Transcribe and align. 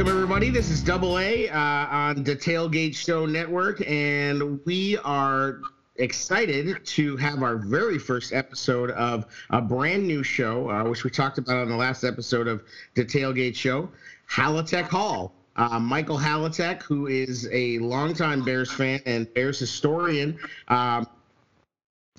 Welcome, 0.00 0.16
everybody. 0.16 0.48
This 0.48 0.70
is 0.70 0.82
Double 0.82 1.18
A 1.18 1.50
uh, 1.50 1.58
on 1.58 2.24
the 2.24 2.34
Tailgate 2.34 2.96
Show 2.96 3.26
Network, 3.26 3.86
and 3.86 4.58
we 4.64 4.96
are 5.04 5.60
excited 5.96 6.82
to 6.86 7.18
have 7.18 7.42
our 7.42 7.56
very 7.56 7.98
first 7.98 8.32
episode 8.32 8.92
of 8.92 9.26
a 9.50 9.60
brand 9.60 10.06
new 10.06 10.22
show, 10.22 10.70
uh, 10.70 10.84
which 10.84 11.04
we 11.04 11.10
talked 11.10 11.36
about 11.36 11.58
on 11.58 11.68
the 11.68 11.76
last 11.76 12.02
episode 12.02 12.48
of 12.48 12.62
the 12.94 13.04
Tailgate 13.04 13.54
Show, 13.54 13.90
Halatek 14.30 14.84
Hall. 14.84 15.34
Uh, 15.56 15.78
Michael 15.78 16.16
Halatek, 16.16 16.80
who 16.82 17.06
is 17.06 17.46
a 17.52 17.78
longtime 17.80 18.42
Bears 18.42 18.72
fan 18.72 19.02
and 19.04 19.32
Bears 19.34 19.58
historian, 19.58 20.38
um, 20.68 21.06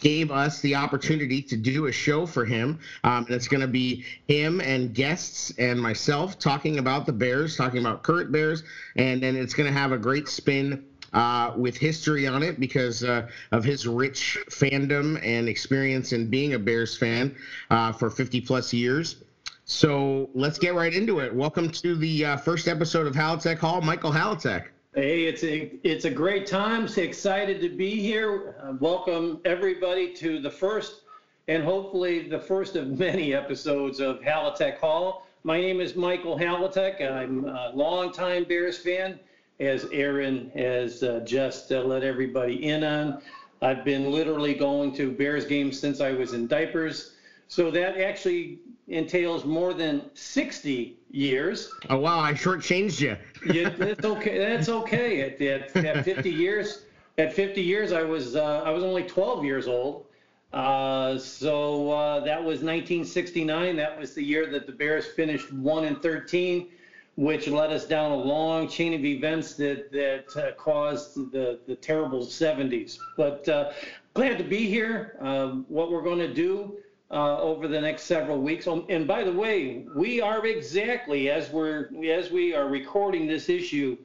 gave 0.01 0.31
us 0.31 0.59
the 0.59 0.75
opportunity 0.75 1.41
to 1.43 1.55
do 1.55 1.85
a 1.85 1.91
show 1.91 2.26
for 2.26 2.43
him. 2.43 2.79
Um, 3.05 3.26
and 3.26 3.29
it's 3.29 3.48
going 3.48 3.62
to 3.62 3.67
be 3.67 4.03
him 4.27 4.59
and 4.59 4.93
guests 4.93 5.53
and 5.57 5.79
myself 5.79 6.37
talking 6.37 6.79
about 6.79 7.05
the 7.05 7.13
Bears, 7.13 7.55
talking 7.55 7.79
about 7.79 8.03
current 8.03 8.31
Bears, 8.31 8.63
and 8.98 9.23
then 9.23 9.37
it's 9.37 9.53
going 9.53 9.71
to 9.71 9.79
have 9.79 9.93
a 9.93 9.98
great 9.98 10.27
spin. 10.27 10.85
Uh, 11.13 11.51
with 11.57 11.76
history 11.76 12.26
on 12.26 12.41
it 12.41 12.57
because 12.57 13.03
uh, 13.03 13.27
of 13.51 13.65
his 13.65 13.85
rich 13.85 14.37
fandom 14.49 15.20
and 15.21 15.49
experience 15.49 16.13
in 16.13 16.29
being 16.29 16.54
a 16.54 16.57
Bears 16.57 16.98
fan 16.98 17.35
uh, 17.70 17.91
for 17.91 18.09
50 18.09 18.39
plus 18.39 18.71
years. 18.71 19.17
So 19.65 20.29
let's 20.33 20.57
get 20.57 20.73
right 20.73 20.93
into 20.93 21.20
it. 21.20 21.35
Welcome 21.35 21.70
to 21.70 21.98
the 21.98 22.23
uh, 22.23 22.37
first 22.37 22.70
episode 22.70 23.07
of 23.07 23.13
Halatek 23.13 23.57
Hall, 23.57 23.81
Michael 23.81 24.13
Halatek. 24.13 24.67
Hey, 24.93 25.23
it's 25.23 25.41
a 25.45 25.71
it's 25.87 26.03
a 26.03 26.09
great 26.09 26.45
time. 26.45 26.85
Excited 26.85 27.61
to 27.61 27.70
be 27.70 28.01
here. 28.01 28.57
Uh, 28.61 28.73
welcome 28.81 29.39
everybody 29.45 30.13
to 30.15 30.41
the 30.41 30.49
first 30.49 31.03
and 31.48 31.63
hopefully 31.63 32.27
the 32.27 32.37
first 32.37 32.75
of 32.75 32.99
many 32.99 33.33
episodes 33.33 34.01
of 34.01 34.20
Halatek 34.20 34.79
Hall. 34.79 35.25
My 35.45 35.61
name 35.61 35.79
is 35.79 35.95
Michael 35.95 36.37
Halatek. 36.37 37.09
I'm 37.09 37.45
a 37.45 37.71
longtime 37.73 38.43
Bears 38.43 38.79
fan, 38.79 39.17
as 39.61 39.85
Aaron 39.93 40.51
has 40.55 41.03
uh, 41.03 41.21
just 41.23 41.71
uh, 41.71 41.81
let 41.83 42.03
everybody 42.03 42.67
in 42.67 42.83
on. 42.83 43.21
I've 43.61 43.85
been 43.85 44.11
literally 44.11 44.53
going 44.53 44.93
to 44.95 45.09
Bears 45.09 45.45
games 45.45 45.79
since 45.79 46.01
I 46.01 46.11
was 46.11 46.33
in 46.33 46.48
diapers. 46.48 47.13
So 47.48 47.71
that 47.71 47.98
actually 47.98 48.59
entails 48.89 49.45
more 49.45 49.73
than 49.73 50.09
60 50.15 50.98
years. 51.12 51.71
Oh 51.90 51.98
wow, 51.98 52.20
I 52.20 52.34
shortchanged 52.34 52.99
you. 53.01 53.17
yeah, 53.54 53.70
that's 53.70 54.05
okay. 54.05 54.37
That's 54.37 54.70
okay. 54.70 55.21
At, 55.21 55.41
at, 55.41 55.85
at 55.85 56.05
50 56.05 56.29
years, 56.29 56.84
at 57.17 57.34
50 57.34 57.62
years, 57.62 57.91
I 57.91 58.01
was 58.01 58.35
uh, 58.35 58.62
I 58.65 58.71
was 58.71 58.84
only 58.84 59.04
12 59.04 59.45
years 59.45 59.67
old. 59.67 60.05
Uh, 60.54 61.17
so 61.17 61.91
uh, 61.91 62.20
that 62.26 62.39
was 62.39 62.62
1969. 62.62 63.76
That 63.77 63.98
was 63.98 64.13
the 64.13 64.23
year 64.23 64.47
that 64.47 64.66
the 64.66 64.73
Bears 64.73 65.06
finished 65.06 65.51
one 65.53 65.85
and 65.85 66.01
13, 66.01 66.67
which 67.16 67.47
led 67.47 67.72
us 67.72 67.85
down 67.88 68.11
a 68.11 68.16
long 68.16 68.67
chain 68.67 68.93
of 68.93 69.05
events 69.05 69.53
that 69.55 69.91
that 69.91 70.35
uh, 70.35 70.51
caused 70.53 71.31
the 71.31 71.59
the 71.67 71.75
terrible 71.75 72.25
70s. 72.25 72.97
But 73.16 73.47
uh, 73.47 73.72
glad 74.13 74.38
to 74.39 74.43
be 74.43 74.67
here. 74.67 75.17
Um, 75.19 75.66
what 75.69 75.91
we're 75.91 76.03
going 76.03 76.19
to 76.19 76.33
do 76.33 76.78
uh, 77.11 77.38
over 77.39 77.67
the 77.67 77.79
next 77.79 78.03
several 78.03 78.39
weeks. 78.39 78.67
Um, 78.67 78.85
and 78.89 79.07
by 79.07 79.23
the 79.23 79.31
way, 79.31 79.85
we 79.94 80.22
are 80.22 80.45
exactly 80.45 81.29
as 81.29 81.49
we're 81.49 81.89
as 82.09 82.31
we 82.31 82.55
are 82.55 82.67
recording 82.67 83.27
this 83.27 83.49
issue, 83.49 83.97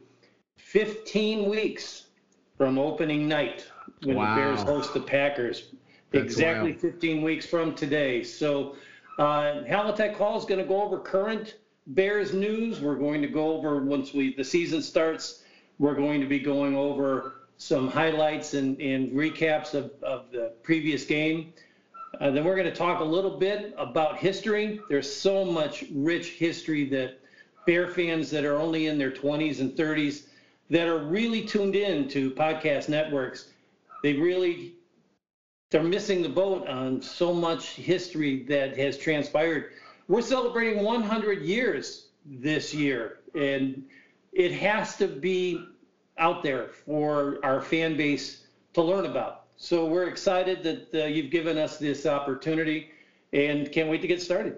15 0.56 1.48
weeks 1.48 2.06
from 2.56 2.78
opening 2.78 3.28
night 3.28 3.66
when 4.02 4.16
wow. 4.16 4.34
the 4.34 4.40
Bears 4.40 4.62
host 4.62 4.92
the 4.92 5.00
Packers. 5.00 5.72
That's 6.10 6.24
exactly 6.24 6.70
wild. 6.70 6.80
15 6.80 7.22
weeks 7.22 7.46
from 7.46 7.74
today. 7.74 8.22
So, 8.22 8.76
uh, 9.18 9.62
Halatek 9.64 10.14
Hall 10.16 10.38
is 10.38 10.44
going 10.44 10.60
to 10.60 10.66
go 10.66 10.82
over 10.82 10.98
current 10.98 11.56
Bears 11.88 12.32
news. 12.32 12.80
We're 12.80 12.96
going 12.96 13.22
to 13.22 13.28
go 13.28 13.52
over 13.52 13.80
once 13.82 14.12
we 14.12 14.34
the 14.34 14.44
season 14.44 14.82
starts. 14.82 15.42
We're 15.78 15.94
going 15.94 16.20
to 16.20 16.26
be 16.26 16.38
going 16.38 16.74
over 16.74 17.34
some 17.58 17.88
highlights 17.88 18.54
and, 18.54 18.80
and 18.80 19.12
recaps 19.12 19.74
of, 19.74 19.92
of 20.02 20.30
the 20.32 20.52
previous 20.62 21.04
game. 21.04 21.52
Uh, 22.20 22.30
then 22.30 22.44
we're 22.44 22.56
going 22.56 22.70
to 22.70 22.74
talk 22.74 23.00
a 23.00 23.04
little 23.04 23.38
bit 23.38 23.74
about 23.76 24.18
history. 24.18 24.80
There's 24.88 25.12
so 25.12 25.44
much 25.44 25.84
rich 25.92 26.30
history 26.30 26.88
that 26.90 27.18
Bear 27.66 27.88
fans 27.88 28.30
that 28.30 28.44
are 28.44 28.60
only 28.60 28.86
in 28.86 28.96
their 28.96 29.10
20s 29.10 29.58
and 29.58 29.72
30s 29.72 30.26
that 30.70 30.86
are 30.86 30.98
really 30.98 31.42
tuned 31.42 31.74
in 31.74 32.06
to 32.08 32.30
podcast 32.30 32.88
networks, 32.88 33.48
they 34.04 34.12
really 34.12 34.72
they're 35.70 35.82
missing 35.82 36.22
the 36.22 36.28
boat 36.28 36.68
on 36.68 37.02
so 37.02 37.32
much 37.32 37.70
history 37.70 38.44
that 38.44 38.76
has 38.76 38.96
transpired. 38.96 39.72
We're 40.06 40.22
celebrating 40.22 40.84
100 40.84 41.42
years 41.42 42.06
this 42.24 42.72
year, 42.72 43.18
and 43.34 43.82
it 44.32 44.52
has 44.52 44.94
to 44.96 45.08
be 45.08 45.60
out 46.18 46.44
there 46.44 46.68
for 46.68 47.40
our 47.42 47.60
fan 47.60 47.96
base 47.96 48.44
to 48.74 48.82
learn 48.82 49.06
about. 49.06 49.45
So 49.56 49.86
we're 49.86 50.08
excited 50.08 50.62
that 50.62 51.02
uh, 51.02 51.06
you've 51.06 51.30
given 51.30 51.56
us 51.56 51.78
this 51.78 52.06
opportunity 52.06 52.90
and 53.32 53.70
can't 53.72 53.88
wait 53.88 54.02
to 54.02 54.06
get 54.06 54.20
started. 54.20 54.56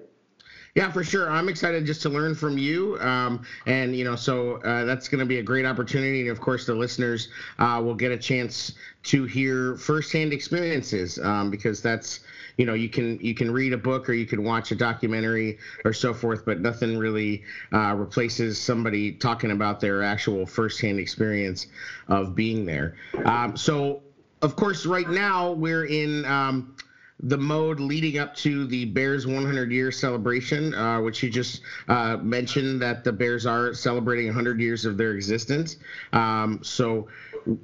Yeah, 0.75 0.91
for 0.91 1.03
sure. 1.03 1.28
I'm 1.28 1.48
excited 1.48 1.86
just 1.86 2.03
to 2.03 2.09
learn 2.09 2.34
from 2.34 2.59
you. 2.59 2.98
Um, 3.00 3.42
and, 3.66 3.97
you 3.97 4.04
know, 4.04 4.14
so 4.14 4.56
uh, 4.56 4.84
that's 4.84 5.09
going 5.09 5.19
to 5.19 5.25
be 5.25 5.38
a 5.38 5.42
great 5.42 5.64
opportunity. 5.64 6.20
And 6.20 6.31
of 6.31 6.41
course, 6.41 6.66
the 6.66 6.75
listeners 6.75 7.28
uh, 7.59 7.81
will 7.82 7.94
get 7.94 8.12
a 8.12 8.16
chance 8.16 8.72
to 9.04 9.25
hear 9.25 9.76
firsthand 9.76 10.32
experiences 10.32 11.19
um, 11.19 11.50
because 11.50 11.80
that's, 11.80 12.20
you 12.59 12.66
know, 12.66 12.75
you 12.75 12.88
can 12.88 13.19
you 13.20 13.34
can 13.34 13.50
read 13.50 13.72
a 13.72 13.76
book 13.76 14.09
or 14.09 14.12
you 14.12 14.26
can 14.26 14.44
watch 14.44 14.70
a 14.70 14.76
documentary 14.76 15.59
or 15.84 15.92
so 15.92 16.12
forth, 16.12 16.44
but 16.44 16.60
nothing 16.60 16.98
really 16.98 17.42
uh, 17.72 17.94
replaces 17.97 18.59
somebody 18.59 19.12
talking 19.12 19.50
about 19.50 19.80
their 19.80 20.03
actual 20.03 20.47
firsthand 20.47 21.00
experience 21.00 21.66
of 22.09 22.34
being 22.34 22.66
there. 22.66 22.94
Um, 23.25 23.56
so 23.56 24.03
of 24.43 24.56
course, 24.56 24.87
right 24.87 25.09
now 25.09 25.53
we're 25.53 25.87
in 25.87 26.25
um, 26.25 26.75
the 27.21 27.37
mode 27.37 27.81
leading 27.81 28.19
up 28.19 28.34
to 28.37 28.66
the 28.66 28.84
Bears 28.84 29.26
100 29.26 29.72
year 29.72 29.91
celebration, 29.91 30.75
uh, 30.75 31.00
which 31.00 31.22
you 31.22 31.31
just 31.31 31.62
uh, 31.88 32.16
mentioned 32.19 32.81
that 32.81 33.03
the 33.03 33.12
Bears 33.12 33.47
are 33.47 33.75
celebrating 33.75 34.27
100 34.27 34.60
years 34.60 34.84
of 34.84 34.97
their 34.97 35.12
existence. 35.12 35.77
Um, 36.12 36.60
so 36.62 37.09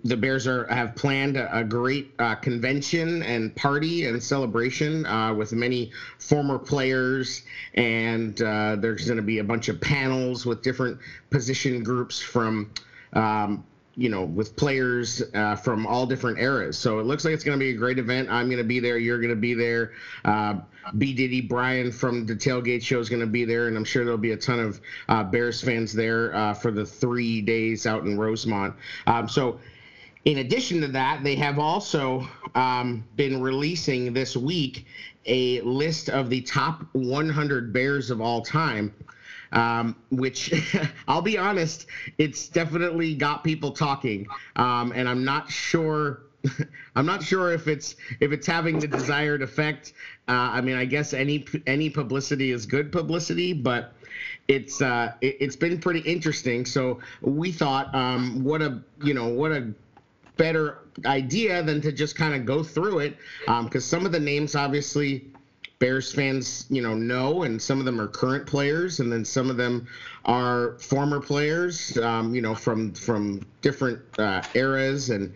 the 0.03 0.17
Bears 0.17 0.47
are 0.47 0.67
have 0.67 0.97
planned 0.97 1.37
a, 1.37 1.59
a 1.59 1.63
great 1.63 2.13
uh, 2.19 2.35
convention 2.37 3.23
and 3.23 3.55
party 3.55 4.07
and 4.07 4.21
celebration 4.21 5.07
uh, 5.07 5.33
with 5.33 5.53
many 5.53 5.93
former 6.19 6.59
players, 6.59 7.43
and 7.75 8.41
uh, 8.43 8.77
there's 8.77 9.05
going 9.05 9.19
to 9.19 9.23
be 9.23 9.39
a 9.39 9.45
bunch 9.45 9.69
of 9.69 9.81
panels 9.81 10.47
with 10.47 10.63
different 10.63 10.99
position 11.31 11.83
groups 11.83 12.21
from. 12.21 12.71
Um, 13.13 13.65
you 13.97 14.09
know, 14.09 14.25
with 14.25 14.57
players 14.57 15.23
uh, 15.35 15.57
from 15.57 15.87
all 15.87 16.07
different 16.07 16.39
eras. 16.39 16.77
So 16.79 16.99
it 16.99 17.07
looks 17.07 17.25
like 17.25 17.35
it's 17.35 17.45
going 17.45 17.59
to 17.59 17.63
be 17.63 17.71
a 17.71 17.77
great 17.77 17.99
event. 17.99 18.29
I'm 18.31 18.47
going 18.47 18.59
to 18.59 18.65
be 18.65 18.81
there. 18.81 18.99
You're 18.99 19.19
going 19.19 19.31
to 19.31 19.37
be 19.37 19.55
there. 19.55 19.93
Uh, 20.25 20.61
B. 20.99 21.15
Diddy 21.15 21.41
Brian 21.41 21.91
from 21.91 22.27
the 22.27 22.35
Tailgate 22.35 22.83
Show 22.83 23.01
is 23.01 23.09
going 23.09 23.21
to 23.21 23.27
be 23.27 23.45
there, 23.45 23.69
and 23.69 23.77
I'm 23.77 23.85
sure 23.85 24.05
there'll 24.05 24.19
be 24.19 24.33
a 24.33 24.37
ton 24.37 24.61
of 24.61 24.81
uh, 25.09 25.25
Bears 25.25 25.61
fans 25.61 25.93
there 25.93 26.35
uh, 26.35 26.55
for 26.55 26.71
the 26.71 26.85
three 26.85 27.41
days 27.41 27.87
out 27.87 28.05
in 28.05 28.19
Rosemont. 28.19 28.75
Um, 29.07 29.29
so. 29.29 29.61
In 30.25 30.39
addition 30.39 30.81
to 30.81 30.89
that, 30.89 31.23
they 31.23 31.37
have 31.37 31.59
also 31.59 32.27
um, 32.55 33.05
been 33.15 33.43
releasing 33.43 34.15
this 34.15 34.35
week 34.35 34.87
a 35.27 35.61
list 35.61 36.09
of 36.09 36.31
the 36.31 36.41
top 36.41 36.83
100 36.93 37.75
Bears 37.75 38.11
of 38.11 38.23
all 38.23 38.41
time 38.41 38.95
um, 39.53 39.97
which 40.11 40.53
I'll 41.09 41.23
be 41.23 41.39
honest, 41.39 41.87
it's 42.19 42.49
definitely 42.49 43.15
got 43.15 43.45
people 43.45 43.71
talking, 43.71 44.27
um, 44.57 44.93
and 44.95 45.09
I'm 45.09 45.25
not 45.25 45.51
sure. 45.51 46.23
I'm 46.97 47.07
not 47.07 47.23
sure 47.23 47.53
if 47.53 47.69
it's 47.69 47.97
if 48.21 48.33
it's 48.33 48.47
having 48.47 48.79
the 48.79 48.89
desired 48.89 49.43
effect. 49.43 49.95
Uh, 50.29 50.33
I 50.53 50.61
mean, 50.61 50.77
I 50.77 50.85
guess 50.85 51.13
any 51.13 51.47
any 51.67 51.89
publicity 51.89 52.51
is 52.51 52.67
good 52.67 52.93
publicity, 52.93 53.53
but 53.53 53.95
it's 54.49 54.83
uh, 54.83 55.13
it, 55.21 55.41
has 55.41 55.57
been 55.57 55.79
pretty 55.79 56.01
interesting. 56.01 56.67
So 56.67 57.01
we 57.23 57.51
thought, 57.53 57.95
um, 57.95 58.45
what 58.45 58.63
a 58.63 58.83
you 59.03 59.15
know 59.15 59.29
what 59.29 59.53
a 59.53 59.73
better 60.37 60.79
idea 61.07 61.63
than 61.63 61.81
to 61.81 61.93
just 61.93 62.17
kind 62.17 62.35
of 62.35 62.45
go 62.45 62.63
through 62.63 63.01
it, 63.01 63.17
because 63.47 63.75
um, 63.75 63.81
some 63.81 64.07
of 64.07 64.13
the 64.13 64.21
names 64.21 64.55
obviously 64.55 65.25
Bears 65.79 66.13
fans, 66.13 66.67
you 66.71 66.81
know, 66.81 66.95
know, 66.95 67.43
and 67.43 67.61
some 67.61 67.79
of 67.79 67.85
them 67.85 68.01
are 68.01 68.07
current 68.07 68.47
players, 68.47 69.01
and 69.01 69.13
then 69.13 69.25
some 69.25 69.51
of 69.51 69.57
them 69.57 69.87
are 70.25 70.73
former 70.79 71.21
players, 71.21 71.97
um, 71.99 72.35
you 72.35 72.41
know, 72.41 72.55
from 72.55 72.93
from 72.93 73.45
different 73.61 74.01
uh, 74.19 74.43
eras, 74.55 75.11
and 75.11 75.33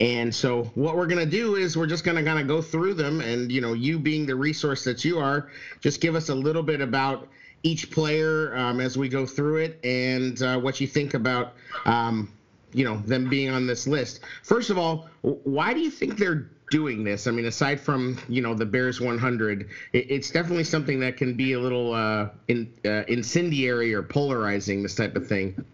and 0.00 0.34
so 0.34 0.64
what 0.74 0.96
we're 0.96 1.06
gonna 1.06 1.26
do 1.26 1.56
is 1.56 1.76
we're 1.76 1.86
just 1.86 2.04
gonna 2.04 2.22
kind 2.22 2.38
of 2.38 2.46
go 2.46 2.62
through 2.62 2.94
them, 2.94 3.20
and 3.20 3.50
you 3.50 3.60
know, 3.60 3.72
you 3.72 3.98
being 3.98 4.24
the 4.24 4.36
resource 4.36 4.84
that 4.84 5.04
you 5.04 5.18
are, 5.18 5.48
just 5.80 6.00
give 6.00 6.14
us 6.14 6.28
a 6.28 6.34
little 6.34 6.62
bit 6.62 6.80
about 6.80 7.28
each 7.64 7.90
player 7.90 8.56
um, 8.56 8.80
as 8.80 8.96
we 8.96 9.08
go 9.08 9.26
through 9.26 9.56
it, 9.56 9.78
and 9.84 10.42
uh, 10.42 10.58
what 10.58 10.80
you 10.80 10.86
think 10.86 11.14
about. 11.14 11.54
Um, 11.84 12.32
you 12.74 12.84
know 12.84 12.96
them 13.04 13.28
being 13.28 13.50
on 13.50 13.66
this 13.66 13.86
list. 13.86 14.20
First 14.42 14.70
of 14.70 14.78
all, 14.78 15.06
why 15.20 15.74
do 15.74 15.80
you 15.80 15.90
think 15.90 16.16
they're 16.16 16.48
doing 16.72 17.04
this? 17.04 17.26
I 17.26 17.30
mean, 17.30 17.44
aside 17.44 17.78
from 17.78 18.18
you 18.28 18.40
know 18.40 18.54
the 18.54 18.64
Bears 18.64 19.00
100, 19.00 19.68
it, 19.92 20.10
it's 20.10 20.30
definitely 20.30 20.64
something 20.64 20.98
that 21.00 21.16
can 21.16 21.34
be 21.34 21.52
a 21.52 21.60
little 21.60 21.92
uh, 21.92 22.30
in, 22.48 22.72
uh, 22.84 23.04
incendiary 23.06 23.94
or 23.94 24.02
polarizing. 24.02 24.82
This 24.82 24.96
type 24.96 25.14
of 25.14 25.28
thing. 25.28 25.64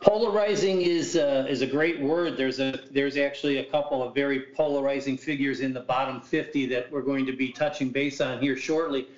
Polarizing 0.00 0.82
is 0.82 1.16
uh, 1.16 1.46
is 1.48 1.62
a 1.62 1.66
great 1.66 2.00
word. 2.00 2.36
There's 2.36 2.60
a 2.60 2.80
there's 2.92 3.16
actually 3.16 3.58
a 3.58 3.64
couple 3.64 4.02
of 4.02 4.14
very 4.14 4.40
polarizing 4.56 5.18
figures 5.18 5.60
in 5.60 5.74
the 5.74 5.80
bottom 5.80 6.20
50 6.20 6.66
that 6.66 6.90
we're 6.90 7.02
going 7.02 7.26
to 7.26 7.36
be 7.36 7.52
touching 7.52 7.90
base 7.90 8.20
on 8.20 8.40
here 8.40 8.56
shortly. 8.56 9.08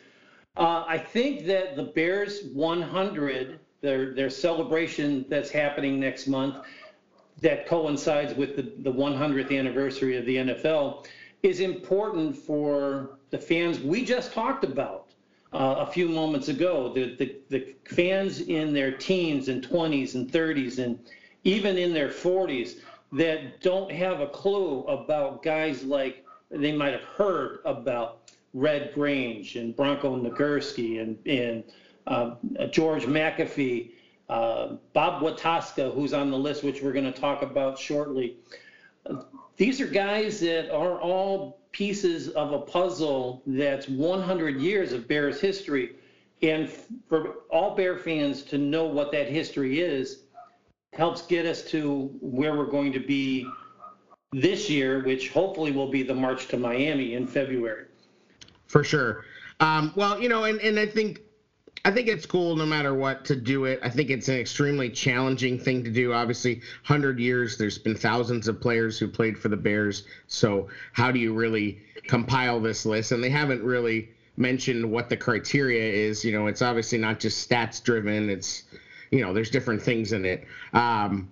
Uh, 0.56 0.84
I 0.86 0.98
think 0.98 1.46
that 1.46 1.76
the 1.76 1.84
Bears 1.84 2.44
100, 2.52 3.58
their 3.82 4.14
their 4.14 4.30
celebration 4.30 5.26
that's 5.28 5.50
happening 5.50 6.00
next 6.00 6.26
month, 6.26 6.56
that 7.44 7.66
coincides 7.66 8.34
with 8.34 8.56
the, 8.56 8.62
the 8.78 8.92
100th 8.92 9.56
anniversary 9.56 10.16
of 10.16 10.24
the 10.24 10.36
NFL, 10.36 11.06
is 11.42 11.60
important 11.60 12.34
for 12.34 13.18
the 13.28 13.38
fans 13.38 13.78
we 13.80 14.02
just 14.02 14.32
talked 14.32 14.64
about 14.64 15.10
uh, 15.52 15.76
a 15.78 15.86
few 15.86 16.08
moments 16.08 16.48
ago. 16.48 16.90
The, 16.94 17.14
the, 17.16 17.36
the 17.50 17.74
fans 17.84 18.40
in 18.40 18.72
their 18.72 18.92
teens 18.92 19.48
and 19.48 19.62
20s 19.62 20.14
and 20.14 20.32
30s 20.32 20.82
and 20.82 20.98
even 21.44 21.76
in 21.76 21.92
their 21.92 22.08
40s 22.08 22.78
that 23.12 23.60
don't 23.60 23.92
have 23.92 24.20
a 24.20 24.26
clue 24.26 24.82
about 24.84 25.42
guys 25.42 25.84
like 25.84 26.24
they 26.50 26.72
might 26.72 26.92
have 26.94 27.04
heard 27.04 27.58
about 27.66 28.32
Red 28.54 28.94
Grange 28.94 29.56
and 29.56 29.76
Bronco 29.76 30.16
Nagurski 30.16 31.02
and, 31.02 31.18
and 31.26 31.64
uh, 32.06 32.36
George 32.70 33.04
McAfee, 33.04 33.90
uh, 34.28 34.76
Bob 34.92 35.22
Wetoska, 35.22 35.94
who's 35.94 36.12
on 36.12 36.30
the 36.30 36.38
list, 36.38 36.64
which 36.64 36.82
we're 36.82 36.92
going 36.92 37.10
to 37.10 37.18
talk 37.20 37.42
about 37.42 37.78
shortly. 37.78 38.36
These 39.56 39.80
are 39.80 39.86
guys 39.86 40.40
that 40.40 40.74
are 40.74 41.00
all 41.00 41.60
pieces 41.72 42.28
of 42.30 42.52
a 42.52 42.58
puzzle 42.58 43.42
that's 43.46 43.88
100 43.88 44.60
years 44.60 44.92
of 44.92 45.06
Bears 45.06 45.40
history. 45.40 45.96
And 46.42 46.68
for 47.08 47.34
all 47.50 47.74
Bear 47.74 47.98
fans 47.98 48.42
to 48.44 48.58
know 48.58 48.84
what 48.84 49.12
that 49.12 49.28
history 49.28 49.80
is 49.80 50.22
helps 50.92 51.22
get 51.22 51.46
us 51.46 51.62
to 51.70 52.10
where 52.20 52.56
we're 52.56 52.66
going 52.66 52.92
to 52.92 53.00
be 53.00 53.48
this 54.32 54.68
year, 54.68 55.02
which 55.04 55.30
hopefully 55.30 55.70
will 55.70 55.90
be 55.90 56.02
the 56.02 56.14
March 56.14 56.48
to 56.48 56.56
Miami 56.56 57.14
in 57.14 57.26
February. 57.26 57.86
For 58.66 58.82
sure. 58.82 59.24
Um, 59.60 59.92
well, 59.94 60.20
you 60.20 60.28
know, 60.28 60.44
and, 60.44 60.60
and 60.60 60.78
I 60.78 60.86
think 60.86 61.20
I 61.86 61.90
think 61.90 62.08
it's 62.08 62.24
cool 62.24 62.56
no 62.56 62.64
matter 62.64 62.94
what 62.94 63.26
to 63.26 63.36
do 63.36 63.66
it. 63.66 63.78
I 63.82 63.90
think 63.90 64.08
it's 64.08 64.28
an 64.28 64.36
extremely 64.36 64.88
challenging 64.88 65.58
thing 65.58 65.84
to 65.84 65.90
do. 65.90 66.14
Obviously, 66.14 66.54
100 66.54 67.18
years, 67.18 67.58
there's 67.58 67.76
been 67.76 67.94
thousands 67.94 68.48
of 68.48 68.58
players 68.58 68.98
who 68.98 69.06
played 69.06 69.38
for 69.38 69.48
the 69.48 69.56
Bears. 69.56 70.04
So, 70.26 70.68
how 70.92 71.12
do 71.12 71.18
you 71.18 71.34
really 71.34 71.78
compile 72.06 72.58
this 72.58 72.86
list? 72.86 73.12
And 73.12 73.22
they 73.22 73.28
haven't 73.28 73.62
really 73.62 74.08
mentioned 74.38 74.90
what 74.90 75.10
the 75.10 75.16
criteria 75.16 76.08
is. 76.08 76.24
You 76.24 76.32
know, 76.32 76.46
it's 76.46 76.62
obviously 76.62 76.96
not 76.96 77.20
just 77.20 77.48
stats 77.48 77.82
driven, 77.82 78.30
it's, 78.30 78.62
you 79.10 79.20
know, 79.20 79.34
there's 79.34 79.50
different 79.50 79.82
things 79.82 80.12
in 80.12 80.24
it. 80.24 80.44
Um, 80.72 81.28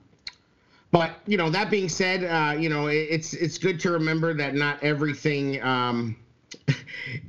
but 0.91 1.13
you 1.27 1.39
know 1.39 1.49
that 1.49 1.71
being 1.71 1.89
said, 1.89 2.23
uh, 2.23 2.55
you 2.57 2.69
know 2.69 2.87
it's 2.89 3.33
it's 3.33 3.57
good 3.57 3.81
to 3.81 3.91
remember 3.93 4.35
that 4.35 4.55
not 4.55 4.83
everything 4.83 5.61
um, 5.63 6.15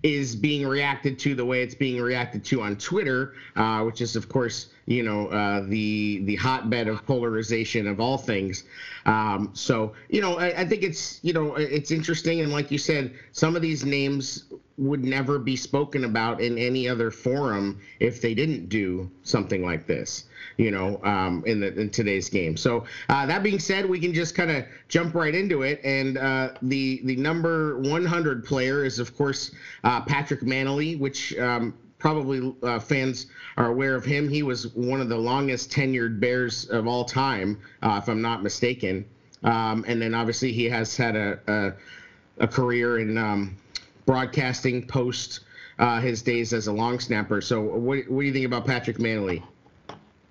is 0.03 0.35
being 0.35 0.65
reacted 0.65 1.17
to 1.19 1.35
the 1.35 1.45
way 1.45 1.61
it's 1.61 1.75
being 1.75 2.01
reacted 2.01 2.43
to 2.45 2.61
on 2.61 2.75
Twitter, 2.75 3.33
uh, 3.55 3.81
which 3.83 4.01
is 4.01 4.15
of 4.15 4.27
course 4.27 4.67
you 4.85 5.03
know 5.03 5.27
uh, 5.27 5.61
the 5.67 6.21
the 6.25 6.35
hotbed 6.35 6.87
of 6.87 7.05
polarization 7.05 7.87
of 7.87 7.99
all 7.99 8.17
things. 8.17 8.63
Um, 9.05 9.51
so 9.53 9.93
you 10.09 10.21
know 10.21 10.37
I, 10.37 10.61
I, 10.61 10.65
think 10.65 10.83
it's 10.83 11.19
you 11.23 11.33
know 11.33 11.55
it's 11.55 11.91
interesting 11.91 12.41
and 12.41 12.51
like 12.51 12.71
you 12.71 12.77
said, 12.77 13.13
some 13.31 13.55
of 13.55 13.61
these 13.61 13.85
names 13.85 14.45
would 14.77 15.03
never 15.03 15.37
be 15.37 15.55
spoken 15.55 16.03
about 16.03 16.41
in 16.41 16.57
any 16.57 16.87
other 16.87 17.11
forum 17.11 17.79
if 17.99 18.21
they 18.21 18.33
didn't 18.33 18.69
do 18.69 19.09
something 19.23 19.63
like 19.63 19.85
this 19.85 20.25
you 20.57 20.71
know, 20.71 20.99
um, 21.03 21.43
in 21.45 21.59
the 21.59 21.73
in 21.79 21.89
today's 21.89 22.29
game. 22.29 22.57
So 22.57 22.85
uh, 23.09 23.25
that 23.25 23.43
being 23.43 23.59
said, 23.59 23.85
we 23.85 23.99
can 23.99 24.13
just 24.13 24.35
kind 24.35 24.51
of 24.51 24.65
jump 24.87 25.15
right 25.15 25.33
into 25.33 25.63
it. 25.63 25.81
And 25.83 26.17
uh, 26.17 26.53
the 26.61 27.01
the 27.03 27.15
number 27.15 27.77
100 27.79 28.45
player 28.45 28.85
is 28.85 28.99
of 28.99 29.15
course 29.15 29.51
uh, 29.83 30.01
Patrick 30.01 30.41
Mannelly, 30.41 30.97
which 30.99 31.37
um, 31.37 31.73
probably 32.03 32.53
uh, 32.63 32.79
fans 32.79 33.27
are 33.55 33.67
aware 33.67 33.95
of 33.95 34.03
him. 34.03 34.27
He 34.27 34.43
was 34.43 34.75
one 34.75 34.99
of 34.99 35.07
the 35.07 35.17
longest 35.17 35.71
tenured 35.71 36.19
Bears 36.19 36.65
of 36.65 36.85
all 36.85 37.05
time, 37.05 37.57
uh, 37.81 37.97
if 38.03 38.09
I'm 38.09 38.21
not 38.21 38.43
mistaken. 38.43 39.05
Um, 39.45 39.85
and 39.87 40.01
then 40.01 40.13
obviously 40.13 40.51
he 40.51 40.65
has 40.65 40.97
had 40.97 41.15
a 41.15 41.39
a, 41.47 42.43
a 42.43 42.47
career 42.47 42.99
in 42.99 43.17
um, 43.17 43.55
broadcasting 44.05 44.85
post 44.85 45.39
uh, 45.79 46.01
his 46.01 46.21
days 46.21 46.51
as 46.51 46.67
a 46.67 46.73
long 46.73 46.99
snapper. 46.99 47.39
So 47.39 47.61
what, 47.61 48.09
what 48.09 48.19
do 48.19 48.27
you 48.27 48.33
think 48.33 48.45
about 48.45 48.65
Patrick 48.65 48.97
Mannelly? 48.97 49.41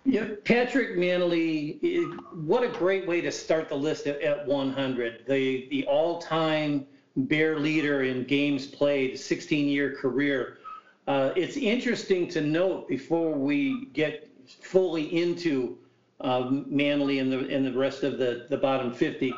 Yeah, 0.04 0.26
Patrick 0.44 0.98
Mannelly. 0.98 2.06
what 2.44 2.64
a 2.64 2.68
great 2.68 3.08
way 3.08 3.22
to 3.22 3.32
start 3.32 3.70
the 3.70 3.76
list 3.76 4.06
at, 4.06 4.20
at 4.20 4.46
100. 4.46 5.24
The 5.26 5.68
the 5.70 5.86
all-time 5.86 6.86
Bear 7.16 7.58
leader 7.58 8.02
in 8.02 8.24
games 8.24 8.66
played, 8.66 9.14
16-year 9.14 9.96
career. 9.96 10.58
Uh, 11.06 11.32
it's 11.34 11.56
interesting 11.56 12.28
to 12.28 12.40
note 12.40 12.88
before 12.88 13.32
we 13.32 13.86
get 13.92 14.28
fully 14.60 15.04
into 15.20 15.78
uh, 16.20 16.44
Mannelly 16.44 17.20
and 17.20 17.32
the 17.32 17.54
and 17.54 17.66
the 17.66 17.72
rest 17.72 18.04
of 18.04 18.18
the 18.18 18.46
the 18.48 18.56
bottom 18.56 18.92
50. 18.92 19.34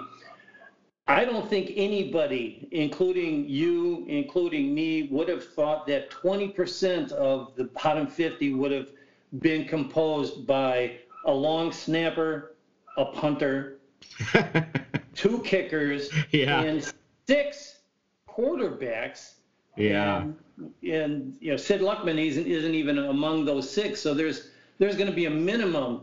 I 1.07 1.25
don't 1.27 1.49
think 1.49 1.73
anybody, 1.77 2.67
including 2.71 3.47
you, 3.47 4.07
including 4.09 4.75
me, 4.75 5.09
would 5.11 5.29
have 5.29 5.45
thought 5.45 5.87
that 5.89 6.11
20% 6.11 7.13
of 7.13 7.55
the 7.57 7.65
bottom 7.65 8.07
50 8.07 8.55
would 8.55 8.73
have 8.73 8.89
been 9.41 9.67
composed 9.67 10.47
by 10.47 10.97
a 11.27 11.33
long 11.33 11.73
snapper, 11.73 12.55
a 12.97 13.05
punter, 13.05 13.81
two 15.15 15.41
kickers, 15.41 16.09
yeah. 16.31 16.63
and 16.63 16.91
six 17.27 17.81
quarterbacks. 18.27 19.35
Yeah. 19.77 20.23
And, 20.23 20.37
and, 20.83 21.37
you 21.41 21.51
know, 21.51 21.57
Sid 21.57 21.81
Luckman 21.81 22.19
isn't, 22.25 22.47
isn't 22.47 22.75
even 22.75 22.99
among 22.99 23.45
those 23.45 23.69
six. 23.71 24.01
So 24.01 24.15
there's 24.15 24.51
there's 24.79 24.97
going 24.97 25.09
to 25.09 25.17
be 25.17 25.27
a 25.27 25.31
minimum 25.31 26.03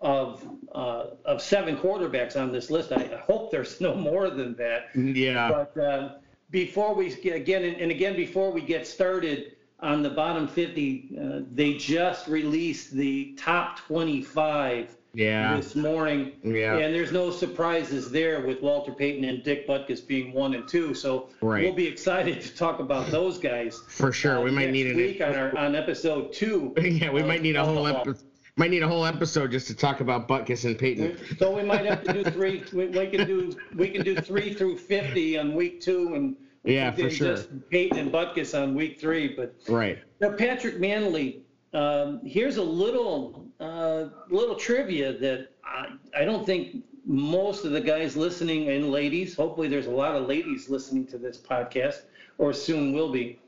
of 0.00 0.46
uh, 0.74 1.06
of 1.24 1.40
seven 1.40 1.76
quarterbacks 1.76 2.40
on 2.40 2.52
this 2.52 2.70
list. 2.70 2.92
I, 2.92 3.20
hope 3.26 3.50
there's 3.50 3.80
no 3.80 3.94
more 3.94 4.30
than 4.30 4.54
that. 4.56 4.88
Yeah. 4.94 5.48
But 5.48 5.82
uh, 5.82 6.12
before 6.50 6.94
we 6.94 7.14
get 7.14 7.36
again 7.36 7.64
and 7.64 7.90
again 7.90 8.16
before 8.16 8.50
we 8.50 8.60
get 8.60 8.86
started, 8.86 9.56
on 9.80 10.02
the 10.02 10.10
bottom 10.10 10.48
50, 10.48 11.18
uh, 11.20 11.40
they 11.52 11.74
just 11.74 12.26
released 12.26 12.92
the 12.92 13.34
top 13.36 13.78
25 13.80 14.96
yeah. 15.14 15.56
this 15.56 15.74
morning. 15.74 16.32
Yeah. 16.42 16.76
And 16.76 16.94
there's 16.94 17.12
no 17.12 17.30
surprises 17.30 18.10
there 18.10 18.44
with 18.46 18.60
Walter 18.60 18.92
Payton 18.92 19.24
and 19.24 19.42
Dick 19.42 19.66
Butkus 19.66 20.06
being 20.06 20.32
one 20.32 20.54
and 20.54 20.68
two. 20.68 20.94
So 20.94 21.28
right. 21.40 21.64
we'll 21.64 21.74
be 21.74 21.86
excited 21.86 22.40
to 22.42 22.54
talk 22.54 22.80
about 22.80 23.10
those 23.10 23.38
guys. 23.38 23.80
For 23.88 24.12
sure. 24.12 24.38
Uh, 24.38 24.42
we 24.42 24.50
might 24.50 24.70
need 24.70 24.90
a 24.90 24.96
week 24.96 25.20
on 25.20 25.34
our 25.34 25.56
on 25.56 25.74
episode 25.74 26.32
two. 26.32 26.74
yeah, 26.80 27.10
we 27.10 27.22
might 27.22 27.42
need 27.42 27.56
a 27.56 27.64
whole 27.64 27.86
episode. 27.86 28.18
Might 28.56 28.70
need 28.70 28.84
a 28.84 28.88
whole 28.88 29.04
episode 29.04 29.50
just 29.50 29.66
to 29.66 29.74
talk 29.74 30.00
about 30.00 30.28
Butkus 30.28 30.64
and 30.64 30.78
Payton. 30.78 31.18
So 31.38 31.56
we 31.56 31.64
might 31.64 31.84
have 31.86 32.04
to 32.04 32.12
do 32.12 32.30
three. 32.30 32.62
We, 32.72 32.86
we 32.86 33.08
can 33.08 33.26
do 33.26 33.56
we 33.74 33.88
can 33.88 34.02
do 34.02 34.14
three 34.14 34.54
through 34.54 34.76
fifty 34.76 35.36
on 35.36 35.54
week 35.54 35.80
two, 35.80 36.14
and 36.14 36.36
yeah, 36.62 36.92
for 36.92 37.10
sure. 37.10 37.36
Just 37.36 37.48
Payton 37.70 37.98
and 37.98 38.12
Butkus 38.12 38.60
on 38.60 38.74
week 38.74 39.00
three, 39.00 39.34
but 39.34 39.54
right. 39.68 39.98
Now, 40.20 40.30
Patrick 40.30 40.78
Mannelly, 40.78 41.40
um, 41.74 42.20
here's 42.24 42.56
a 42.56 42.62
little 42.62 43.44
uh, 43.60 44.06
little 44.30 44.54
trivia 44.54 45.12
that 45.18 45.48
I, 45.64 45.88
I 46.16 46.24
don't 46.24 46.46
think 46.46 46.84
most 47.04 47.64
of 47.64 47.72
the 47.72 47.80
guys 47.80 48.16
listening 48.16 48.70
and 48.70 48.90
ladies, 48.90 49.34
hopefully 49.34 49.66
there's 49.68 49.86
a 49.86 49.90
lot 49.90 50.14
of 50.14 50.26
ladies 50.26 50.70
listening 50.70 51.06
to 51.08 51.18
this 51.18 51.36
podcast, 51.36 52.02
or 52.38 52.52
soon 52.52 52.92
will 52.92 53.10
be. 53.12 53.38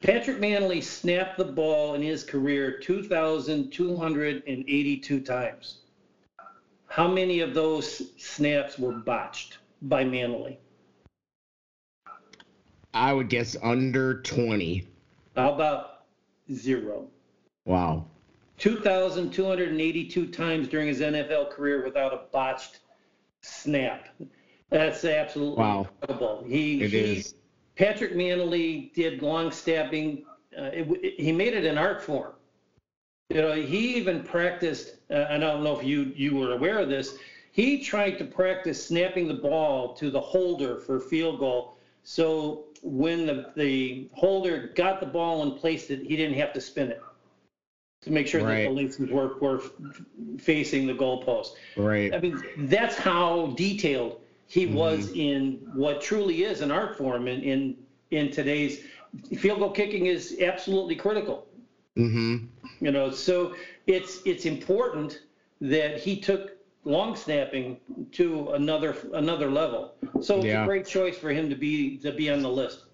Patrick 0.00 0.38
Mannelly 0.38 0.82
snapped 0.82 1.36
the 1.38 1.44
ball 1.44 1.94
in 1.94 2.02
his 2.02 2.24
career 2.24 2.78
2,282 2.78 5.20
times. 5.20 5.78
How 6.86 7.08
many 7.08 7.40
of 7.40 7.52
those 7.52 8.12
snaps 8.16 8.78
were 8.78 8.92
botched 8.92 9.58
by 9.82 10.04
Mannelly? 10.04 10.56
I 12.94 13.12
would 13.12 13.28
guess 13.28 13.54
under 13.62 14.22
20. 14.22 14.86
How 15.36 15.52
about 15.52 15.97
zero? 16.52 17.08
Wow. 17.64 18.06
2,282 18.58 20.26
times 20.28 20.68
during 20.68 20.88
his 20.88 21.00
NFL 21.00 21.50
career 21.50 21.84
without 21.84 22.12
a 22.12 22.22
botched 22.32 22.80
snap. 23.40 24.08
That's 24.70 25.04
absolutely 25.04 25.62
wow. 25.62 25.88
incredible. 26.02 26.44
He, 26.46 26.82
it 26.82 26.90
he 26.90 26.98
is. 26.98 27.34
Patrick 27.76 28.14
Mannelly 28.14 28.92
did 28.94 29.22
long 29.22 29.52
stabbing. 29.52 30.24
Uh, 30.56 30.64
it, 30.64 30.88
it, 31.02 31.20
he 31.20 31.30
made 31.30 31.54
it 31.54 31.64
an 31.64 31.78
art 31.78 32.02
form. 32.02 32.32
You 33.30 33.42
know, 33.42 33.52
he 33.52 33.96
even 33.96 34.22
practiced. 34.22 34.96
Uh, 35.10 35.26
I 35.30 35.38
don't 35.38 35.62
know 35.62 35.78
if 35.78 35.84
you 35.84 36.12
you 36.16 36.34
were 36.34 36.54
aware 36.54 36.78
of 36.78 36.88
this 36.88 37.18
he 37.58 37.80
tried 37.80 38.12
to 38.18 38.24
practice 38.24 38.86
snapping 38.86 39.26
the 39.26 39.34
ball 39.34 39.92
to 39.94 40.12
the 40.12 40.20
holder 40.20 40.76
for 40.78 41.00
field 41.00 41.40
goal. 41.40 41.76
So 42.04 42.66
when 42.82 43.26
the, 43.26 43.50
the 43.56 44.08
holder 44.12 44.72
got 44.74 45.00
the 45.00 45.06
ball 45.06 45.42
and 45.42 45.56
placed 45.56 45.90
it, 45.90 46.00
he 46.02 46.16
didn't 46.16 46.36
have 46.38 46.52
to 46.54 46.60
spin 46.60 46.90
it 46.90 47.02
to 48.02 48.10
make 48.10 48.26
sure 48.26 48.42
Right. 48.42 48.62
that 48.62 48.62
the 48.64 48.70
laces 48.70 49.10
were, 49.10 49.38
were 49.40 49.60
facing 50.38 50.86
the 50.86 50.94
goalpost. 50.94 51.52
Right. 51.76 52.14
I 52.14 52.18
mean, 52.18 52.42
that's 52.56 52.96
how 52.96 53.54
detailed 53.56 54.20
he 54.46 54.66
Mm-hmm. 54.66 54.74
was 54.74 55.10
in 55.14 55.60
what 55.72 56.00
truly 56.00 56.42
is 56.44 56.60
an 56.60 56.70
art 56.70 56.96
form 56.96 57.28
in, 57.28 57.40
in, 57.42 57.76
in 58.10 58.30
today's 58.30 58.82
field 59.36 59.58
goal 59.60 59.70
kicking 59.72 60.06
is 60.06 60.36
absolutely 60.40 60.96
critical. 60.96 61.46
Mm-hmm. 61.96 62.46
You 62.80 62.90
know, 62.92 63.10
so 63.10 63.54
it's 63.86 64.20
it's 64.24 64.46
important 64.46 65.22
that 65.60 65.98
he 65.98 66.20
took 66.20 66.52
long 66.88 67.14
snapping 67.14 67.76
to 68.12 68.50
another 68.50 68.96
another 69.12 69.50
level. 69.50 69.94
So 70.20 70.36
it's 70.38 70.46
Yeah. 70.46 70.62
a 70.62 70.66
great 70.66 70.86
choice 70.86 71.16
for 71.16 71.30
him 71.30 71.48
to 71.50 71.54
be 71.54 71.98
to 71.98 72.12
be 72.12 72.30
on 72.30 72.40
the 72.42 72.48
list. 72.50 72.84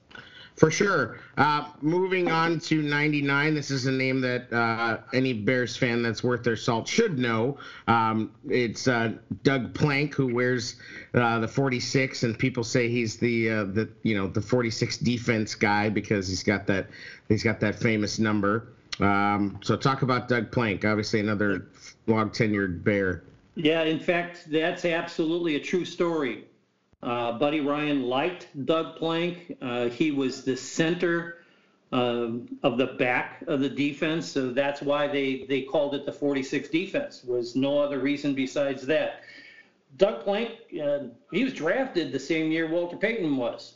For 0.56 0.70
sure. 0.70 1.18
Uh, 1.36 1.64
moving 1.80 2.30
on 2.30 2.60
to 2.60 2.80
99. 2.80 3.54
This 3.54 3.72
is 3.72 3.86
a 3.86 3.90
name 3.92 4.20
that 4.20 4.52
uh, 4.52 4.98
any 5.12 5.32
Bears 5.32 5.76
fan 5.76 6.00
that's 6.00 6.22
worth 6.22 6.44
their 6.44 6.54
salt 6.54 6.86
should 6.86 7.18
know. 7.18 7.56
Um, 7.88 8.30
it's 8.48 8.86
uh, 8.86 9.14
Doug 9.42 9.74
Plank 9.74 10.14
who 10.14 10.32
wears 10.32 10.76
uh, 11.14 11.40
the 11.40 11.48
46, 11.48 12.22
and 12.22 12.38
people 12.38 12.62
say 12.62 12.88
he's 12.88 13.16
the 13.16 13.50
uh, 13.50 13.64
the 13.64 13.88
you 14.04 14.16
know 14.16 14.28
the 14.28 14.40
46 14.40 14.98
defense 14.98 15.54
guy 15.56 15.88
because 15.88 16.28
he's 16.28 16.42
got 16.44 16.66
that 16.68 16.86
he's 17.28 17.42
got 17.42 17.58
that 17.60 17.74
famous 17.76 18.18
number. 18.20 18.68
Um, 19.00 19.58
so 19.62 19.74
talk 19.76 20.02
about 20.02 20.28
Doug 20.28 20.52
Plank. 20.52 20.84
Obviously, 20.84 21.18
another 21.20 21.66
long 22.06 22.30
tenured 22.30 22.84
Bear. 22.84 23.22
Yeah, 23.56 23.82
in 23.82 24.00
fact, 24.00 24.50
that's 24.50 24.84
absolutely 24.84 25.56
a 25.56 25.60
true 25.60 25.84
story. 25.84 26.44
Uh, 27.02 27.32
Buddy 27.32 27.60
Ryan 27.60 28.02
liked 28.04 28.48
Doug 28.64 28.96
Plank. 28.96 29.56
Uh, 29.60 29.88
he 29.88 30.10
was 30.10 30.42
the 30.42 30.56
center 30.56 31.38
um, 31.92 32.48
of 32.62 32.78
the 32.78 32.86
back 32.86 33.44
of 33.46 33.60
the 33.60 33.68
defense, 33.68 34.26
so 34.26 34.50
that's 34.50 34.80
why 34.82 35.06
they, 35.06 35.44
they 35.48 35.62
called 35.62 35.94
it 35.94 36.06
the 36.06 36.12
46 36.12 36.68
defense. 36.68 37.22
Was 37.24 37.54
no 37.54 37.78
other 37.78 38.00
reason 38.00 38.34
besides 38.34 38.84
that. 38.86 39.20
Doug 39.98 40.24
Plank, 40.24 40.50
uh, 40.82 41.00
he 41.30 41.44
was 41.44 41.52
drafted 41.52 42.10
the 42.10 42.18
same 42.18 42.50
year 42.50 42.68
Walter 42.68 42.96
Payton 42.96 43.36
was. 43.36 43.74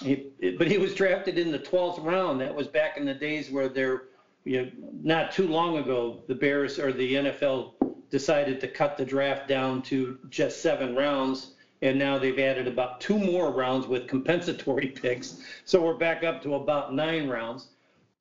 He, 0.00 0.30
but 0.58 0.66
he 0.66 0.78
was 0.78 0.94
drafted 0.94 1.38
in 1.38 1.52
the 1.52 1.58
12th 1.58 2.02
round. 2.02 2.40
That 2.40 2.54
was 2.54 2.66
back 2.66 2.96
in 2.96 3.04
the 3.04 3.14
days 3.14 3.50
where 3.50 3.68
there, 3.68 4.04
you 4.44 4.62
know, 4.62 4.70
not 5.02 5.32
too 5.32 5.46
long 5.46 5.76
ago, 5.76 6.22
the 6.26 6.34
Bears 6.34 6.78
or 6.78 6.92
the 6.92 7.14
NFL 7.14 7.93
decided 8.14 8.60
to 8.60 8.68
cut 8.68 8.96
the 8.96 9.04
draft 9.04 9.48
down 9.48 9.82
to 9.82 10.16
just 10.30 10.62
seven 10.62 10.94
rounds. 10.94 11.54
And 11.82 11.98
now 11.98 12.16
they've 12.16 12.38
added 12.38 12.68
about 12.68 13.00
two 13.00 13.18
more 13.18 13.50
rounds 13.50 13.88
with 13.88 14.06
compensatory 14.06 14.86
picks. 15.02 15.42
So 15.64 15.82
we're 15.82 15.98
back 15.98 16.22
up 16.22 16.40
to 16.44 16.54
about 16.54 16.94
nine 16.94 17.26
rounds. 17.28 17.70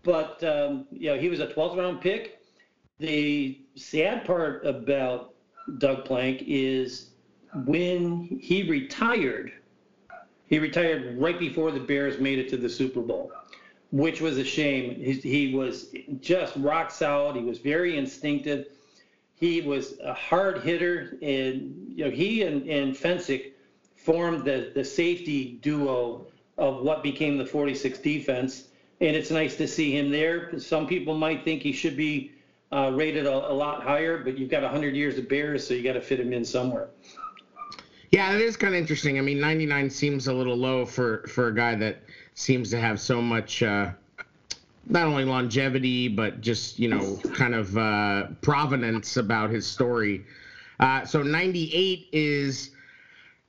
But, 0.01 0.43
um, 0.43 0.87
you 0.89 1.11
know, 1.11 1.19
he 1.19 1.29
was 1.29 1.41
a 1.41 1.45
12th 1.45 1.77
round 1.77 2.01
pick. 2.01 2.39
The 2.97 3.61
sad 3.75 4.25
part 4.25 4.65
about 4.65 5.35
Doug 5.77 6.05
Plank 6.05 6.41
is 6.47 7.11
when 7.65 8.39
he 8.41 8.67
retired, 8.67 9.51
he 10.47 10.57
retired 10.57 11.19
right 11.19 11.37
before 11.37 11.69
the 11.69 11.79
Bears 11.79 12.19
made 12.19 12.39
it 12.39 12.49
to 12.49 12.57
the 12.57 12.67
Super 12.67 13.01
Bowl, 13.01 13.31
which 13.91 14.21
was 14.21 14.39
a 14.39 14.43
shame. 14.43 14.95
He, 14.95 15.13
he 15.13 15.53
was 15.53 15.93
just 16.19 16.55
rock 16.55 16.89
solid. 16.89 17.35
He 17.35 17.43
was 17.43 17.59
very 17.59 17.95
instinctive. 17.95 18.65
He 19.43 19.59
was 19.59 19.99
a 19.99 20.13
hard 20.13 20.61
hitter, 20.61 21.17
and 21.21 21.75
you 21.89 22.05
know 22.05 22.09
he 22.09 22.43
and, 22.43 22.65
and 22.65 22.95
Fencik 22.95 23.51
formed 23.97 24.45
the, 24.45 24.71
the 24.73 24.85
safety 24.85 25.59
duo 25.61 26.27
of 26.57 26.81
what 26.81 27.03
became 27.03 27.37
the 27.37 27.45
46 27.45 27.99
defense. 27.99 28.69
And 29.01 29.17
it's 29.17 29.31
nice 29.31 29.57
to 29.57 29.67
see 29.67 29.91
him 29.91 30.11
there. 30.11 30.57
Some 30.57 30.87
people 30.87 31.17
might 31.17 31.43
think 31.43 31.61
he 31.61 31.73
should 31.73 31.97
be 31.97 32.31
uh, 32.71 32.93
rated 32.95 33.25
a, 33.25 33.33
a 33.33 33.51
lot 33.51 33.83
higher, 33.83 34.23
but 34.23 34.37
you've 34.37 34.49
got 34.49 34.61
100 34.61 34.95
years 34.95 35.17
of 35.17 35.27
Bears, 35.27 35.67
so 35.67 35.73
you 35.73 35.83
got 35.83 35.93
to 35.93 36.01
fit 36.01 36.21
him 36.21 36.31
in 36.31 36.45
somewhere. 36.45 36.87
Yeah, 38.11 38.33
it 38.33 38.39
is 38.39 38.55
kind 38.55 38.73
of 38.73 38.79
interesting. 38.79 39.17
I 39.17 39.21
mean, 39.21 39.41
99 39.41 39.89
seems 39.89 40.27
a 40.27 40.33
little 40.33 40.55
low 40.55 40.85
for 40.85 41.27
for 41.27 41.49
a 41.49 41.53
guy 41.53 41.75
that 41.75 41.97
seems 42.33 42.69
to 42.69 42.79
have 42.79 42.97
so 42.97 43.21
much 43.21 43.61
uh, 43.61 43.91
not 44.87 45.07
only 45.07 45.25
longevity 45.25 46.07
but 46.07 46.41
just 46.41 46.79
you 46.79 46.87
know 46.87 47.17
kind 47.33 47.55
of 47.55 47.77
uh, 47.77 48.27
provenance 48.41 49.17
about 49.17 49.49
his 49.49 49.65
story. 49.65 50.25
Uh, 50.79 51.05
so 51.05 51.21
98 51.21 52.07
is 52.11 52.71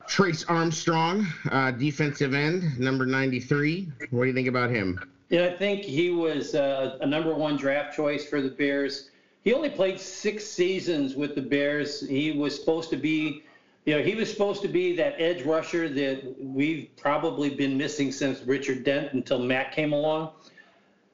Trace 0.07 0.45
Armstrong, 0.45 1.27
uh, 1.51 1.71
defensive 1.71 2.35
end, 2.35 2.79
number 2.79 3.07
93. 3.07 3.89
What 4.11 4.23
do 4.23 4.29
you 4.29 4.35
think 4.35 4.49
about 4.49 4.71
him? 4.71 5.01
Yeah, 5.31 5.47
I 5.47 5.57
think 5.57 5.83
he 5.83 6.11
was 6.11 6.55
uh, 6.55 6.99
a 7.01 7.07
number 7.07 7.35
one 7.35 7.57
draft 7.57 7.97
choice 7.97 8.27
for 8.27 8.41
the 8.41 8.51
Bears. 8.51 9.11
He 9.43 9.53
only 9.53 9.71
played 9.71 9.99
six 9.99 10.45
seasons 10.45 11.17
with 11.17 11.35
the 11.35 11.43
Bears. 11.43 12.07
He 12.07 12.33
was 12.33 12.59
supposed 12.59 12.91
to 12.91 12.97
be, 12.97 13.43
you 13.85 13.97
know, 13.97 14.03
he 14.03 14.15
was 14.15 14.31
supposed 14.31 14.63
to 14.63 14.69
be 14.69 14.95
that 14.97 15.15
edge 15.19 15.43
rusher 15.43 15.89
that 15.89 16.35
we've 16.39 16.89
probably 16.97 17.51
been 17.51 17.77
missing 17.77 18.13
since 18.13 18.43
Richard 18.43 18.85
Dent 18.85 19.13
until 19.13 19.39
Mack 19.39 19.75
came 19.75 19.93
along. 19.93 20.31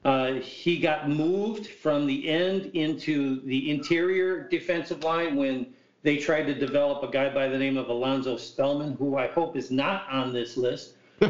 Uh, 0.04 0.34
he 0.34 0.78
got 0.78 1.08
moved 1.10 1.66
from 1.66 2.06
the 2.06 2.28
end 2.28 2.66
into 2.74 3.40
the 3.42 3.70
interior 3.70 4.48
defensive 4.48 5.04
line 5.04 5.36
when 5.36 5.66
they 6.02 6.16
tried 6.16 6.44
to 6.44 6.54
develop 6.54 7.02
a 7.02 7.12
guy 7.12 7.28
by 7.28 7.48
the 7.48 7.58
name 7.58 7.76
of 7.76 7.88
Alonzo 7.88 8.38
Spellman, 8.38 8.94
who 8.94 9.18
I 9.18 9.26
hope 9.26 9.56
is 9.56 9.70
not 9.70 10.08
on 10.10 10.32
this 10.32 10.56
list. 10.56 10.94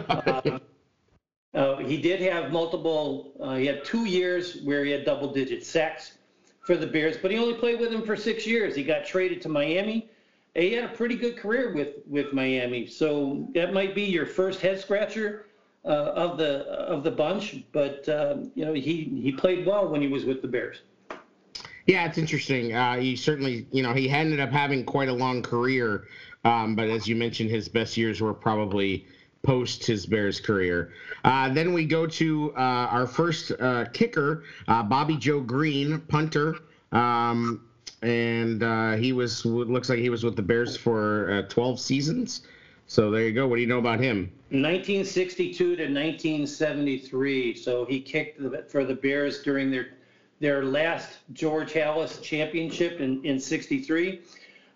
Uh, 1.53 1.59
uh, 1.59 1.79
he 1.79 2.01
did 2.01 2.21
have 2.21 2.53
multiple, 2.53 3.33
uh, 3.41 3.57
he 3.57 3.67
had 3.67 3.85
two 3.85 4.05
years 4.05 4.61
where 4.63 4.85
he 4.85 4.93
had 4.93 5.05
double 5.05 5.33
digit 5.33 5.67
sacks 5.67 6.13
for 6.61 6.77
the 6.77 6.87
Bears, 6.87 7.17
but 7.21 7.33
he 7.33 7.39
only 7.39 7.55
played 7.55 7.81
with 7.81 7.91
them 7.91 8.07
for 8.07 8.15
six 8.15 8.47
years. 8.47 8.77
He 8.77 8.85
got 8.85 9.05
traded 9.05 9.43
to 9.43 9.49
Miami. 9.49 10.09
He 10.55 10.73
had 10.73 10.85
a 10.85 10.95
pretty 10.95 11.17
good 11.17 11.37
career 11.37 11.75
with, 11.75 11.97
with 12.07 12.33
Miami. 12.33 12.87
So 12.87 13.49
that 13.55 13.73
might 13.73 13.97
be 13.97 14.03
your 14.03 14.27
first 14.27 14.61
head 14.61 14.79
scratcher 14.79 15.47
uh, 15.85 15.89
of 15.89 16.37
the 16.37 16.61
of 16.67 17.03
the 17.03 17.11
bunch, 17.11 17.57
but 17.73 18.09
um, 18.09 18.51
you 18.55 18.65
know 18.65 18.73
he 18.73 19.05
he 19.23 19.33
played 19.33 19.67
well 19.67 19.89
when 19.89 20.01
he 20.01 20.09
was 20.09 20.25
with 20.25 20.43
the 20.43 20.49
Bears. 20.49 20.83
Yeah, 21.87 22.07
it's 22.07 22.19
interesting. 22.19 22.73
Uh, 22.73 22.99
he 22.99 23.17
certainly, 23.17 23.67
you 23.73 23.83
know, 23.83 23.93
he 23.93 24.09
ended 24.09 24.39
up 24.39 24.51
having 24.51 24.85
quite 24.85 25.09
a 25.09 25.13
long 25.13 25.43
career, 25.43 26.07
um, 26.45 26.77
but 26.77 26.89
as 26.89 27.09
you 27.09 27.17
mentioned, 27.17 27.51
his 27.51 27.69
best 27.69 27.97
years 27.97 28.21
were 28.21 28.35
probably 28.35 29.07
post 29.43 29.85
his 29.85 30.07
Bears 30.07 30.39
career. 30.39 30.93
Uh, 31.25 31.49
then 31.49 31.73
we 31.73 31.85
go 31.85 32.07
to 32.07 32.53
uh, 32.57 32.61
our 32.61 33.07
first 33.07 33.53
uh, 33.59 33.87
kicker, 33.93 34.45
uh, 34.69 34.83
Bobby 34.83 35.17
Joe 35.17 35.41
Green, 35.41 35.99
punter. 36.01 36.57
Um, 36.93 37.61
and 38.03 38.63
uh, 38.63 38.97
he 38.97 39.13
was 39.13 39.45
looks 39.45 39.89
like 39.89 39.99
he 39.99 40.11
was 40.11 40.25
with 40.25 40.37
the 40.37 40.43
Bears 40.43 40.77
for 40.77 41.31
uh, 41.31 41.43
12 41.43 41.81
seasons. 41.81 42.43
So 42.91 43.09
there 43.09 43.23
you 43.23 43.33
go. 43.33 43.47
What 43.47 43.55
do 43.55 43.63
you 43.63 43.69
know 43.69 43.79
about 43.79 44.01
him? 44.01 44.33
1962 44.49 45.77
to 45.77 45.83
1973. 45.85 47.55
So 47.55 47.85
he 47.85 48.01
kicked 48.01 48.41
for 48.69 48.85
the 48.85 48.95
Bears 48.95 49.43
during 49.43 49.71
their 49.71 49.91
their 50.41 50.65
last 50.65 51.19
George 51.33 51.73
Halas 51.73 52.21
championship 52.21 52.99
in 52.99 53.25
in 53.25 53.39
'63. 53.39 54.23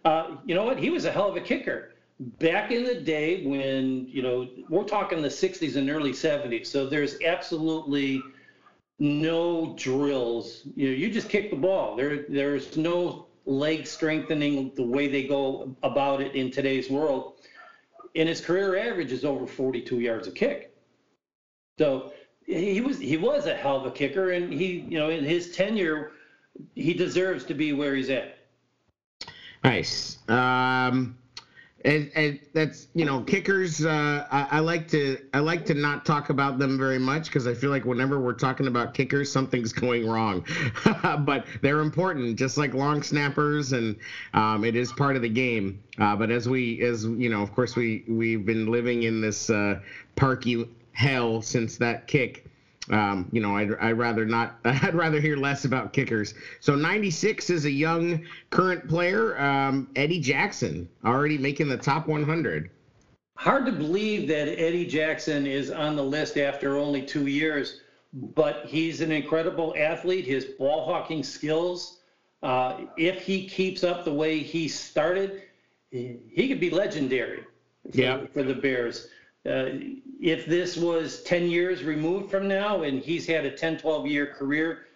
Uh, 0.04 0.36
you 0.44 0.54
know 0.54 0.62
what? 0.62 0.78
He 0.78 0.90
was 0.90 1.06
a 1.06 1.10
hell 1.10 1.28
of 1.28 1.34
a 1.34 1.40
kicker 1.40 1.90
back 2.38 2.70
in 2.70 2.84
the 2.84 2.94
day 2.94 3.44
when 3.44 4.06
you 4.06 4.22
know 4.22 4.48
we're 4.68 4.84
talking 4.84 5.20
the 5.20 5.26
60s 5.26 5.74
and 5.74 5.90
early 5.90 6.12
70s. 6.12 6.68
So 6.68 6.86
there's 6.86 7.20
absolutely 7.22 8.22
no 9.00 9.74
drills. 9.76 10.62
You 10.76 10.90
know, 10.90 10.94
you 10.94 11.10
just 11.10 11.28
kick 11.28 11.50
the 11.50 11.56
ball. 11.56 11.96
There 11.96 12.26
there's 12.28 12.76
no 12.76 13.26
leg 13.44 13.88
strengthening 13.88 14.70
the 14.76 14.84
way 14.84 15.08
they 15.08 15.26
go 15.26 15.74
about 15.82 16.20
it 16.20 16.36
in 16.36 16.52
today's 16.52 16.88
world 16.88 17.34
and 18.14 18.28
his 18.28 18.40
career 18.40 18.76
average 18.76 19.12
is 19.12 19.24
over 19.24 19.46
42 19.46 20.00
yards 20.00 20.28
a 20.28 20.30
kick. 20.30 20.74
So 21.78 22.12
he 22.46 22.80
was 22.80 22.98
he 22.98 23.16
was 23.16 23.46
a 23.46 23.54
hell 23.54 23.76
of 23.76 23.86
a 23.86 23.90
kicker, 23.90 24.30
and 24.30 24.52
he 24.52 24.86
you 24.88 24.98
know 24.98 25.10
in 25.10 25.24
his 25.24 25.52
tenure, 25.52 26.12
he 26.74 26.94
deserves 26.94 27.44
to 27.46 27.54
be 27.54 27.72
where 27.72 27.94
he's 27.94 28.10
at. 28.10 28.38
Nice. 29.64 30.18
Um, 30.28 31.16
and, 31.84 32.10
and 32.14 32.38
that's 32.52 32.88
you 32.94 33.04
know 33.04 33.20
kickers. 33.20 33.84
Uh, 33.84 34.26
I, 34.30 34.46
I 34.52 34.60
like 34.60 34.88
to 34.88 35.18
I 35.34 35.40
like 35.40 35.66
to 35.66 35.74
not 35.74 36.04
talk 36.04 36.30
about 36.30 36.58
them 36.58 36.78
very 36.78 36.98
much 36.98 37.26
because 37.26 37.46
I 37.46 37.54
feel 37.54 37.70
like 37.70 37.84
whenever 37.84 38.18
we're 38.18 38.32
talking 38.32 38.66
about 38.66 38.94
kickers, 38.94 39.30
something's 39.30 39.72
going 39.72 40.06
wrong. 40.06 40.44
but 41.02 41.46
they're 41.60 41.80
important, 41.80 42.38
just 42.38 42.56
like 42.56 42.72
long 42.72 43.02
snappers, 43.02 43.72
and 43.72 43.96
um, 44.32 44.64
it 44.64 44.76
is 44.76 44.92
part 44.92 45.16
of 45.16 45.22
the 45.22 45.28
game. 45.28 45.78
Uh, 45.98 46.16
but 46.16 46.30
as 46.30 46.48
we 46.48 46.80
as 46.80 47.04
you 47.04 47.28
know, 47.28 47.42
of 47.42 47.52
course, 47.52 47.76
we 47.76 48.02
we've 48.08 48.46
been 48.46 48.66
living 48.66 49.02
in 49.02 49.20
this 49.20 49.50
uh, 49.50 49.78
Parkey 50.16 50.66
hell 50.92 51.42
since 51.42 51.76
that 51.76 52.06
kick. 52.06 52.44
Um, 52.90 53.28
you 53.32 53.40
know, 53.40 53.56
I'd, 53.56 53.74
I'd 53.80 53.98
rather 53.98 54.24
not. 54.24 54.58
I'd 54.64 54.94
rather 54.94 55.20
hear 55.20 55.36
less 55.36 55.64
about 55.64 55.92
kickers. 55.92 56.34
So 56.60 56.74
96 56.74 57.50
is 57.50 57.64
a 57.64 57.70
young 57.70 58.24
current 58.50 58.88
player, 58.88 59.38
um, 59.40 59.88
Eddie 59.96 60.20
Jackson, 60.20 60.88
already 61.04 61.38
making 61.38 61.68
the 61.68 61.78
top 61.78 62.06
100. 62.06 62.70
Hard 63.36 63.66
to 63.66 63.72
believe 63.72 64.28
that 64.28 64.48
Eddie 64.60 64.86
Jackson 64.86 65.46
is 65.46 65.70
on 65.70 65.96
the 65.96 66.04
list 66.04 66.36
after 66.36 66.76
only 66.76 67.02
two 67.02 67.26
years, 67.26 67.80
but 68.12 68.64
he's 68.66 69.00
an 69.00 69.10
incredible 69.10 69.74
athlete. 69.76 70.24
His 70.24 70.44
ball 70.44 70.84
hawking 70.84 71.24
skills, 71.24 71.98
uh, 72.42 72.82
if 72.96 73.22
he 73.22 73.48
keeps 73.48 73.82
up 73.82 74.04
the 74.04 74.12
way 74.12 74.38
he 74.38 74.68
started, 74.68 75.42
he 75.90 76.48
could 76.48 76.60
be 76.60 76.70
legendary 76.70 77.44
for, 77.90 78.00
yeah. 78.00 78.20
for 78.32 78.42
the 78.42 78.54
Bears. 78.54 79.08
Uh, 79.46 79.66
if 80.20 80.46
this 80.46 80.76
was 80.76 81.22
10 81.24 81.48
years 81.48 81.84
removed 81.84 82.30
from 82.30 82.48
now 82.48 82.82
and 82.82 83.02
he's 83.02 83.26
had 83.26 83.44
a 83.44 83.50
10, 83.50 83.78
12 83.78 84.06
year 84.06 84.26
career, 84.26 84.86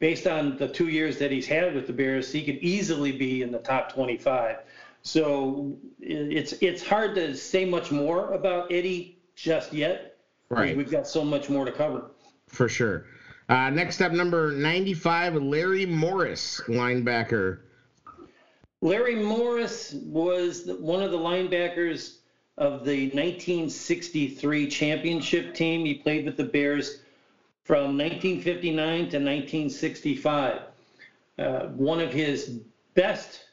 based 0.00 0.26
on 0.26 0.56
the 0.56 0.66
two 0.66 0.88
years 0.88 1.18
that 1.18 1.30
he's 1.30 1.46
had 1.46 1.74
with 1.74 1.86
the 1.86 1.92
Bears, 1.92 2.32
he 2.32 2.42
could 2.42 2.56
easily 2.56 3.12
be 3.12 3.42
in 3.42 3.52
the 3.52 3.58
top 3.58 3.92
25. 3.92 4.56
So 5.02 5.76
it's 6.00 6.52
it's 6.60 6.84
hard 6.84 7.14
to 7.14 7.34
say 7.34 7.64
much 7.64 7.90
more 7.90 8.32
about 8.32 8.70
Eddie 8.72 9.18
just 9.34 9.72
yet. 9.72 10.18
Right. 10.48 10.76
We've 10.76 10.90
got 10.90 11.06
so 11.06 11.24
much 11.24 11.48
more 11.48 11.64
to 11.64 11.72
cover. 11.72 12.10
For 12.48 12.68
sure. 12.68 13.06
Uh, 13.48 13.70
next 13.70 14.00
up, 14.00 14.12
number 14.12 14.52
95, 14.52 15.36
Larry 15.36 15.86
Morris, 15.86 16.60
linebacker. 16.68 17.60
Larry 18.80 19.16
Morris 19.16 19.92
was 19.92 20.66
one 20.78 21.02
of 21.02 21.10
the 21.10 21.18
linebackers 21.18 22.19
of 22.60 22.84
the 22.84 23.06
1963 23.06 24.68
championship 24.68 25.54
team. 25.54 25.86
He 25.86 25.94
played 25.94 26.26
with 26.26 26.36
the 26.36 26.44
Bears 26.44 27.00
from 27.64 27.96
1959 27.96 28.76
to 28.76 29.02
1965. 29.02 30.60
Uh, 31.38 31.60
one 31.68 32.00
of 32.00 32.12
his 32.12 32.60
best 32.94 33.46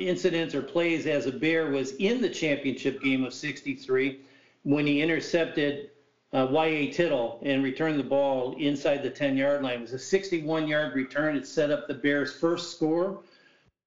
incidents 0.00 0.56
or 0.56 0.62
plays 0.62 1.06
as 1.06 1.26
a 1.26 1.32
Bear 1.32 1.70
was 1.70 1.92
in 1.92 2.20
the 2.20 2.28
championship 2.28 3.00
game 3.00 3.22
of 3.22 3.32
63 3.32 4.18
when 4.64 4.84
he 4.84 5.00
intercepted 5.00 5.90
uh, 6.32 6.48
Y.A. 6.50 6.90
Tittle 6.90 7.38
and 7.44 7.62
returned 7.62 8.00
the 8.00 8.04
ball 8.04 8.56
inside 8.58 9.04
the 9.04 9.10
10 9.10 9.36
yard 9.36 9.62
line. 9.62 9.78
It 9.78 9.82
was 9.82 9.92
a 9.92 9.98
61 10.00 10.66
yard 10.66 10.96
return. 10.96 11.36
It 11.36 11.46
set 11.46 11.70
up 11.70 11.86
the 11.86 11.94
Bears' 11.94 12.32
first 12.32 12.74
score, 12.74 13.20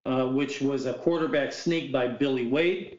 uh, 0.06 0.28
which 0.28 0.62
was 0.62 0.86
a 0.86 0.94
quarterback 0.94 1.52
sneak 1.52 1.92
by 1.92 2.08
Billy 2.08 2.48
Wade 2.48 2.97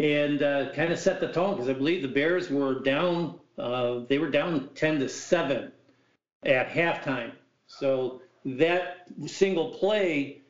and 0.00 0.42
uh, 0.42 0.72
kind 0.72 0.90
of 0.90 0.98
set 0.98 1.20
the 1.20 1.30
tone 1.30 1.54
because 1.54 1.68
I 1.68 1.74
believe 1.74 2.00
the 2.00 2.08
Bears 2.08 2.48
were 2.48 2.80
down. 2.80 3.38
Uh, 3.58 4.00
they 4.08 4.18
were 4.18 4.30
down 4.30 4.70
10 4.74 4.98
to 5.00 5.08
seven 5.10 5.70
at 6.42 6.70
halftime. 6.70 7.32
So 7.66 8.22
that 8.46 9.08
single 9.26 9.72
play 9.74 10.40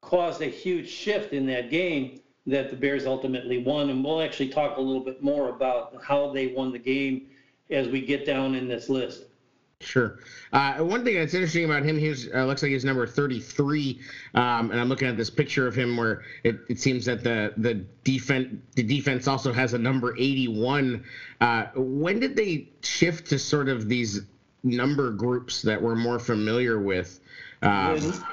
caused 0.00 0.42
a 0.42 0.46
huge 0.46 0.88
shift 0.88 1.32
in 1.32 1.46
that 1.46 1.70
game 1.70 2.20
that 2.48 2.68
the 2.68 2.76
Bears 2.76 3.06
ultimately 3.06 3.58
won. 3.58 3.90
And 3.90 4.04
we'll 4.04 4.20
actually 4.20 4.48
talk 4.48 4.76
a 4.76 4.80
little 4.80 5.04
bit 5.04 5.22
more 5.22 5.50
about 5.50 6.02
how 6.02 6.32
they 6.32 6.48
won 6.48 6.72
the 6.72 6.78
game 6.78 7.28
as 7.70 7.86
we 7.86 8.00
get 8.00 8.26
down 8.26 8.56
in 8.56 8.66
this 8.66 8.88
list. 8.88 9.26
Sure. 9.80 10.18
Uh, 10.52 10.78
one 10.78 11.04
thing 11.04 11.16
that's 11.16 11.34
interesting 11.34 11.66
about 11.66 11.82
him, 11.82 11.98
he 11.98 12.08
was, 12.08 12.28
uh, 12.34 12.46
looks 12.46 12.62
like 12.62 12.70
he's 12.70 12.84
number 12.84 13.06
33, 13.06 14.00
um, 14.34 14.70
and 14.70 14.80
I'm 14.80 14.88
looking 14.88 15.06
at 15.06 15.18
this 15.18 15.28
picture 15.28 15.66
of 15.66 15.74
him 15.74 15.98
where 15.98 16.22
it, 16.44 16.56
it 16.70 16.80
seems 16.80 17.04
that 17.04 17.22
the 17.22 17.52
the 17.58 17.84
defense 18.02 18.56
the 18.74 18.82
defense 18.82 19.28
also 19.28 19.52
has 19.52 19.74
a 19.74 19.78
number 19.78 20.16
81. 20.16 21.04
Uh, 21.42 21.66
when 21.74 22.18
did 22.20 22.36
they 22.36 22.68
shift 22.82 23.26
to 23.28 23.38
sort 23.38 23.68
of 23.68 23.86
these 23.86 24.22
number 24.62 25.10
groups 25.10 25.60
that 25.62 25.80
we're 25.80 25.94
more 25.94 26.18
familiar 26.18 26.80
with? 26.80 27.20
Um, 27.60 28.24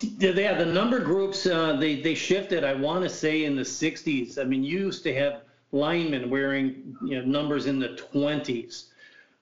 yeah, 0.00 0.58
the 0.58 0.66
number 0.66 0.98
groups 0.98 1.46
uh, 1.46 1.76
they 1.76 2.00
they 2.00 2.16
shifted. 2.16 2.64
I 2.64 2.74
want 2.74 3.04
to 3.04 3.08
say 3.08 3.44
in 3.44 3.54
the 3.54 3.62
60s. 3.62 4.36
I 4.36 4.42
mean, 4.42 4.64
you 4.64 4.78
used 4.80 5.04
to 5.04 5.14
have 5.14 5.42
linemen 5.70 6.28
wearing 6.28 6.96
you 7.04 7.20
know 7.20 7.24
numbers 7.24 7.66
in 7.66 7.78
the 7.78 7.90
20s. 8.12 8.86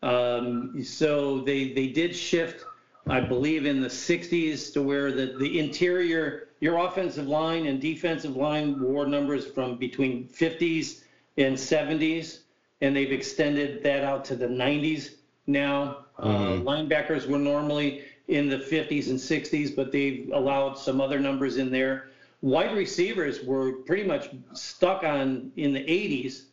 Um, 0.03 0.83
so 0.83 1.41
they 1.41 1.73
they 1.73 1.89
did 1.89 2.15
shift, 2.15 2.65
I 3.09 3.21
believe, 3.21 3.67
in 3.67 3.81
the 3.81 3.89
60s 3.89 4.73
to 4.75 4.83
where 4.83 5.11
the, 5.11 5.35
the 5.39 5.59
interior, 5.59 6.49
your 6.61 6.79
offensive 6.79 7.27
line 7.27 7.67
and 7.67 7.81
defensive 7.81 8.37
line 8.37 8.81
wore 8.81 9.07
numbers 9.07 9.47
from 9.47 9.77
between 9.77 10.29
50s 10.29 11.03
and 11.37 11.57
70s, 11.57 12.41
and 12.81 12.95
they've 12.95 13.13
extended 13.13 13.83
that 13.83 14.05
out 14.05 14.25
to 14.27 14.37
the 14.37 14.47
90s 14.47 15.15
now. 15.47 16.05
Uh, 16.19 16.27
mm-hmm. 16.27 16.69
Uh, 16.69 16.73
linebackers 16.73 17.27
were 17.27 17.39
normally 17.39 18.05
in 18.29 18.49
the 18.49 18.59
50s 18.59 19.09
and 19.09 19.19
60s, 19.19 19.75
but 19.75 19.91
they've 19.91 20.31
allowed 20.33 20.75
some 20.75 21.01
other 21.01 21.19
numbers 21.19 21.57
in 21.57 21.71
there. 21.71 22.11
Wide 22.43 22.77
receivers 22.77 23.43
were 23.43 23.73
pretty 23.73 24.05
much 24.05 24.29
stuck 24.53 25.03
on 25.03 25.51
in 25.57 25.73
the 25.73 25.81
80s 25.81 26.45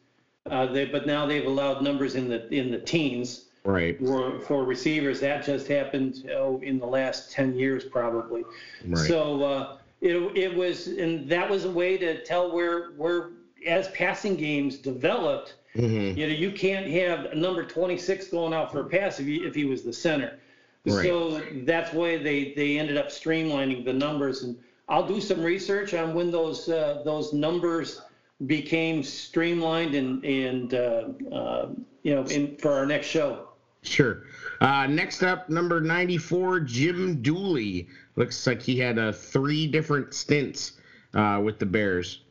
uh, 0.50 0.68
they, 0.68 0.86
but 0.86 1.08
now 1.08 1.26
they've 1.26 1.46
allowed 1.46 1.82
numbers 1.82 2.16
in 2.16 2.30
the 2.30 2.48
in 2.54 2.72
the 2.72 2.80
teens. 2.80 3.46
Right. 3.64 3.98
For, 3.98 4.40
for 4.42 4.64
receivers, 4.64 5.20
that 5.22 5.44
just 5.44 5.68
happened 5.68 6.30
oh, 6.32 6.62
in 6.62 6.78
the 6.78 6.86
last 6.86 7.32
ten 7.32 7.56
years 7.56 7.84
probably. 7.84 8.44
Right. 8.86 9.08
So 9.08 9.44
uh, 9.44 9.78
it 10.02 10.16
it 10.38 10.56
was, 10.56 10.88
and 10.88 11.28
that 11.30 11.50
was 11.50 11.66
a 11.66 11.72
way 11.72 11.98
to 11.98 12.24
tell 12.24 12.52
where 12.52 12.92
where 12.92 13.32
as 13.66 13.88
passing 13.90 14.36
games 14.36 14.78
developed. 14.78 15.56
Mm-hmm. 15.76 16.18
You 16.18 16.28
know, 16.28 16.34
you 16.34 16.52
can't 16.52 16.88
have 16.88 17.34
number 17.34 17.66
26 17.66 18.30
going 18.30 18.54
out 18.54 18.72
for 18.72 18.80
a 18.80 18.86
pass 18.86 19.20
if 19.20 19.26
he, 19.26 19.38
if 19.38 19.54
he 19.54 19.66
was 19.66 19.84
the 19.84 19.92
center. 19.92 20.40
Right. 20.86 21.04
So 21.04 21.42
that's 21.64 21.92
why 21.92 22.18
they 22.18 22.54
they 22.54 22.78
ended 22.78 22.98
up 22.98 23.08
streamlining 23.08 23.84
the 23.84 23.94
numbers. 23.94 24.44
And 24.44 24.56
I'll 24.88 25.08
do 25.08 25.20
some 25.20 25.42
research 25.42 25.94
on 25.94 26.14
when 26.14 26.32
those 26.32 26.70
uh, 26.70 27.02
those 27.04 27.34
numbers 27.34 28.02
became 28.46 29.04
streamlined 29.04 29.96
and 29.96 30.24
and 30.26 30.74
uh, 30.74 31.08
uh, 31.32 31.70
you 32.04 32.16
know 32.16 32.24
in 32.26 32.58
for 32.58 32.74
our 32.74 32.86
next 32.86 33.08
show. 33.08 33.50
Sure. 33.84 34.24
Uh, 34.62 34.88
next 34.88 35.22
up, 35.22 35.48
number 35.48 35.80
94, 35.80 36.62
Jim 36.62 37.22
Dooley. 37.22 37.88
Looks 38.16 38.48
like 38.48 38.62
he 38.62 38.80
had 38.80 38.98
uh, 38.98 39.12
three 39.12 39.68
different 39.68 40.14
stints 40.14 40.74
uh, 41.14 41.40
with 41.44 41.60
the 41.60 41.66
Bears. 41.66 42.22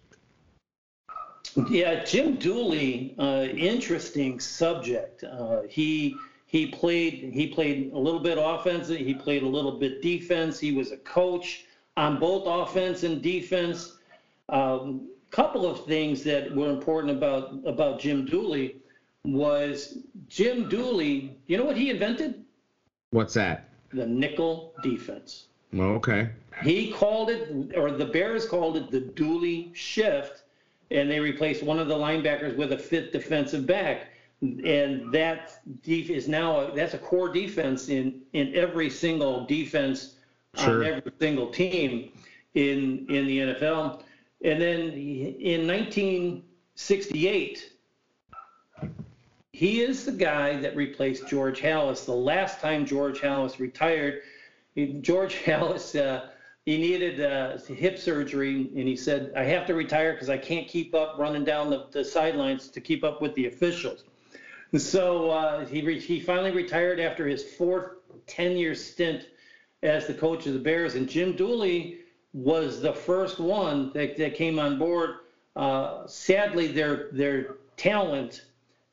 Yeah, 1.71 2.03
Jim 2.03 2.37
Dooley, 2.37 3.14
uh, 3.19 3.47
interesting 3.55 4.40
subject. 4.40 5.23
Uh, 5.23 5.62
he 5.69 6.17
he 6.47 6.67
played 6.67 7.31
he 7.33 7.47
played 7.49 7.93
a 7.93 7.99
little 7.99 8.21
bit 8.21 8.38
offense. 8.40 8.88
He 8.88 9.14
played 9.14 9.45
a 9.45 9.49
little 9.49 9.79
bit 9.79 10.03
defense. 10.03 10.59
He 10.59 10.73
was 10.73 10.90
a 10.90 10.97
coach 10.99 11.67
on 11.97 12.19
both 12.19 12.45
offense 12.47 13.05
and 13.05 13.23
defense. 13.23 13.99
Um, 14.49 15.09
couple 15.35 15.66
of 15.66 15.85
things 15.85 16.23
that 16.23 16.55
were 16.55 16.70
important 16.70 17.16
about 17.16 17.59
about 17.66 17.99
Jim 17.99 18.25
Dooley 18.25 18.77
was 19.25 19.99
Jim 20.29 20.68
Dooley. 20.68 21.37
You 21.49 21.57
know 21.57 21.64
what 21.64 21.77
he 21.77 21.90
invented? 21.90 22.44
What's 23.11 23.35
that? 23.35 23.68
The 23.92 24.07
nickel 24.07 24.75
defense. 24.83 25.47
Oh, 25.77 25.94
okay. 25.94 26.31
He 26.62 26.92
called 26.92 27.31
it, 27.31 27.77
or 27.77 27.90
the 27.90 28.05
Bears 28.05 28.47
called 28.47 28.77
it 28.77 28.92
the 28.92 29.01
Dooley 29.01 29.73
shift, 29.75 30.44
and 30.92 31.11
they 31.11 31.18
replaced 31.18 31.64
one 31.64 31.81
of 31.81 31.88
the 31.88 31.97
linebackers 31.97 32.57
with 32.57 32.70
a 32.73 32.79
fifth 32.79 33.11
defensive 33.11 33.66
back. 33.66 34.11
And 34.40 35.11
that 35.12 35.59
def- 35.83 36.11
is 36.11 36.29
now 36.29 36.61
a, 36.61 36.77
that's 36.77 36.94
a 36.94 36.99
core 36.99 37.29
defense 37.29 37.88
in 37.88 38.20
in 38.35 38.55
every 38.55 38.88
single 38.88 39.47
defense 39.47 40.14
sure. 40.55 40.85
on 40.85 40.92
every 40.92 41.12
single 41.18 41.49
team 41.49 42.12
in 42.55 43.07
in 43.09 43.27
the 43.27 43.38
NFL. 43.38 44.03
And 44.45 44.61
then 44.61 44.91
in 44.91 45.67
1968, 45.67 47.73
he 49.53 49.81
is 49.81 50.05
the 50.05 50.13
guy 50.13 50.61
that 50.61 50.77
replaced 50.77 51.27
George 51.29 51.63
Halas. 51.63 52.05
The 52.05 52.13
last 52.13 52.61
time 52.61 52.85
George 52.85 53.21
Halas 53.21 53.59
retired, 53.59 54.21
George 55.01 55.37
Halas, 55.45 55.99
uh, 55.99 56.27
he 56.67 56.77
needed 56.77 57.23
uh, 57.23 57.57
hip 57.59 57.99
surgery, 57.99 58.71
and 58.77 58.87
he 58.87 58.97
said, 58.97 59.33
I 59.35 59.45
have 59.45 59.65
to 59.67 59.75
retire 59.75 60.13
because 60.13 60.29
I 60.29 60.37
can't 60.37 60.69
keep 60.69 60.95
up 60.95 61.17
running 61.19 61.45
down 61.45 61.71
the, 61.71 61.87
the 61.91 62.05
sidelines 62.05 62.69
to 62.69 62.83
keep 62.83 63.03
up 63.03 63.23
with 63.23 63.35
the 63.37 63.47
officials. 63.47 64.05
And 64.73 64.83
so 64.83 65.31
uh, 65.31 65.65
he, 65.65 65.81
re- 65.81 65.99
he 65.99 66.21
finally 66.21 66.51
retired 66.51 67.01
after 67.01 67.27
his 67.27 67.43
fourth 67.43 67.93
10 68.27 68.59
year 68.59 68.75
stint 68.75 69.29
as 69.83 70.07
the 70.07 70.15
coach 70.15 70.47
of 70.47 70.53
the 70.53 70.59
Bears. 70.59 70.97
And 70.97 71.09
Jim 71.09 71.35
Dooley 71.35 72.04
was 72.35 72.83
the 72.83 72.92
first 72.92 73.38
one 73.38 73.90
that, 73.94 74.16
that 74.18 74.35
came 74.35 74.59
on 74.59 74.79
board. 74.79 75.20
Uh, 75.57 76.07
sadly, 76.07 76.66
their 76.66 77.09
their 77.12 77.57
talent 77.77 78.42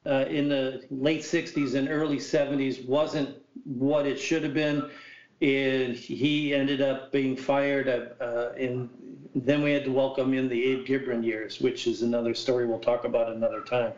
uh, 0.05 0.25
in 0.29 0.47
the 0.47 0.83
late 0.91 1.21
60s 1.21 1.75
and 1.75 1.89
early 1.89 2.17
70s 2.17 2.85
wasn't 2.85 3.35
what 3.65 4.05
it 4.05 4.19
should 4.19 4.43
have 4.43 4.53
been. 4.53 4.89
And 5.41 5.95
he 5.95 6.53
ended 6.53 6.81
up 6.81 7.11
being 7.11 7.35
fired. 7.35 7.87
Uh, 8.21 8.51
and 8.57 8.89
then 9.33 9.63
we 9.63 9.71
had 9.71 9.85
to 9.85 9.91
welcome 9.91 10.35
in 10.35 10.47
the 10.47 10.63
Abe 10.63 10.85
Gibron 10.85 11.23
years, 11.23 11.59
which 11.59 11.87
is 11.87 12.03
another 12.03 12.35
story 12.35 12.67
we'll 12.67 12.79
talk 12.79 13.05
about 13.05 13.31
another 13.31 13.61
time. 13.61 13.93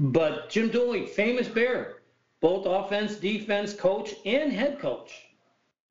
But 0.00 0.50
Jim 0.50 0.68
Dooley, 0.68 1.06
famous 1.06 1.46
bear, 1.46 1.98
both 2.40 2.66
offense, 2.66 3.16
defense, 3.16 3.72
coach, 3.72 4.14
and 4.26 4.52
head 4.52 4.80
coach. 4.80 5.26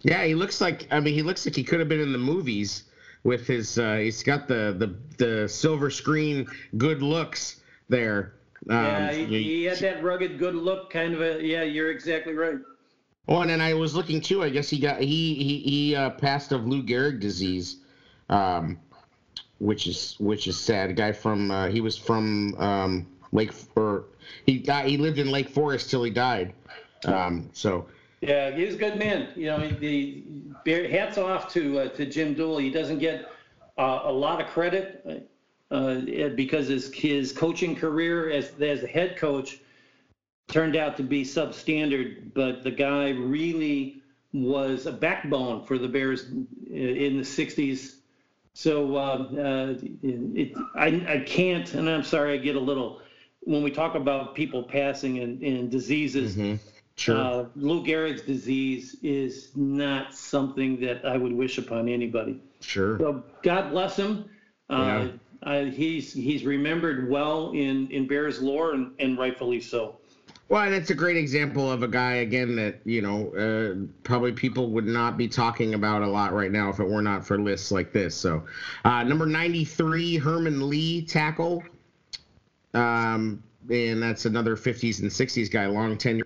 Yeah, 0.01 0.25
he 0.25 0.35
looks 0.35 0.59
like. 0.59 0.87
I 0.91 0.99
mean, 0.99 1.13
he 1.13 1.21
looks 1.21 1.45
like 1.45 1.55
he 1.55 1.63
could 1.63 1.79
have 1.79 1.89
been 1.89 1.99
in 1.99 2.13
the 2.13 2.17
movies 2.17 2.88
with 3.23 3.47
his. 3.47 3.77
Uh, 3.77 3.97
he's 3.97 4.23
got 4.23 4.47
the 4.47 4.75
the 4.77 5.23
the 5.23 5.49
silver 5.49 5.89
screen 5.89 6.47
good 6.77 7.01
looks 7.01 7.61
there. 7.87 8.33
Um, 8.69 8.75
yeah, 8.75 9.11
he, 9.11 9.25
he, 9.25 9.63
had 9.63 9.77
that 9.79 10.03
rugged 10.03 10.37
good 10.37 10.55
look, 10.55 10.89
kind 10.89 11.13
of 11.13 11.21
a. 11.21 11.41
Yeah, 11.41 11.63
you're 11.63 11.91
exactly 11.91 12.33
right. 12.33 12.57
Oh, 13.27 13.41
and 13.41 13.49
then 13.49 13.61
I 13.61 13.73
was 13.73 13.95
looking 13.95 14.21
too. 14.21 14.43
I 14.43 14.49
guess 14.49 14.69
he 14.69 14.79
got 14.79 14.99
he 15.01 15.35
he 15.35 15.59
he 15.59 15.95
uh, 15.95 16.09
passed 16.11 16.51
of 16.51 16.67
Lou 16.67 16.83
Gehrig 16.83 17.19
disease, 17.19 17.77
um, 18.29 18.79
which 19.59 19.87
is 19.87 20.15
which 20.19 20.47
is 20.47 20.57
sad. 20.57 20.89
A 20.89 20.93
guy 20.93 21.11
from 21.11 21.51
uh, 21.51 21.67
he 21.67 21.79
was 21.79 21.97
from 21.97 22.55
um, 22.55 23.07
Lake 23.31 23.51
or 23.75 24.05
he 24.45 24.59
got 24.59 24.85
he 24.85 24.97
lived 24.97 25.19
in 25.19 25.31
Lake 25.31 25.49
Forest 25.49 25.89
till 25.89 26.03
he 26.03 26.11
died. 26.11 26.53
Um, 27.05 27.49
so 27.53 27.87
yeah, 28.21 28.51
he's 28.51 28.75
a 28.75 28.77
good 28.77 28.97
man. 28.97 29.29
You 29.35 29.47
know, 29.47 29.69
the 29.69 30.23
hats 30.65 31.17
off 31.17 31.51
to 31.53 31.79
uh, 31.79 31.89
to 31.89 32.05
Jim 32.05 32.33
Dooley. 32.33 32.63
He 32.63 32.69
doesn't 32.69 32.99
get 32.99 33.31
uh, 33.77 34.01
a 34.03 34.11
lot 34.11 34.41
of 34.41 34.47
credit 34.47 35.27
uh, 35.71 35.99
because 36.35 36.67
his 36.67 36.93
his 36.93 37.31
coaching 37.31 37.75
career 37.75 38.29
as 38.29 38.51
as 38.59 38.83
a 38.83 38.87
head 38.87 39.15
coach 39.15 39.59
turned 40.47 40.75
out 40.75 40.97
to 40.97 41.03
be 41.03 41.23
substandard. 41.23 42.33
But 42.33 42.63
the 42.63 42.71
guy 42.71 43.09
really 43.09 44.01
was 44.33 44.85
a 44.85 44.91
backbone 44.91 45.63
for 45.63 45.77
the 45.77 45.87
Bears 45.87 46.25
in 46.69 47.17
the 47.17 47.23
'60s. 47.23 47.95
So 48.53 48.97
uh, 48.97 48.99
uh, 48.99 49.75
it, 50.03 50.57
I, 50.75 50.87
I 51.07 51.23
can't, 51.25 51.73
and 51.75 51.89
I'm 51.89 52.03
sorry, 52.03 52.33
I 52.33 52.37
get 52.37 52.57
a 52.57 52.59
little 52.59 52.99
when 53.41 53.63
we 53.63 53.71
talk 53.71 53.95
about 53.95 54.35
people 54.35 54.63
passing 54.63 55.19
and, 55.19 55.41
and 55.41 55.71
diseases. 55.71 56.35
Mm-hmm 56.35 56.55
Sure. 56.99 57.17
Uh, 57.17 57.45
Lou 57.55 57.81
Gehrig's 57.81 58.23
disease 58.23 58.97
is 59.01 59.51
not 59.55 60.13
something 60.13 60.81
that 60.81 61.05
I 61.05 61.15
would 61.15 61.31
wish 61.31 61.57
upon 61.57 61.87
anybody. 61.87 62.41
Sure. 62.59 62.99
So 62.99 63.23
God 63.41 63.71
bless 63.71 63.95
him. 63.95 64.25
Uh, 64.69 65.07
yeah. 65.45 65.63
he's 65.63 66.11
he's 66.11 66.43
remembered 66.43 67.09
well 67.09 67.51
in 67.51 67.89
in 67.89 68.05
Bears 68.05 68.41
lore 68.41 68.73
and, 68.73 68.91
and 68.99 69.17
rightfully 69.17 69.61
so. 69.61 69.95
Well, 70.49 70.63
and 70.63 70.75
it's 70.75 70.89
a 70.89 70.95
great 70.95 71.15
example 71.15 71.71
of 71.71 71.83
a 71.83 71.87
guy 71.87 72.15
again 72.15 72.57
that 72.57 72.81
you 72.83 73.01
know 73.01 73.29
uh, 73.33 73.87
probably 74.03 74.33
people 74.33 74.69
would 74.71 74.85
not 74.85 75.15
be 75.15 75.29
talking 75.29 75.75
about 75.75 76.01
a 76.01 76.07
lot 76.07 76.33
right 76.33 76.51
now 76.51 76.69
if 76.69 76.81
it 76.81 76.89
were 76.89 77.01
not 77.01 77.25
for 77.25 77.39
lists 77.39 77.71
like 77.71 77.93
this. 77.93 78.13
So, 78.13 78.43
uh, 78.83 79.03
number 79.03 79.25
ninety 79.25 79.63
three, 79.63 80.17
Herman 80.17 80.69
Lee 80.69 81.01
tackle, 81.03 81.63
um, 82.73 83.41
and 83.69 84.03
that's 84.03 84.25
another 84.25 84.57
fifties 84.57 84.99
and 84.99 85.11
sixties 85.13 85.47
guy, 85.47 85.65
long 85.67 85.97
tenure 85.97 86.25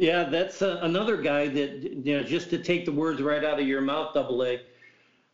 yeah, 0.00 0.24
that's 0.24 0.62
uh, 0.62 0.78
another 0.80 1.18
guy 1.18 1.46
that, 1.48 1.82
you 2.06 2.16
know, 2.16 2.22
just 2.22 2.48
to 2.50 2.58
take 2.58 2.86
the 2.86 2.92
words 2.92 3.20
right 3.20 3.44
out 3.44 3.60
of 3.60 3.66
your 3.66 3.82
mouth, 3.82 4.14
Double 4.14 4.42
A. 4.42 4.62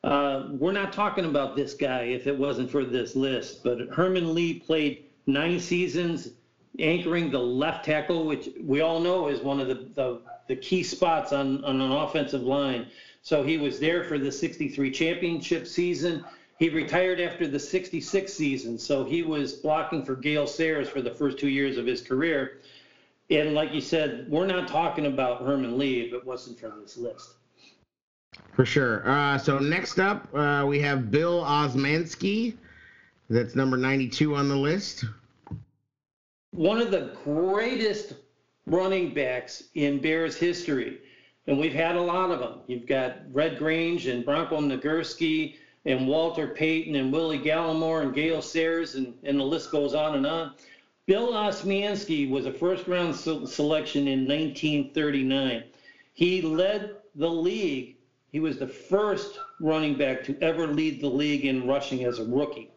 Uh, 0.03 0.49
we're 0.51 0.73
not 0.73 0.93
talking 0.93 1.25
about 1.25 1.55
this 1.55 1.73
guy 1.73 2.03
if 2.03 2.27
it 2.27 2.37
wasn't 2.37 2.69
for 2.69 2.85
this 2.85 3.15
list, 3.15 3.63
but 3.63 3.89
Herman 3.91 4.35
Lee 4.35 4.55
played 4.59 5.05
nine 5.27 5.61
seasons 5.61 6.31
anchoring 6.81 7.31
the 7.31 7.39
left 7.39 7.85
tackle, 7.85 8.27
which 8.27 8.49
we 8.61 8.81
all 8.81 8.99
know 8.99 9.29
is 9.29 9.41
one 9.41 9.61
of 9.61 9.69
the, 9.69 9.87
the, 9.95 10.21
the 10.49 10.57
key 10.57 10.83
spots 10.83 11.33
on, 11.33 11.65
on 11.65 11.81
an 11.81 11.93
offensive 11.93 12.43
line. 12.43 12.87
So 13.23 13.45
he 13.45 13.59
was 13.59 13.79
there 13.79 14.03
for 14.03 14.19
the 14.19 14.33
63 14.33 14.91
championship 14.91 15.69
season. 15.69 16.25
He 16.59 16.71
retired 16.71 17.21
after 17.21 17.47
the 17.47 17.61
66 17.61 18.33
season, 18.33 18.79
so 18.79 19.05
he 19.05 19.23
was 19.23 19.53
blocking 19.53 20.05
for 20.05 20.17
Gale 20.17 20.47
Sayers 20.47 20.89
for 20.89 21.03
the 21.03 21.11
first 21.11 21.39
two 21.39 21.49
years 21.49 21.77
of 21.77 21.87
his 21.87 22.01
career. 22.01 22.59
And 23.31 23.55
like 23.55 23.73
you 23.73 23.81
said, 23.81 24.27
we're 24.29 24.47
not 24.47 24.69
talking 24.69 25.07
about 25.07 25.43
Herman 25.43 25.79
Lee 25.79 26.03
if 26.03 26.13
it 26.13 26.25
wasn't 26.25 26.61
for 26.61 26.73
this 26.81 26.97
list. 26.97 27.35
For 28.55 28.65
sure. 28.65 29.09
Uh, 29.09 29.39
so 29.39 29.59
next 29.59 29.99
up, 29.99 30.29
uh, 30.35 30.65
we 30.67 30.79
have 30.81 31.11
Bill 31.11 31.43
Osmanski. 31.43 32.57
That's 33.29 33.57
number 33.57 33.77
92 33.77 34.37
on 34.37 34.49
the 34.49 34.57
list. 34.57 35.05
One 36.53 36.79
of 36.79 36.91
the 36.91 37.17
greatest 37.25 38.15
running 38.67 39.13
backs 39.13 39.65
in 39.75 40.01
Bears 40.01 40.37
history. 40.37 41.01
And 41.49 41.59
we've 41.59 41.75
had 41.75 41.97
a 41.97 42.01
lot 42.01 42.31
of 42.31 42.41
them. 42.41 42.61
You've 42.67 42.87
got 42.87 43.19
Red 43.33 43.59
Grange 43.59 44.07
and 44.07 44.25
Bronco 44.25 44.61
Nagurski 44.61 45.57
and 45.85 46.09
Walter 46.09 46.49
Payton 46.49 46.97
and 46.97 47.13
Willie 47.13 47.39
Galimore 47.39 48.03
and 48.03 48.13
Gale 48.13 48.43
Sayers, 48.43 48.97
and, 48.97 49.15
and 49.23 49.39
the 49.39 49.45
list 49.45 49.71
goes 49.71 49.95
on 49.95 50.17
and 50.17 50.27
on. 50.27 50.55
Bill 51.07 51.29
Osmanski 51.35 52.29
was 52.29 52.47
a 52.47 52.53
first 52.53 52.89
round 52.89 53.15
selection 53.15 54.09
in 54.09 54.27
1939. 54.27 55.63
He 56.15 56.43
led 56.43 56.97
the 57.15 57.31
league. 57.31 57.97
He 58.33 58.41
was 58.41 58.59
the 58.59 58.67
first 58.67 59.39
running 59.61 59.97
back 59.97 60.25
to 60.25 60.37
ever 60.43 60.67
lead 60.67 61.01
the 61.01 61.09
league 61.09 61.45
in 61.45 61.69
rushing 61.69 62.05
as 62.05 62.19
a 62.19 62.25
rookie. 62.25 62.71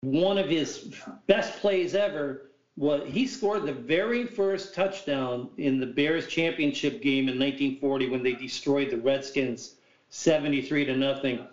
One 0.00 0.38
of 0.38 0.48
his 0.48 0.94
best 1.26 1.60
plays 1.60 1.94
ever 1.94 2.52
was 2.78 3.06
he 3.12 3.26
scored 3.26 3.66
the 3.66 3.72
very 3.72 4.24
first 4.24 4.74
touchdown 4.74 5.50
in 5.58 5.78
the 5.78 5.86
Bears 5.86 6.26
championship 6.26 7.02
game 7.02 7.28
in 7.28 7.38
1940 7.38 8.08
when 8.08 8.22
they 8.22 8.32
destroyed 8.32 8.88
the 8.88 8.96
Redskins 8.96 9.74
73 10.08 10.86
to 10.86 10.96
nothing. 10.96 11.46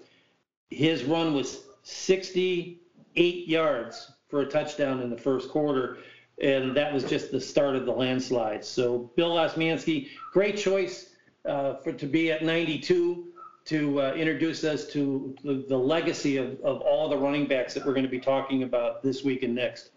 His 0.70 1.04
run 1.04 1.34
was 1.34 1.66
68 1.84 3.48
yards 3.48 4.14
for 4.30 4.42
a 4.42 4.46
touchdown 4.46 5.02
in 5.02 5.10
the 5.10 5.18
first 5.18 5.50
quarter. 5.50 5.98
And 6.42 6.76
that 6.78 6.94
was 6.94 7.04
just 7.04 7.32
the 7.32 7.42
start 7.42 7.76
of 7.76 7.86
the 7.86 7.92
landslide. 7.92 8.64
So 8.64 9.12
Bill 9.16 9.32
Osmanski, 9.32 10.08
great 10.32 10.56
choice 10.56 11.10
uh, 11.46 11.76
for 11.76 11.92
to 11.92 12.06
be 12.06 12.32
at 12.32 12.44
92 12.44 13.26
to 13.66 14.02
uh, 14.02 14.14
introduce 14.14 14.64
us 14.64 14.88
to 14.88 15.36
the, 15.44 15.66
the 15.68 15.78
legacy 15.78 16.38
of, 16.38 16.60
of 16.62 16.82
all 16.82 17.10
the 17.10 17.18
running 17.18 17.46
backs 17.46 17.74
that 17.74 17.86
we're 17.86 17.94
going 17.94 18.06
to 18.06 18.10
be 18.10 18.20
talking 18.20 18.64
about 18.64 19.04
this 19.04 19.24
week 19.24 19.44
and 19.44 19.54
next. 19.54 19.92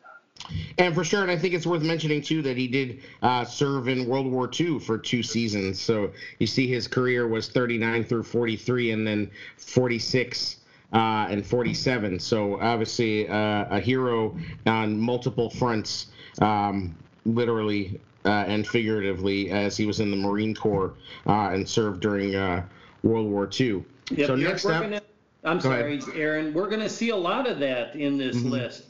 And 0.78 0.94
for 0.94 1.04
sure, 1.04 1.22
and 1.22 1.30
I 1.30 1.36
think 1.36 1.54
it's 1.54 1.66
worth 1.66 1.82
mentioning 1.82 2.20
too 2.20 2.42
that 2.42 2.56
he 2.56 2.66
did 2.66 3.00
uh, 3.22 3.44
serve 3.44 3.88
in 3.88 4.06
World 4.06 4.26
War 4.26 4.50
II 4.58 4.80
for 4.80 4.98
two 4.98 5.22
seasons. 5.22 5.80
So 5.80 6.10
you 6.38 6.46
see, 6.46 6.66
his 6.66 6.88
career 6.88 7.28
was 7.28 7.48
39 7.48 8.04
through 8.04 8.24
43, 8.24 8.90
and 8.90 9.06
then 9.06 9.30
46 9.56 10.56
uh, 10.92 11.26
and 11.30 11.44
47. 11.44 12.18
So 12.18 12.60
obviously 12.60 13.28
uh, 13.28 13.66
a 13.70 13.80
hero 13.80 14.36
on 14.66 14.98
multiple 14.98 15.50
fronts, 15.50 16.08
um, 16.40 16.94
literally 17.24 18.00
uh, 18.24 18.44
and 18.46 18.66
figuratively, 18.66 19.50
as 19.50 19.76
he 19.76 19.86
was 19.86 20.00
in 20.00 20.10
the 20.10 20.16
Marine 20.16 20.54
Corps 20.54 20.94
uh, 21.26 21.50
and 21.50 21.68
served 21.68 22.00
during 22.00 22.34
uh, 22.34 22.64
World 23.02 23.28
War 23.28 23.48
II. 23.58 23.84
Yep, 24.10 24.26
so 24.26 24.36
next 24.36 24.64
up, 24.66 24.82
gonna, 24.82 25.02
I'm 25.44 25.60
sorry, 25.60 25.96
ahead. 25.96 26.14
Aaron. 26.14 26.54
We're 26.54 26.68
going 26.68 26.80
to 26.80 26.88
see 26.88 27.08
a 27.08 27.16
lot 27.16 27.48
of 27.48 27.58
that 27.60 27.96
in 27.96 28.18
this 28.18 28.36
mm-hmm. 28.36 28.50
list. 28.50 28.84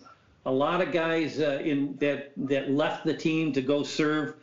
A 0.45 0.51
lot 0.51 0.81
of 0.81 0.91
guys 0.91 1.38
uh, 1.38 1.61
in 1.62 1.97
that 2.01 2.33
that 2.37 2.71
left 2.71 3.05
the 3.05 3.15
team 3.15 3.53
to 3.53 3.62
go 3.62 3.85
serve 3.85 4.35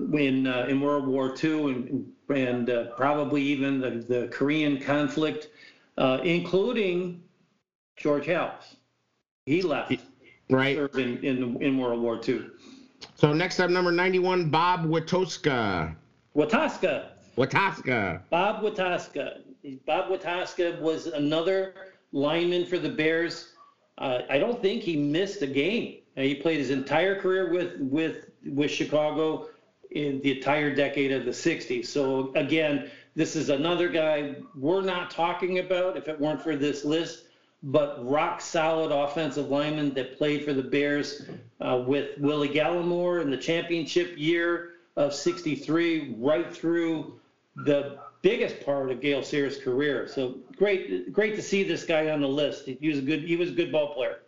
in 0.00 0.46
in 0.46 0.80
World 0.80 1.06
War 1.06 1.34
II 1.42 1.64
and 1.72 2.12
and 2.30 2.88
probably 2.96 3.42
even 3.42 3.78
the, 3.78 3.90
the 3.90 4.28
Korean 4.28 4.80
conflict 4.80 5.48
uh, 5.98 6.18
including 6.24 7.22
George 7.96 8.26
Halas. 8.26 8.76
He 9.46 9.62
left 9.62 9.94
right 10.50 10.76
in, 10.76 11.18
in, 11.24 11.62
in 11.62 11.78
World 11.78 12.00
War 12.00 12.20
II. 12.26 12.46
So 13.16 13.32
next 13.32 13.60
up, 13.60 13.70
number 13.70 13.92
91, 13.92 14.50
Bob 14.50 14.84
Wetoska. 14.84 15.94
Wetoska. 16.36 17.08
Wetoska. 17.36 18.20
Bob 18.30 18.62
Wetoska. 18.62 19.40
Bob 19.86 20.10
Wetoska 20.10 20.80
was 20.80 21.06
another 21.06 21.74
lineman 22.12 22.66
for 22.66 22.78
the 22.78 22.88
Bears. 22.88 23.54
Uh, 23.98 24.20
I 24.30 24.38
don't 24.38 24.60
think 24.60 24.82
he 24.82 24.96
missed 24.96 25.42
a 25.42 25.46
game. 25.46 25.98
Uh, 26.16 26.22
he 26.22 26.34
played 26.34 26.58
his 26.58 26.70
entire 26.70 27.18
career 27.20 27.50
with 27.50 27.78
with 27.78 28.30
with 28.44 28.70
Chicago 28.70 29.48
in 29.90 30.20
the 30.22 30.36
entire 30.36 30.74
decade 30.74 31.12
of 31.12 31.24
the 31.24 31.30
60s. 31.30 31.86
So 31.86 32.32
again, 32.34 32.90
this 33.14 33.36
is 33.36 33.50
another 33.50 33.88
guy 33.88 34.36
we're 34.54 34.82
not 34.82 35.10
talking 35.10 35.58
about 35.58 35.96
if 35.96 36.08
it 36.08 36.18
weren't 36.18 36.42
for 36.42 36.56
this 36.56 36.84
list, 36.84 37.24
but 37.62 37.98
rock 38.08 38.40
solid 38.40 38.90
offensive 38.90 39.48
lineman 39.48 39.94
that 39.94 40.16
played 40.16 40.44
for 40.44 40.52
the 40.52 40.62
Bears 40.62 41.22
uh, 41.60 41.82
with 41.86 42.18
Willie 42.18 42.48
Galimore 42.48 43.20
in 43.20 43.30
the 43.30 43.36
championship 43.36 44.14
year 44.16 44.70
of 44.96 45.14
63 45.14 46.16
right 46.18 46.54
through 46.54 47.20
the 47.56 47.98
biggest 48.22 48.64
part 48.64 48.90
of 48.90 49.00
Gale 49.00 49.22
Sayers' 49.22 49.58
career. 49.58 50.08
So 50.08 50.38
great, 50.56 51.12
great 51.12 51.36
to 51.36 51.42
see 51.42 51.62
this 51.62 51.84
guy 51.84 52.10
on 52.10 52.20
the 52.20 52.28
list. 52.28 52.66
He 52.66 52.88
was 52.88 52.98
a 52.98 53.02
good, 53.02 53.22
he 53.22 53.36
was 53.36 53.50
a 53.50 53.52
good 53.52 53.70
ball 53.70 53.94
player. 53.94 54.20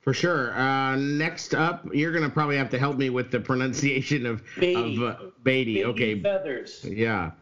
For 0.00 0.14
sure. 0.14 0.58
Uh, 0.58 0.96
next 0.96 1.54
up, 1.54 1.86
you're 1.92 2.12
gonna 2.12 2.30
probably 2.30 2.56
have 2.56 2.70
to 2.70 2.78
help 2.78 2.96
me 2.96 3.10
with 3.10 3.30
the 3.30 3.40
pronunciation 3.40 4.26
of 4.26 4.42
Beatty. 4.58 4.96
Of, 4.96 5.02
uh, 5.02 5.16
Beatty. 5.42 5.74
Beatty. 5.74 5.84
Okay. 5.84 6.20
Feathers. 6.20 6.84
Yeah. 6.84 7.32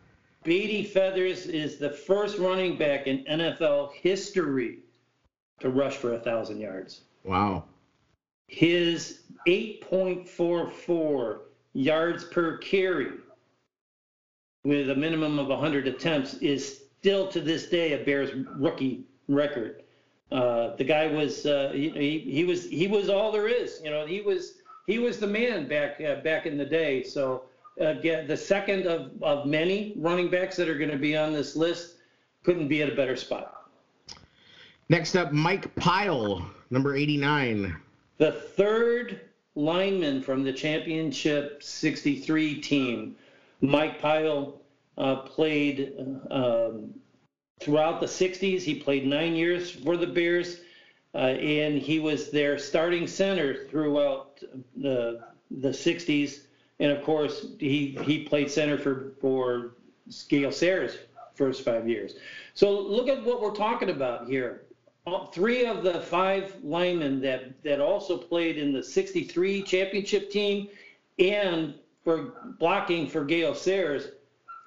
Beatty 0.46 0.84
Feathers 0.84 1.46
is 1.46 1.76
the 1.76 1.90
first 1.90 2.38
running 2.38 2.78
back 2.78 3.08
in 3.08 3.24
NFL 3.24 3.92
history 3.94 4.78
to 5.58 5.70
rush 5.70 5.96
for 5.96 6.14
a 6.14 6.20
thousand 6.20 6.60
yards. 6.60 7.00
Wow. 7.24 7.64
His 8.46 9.22
8.44 9.48 11.38
yards 11.72 12.24
per 12.26 12.58
carry 12.58 13.08
with 14.62 14.90
a 14.90 14.94
minimum 14.94 15.40
of 15.40 15.48
100 15.48 15.88
attempts 15.88 16.34
is 16.34 16.84
still 17.00 17.26
to 17.26 17.40
this 17.40 17.68
day 17.68 18.00
a 18.00 18.04
Bears 18.04 18.30
rookie 18.56 19.04
record. 19.26 19.82
Uh, 20.30 20.76
the 20.76 20.84
guy 20.84 21.08
was 21.08 21.44
uh, 21.44 21.72
he, 21.74 22.20
he 22.20 22.44
was 22.44 22.68
he 22.68 22.86
was 22.86 23.08
all 23.08 23.32
there 23.32 23.48
is. 23.48 23.80
You 23.82 23.90
know, 23.90 24.06
he 24.06 24.20
was 24.20 24.54
he 24.86 25.00
was 25.00 25.18
the 25.18 25.26
man 25.26 25.66
back 25.66 26.00
uh, 26.00 26.16
back 26.16 26.46
in 26.46 26.56
the 26.56 26.64
day. 26.64 27.02
So 27.02 27.45
again, 27.78 28.26
the 28.26 28.36
second 28.36 28.86
of, 28.86 29.10
of 29.22 29.46
many 29.46 29.94
running 29.96 30.30
backs 30.30 30.56
that 30.56 30.68
are 30.68 30.78
going 30.78 30.90
to 30.90 30.96
be 30.96 31.16
on 31.16 31.32
this 31.32 31.56
list 31.56 31.96
couldn't 32.42 32.68
be 32.68 32.82
at 32.82 32.88
a 32.88 32.94
better 32.94 33.16
spot. 33.16 33.70
Next 34.88 35.16
up, 35.16 35.32
Mike 35.32 35.74
Pyle, 35.74 36.48
number 36.70 36.94
89. 36.94 37.76
The 38.18 38.32
third 38.32 39.20
lineman 39.56 40.22
from 40.22 40.44
the 40.44 40.52
championship 40.52 41.62
63 41.62 42.60
team, 42.60 43.16
Mike 43.60 44.00
Pyle, 44.00 44.60
uh, 44.96 45.16
played 45.16 45.92
um, 46.30 46.94
throughout 47.60 48.00
the 48.00 48.06
60s. 48.06 48.60
He 48.60 48.76
played 48.76 49.06
nine 49.06 49.34
years 49.34 49.70
for 49.70 49.96
the 49.96 50.06
Bears, 50.06 50.60
uh, 51.14 51.18
and 51.18 51.78
he 51.78 51.98
was 51.98 52.30
their 52.30 52.58
starting 52.58 53.06
center 53.06 53.66
throughout 53.66 54.42
the 54.76 55.20
the 55.50 55.68
60s. 55.68 56.45
And 56.78 56.92
of 56.92 57.02
course, 57.04 57.46
he 57.58 57.98
he 58.02 58.24
played 58.24 58.50
center 58.50 58.78
for 58.78 59.12
for 59.20 59.76
Gale 60.28 60.52
Sayers 60.52 60.98
first 61.34 61.64
five 61.64 61.88
years. 61.88 62.16
So 62.54 62.70
look 62.80 63.08
at 63.08 63.24
what 63.24 63.40
we're 63.40 63.54
talking 63.54 63.90
about 63.90 64.28
here. 64.28 64.62
All, 65.06 65.26
three 65.26 65.66
of 65.66 65.84
the 65.84 66.00
five 66.00 66.56
linemen 66.62 67.20
that 67.20 67.62
that 67.62 67.80
also 67.80 68.16
played 68.16 68.58
in 68.58 68.72
the 68.72 68.82
63 68.82 69.62
championship 69.62 70.30
team 70.30 70.68
and 71.18 71.74
for 72.02 72.34
blocking 72.58 73.06
for 73.08 73.24
Gale 73.24 73.54
Sayers 73.54 74.08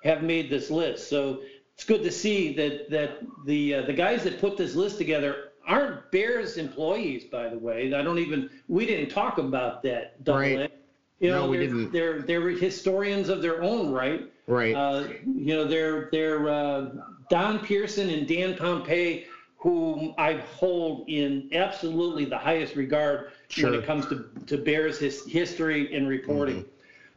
have 0.04 0.24
made 0.24 0.50
this 0.50 0.70
list. 0.70 1.10
So 1.10 1.42
it's 1.74 1.84
good 1.84 2.04
to 2.04 2.12
see 2.12 2.54
that 2.56 2.90
that 2.90 3.20
the 3.46 3.76
uh, 3.76 3.82
the 3.84 3.94
guys 3.94 4.24
that 4.24 4.40
put 4.40 4.58
this 4.58 4.76
list 4.76 4.98
together 4.98 5.52
aren't 5.68 6.10
Bears 6.12 6.58
employees, 6.58 7.26
by 7.26 7.50
the 7.50 7.58
way. 7.58 7.94
I 7.94 8.02
don't 8.02 8.20
even 8.20 8.50
we 8.68 8.86
didn't 8.86 9.10
talk 9.10 9.38
about 9.38 9.84
that. 9.84 10.24
Right. 10.60 10.72
You 11.20 11.32
know, 11.32 11.46
no, 11.46 11.50
we 11.50 11.58
they're, 11.58 11.68
didn't. 11.68 11.92
They're 11.92 12.22
they're 12.22 12.50
historians 12.50 13.30
of 13.30 13.42
their 13.42 13.62
own 13.62 13.92
right. 13.92 14.32
Right. 14.48 14.74
Uh, 14.74 15.08
you 15.26 15.56
know, 15.56 15.66
they're 15.66 16.10
they're 16.12 16.50
uh, 16.50 16.90
Don 17.30 17.60
Pierson 17.60 18.10
and 18.10 18.28
Dan 18.28 18.56
Pompei, 18.56 19.26
whom 19.58 20.14
I 20.18 20.36
hold 20.56 21.10
in 21.10 21.50
absolutely 21.54 22.26
the 22.26 22.38
highest 22.38 22.76
regard 22.76 23.32
Sure. 23.50 23.72
when 23.72 23.80
it 23.80 23.86
comes 23.86 24.06
to 24.08 24.30
to 24.46 24.58
Bears 24.58 25.00
his, 25.00 25.26
history 25.26 25.94
and 25.96 26.08
reporting. 26.08 26.64
Mm-hmm. 26.64 26.70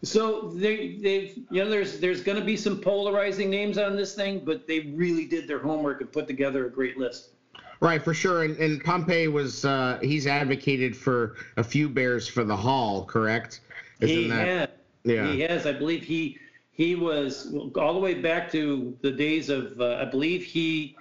So 0.04 0.48
they 0.48 0.96
they've 0.96 1.38
you 1.50 1.62
know 1.62 1.70
there's 1.70 2.00
there's 2.00 2.22
going 2.22 2.38
to 2.38 2.44
be 2.44 2.56
some 2.56 2.80
polarizing 2.80 3.50
names 3.50 3.78
on 3.78 3.94
this 3.96 4.14
thing, 4.14 4.40
but 4.44 4.66
they 4.66 4.80
really 4.94 5.26
did 5.26 5.46
their 5.46 5.60
homework 5.60 6.00
and 6.00 6.10
put 6.10 6.26
together 6.26 6.66
a 6.66 6.70
great 6.70 6.98
list. 6.98 7.28
Right, 7.82 8.00
for 8.00 8.14
sure. 8.14 8.44
And, 8.44 8.56
and 8.58 8.82
Pompei 8.82 9.30
was, 9.30 9.64
uh, 9.64 9.98
he's 10.00 10.28
advocated 10.28 10.96
for 10.96 11.34
a 11.56 11.64
few 11.64 11.88
Bears 11.88 12.28
for 12.28 12.44
the 12.44 12.56
Hall, 12.56 13.04
correct? 13.04 13.61
He 14.08 14.28
that- 14.28 14.46
has. 14.46 14.68
Yeah. 15.04 15.32
He 15.32 15.40
has. 15.40 15.66
I 15.66 15.72
believe 15.72 16.04
he 16.04 16.38
he 16.70 16.94
was 16.94 17.54
all 17.76 17.92
the 17.94 18.00
way 18.00 18.14
back 18.14 18.50
to 18.52 18.96
the 19.02 19.10
days 19.10 19.48
of. 19.48 19.80
Uh, 19.80 19.96
I 20.00 20.04
believe 20.04 20.44
he 20.44 20.96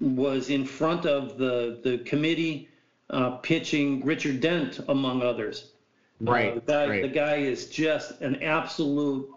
was 0.00 0.50
in 0.50 0.64
front 0.64 1.04
of 1.06 1.36
the 1.36 1.80
the 1.82 1.98
committee 1.98 2.68
uh, 3.10 3.32
pitching 3.38 4.04
Richard 4.04 4.40
Dent 4.40 4.78
among 4.88 5.22
others. 5.22 5.72
Right, 6.20 6.52
Uh, 6.52 6.54
the 6.56 6.60
guy 6.72 6.88
right. 6.88 7.02
the 7.02 7.08
guy 7.08 7.36
is 7.36 7.66
just 7.68 8.20
an 8.20 8.42
absolute. 8.42 9.28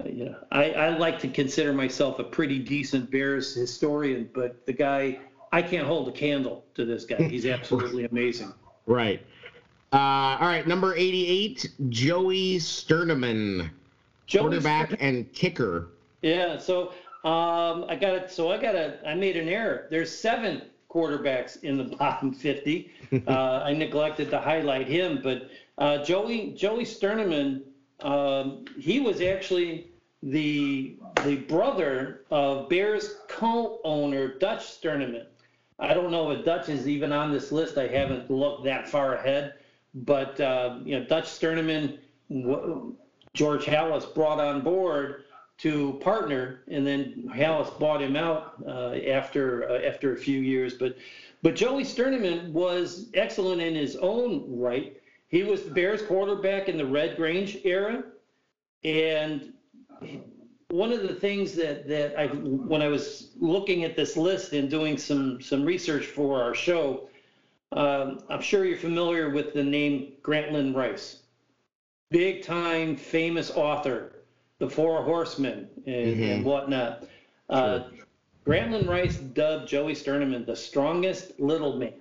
uh, 0.00 0.08
know, 0.08 0.34
I, 0.50 0.70
I 0.72 0.88
like 0.98 1.18
to 1.20 1.28
consider 1.28 1.72
myself 1.72 2.18
a 2.18 2.24
pretty 2.24 2.58
decent 2.58 3.10
Bears 3.10 3.54
historian, 3.54 4.28
but 4.34 4.64
the 4.66 4.72
guy 4.72 5.20
I 5.52 5.62
can't 5.62 5.86
hold 5.86 6.08
a 6.08 6.12
candle 6.12 6.64
to 6.74 6.84
this 6.84 7.04
guy. 7.04 7.22
He's 7.22 7.46
absolutely 7.58 8.06
amazing. 8.06 8.52
Right. 8.86 9.24
Uh, 9.92 9.96
all 10.40 10.48
right, 10.48 10.66
number 10.66 10.94
88, 10.94 11.70
Joey 11.88 12.56
Sternaman, 12.56 13.70
Joey 14.26 14.42
quarterback 14.42 14.96
and 15.00 15.32
kicker. 15.32 15.88
Yeah, 16.22 16.58
so 16.58 16.88
um, 17.24 17.84
I 17.88 17.96
got 18.00 18.14
it. 18.14 18.30
So 18.30 18.50
I 18.50 18.60
got 18.60 18.74
a. 18.74 18.98
I 19.06 19.14
made 19.14 19.36
an 19.36 19.48
error. 19.48 19.86
There's 19.90 20.16
seven 20.16 20.62
quarterbacks 20.90 21.62
in 21.62 21.76
the 21.76 21.84
bottom 21.98 22.32
50. 22.32 22.92
Uh, 23.28 23.62
I 23.64 23.72
neglected 23.72 24.30
to 24.30 24.40
highlight 24.40 24.88
him, 24.88 25.20
but 25.22 25.48
uh, 25.78 26.02
Joey 26.02 26.50
Joey 26.56 26.82
Sternaman, 26.82 27.62
um, 28.00 28.64
he 28.80 28.98
was 28.98 29.20
actually 29.20 29.86
the 30.24 30.96
the 31.24 31.36
brother 31.36 32.22
of 32.32 32.68
Bears 32.68 33.14
co-owner 33.28 34.38
Dutch 34.38 34.80
Sternaman. 34.80 35.26
I 35.78 35.94
don't 35.94 36.10
know 36.10 36.32
if 36.32 36.44
Dutch 36.44 36.68
is 36.68 36.88
even 36.88 37.12
on 37.12 37.30
this 37.30 37.52
list. 37.52 37.78
I 37.78 37.86
haven't 37.86 38.28
looked 38.28 38.64
that 38.64 38.88
far 38.88 39.14
ahead, 39.14 39.54
but 40.04 40.38
uh, 40.40 40.78
you 40.84 40.98
know 40.98 41.04
Dutch 41.04 41.24
Sternaman, 41.24 41.98
George 43.34 43.64
Halas 43.64 44.12
brought 44.14 44.40
on 44.40 44.60
board 44.60 45.24
to 45.58 45.98
partner, 46.02 46.60
and 46.68 46.86
then 46.86 47.30
Halas 47.34 47.78
bought 47.78 48.02
him 48.02 48.14
out 48.14 48.54
uh, 48.66 48.94
after 49.08 49.68
uh, 49.70 49.78
after 49.80 50.12
a 50.12 50.16
few 50.16 50.40
years. 50.40 50.74
But 50.74 50.96
but 51.42 51.54
Joey 51.54 51.84
Sternaman 51.84 52.52
was 52.52 53.08
excellent 53.14 53.62
in 53.62 53.74
his 53.74 53.96
own 53.96 54.44
right. 54.48 55.00
He 55.28 55.42
was 55.42 55.64
the 55.64 55.70
Bears 55.70 56.02
quarterback 56.02 56.68
in 56.68 56.76
the 56.76 56.86
Red 56.86 57.16
Grange 57.16 57.58
era, 57.64 58.04
and 58.84 59.52
one 60.70 60.92
of 60.92 61.02
the 61.02 61.14
things 61.14 61.54
that 61.54 61.88
that 61.88 62.18
I 62.18 62.26
when 62.26 62.82
I 62.82 62.88
was 62.88 63.30
looking 63.38 63.84
at 63.84 63.96
this 63.96 64.16
list 64.16 64.52
and 64.52 64.68
doing 64.68 64.98
some 64.98 65.40
some 65.40 65.64
research 65.64 66.04
for 66.04 66.42
our 66.42 66.54
show, 66.54 67.08
um, 67.76 68.20
I'm 68.28 68.40
sure 68.40 68.64
you're 68.64 68.76
familiar 68.76 69.30
with 69.30 69.52
the 69.52 69.62
name 69.62 70.12
Grantland 70.22 70.74
Rice, 70.74 71.22
big 72.10 72.42
time 72.42 72.96
famous 72.96 73.50
author, 73.50 74.16
The 74.58 74.68
Four 74.68 75.02
Horsemen 75.02 75.68
and, 75.86 76.20
and 76.20 76.44
whatnot. 76.44 77.06
Uh, 77.50 77.84
Grantland 78.46 78.88
Rice 78.88 79.16
dubbed 79.16 79.68
Joey 79.68 79.92
Sternaman 79.94 80.46
the 80.46 80.56
strongest 80.56 81.38
little 81.38 81.76
man 81.76 81.92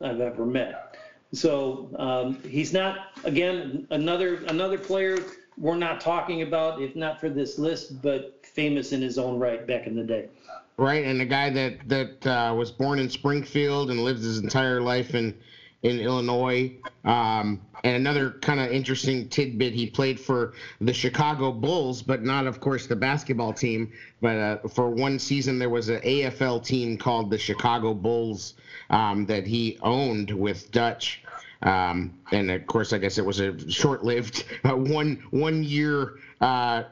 I've 0.00 0.20
ever 0.20 0.46
met. 0.46 0.96
So 1.32 1.90
um, 1.98 2.40
he's 2.48 2.72
not 2.72 3.08
again 3.24 3.86
another 3.90 4.36
another 4.46 4.78
player 4.78 5.18
we're 5.56 5.76
not 5.76 6.00
talking 6.00 6.42
about, 6.42 6.82
if 6.82 6.96
not 6.96 7.20
for 7.20 7.28
this 7.28 7.58
list, 7.58 8.02
but 8.02 8.40
famous 8.44 8.92
in 8.92 9.00
his 9.00 9.18
own 9.18 9.38
right 9.38 9.66
back 9.66 9.86
in 9.86 9.94
the 9.94 10.02
day. 10.02 10.28
Right, 10.76 11.04
and 11.04 11.20
a 11.22 11.24
guy 11.24 11.50
that 11.50 11.88
that 11.88 12.26
uh, 12.26 12.54
was 12.54 12.72
born 12.72 12.98
in 12.98 13.08
Springfield 13.08 13.90
and 13.90 14.00
lived 14.00 14.22
his 14.22 14.38
entire 14.38 14.80
life 14.80 15.14
in 15.14 15.36
in 15.84 16.00
Illinois. 16.00 16.72
Um, 17.04 17.60
and 17.84 17.94
another 17.94 18.30
kind 18.30 18.58
of 18.58 18.72
interesting 18.72 19.28
tidbit: 19.28 19.72
he 19.72 19.86
played 19.86 20.18
for 20.18 20.54
the 20.80 20.92
Chicago 20.92 21.52
Bulls, 21.52 22.02
but 22.02 22.24
not, 22.24 22.46
of 22.46 22.58
course, 22.58 22.86
the 22.86 22.96
basketball 22.96 23.52
team. 23.52 23.92
But 24.20 24.36
uh, 24.36 24.68
for 24.68 24.90
one 24.90 25.20
season, 25.20 25.60
there 25.60 25.70
was 25.70 25.90
an 25.90 26.00
AFL 26.00 26.64
team 26.64 26.96
called 26.96 27.30
the 27.30 27.38
Chicago 27.38 27.94
Bulls 27.94 28.54
um, 28.90 29.26
that 29.26 29.46
he 29.46 29.78
owned 29.82 30.30
with 30.32 30.72
Dutch. 30.72 31.22
Um, 31.62 32.18
and 32.32 32.50
of 32.50 32.66
course, 32.66 32.92
I 32.92 32.98
guess 32.98 33.16
it 33.16 33.24
was 33.24 33.38
a 33.40 33.70
short-lived 33.70 34.44
uh, 34.64 34.76
one 34.76 35.22
one 35.30 35.62
year 35.62 36.14
uh, 36.40 36.84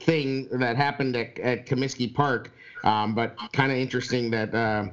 thing 0.00 0.48
that 0.58 0.76
happened 0.76 1.16
at, 1.16 1.38
at 1.38 1.66
Comiskey 1.66 2.12
Park. 2.12 2.52
Um, 2.84 3.14
but 3.14 3.36
kind 3.52 3.72
of 3.72 3.78
interesting 3.78 4.30
that 4.30 4.54
uh, 4.54 4.86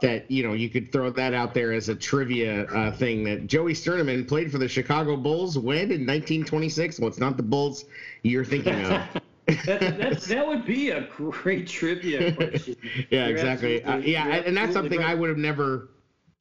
that 0.00 0.30
you 0.30 0.42
know 0.42 0.52
you 0.52 0.68
could 0.68 0.90
throw 0.92 1.10
that 1.10 1.34
out 1.34 1.54
there 1.54 1.72
as 1.72 1.88
a 1.88 1.94
trivia 1.94 2.64
uh, 2.66 2.92
thing 2.92 3.24
that 3.24 3.46
Joey 3.46 3.74
Sternaman 3.74 4.26
played 4.26 4.50
for 4.50 4.58
the 4.58 4.68
Chicago 4.68 5.16
Bulls 5.16 5.58
when 5.58 5.90
in 5.90 6.06
1926. 6.06 7.00
Well, 7.00 7.08
it's 7.08 7.18
not 7.18 7.36
the 7.36 7.42
Bulls 7.42 7.84
you're 8.22 8.44
thinking 8.44 8.84
of. 8.84 9.02
That, 9.64 9.96
that's, 9.96 10.26
that 10.26 10.46
would 10.46 10.66
be 10.66 10.90
a 10.90 11.08
great 11.16 11.66
trivia 11.66 12.32
question. 12.32 12.76
yeah, 13.10 13.28
You're 13.28 13.34
exactly. 13.34 13.82
Uh, 13.82 13.96
yeah, 13.96 14.42
and 14.44 14.54
that's 14.54 14.74
something 14.74 15.02
I 15.02 15.14
would 15.14 15.30
have 15.30 15.38
never. 15.38 15.88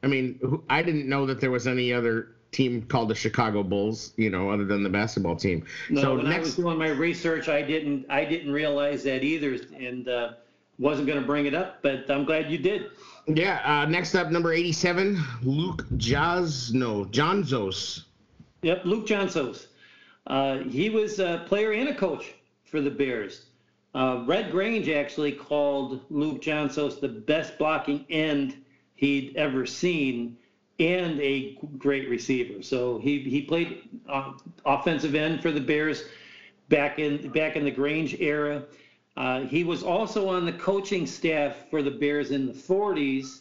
I 0.04 0.08
mean, 0.08 0.62
I 0.70 0.82
didn't 0.84 1.08
know 1.08 1.26
that 1.26 1.40
there 1.40 1.50
was 1.50 1.68
any 1.68 1.94
other 1.94 2.36
team 2.52 2.82
called 2.84 3.10
the 3.10 3.16
Chicago 3.16 3.64
Bulls, 3.64 4.14
you 4.18 4.30
know, 4.30 4.50
other 4.50 4.66
than 4.66 4.84
the 4.84 4.90
basketball 4.90 5.36
team. 5.36 5.66
No, 5.90 6.02
so 6.02 6.16
when 6.16 6.28
I 6.28 6.40
was 6.40 6.48
next, 6.48 6.56
doing 6.56 6.78
my 6.78 6.90
research, 6.90 7.50
I 7.50 7.62
didn't 7.62 8.06
I 8.10 8.26
didn't 8.26 8.52
realize 8.52 9.04
that 9.04 9.24
either, 9.24 9.58
and 9.78 10.08
uh, 10.08 10.34
wasn't 10.80 11.08
going 11.08 11.20
to 11.20 11.26
bring 11.26 11.46
it 11.46 11.54
up, 11.54 11.82
but 11.82 12.10
I'm 12.10 12.26
glad 12.26 12.52
you 12.52 12.58
did. 12.58 12.92
yeah, 13.28 13.62
uh, 13.66 13.86
next 13.90 14.16
up, 14.16 14.32
number 14.32 14.54
87, 14.54 15.22
Luke 15.44 15.86
Jazno, 15.98 17.10
Johnsos. 17.12 18.04
Yep, 18.62 18.86
Luke 18.86 19.08
Johnsos. 19.08 19.68
Uh, 20.28 20.60
he 20.60 20.90
was 20.90 21.20
a 21.20 21.44
player 21.48 21.72
and 21.72 21.90
a 21.90 21.96
coach 21.96 22.34
for 22.66 22.82
the 22.82 22.92
Bears. 22.92 23.46
Uh, 23.96 24.24
Red 24.28 24.52
Grange 24.52 24.90
actually 24.90 25.32
called 25.32 26.02
Luke 26.10 26.42
Johnsos 26.42 27.00
the 27.00 27.08
best 27.08 27.58
blocking 27.58 28.06
end 28.10 28.56
he'd 28.96 29.36
ever 29.36 29.66
seen. 29.66 30.38
And 30.80 31.20
a 31.20 31.58
great 31.78 32.10
receiver. 32.10 32.62
So 32.62 33.00
he 33.00 33.20
he 33.20 33.42
played 33.42 33.90
uh, 34.08 34.34
offensive 34.66 35.16
end 35.16 35.42
for 35.42 35.52
the 35.52 35.60
Bears 35.60 36.04
back 36.70 37.00
in 37.00 37.30
back 37.32 37.56
in 37.56 37.64
the 37.64 37.72
Grange 37.72 38.20
era. 38.20 38.64
Uh, 39.16 39.42
he 39.42 39.64
was 39.64 39.82
also 39.82 40.30
on 40.30 40.46
the 40.46 40.54
coaching 40.54 41.08
staff 41.08 41.70
for 41.72 41.82
the 41.82 41.90
Bears 41.90 42.30
in 42.30 42.46
the 42.46 42.54
40s, 42.54 43.40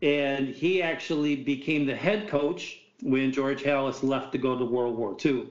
and 0.00 0.48
he 0.48 0.80
actually 0.80 1.34
became 1.34 1.86
the 1.86 1.96
head 1.96 2.28
coach 2.28 2.82
when 3.02 3.32
George 3.32 3.64
Halas 3.64 4.04
left 4.04 4.30
to 4.32 4.38
go 4.38 4.56
to 4.56 4.64
World 4.64 4.96
War 4.96 5.16
II. 5.24 5.48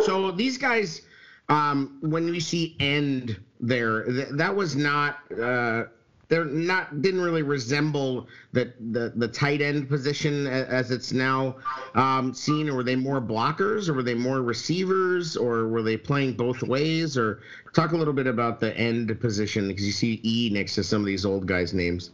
So 0.00 0.30
these 0.30 0.56
guys, 0.56 1.02
um, 1.50 1.98
when 2.00 2.30
we 2.30 2.40
see 2.40 2.76
end 2.80 3.38
there, 3.60 4.04
th- 4.04 4.28
that 4.32 4.54
was 4.54 4.74
not. 4.74 5.18
Uh, 5.30 5.84
they're 6.28 6.44
not 6.44 7.00
didn't 7.00 7.22
really 7.22 7.42
resemble 7.42 8.28
the 8.52 8.72
the, 8.92 9.12
the 9.16 9.28
tight 9.28 9.62
end 9.62 9.88
position 9.88 10.46
as 10.46 10.90
it's 10.90 11.12
now 11.12 11.56
um, 11.94 12.34
seen. 12.34 12.68
Or 12.68 12.76
were 12.76 12.84
they 12.84 12.96
more 12.96 13.20
blockers, 13.20 13.88
or 13.88 13.94
were 13.94 14.02
they 14.02 14.14
more 14.14 14.42
receivers, 14.42 15.36
or 15.36 15.68
were 15.68 15.82
they 15.82 15.96
playing 15.96 16.34
both 16.34 16.62
ways? 16.62 17.16
Or 17.16 17.40
talk 17.72 17.92
a 17.92 17.96
little 17.96 18.12
bit 18.12 18.26
about 18.26 18.60
the 18.60 18.76
end 18.76 19.18
position 19.20 19.68
because 19.68 19.86
you 19.86 19.92
see 19.92 20.20
E 20.22 20.50
next 20.52 20.74
to 20.74 20.84
some 20.84 21.00
of 21.00 21.06
these 21.06 21.24
old 21.24 21.46
guys' 21.46 21.72
names. 21.72 22.10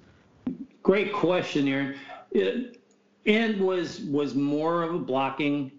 Great 0.83 1.12
question, 1.12 1.66
Aaron. 1.66 1.96
End 3.27 3.61
was 3.61 4.00
was 4.03 4.35
more 4.35 4.83
of 4.83 4.94
a 4.94 4.98
blocking 4.98 5.72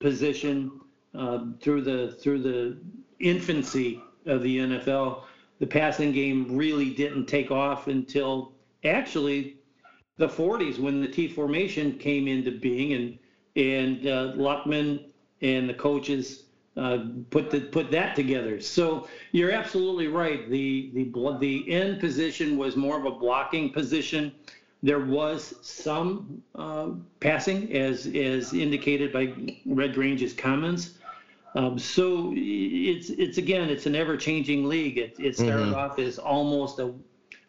position 0.00 0.80
uh, 1.14 1.46
through 1.60 1.82
the 1.82 2.16
through 2.20 2.42
the 2.42 2.78
infancy 3.20 4.02
of 4.26 4.42
the 4.42 4.58
NFL 4.58 5.22
the 5.58 5.66
passing 5.66 6.12
game 6.12 6.56
really 6.56 6.90
didn't 6.90 7.26
take 7.26 7.50
off 7.50 7.88
until 7.88 8.52
actually 8.84 9.56
the 10.18 10.28
40s 10.28 10.78
when 10.78 11.00
the 11.00 11.08
T 11.08 11.28
formation 11.28 11.98
came 11.98 12.28
into 12.28 12.50
being 12.50 12.92
and 12.92 13.18
and 13.56 14.06
uh, 14.06 14.32
Luckman 14.36 15.06
and 15.40 15.68
the 15.68 15.74
coaches 15.74 16.44
uh, 16.76 17.06
put 17.30 17.50
the 17.50 17.60
put 17.60 17.90
that 17.90 18.14
together. 18.14 18.60
So 18.60 19.08
you're 19.32 19.50
absolutely 19.50 20.08
right. 20.08 20.48
The 20.50 20.90
the 20.94 21.38
the 21.40 21.70
end 21.70 22.00
position 22.00 22.56
was 22.58 22.76
more 22.76 22.98
of 22.98 23.06
a 23.06 23.18
blocking 23.18 23.70
position. 23.70 24.32
There 24.82 25.00
was 25.00 25.54
some 25.62 26.42
uh, 26.54 26.90
passing, 27.20 27.72
as 27.72 28.06
as 28.14 28.52
indicated 28.52 29.12
by 29.12 29.34
Red 29.64 29.94
Grange's 29.94 30.34
comments, 30.34 30.95
um, 31.56 31.78
so 31.78 32.34
it's 32.36 33.08
it's 33.08 33.38
again 33.38 33.70
it's 33.70 33.86
an 33.86 33.96
ever 33.96 34.16
changing 34.18 34.68
league. 34.68 34.98
It, 34.98 35.16
it 35.18 35.36
started 35.36 35.68
mm-hmm. 35.68 35.74
off 35.74 35.98
as 35.98 36.18
almost 36.18 36.78
a 36.78 36.92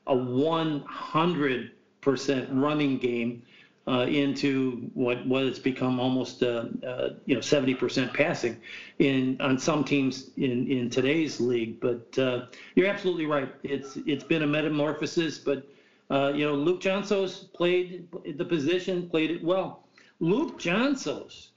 a 0.08 0.16
100 0.16 1.72
percent 2.00 2.50
running 2.54 2.98
game 2.98 3.44
uh, 3.86 4.06
into 4.08 4.90
what 4.94 5.28
what 5.28 5.44
it's 5.44 5.60
become 5.60 6.00
almost 6.00 6.42
uh, 6.42 6.68
uh, 6.86 7.10
you 7.26 7.36
know 7.36 7.42
70 7.42 7.76
percent 7.76 8.14
passing 8.14 8.56
in 9.00 9.36
on 9.42 9.60
some 9.60 9.84
teams 9.84 10.30
in 10.38 10.72
in 10.72 10.90
today's 10.90 11.42
league. 11.42 11.82
But 11.82 12.18
uh, 12.18 12.46
you're 12.76 12.88
absolutely 12.88 13.26
right. 13.26 13.54
It's 13.64 13.98
it's 14.06 14.24
been 14.24 14.44
a 14.44 14.48
metamorphosis. 14.48 15.38
But 15.38 15.68
uh, 16.10 16.32
you 16.34 16.46
know 16.46 16.54
Luke 16.54 16.80
Johnsos 16.80 17.54
played 17.54 18.08
the 18.38 18.46
position, 18.46 19.10
played 19.10 19.32
it 19.32 19.44
well. 19.44 19.84
Luke 20.22 20.58
Johnsos 20.58 21.50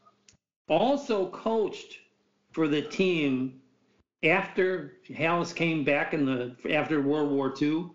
also 0.69 1.29
coached 1.29 1.99
for 2.53 2.69
the 2.69 2.83
team 2.83 3.61
after 4.23 4.95
Halas 5.09 5.53
came 5.55 5.85
back 5.85 6.15
in 6.15 6.25
the 6.25 6.55
after 6.71 7.01
World 7.01 7.31
War 7.31 7.55
II. 7.61 7.87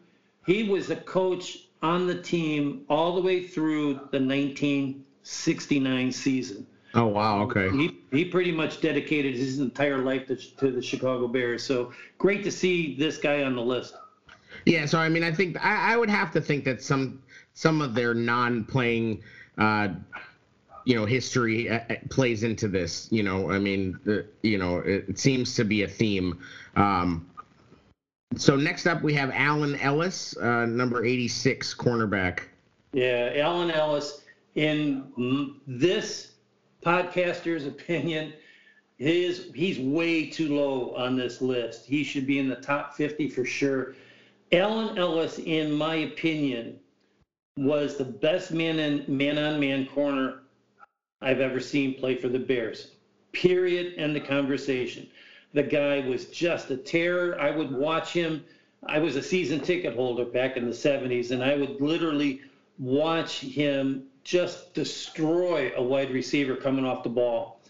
He 0.46 0.64
was 0.64 0.90
a 0.90 0.96
coach 0.96 1.68
on 1.82 2.08
the 2.08 2.22
team 2.22 2.86
all 2.90 3.16
the 3.16 3.22
way 3.22 3.46
through 3.48 3.94
the 4.12 4.20
1969 4.20 6.12
season. 6.12 6.68
Oh 6.94 7.08
wow! 7.08 7.42
Okay. 7.44 7.70
He 7.72 8.00
he 8.12 8.26
pretty 8.26 8.52
much 8.52 8.80
dedicated 8.80 9.36
his 9.36 9.60
entire 9.60 9.98
life 9.98 10.28
to, 10.28 10.36
to 10.36 10.72
the 10.72 10.82
Chicago 10.82 11.28
Bears. 11.28 11.64
So 11.64 11.92
great 12.18 12.44
to 12.46 12.52
see 12.52 12.96
this 12.96 13.18
guy 13.18 13.44
on 13.44 13.56
the 13.56 13.62
list. 13.62 13.96
Yeah. 14.66 14.86
So 14.86 14.98
I 14.98 15.10
mean, 15.10 15.24
I 15.24 15.32
think 15.32 15.64
I, 15.64 15.94
I 15.94 15.98
would 15.98 16.10
have 16.10 16.32
to 16.32 16.42
think 16.42 16.64
that 16.64 16.82
some 16.82 17.22
some 17.54 17.82
of 17.82 17.96
their 17.96 18.14
non-playing 18.14 19.22
uh, 19.58 19.90
you 20.86 20.96
know 20.96 21.06
history 21.06 21.70
uh, 21.70 21.80
uh, 21.90 21.96
plays 22.10 22.44
into 22.44 22.68
this 22.68 23.08
you 23.12 23.24
know 23.24 23.52
i 23.52 23.60
mean 23.60 24.00
the, 24.06 24.26
you 24.44 24.58
know 24.58 24.78
it, 24.78 25.20
seems 25.20 25.56
to 25.56 25.64
be 25.64 25.84
a 25.84 25.88
theme. 25.88 26.40
Um, 26.76 27.30
so 28.36 28.56
next 28.56 28.86
up 28.86 29.02
we 29.02 29.14
have 29.14 29.32
allen 29.34 29.76
ellis 29.78 30.38
uh, 30.38 30.66
number 30.66 31.04
86 31.04 31.74
cornerback. 31.74 32.42
Yeah 32.94 33.34
allen 33.36 33.72
ellis 33.72 34.22
in 34.56 35.58
this 35.68 36.34
podcaster's 36.84 37.66
opinion 37.66 38.34
his 38.98 39.50
he's 39.54 39.80
way 39.80 40.28
too 40.30 40.56
low 40.56 40.96
on 40.96 41.18
this 41.18 41.42
list. 41.42 41.86
He 41.86 42.04
should 42.04 42.26
be 42.26 42.40
in 42.40 42.48
the 42.48 42.56
top 42.56 42.96
50 42.96 43.30
for 43.30 43.44
sure. 43.44 43.96
Allen 44.52 44.98
ellis 44.98 45.40
in 45.40 45.74
my 45.74 45.96
opinion 45.96 46.80
was 47.58 47.98
the 47.98 48.06
best 48.06 48.52
man 48.52 48.80
in 48.80 49.04
man 49.08 49.38
on 49.38 49.60
man 49.60 49.86
corner 49.88 50.44
I've 51.22 51.40
ever 51.40 51.60
seen 51.60 51.96
play 51.96 52.16
for 52.16 52.30
the 52.30 52.40
Bears. 52.40 52.92
Period. 53.32 53.94
End 53.98 54.16
the 54.16 54.22
conversation. 54.22 55.08
The 55.54 55.64
guy 55.64 56.08
was 56.08 56.26
just 56.26 56.70
a 56.72 56.78
terror. 56.78 57.40
I 57.40 57.52
would 57.52 57.72
watch 57.72 58.12
him. 58.12 58.44
I 58.86 59.00
was 59.00 59.16
a 59.16 59.24
season 59.24 59.62
ticket 59.62 59.96
holder 59.96 60.26
back 60.26 60.58
in 60.58 60.66
the 60.66 60.76
70s, 60.76 61.32
and 61.32 61.44
I 61.44 61.56
would 61.56 61.82
literally 61.82 62.42
watch 62.78 63.40
him 63.40 64.08
just 64.24 64.74
destroy 64.74 65.72
a 65.76 65.82
wide 65.82 66.12
receiver 66.12 66.56
coming 66.56 66.86
off 66.86 67.04
the 67.04 67.10
ball. 67.10 67.62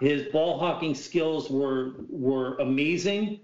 His 0.00 0.30
ball 0.32 0.58
hawking 0.58 0.94
skills 0.94 1.48
were 1.48 1.94
were 2.10 2.56
amazing. 2.58 3.40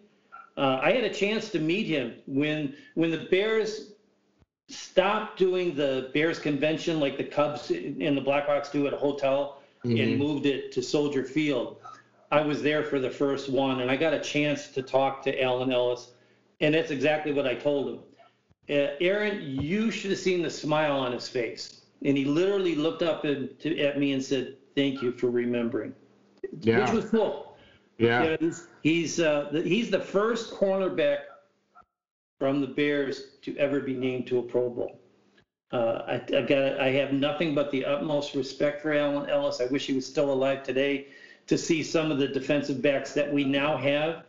Uh, 0.56 0.80
I 0.82 0.92
had 0.92 1.04
a 1.04 1.14
chance 1.14 1.50
to 1.50 1.60
meet 1.60 1.86
him 1.86 2.14
when 2.26 2.74
when 2.94 3.10
the 3.10 3.28
Bears 3.30 3.92
stopped 4.68 5.38
doing 5.38 5.74
the 5.74 6.10
Bears 6.12 6.38
convention 6.38 7.00
like 7.00 7.16
the 7.16 7.24
Cubs 7.24 7.70
and 7.70 8.16
the 8.16 8.20
Blackhawks 8.20 8.70
do 8.70 8.86
at 8.86 8.92
a 8.92 8.96
hotel 8.96 9.62
mm-hmm. 9.84 9.98
and 9.98 10.18
moved 10.18 10.46
it 10.46 10.72
to 10.72 10.82
Soldier 10.82 11.24
Field. 11.24 11.78
I 12.30 12.42
was 12.42 12.62
there 12.62 12.84
for 12.84 12.98
the 12.98 13.10
first 13.10 13.48
one, 13.48 13.80
and 13.80 13.90
I 13.90 13.96
got 13.96 14.12
a 14.12 14.20
chance 14.20 14.68
to 14.68 14.82
talk 14.82 15.22
to 15.22 15.42
Allen 15.42 15.72
Ellis, 15.72 16.10
and 16.60 16.74
that's 16.74 16.90
exactly 16.90 17.32
what 17.32 17.46
I 17.46 17.54
told 17.54 17.88
him. 17.88 17.98
Uh, 18.70 18.92
Aaron, 19.00 19.40
you 19.42 19.90
should 19.90 20.10
have 20.10 20.20
seen 20.20 20.42
the 20.42 20.50
smile 20.50 20.98
on 20.98 21.12
his 21.12 21.26
face, 21.26 21.80
and 22.04 22.18
he 22.18 22.26
literally 22.26 22.74
looked 22.74 23.02
up 23.02 23.24
and, 23.24 23.58
to, 23.60 23.78
at 23.80 23.98
me 23.98 24.12
and 24.12 24.22
said, 24.22 24.56
"Thank 24.76 25.00
you 25.00 25.12
for 25.12 25.30
remembering," 25.30 25.94
yeah. 26.60 26.80
which 26.80 26.92
was 26.92 27.10
cool. 27.10 27.56
Yeah, 27.96 28.36
he's 28.38 28.66
he's, 28.82 29.20
uh, 29.20 29.48
the, 29.50 29.62
he's 29.62 29.90
the 29.90 30.00
first 30.00 30.52
cornerback 30.52 31.20
from 32.38 32.60
the 32.60 32.66
Bears 32.66 33.32
to 33.42 33.56
ever 33.56 33.80
be 33.80 33.94
named 33.94 34.26
to 34.28 34.38
a 34.38 34.42
Pro 34.42 34.70
Bowl. 34.70 35.00
Uh, 35.70 36.02
I, 36.06 36.14
I, 36.14 36.42
got, 36.42 36.80
I 36.80 36.90
have 36.90 37.12
nothing 37.12 37.54
but 37.54 37.70
the 37.70 37.84
utmost 37.84 38.34
respect 38.34 38.80
for 38.80 38.94
Allen 38.94 39.28
Ellis. 39.28 39.60
I 39.60 39.66
wish 39.66 39.86
he 39.86 39.92
was 39.92 40.06
still 40.06 40.32
alive 40.32 40.62
today 40.62 41.08
to 41.46 41.58
see 41.58 41.82
some 41.82 42.10
of 42.10 42.18
the 42.18 42.28
defensive 42.28 42.80
backs 42.80 43.12
that 43.14 43.30
we 43.32 43.44
now 43.44 43.76
have 43.76 44.24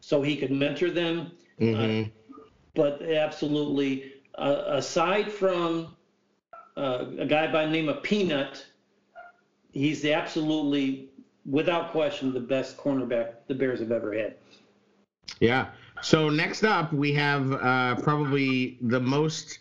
so 0.00 0.22
he 0.22 0.36
could 0.36 0.50
mentor 0.50 0.90
them. 0.90 1.32
Mm-hmm. 1.60 2.02
Uh, 2.02 2.42
but 2.74 3.02
absolutely, 3.02 4.12
uh, 4.36 4.64
aside 4.66 5.32
from 5.32 5.96
uh, 6.76 7.06
a 7.18 7.26
guy 7.26 7.50
by 7.50 7.64
the 7.64 7.70
name 7.70 7.88
of 7.88 8.02
Peanut, 8.02 8.66
he's 9.72 10.04
absolutely, 10.04 11.08
without 11.46 11.92
question, 11.92 12.34
the 12.34 12.40
best 12.40 12.76
cornerback 12.76 13.34
the 13.46 13.54
Bears 13.54 13.80
have 13.80 13.92
ever 13.92 14.12
had. 14.12 14.34
Yeah. 15.40 15.68
So 16.04 16.28
next 16.28 16.64
up, 16.64 16.92
we 16.92 17.14
have 17.14 17.50
uh, 17.50 17.94
probably 17.94 18.76
the 18.82 19.00
most 19.00 19.60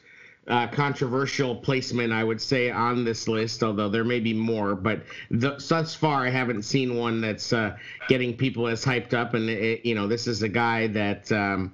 uh, 0.49 0.67
controversial 0.67 1.55
placement, 1.55 2.11
I 2.11 2.25
would 2.25 2.41
say, 2.41 2.69
on 2.69 3.05
this 3.05 3.29
list. 3.29 3.63
Although 3.63 3.87
there 3.87 4.03
may 4.03 4.19
be 4.19 4.33
more, 4.33 4.75
but 4.75 5.03
the, 5.31 5.55
thus 5.69 5.95
far, 5.95 6.25
I 6.27 6.29
haven't 6.29 6.63
seen 6.63 6.97
one 6.97 7.21
that's 7.21 7.53
uh, 7.53 7.77
getting 8.09 8.35
people 8.35 8.67
as 8.67 8.83
hyped 8.83 9.13
up. 9.13 9.35
And 9.35 9.49
it, 9.49 9.85
you 9.85 9.95
know, 9.95 10.05
this 10.05 10.27
is 10.27 10.43
a 10.43 10.49
guy 10.49 10.87
that 10.87 11.31
um, 11.31 11.71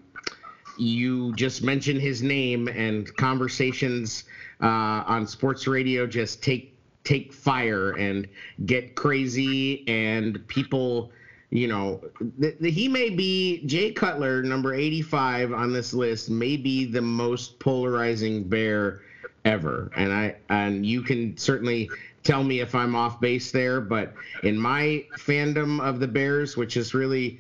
you 0.77 1.33
just 1.33 1.63
mention 1.63 1.99
his 1.99 2.21
name, 2.21 2.67
and 2.67 3.13
conversations 3.17 4.25
uh, 4.61 5.03
on 5.07 5.25
sports 5.25 5.65
radio 5.65 6.05
just 6.05 6.43
take 6.43 6.75
take 7.03 7.33
fire 7.33 7.93
and 7.93 8.27
get 8.67 8.93
crazy, 8.93 9.87
and 9.87 10.47
people 10.47 11.11
you 11.51 11.67
know, 11.67 11.99
the, 12.37 12.55
the, 12.59 12.69
he 12.69 12.87
may 12.87 13.09
be 13.09 13.61
Jay 13.65 13.91
Cutler, 13.91 14.43
number 14.43 14.73
85 14.73 15.51
on 15.51 15.73
this 15.73 15.93
list, 15.93 16.29
may 16.29 16.57
be 16.57 16.85
the 16.85 17.01
most 17.01 17.57
polarizing 17.59 18.43
bear 18.43 19.01
ever. 19.45 19.89
And 19.95 20.13
I 20.13 20.35
and 20.49 20.85
you 20.85 21.01
can 21.01 21.35
certainly 21.37 21.89
tell 22.23 22.43
me 22.43 22.59
if 22.59 22.75
I'm 22.75 22.95
off 22.95 23.19
base 23.19 23.51
there, 23.51 23.81
but 23.81 24.13
in 24.43 24.57
my 24.57 25.03
fandom 25.17 25.81
of 25.81 25.99
the 25.99 26.07
Bears, 26.07 26.55
which 26.55 26.75
has 26.75 26.93
really 26.93 27.39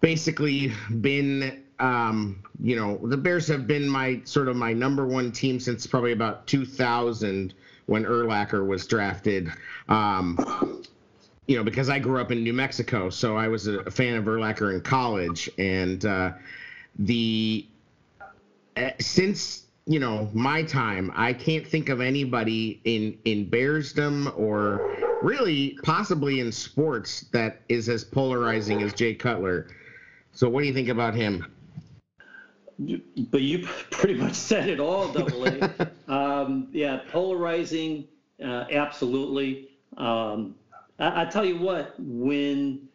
basically 0.00 0.72
been 1.00 1.56
um, 1.78 2.42
you 2.62 2.76
know, 2.76 2.98
the 3.04 3.16
Bears 3.16 3.46
have 3.48 3.66
been 3.66 3.88
my 3.88 4.20
sort 4.24 4.48
of 4.48 4.56
my 4.56 4.72
number 4.72 5.06
one 5.06 5.32
team 5.32 5.58
since 5.58 5.86
probably 5.86 6.12
about 6.12 6.46
2000 6.46 7.54
when 7.86 8.04
Urlacher 8.04 8.66
was 8.66 8.86
drafted. 8.86 9.50
Um, 9.88 10.36
you 11.50 11.56
know, 11.56 11.64
because 11.64 11.88
I 11.88 11.98
grew 11.98 12.20
up 12.20 12.30
in 12.30 12.44
New 12.44 12.52
Mexico, 12.52 13.10
so 13.10 13.36
I 13.36 13.48
was 13.48 13.66
a, 13.66 13.90
fan 13.90 14.14
of 14.14 14.22
Urlacher 14.26 14.72
in 14.72 14.80
college, 14.80 15.50
and 15.58 16.04
uh, 16.04 16.30
the 17.00 17.66
uh, 18.76 18.90
since 19.00 19.64
you 19.84 19.98
know 19.98 20.30
my 20.32 20.62
time, 20.62 21.10
I 21.16 21.32
can't 21.32 21.66
think 21.66 21.88
of 21.88 22.00
anybody 22.00 22.80
in 22.84 23.18
in 23.24 23.50
Bearsdom 23.50 24.32
or 24.36 24.96
really 25.22 25.76
possibly 25.82 26.38
in 26.38 26.52
sports 26.52 27.22
that 27.32 27.62
is 27.68 27.88
as 27.88 28.04
polarizing 28.04 28.80
as 28.82 28.92
Jay 28.92 29.12
Cutler. 29.12 29.66
So, 30.32 30.48
what 30.48 30.60
do 30.60 30.68
you 30.68 30.72
think 30.72 30.88
about 30.88 31.16
him? 31.16 31.44
But 32.78 33.42
you 33.42 33.66
pretty 33.90 34.14
much 34.14 34.34
said 34.34 34.68
it 34.68 34.78
all, 34.78 35.08
Double 35.08 35.48
A. 35.48 35.90
um, 36.08 36.68
yeah, 36.70 37.00
polarizing, 37.10 38.06
uh, 38.40 38.66
absolutely. 38.70 39.66
Um, 39.96 40.54
I, 41.00 41.22
I 41.22 41.24
tell 41.24 41.44
you 41.44 41.58
what, 41.58 41.94
when 41.98 42.88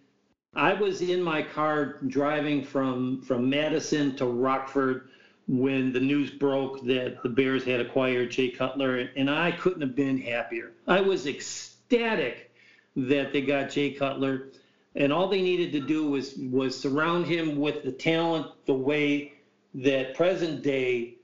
I 0.53 0.73
was 0.73 1.01
in 1.01 1.21
my 1.21 1.41
car 1.41 1.99
driving 2.07 2.63
from 2.63 3.21
from 3.21 3.49
Madison 3.49 4.15
to 4.17 4.25
Rockford 4.25 5.09
when 5.47 5.91
the 5.91 5.99
news 5.99 6.31
broke 6.31 6.83
that 6.85 7.21
the 7.21 7.29
Bears 7.29 7.63
had 7.65 7.79
acquired 7.79 8.31
Jay 8.31 8.49
Cutler, 8.49 9.09
and 9.15 9.29
I 9.29 9.51
couldn't 9.51 9.81
have 9.81 9.95
been 9.95 10.17
happier. 10.17 10.71
I 10.87 11.01
was 11.01 11.27
ecstatic 11.27 12.51
that 12.95 13.33
they 13.33 13.41
got 13.41 13.69
Jay 13.69 13.91
Cutler, 13.91 14.47
and 14.95 15.11
all 15.11 15.27
they 15.27 15.41
needed 15.41 15.71
to 15.73 15.81
do 15.81 16.07
was 16.07 16.35
was 16.37 16.79
surround 16.79 17.25
him 17.25 17.57
with 17.57 17.83
the 17.83 17.91
talent 17.91 18.47
the 18.65 18.73
way 18.73 19.33
that 19.73 20.15
present 20.15 20.63
day 20.63 21.15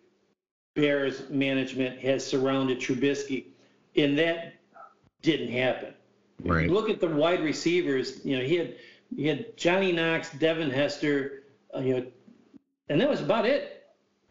Bears 0.76 1.30
management 1.30 2.00
has 2.00 2.26
surrounded 2.26 2.80
Trubisky, 2.80 3.46
and 3.96 4.18
that 4.18 4.54
didn't 5.22 5.52
happen. 5.52 5.94
Right. 6.44 6.70
Look 6.70 6.90
at 6.90 7.00
the 7.00 7.08
wide 7.08 7.42
receivers. 7.42 8.24
You 8.26 8.38
know, 8.38 8.44
he 8.44 8.56
had 8.56 8.76
he 9.16 9.28
had 9.28 9.58
Johnny 9.58 9.92
Knox, 9.92 10.32
Devin 10.32 10.70
Hester, 10.70 11.44
uh, 11.76 11.80
you 11.80 11.94
know, 11.96 12.06
and 12.90 13.00
that 13.00 13.10
was 13.10 13.22
about 13.22 13.46
it. 13.46 13.78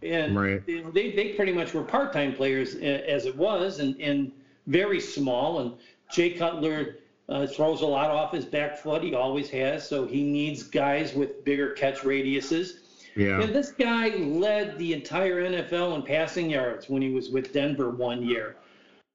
And 0.03 0.39
right. 0.39 0.67
they 0.67 1.13
they 1.13 1.35
pretty 1.35 1.53
much 1.53 1.75
were 1.75 1.83
part 1.83 2.13
time 2.13 2.35
players 2.35 2.75
as 2.75 3.27
it 3.27 3.37
was, 3.37 3.81
and 3.81 4.01
and 4.01 4.33
very 4.67 5.01
small. 5.01 5.61
And 5.61 5.75
Jay 6.11 6.31
Cutler 6.31 6.97
uh, 7.29 7.47
throws 7.47 7.83
a 7.83 7.87
lot 7.87 8.11
off 8.11 8.33
his 8.33 8.45
back 8.45 8.79
foot. 8.79 9.03
He 9.03 9.15
always 9.15 9.51
has. 9.51 9.87
So 9.89 10.07
he 10.07 10.23
needs 10.23 10.63
guys 10.63 11.15
with 11.15 11.45
bigger 11.45 11.71
catch 11.71 12.01
radiuses. 12.01 12.81
Yeah. 13.17 13.41
And 13.41 13.55
this 13.55 13.73
guy 13.73 14.09
led 14.17 14.79
the 14.79 14.93
entire 14.93 15.43
NFL 15.43 15.97
in 15.97 16.03
passing 16.03 16.51
yards 16.51 16.89
when 16.89 17.03
he 17.03 17.11
was 17.11 17.31
with 17.31 17.53
Denver 17.53 17.91
one 17.91 18.23
year. 18.23 18.57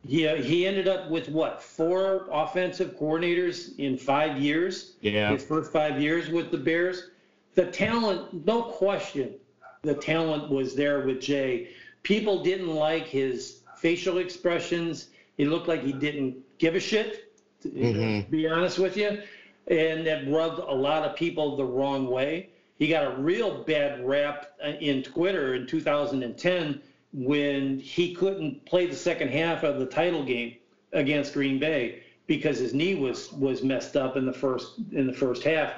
Yeah, 0.08 0.36
he 0.36 0.68
ended 0.68 0.88
up 0.88 1.10
with 1.10 1.30
what 1.30 1.62
four 1.62 2.28
offensive 2.32 2.96
coordinators 2.98 3.78
in 3.80 3.98
five 3.98 4.38
years. 4.38 4.94
Yeah, 5.02 5.32
his 5.32 5.44
first 5.44 5.72
five 5.72 6.00
years 6.00 6.30
with 6.30 6.52
the 6.52 6.58
Bears. 6.58 7.10
The 7.56 7.66
talent, 7.72 8.46
no 8.46 8.64
question, 8.64 9.34
the 9.82 9.96
talent 9.96 10.50
was 10.50 10.76
there 10.76 11.06
with 11.06 11.22
Jay. 11.22 11.70
People 12.04 12.44
didn't 12.44 12.76
like 12.76 13.08
his 13.08 13.62
facial 13.78 14.20
expressions. 14.20 15.08
He 15.38 15.46
looked 15.46 15.68
like 15.68 15.82
he 15.82 15.94
didn't 15.94 16.38
give 16.60 16.76
a 16.76 16.80
shit. 16.80 17.34
To 17.62 17.70
mm-hmm. 17.70 18.30
be 18.30 18.48
honest 18.48 18.78
with 18.78 18.96
you, 18.96 19.24
and 19.68 20.06
that 20.06 20.30
rubbed 20.30 20.60
a 20.60 20.74
lot 20.74 21.04
of 21.04 21.16
people 21.16 21.56
the 21.56 21.66
wrong 21.66 22.08
way. 22.08 22.50
He 22.78 22.88
got 22.88 23.06
a 23.06 23.18
real 23.18 23.64
bad 23.64 24.06
rap 24.06 24.52
in 24.82 25.02
Twitter 25.02 25.56
in 25.56 25.66
2010 25.66 26.82
when 27.16 27.80
he 27.80 28.14
couldn't 28.14 28.66
play 28.66 28.86
the 28.86 28.96
second 28.96 29.30
half 29.30 29.64
of 29.64 29.80
the 29.80 29.86
title 29.86 30.24
game 30.24 30.56
against 30.92 31.34
Green 31.34 31.58
Bay 31.60 32.04
because 32.28 32.60
his 32.60 32.74
knee 32.74 32.96
was 32.96 33.32
was 33.34 33.64
messed 33.64 33.96
up 33.96 34.18
in 34.18 34.26
the 34.26 34.34
first 34.34 34.80
in 34.92 35.08
the 35.08 35.14
first 35.14 35.44
half. 35.44 35.74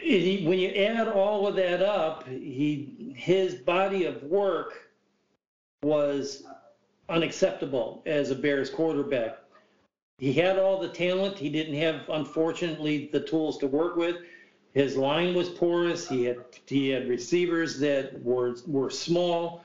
He, 0.00 0.44
when 0.46 0.60
you 0.60 0.68
add 0.68 1.08
all 1.08 1.48
of 1.48 1.56
that 1.56 1.82
up, 1.82 2.26
he 2.28 3.12
his 3.16 3.56
body 3.56 4.04
of 4.04 4.22
work 4.22 4.88
was 5.82 6.44
unacceptable 7.08 8.02
as 8.06 8.30
a 8.30 8.36
Bears 8.36 8.70
quarterback. 8.70 9.38
He 10.18 10.32
had 10.32 10.58
all 10.58 10.80
the 10.80 10.88
talent. 10.88 11.38
He 11.38 11.48
didn't 11.48 11.74
have, 11.74 12.02
unfortunately, 12.08 13.08
the 13.12 13.20
tools 13.20 13.58
to 13.58 13.66
work 13.66 13.96
with. 13.96 14.16
His 14.74 14.96
line 14.96 15.34
was 15.34 15.48
porous. 15.48 16.08
He 16.08 16.24
had 16.24 16.38
he 16.66 16.90
had 16.90 17.08
receivers 17.08 17.80
that 17.80 18.22
were 18.22 18.56
were 18.66 18.90
small. 18.90 19.64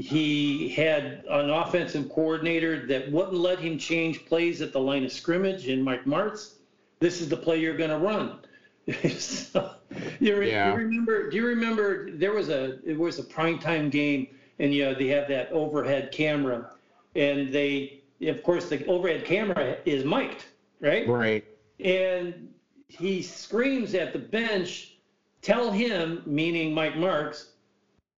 He 0.00 0.70
had 0.70 1.24
an 1.28 1.50
offensive 1.50 2.08
coordinator 2.08 2.86
that 2.86 3.12
wouldn't 3.12 3.36
let 3.36 3.58
him 3.58 3.76
change 3.76 4.24
plays 4.24 4.62
at 4.62 4.72
the 4.72 4.80
line 4.80 5.04
of 5.04 5.12
scrimmage 5.12 5.68
in 5.68 5.82
Mike 5.82 6.06
Martz. 6.06 6.54
This 7.00 7.20
is 7.20 7.28
the 7.28 7.36
play 7.36 7.58
you're 7.58 7.76
going 7.76 7.90
to 7.90 7.98
run. 7.98 8.38
so, 9.18 9.74
you, 10.18 10.40
yeah. 10.40 10.70
you, 10.70 10.76
remember? 10.76 11.28
Do 11.28 11.36
you 11.36 11.46
remember 11.46 12.10
there 12.12 12.32
was 12.32 12.48
a 12.48 12.78
it 12.88 12.98
was 12.98 13.18
a 13.18 13.22
primetime 13.22 13.90
game 13.90 14.28
and 14.58 14.72
you 14.72 14.84
know 14.84 14.94
they 14.94 15.08
have 15.08 15.28
that 15.28 15.52
overhead 15.52 16.12
camera 16.12 16.70
and 17.14 17.52
they 17.52 18.02
of 18.22 18.42
course 18.42 18.70
the 18.70 18.84
overhead 18.86 19.26
camera 19.26 19.76
is 19.84 20.04
mic'd, 20.04 20.46
right? 20.80 21.06
Right. 21.06 21.44
And 21.78 22.48
he 22.88 23.22
screams 23.22 23.94
at 23.94 24.14
the 24.14 24.18
bench, 24.18 24.96
"Tell 25.42 25.70
him," 25.70 26.22
meaning 26.24 26.72
Mike 26.72 26.94
Martz, 26.94 27.50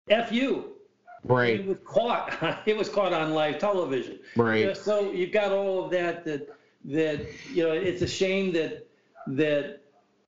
"F 0.09 0.31
you." 0.31 0.72
Right. 1.25 1.61
It 1.61 1.67
was 1.67 1.79
caught. 1.85 2.63
It 2.67 2.77
was 2.77 2.89
caught 2.89 3.13
on 3.13 3.33
live 3.33 3.59
television. 3.59 4.19
Right. 4.37 4.61
You 4.61 4.67
know, 4.67 4.75
so 4.75 5.13
you've 5.13 5.33
got 5.33 5.53
all 5.53 5.85
of 5.85 5.91
that. 5.93 6.25
That 6.25 6.49
that 6.87 7.27
you 7.53 7.63
know, 7.63 7.73
it's 7.73 8.03
a 8.03 8.09
shame 8.09 8.53
that 8.53 8.87
that 9.29 9.83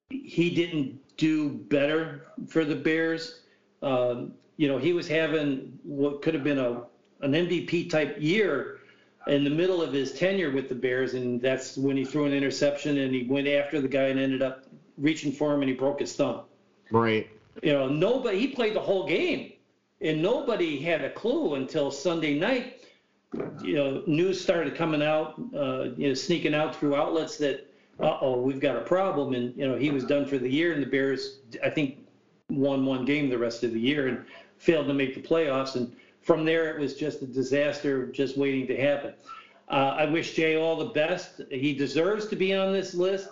he 0.08 0.54
didn't 0.54 1.00
do 1.16 1.50
better 1.50 2.28
for 2.46 2.64
the 2.64 2.76
Bears. 2.76 3.40
Um, 3.82 4.34
you 4.56 4.68
know, 4.68 4.78
he 4.78 4.92
was 4.92 5.08
having 5.08 5.78
what 5.82 6.22
could 6.22 6.34
have 6.34 6.44
been 6.44 6.58
a 6.58 6.82
an 7.22 7.32
MVP 7.32 7.90
type 7.90 8.16
year 8.20 8.78
in 9.26 9.42
the 9.42 9.50
middle 9.50 9.82
of 9.82 9.92
his 9.92 10.12
tenure 10.12 10.50
with 10.50 10.68
the 10.68 10.74
Bears, 10.74 11.14
and 11.14 11.40
that's 11.40 11.76
when 11.76 11.96
he 11.96 12.04
threw 12.04 12.26
an 12.26 12.32
interception 12.32 12.98
and 12.98 13.14
he 13.14 13.24
went 13.24 13.48
after 13.48 13.80
the 13.80 13.88
guy 13.88 14.04
and 14.04 14.20
ended 14.20 14.42
up 14.42 14.64
reaching 14.98 15.32
for 15.32 15.52
him 15.54 15.60
and 15.62 15.68
he 15.70 15.74
broke 15.74 16.00
his 16.00 16.14
thumb. 16.14 16.42
Right. 16.90 17.28
You 17.62 17.72
know, 17.72 17.88
nobody. 17.88 18.38
He 18.38 18.48
played 18.48 18.74
the 18.74 18.80
whole 18.80 19.08
game 19.08 19.53
and 20.00 20.22
nobody 20.22 20.78
had 20.78 21.02
a 21.02 21.10
clue 21.10 21.54
until 21.54 21.90
Sunday 21.90 22.38
night. 22.38 22.80
You 23.62 23.74
know, 23.74 24.02
news 24.06 24.40
started 24.40 24.76
coming 24.76 25.02
out, 25.02 25.34
uh, 25.54 25.90
you 25.96 26.08
know, 26.08 26.14
sneaking 26.14 26.54
out 26.54 26.76
through 26.76 26.94
outlets 26.94 27.36
that, 27.38 27.66
uh 28.00 28.18
oh, 28.20 28.40
we've 28.40 28.60
got 28.60 28.76
a 28.76 28.82
problem. 28.82 29.34
And, 29.34 29.56
you 29.56 29.66
know, 29.66 29.76
he 29.76 29.90
was 29.90 30.04
done 30.04 30.26
for 30.26 30.38
the 30.38 30.48
year, 30.48 30.72
and 30.72 30.82
the 30.82 30.86
Bears, 30.86 31.38
I 31.64 31.70
think, 31.70 31.98
won 32.48 32.84
one 32.84 33.04
game 33.04 33.28
the 33.28 33.38
rest 33.38 33.64
of 33.64 33.72
the 33.72 33.80
year 33.80 34.08
and 34.08 34.24
failed 34.58 34.86
to 34.86 34.94
make 34.94 35.14
the 35.14 35.20
playoffs. 35.20 35.74
And 35.74 35.94
from 36.20 36.44
there, 36.44 36.74
it 36.74 36.80
was 36.80 36.94
just 36.94 37.22
a 37.22 37.26
disaster 37.26 38.06
just 38.06 38.36
waiting 38.36 38.66
to 38.68 38.80
happen. 38.80 39.14
Uh, 39.68 39.96
I 39.98 40.06
wish 40.06 40.34
Jay 40.34 40.56
all 40.56 40.76
the 40.76 40.86
best. 40.86 41.40
He 41.50 41.74
deserves 41.74 42.26
to 42.26 42.36
be 42.36 42.54
on 42.54 42.72
this 42.72 42.94
list. 42.94 43.28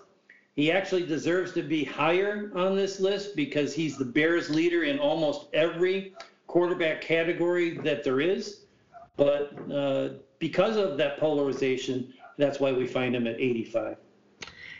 He 0.54 0.70
actually 0.70 1.06
deserves 1.06 1.52
to 1.52 1.62
be 1.62 1.84
higher 1.84 2.50
on 2.54 2.76
this 2.76 3.00
list 3.00 3.36
because 3.36 3.74
he's 3.74 3.96
the 3.96 4.04
Bears 4.04 4.50
leader 4.50 4.84
in 4.84 4.98
almost 4.98 5.46
every 5.54 6.14
quarterback 6.52 7.00
category 7.00 7.78
that 7.78 8.04
there 8.04 8.20
is. 8.20 8.60
But 9.16 9.54
uh, 9.72 10.10
because 10.38 10.76
of 10.76 10.98
that 10.98 11.18
polarization, 11.18 12.12
that's 12.36 12.60
why 12.60 12.72
we 12.72 12.86
find 12.86 13.16
him 13.16 13.26
at 13.26 13.40
85. 13.40 13.96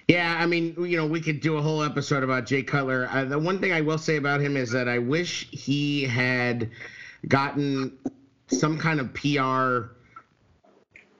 Yeah, 0.06 0.36
I 0.38 0.44
mean, 0.44 0.74
you 0.76 0.98
know, 0.98 1.06
we 1.06 1.18
could 1.18 1.40
do 1.40 1.56
a 1.56 1.62
whole 1.62 1.82
episode 1.82 2.24
about 2.24 2.44
Jay 2.44 2.62
Cutler. 2.62 3.08
Uh, 3.10 3.24
the 3.24 3.38
one 3.38 3.58
thing 3.58 3.72
I 3.72 3.80
will 3.80 3.96
say 3.96 4.16
about 4.16 4.42
him 4.42 4.54
is 4.54 4.70
that 4.72 4.86
I 4.86 4.98
wish 4.98 5.48
he 5.50 6.02
had 6.02 6.68
gotten 7.26 7.96
some 8.48 8.76
kind 8.76 9.00
of 9.00 9.14
PR 9.14 9.94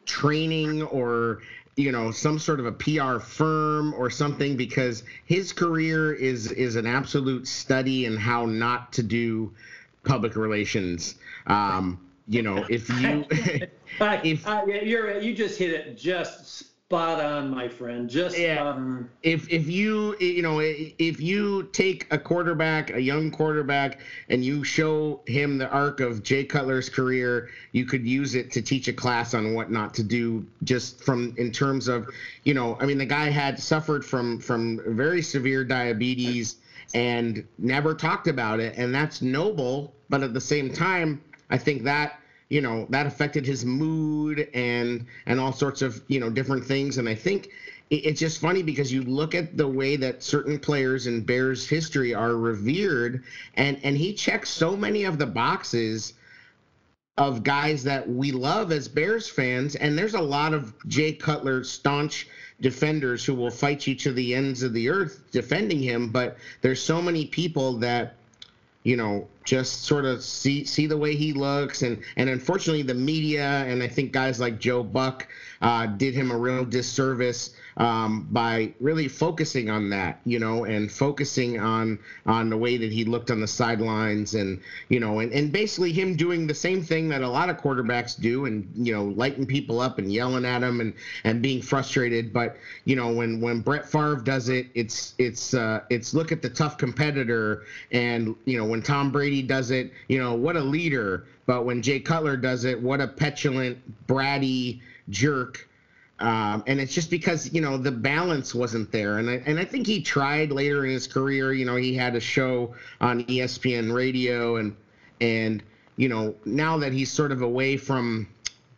training 0.05 0.83
or 0.83 1.41
you 1.77 1.93
know 1.93 2.11
some 2.11 2.39
sort 2.39 2.61
of 2.61 2.67
a 2.67 2.73
PR 2.73 3.19
firm 3.19 3.95
or 3.95 4.11
something 4.11 4.57
because 4.57 5.05
his 5.25 5.53
career 5.53 6.13
is 6.13 6.53
is 6.53 6.77
an 6.77 6.87
absolute 6.87 7.49
study 7.49 8.05
in 8.05 8.17
how 8.17 8.45
not 8.45 8.93
to 8.93 9.03
do 9.03 9.55
public 10.05 10.37
relations. 10.37 11.17
Um, 11.47 12.01
you 12.29 12.43
know, 12.43 12.65
if 12.71 12.89
you, 12.89 13.25
if 13.31 14.47
uh, 14.47 14.63
you're 14.67 15.21
you 15.21 15.35
just 15.35 15.59
hit 15.59 15.71
it 15.71 15.97
just 15.97 16.73
spot 16.93 17.25
on, 17.25 17.51
my 17.51 17.67
friend. 17.67 18.09
Just 18.09 18.39
yeah, 18.39 18.57
spot 18.57 18.77
on. 18.77 19.11
If 19.23 19.51
if 19.51 19.67
you 19.67 20.15
you 20.21 20.43
know 20.43 20.61
if 20.61 21.21
you 21.21 21.69
take 21.73 22.07
a 22.11 22.19
quarterback, 22.19 22.91
a 22.91 23.01
young 23.01 23.31
quarterback, 23.31 24.01
and 24.29 24.45
you 24.45 24.63
show 24.63 25.23
him 25.27 25.57
the 25.57 25.71
arc 25.71 26.01
of 26.01 26.23
Jay 26.23 26.45
Cutler's 26.45 26.91
career, 26.91 27.49
you 27.73 27.87
could 27.87 28.07
use 28.07 28.35
it 28.35 28.51
to 28.53 28.61
teach 28.61 28.89
a 28.89 28.93
class 28.93 29.33
on 29.33 29.55
what 29.55 29.71
not 29.71 29.95
to 29.95 30.03
do. 30.03 30.47
Just 30.65 31.03
from 31.03 31.35
in 31.39 31.51
terms 31.51 31.89
of, 31.89 32.09
you 32.45 32.53
know, 32.53 32.77
I 32.79 32.85
mean, 32.85 32.99
the 32.99 33.07
guy 33.07 33.31
had 33.31 33.59
suffered 33.59 34.05
from 34.05 34.39
from 34.39 34.79
very 34.87 35.23
severe 35.23 35.65
diabetes 35.65 36.57
and 36.95 37.45
never 37.59 37.95
talked 37.95 38.27
about 38.29 38.61
it. 38.61 38.75
And 38.77 38.95
that's 38.95 39.23
noble, 39.23 39.93
but 40.09 40.23
at 40.23 40.35
the 40.35 40.41
same 40.41 40.71
time, 40.71 41.21
I 41.51 41.59
think 41.59 41.83
that 41.85 42.19
you 42.49 42.61
know 42.61 42.87
that 42.91 43.07
affected 43.07 43.47
his 43.47 43.65
mood 43.65 44.47
and 44.53 45.07
and 45.27 45.41
all 45.41 45.53
sorts 45.53 45.81
of 45.81 46.03
you 46.09 46.21
know 46.21 46.29
different 46.29 46.65
things. 46.65 46.99
And 46.99 47.09
I 47.09 47.15
think 47.15 47.49
it's 47.91 48.21
just 48.21 48.41
funny 48.41 48.63
because 48.63 48.93
you 48.93 49.03
look 49.03 49.35
at 49.35 49.57
the 49.57 49.69
way 49.69 49.97
that 49.97 50.23
certain 50.23 50.59
players 50.59 51.07
in 51.07 51.23
Bears 51.23 51.67
history 51.69 52.15
are 52.15 52.37
revered, 52.37 53.23
and 53.55 53.79
and 53.83 53.97
he 53.97 54.13
checks 54.13 54.51
so 54.51 54.77
many 54.77 55.05
of 55.05 55.19
the 55.19 55.27
boxes 55.27 56.15
of 57.19 57.43
guys 57.43 57.85
that 57.85 58.09
we 58.09 58.33
love 58.33 58.73
as 58.73 58.89
Bears 58.89 59.29
fans, 59.29 59.75
and 59.77 59.99
there's 59.99 60.15
a 60.15 60.21
lot 60.21 60.55
of 60.55 60.73
Jay 60.89 61.13
Cutler 61.13 61.63
staunch 61.63 62.27
defenders 62.63 63.25
who 63.25 63.35
will 63.35 63.51
fight 63.51 63.87
you 63.87 63.95
to 63.97 64.13
the 64.13 64.35
ends 64.35 64.63
of 64.63 64.73
the 64.73 64.89
earth 64.89 65.23
defending 65.33 65.83
him, 65.83 66.09
but 66.09 66.39
there's 66.63 66.81
so 66.81 67.03
many 67.03 67.27
people 67.27 67.75
that 67.75 68.15
you 68.85 68.97
know 68.97 69.29
just 69.45 69.83
sort 69.85 70.05
of 70.05 70.23
see 70.23 70.65
see 70.65 70.87
the 70.87 70.97
way 70.97 71.15
he 71.15 71.33
looks. 71.33 71.83
And 71.83 71.99
and 72.17 72.31
unfortunately 72.31 72.83
the 72.83 72.95
media 72.95 73.65
and 73.67 73.83
I 73.83 73.89
think 73.89 74.13
guys 74.13 74.41
like 74.41 74.59
Joe 74.59 74.83
Buck 74.83 75.29
uh, 75.63 75.87
did 75.87 76.15
him 76.15 76.31
a 76.31 76.37
real 76.37 76.65
disservice 76.65 77.51
um, 77.77 78.27
by 78.31 78.73
really 78.81 79.09
focusing 79.09 79.71
on 79.71 79.89
that, 79.91 80.21
you 80.25 80.39
know, 80.39 80.65
and 80.65 80.91
focusing 80.91 81.59
on 81.59 81.99
on 82.27 82.51
the 82.51 82.57
way 82.57 82.77
that 82.77 82.93
he 82.93 83.05
looked 83.05 83.31
on 83.31 83.41
the 83.41 83.47
sidelines, 83.47 84.35
and 84.35 84.61
you 84.89 85.01
know, 85.01 85.21
and, 85.21 85.33
and 85.33 85.53
basically 85.53 85.93
him 85.93 86.17
doing 86.17 86.47
the 86.47 86.55
same 86.55 86.83
thing 86.83 87.09
that 87.09 87.23
a 87.23 87.29
lot 87.29 87.49
of 87.49 87.57
quarterbacks 87.57 88.21
do, 88.21 88.45
and 88.47 88.69
you 88.75 88.93
know, 88.93 89.05
lighting 89.05 89.47
people 89.47 89.81
up 89.81 89.99
and 89.99 90.13
yelling 90.13 90.45
at 90.45 90.61
them 90.61 90.81
and 90.81 90.93
and 91.25 91.41
being 91.41 91.63
frustrated. 91.63 92.33
But 92.33 92.57
you 92.85 92.97
know, 92.97 93.13
when 93.13 93.41
when 93.41 93.61
Brett 93.61 93.89
Favre 93.89 94.17
does 94.17 94.49
it, 94.49 94.67
it's 94.75 95.15
it's 95.19 95.55
uh, 95.55 95.81
it's 95.89 96.13
look 96.13 96.33
at 96.33 96.43
the 96.43 96.51
tough 96.51 96.77
competitor, 96.77 97.63
and 97.91 98.35
you 98.45 98.59
know, 98.59 98.65
when 98.65 98.83
Tom 98.83 99.11
Brady 99.11 99.43
does 99.43 99.71
it, 99.71 99.93
you 100.09 100.19
know, 100.19 100.35
what 100.35 100.57
a 100.57 100.63
leader. 100.63 101.25
But 101.45 101.65
when 101.65 101.83
Jay 101.83 101.99
Cutler 101.99 102.37
does 102.37 102.65
it, 102.65 102.81
what 102.81 103.01
a 103.01 103.09
petulant, 103.09 103.77
bratty 104.07 104.81
jerk 105.09 105.69
um, 106.23 106.63
and 106.69 106.81
it's 106.81 106.95
just 106.95 107.11
because 107.11 107.53
you 107.53 107.61
know 107.61 107.77
the 107.77 107.91
balance 107.91 108.55
wasn't 108.55 108.93
there, 108.93 109.19
and 109.19 109.29
I, 109.29 109.43
and 109.45 109.59
I 109.59 109.65
think 109.65 109.89
he 109.89 110.01
tried 110.01 110.53
later 110.53 110.85
in 110.85 110.93
his 110.93 111.09
career. 111.09 111.53
You 111.53 111.65
know, 111.65 111.75
he 111.75 111.95
had 111.95 112.15
a 112.15 112.21
show 112.21 112.75
on 113.01 113.25
ESPN 113.25 113.93
Radio, 113.93 114.57
and 114.57 114.77
and 115.21 115.65
you 115.97 116.09
know 116.09 116.37
now 116.45 116.79
that 116.79 116.93
he's 116.93 117.11
sort 117.11 117.33
of 117.33 117.43
away 117.43 117.77
from 117.77 118.29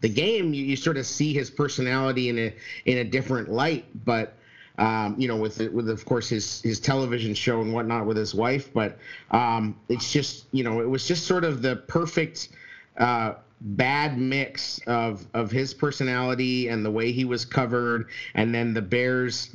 the 0.01 0.09
game, 0.09 0.55
you, 0.55 0.65
you 0.65 0.75
sort 0.75 0.97
of 0.97 1.05
see 1.05 1.35
his 1.35 1.51
personality 1.51 2.31
in 2.31 2.39
a 2.39 2.55
in 2.87 2.99
a 2.99 3.05
different 3.05 3.51
light. 3.51 3.85
But 4.07 4.37
um, 4.79 5.15
you 5.19 5.29
know, 5.29 5.37
with 5.37 5.59
with 5.59 5.91
of 5.91 6.03
course 6.07 6.31
his 6.31 6.63
his 6.63 6.81
television 6.81 7.35
show 7.35 7.61
and 7.61 7.75
whatnot 7.75 8.07
with 8.07 8.17
his 8.17 8.35
wife. 8.35 8.73
But 8.73 8.97
um, 9.33 9.79
it's 9.91 10.11
just 10.11 10.47
you 10.53 10.65
know 10.65 10.81
it 10.81 10.89
was 10.89 11.07
just 11.07 11.27
sort 11.27 11.45
of 11.45 11.61
the 11.61 11.77
perfect. 11.77 12.49
Uh, 12.97 13.35
bad 13.61 14.19
mix 14.19 14.81
of 14.87 15.27
of 15.35 15.51
his 15.51 15.75
personality 15.75 16.69
and 16.69 16.85
the 16.85 16.91
way 16.91 17.13
he 17.13 17.25
was 17.25 17.45
covered, 17.45 18.07
and 18.35 18.55
then 18.55 18.75
the 18.75 18.83
Bears, 18.83 19.55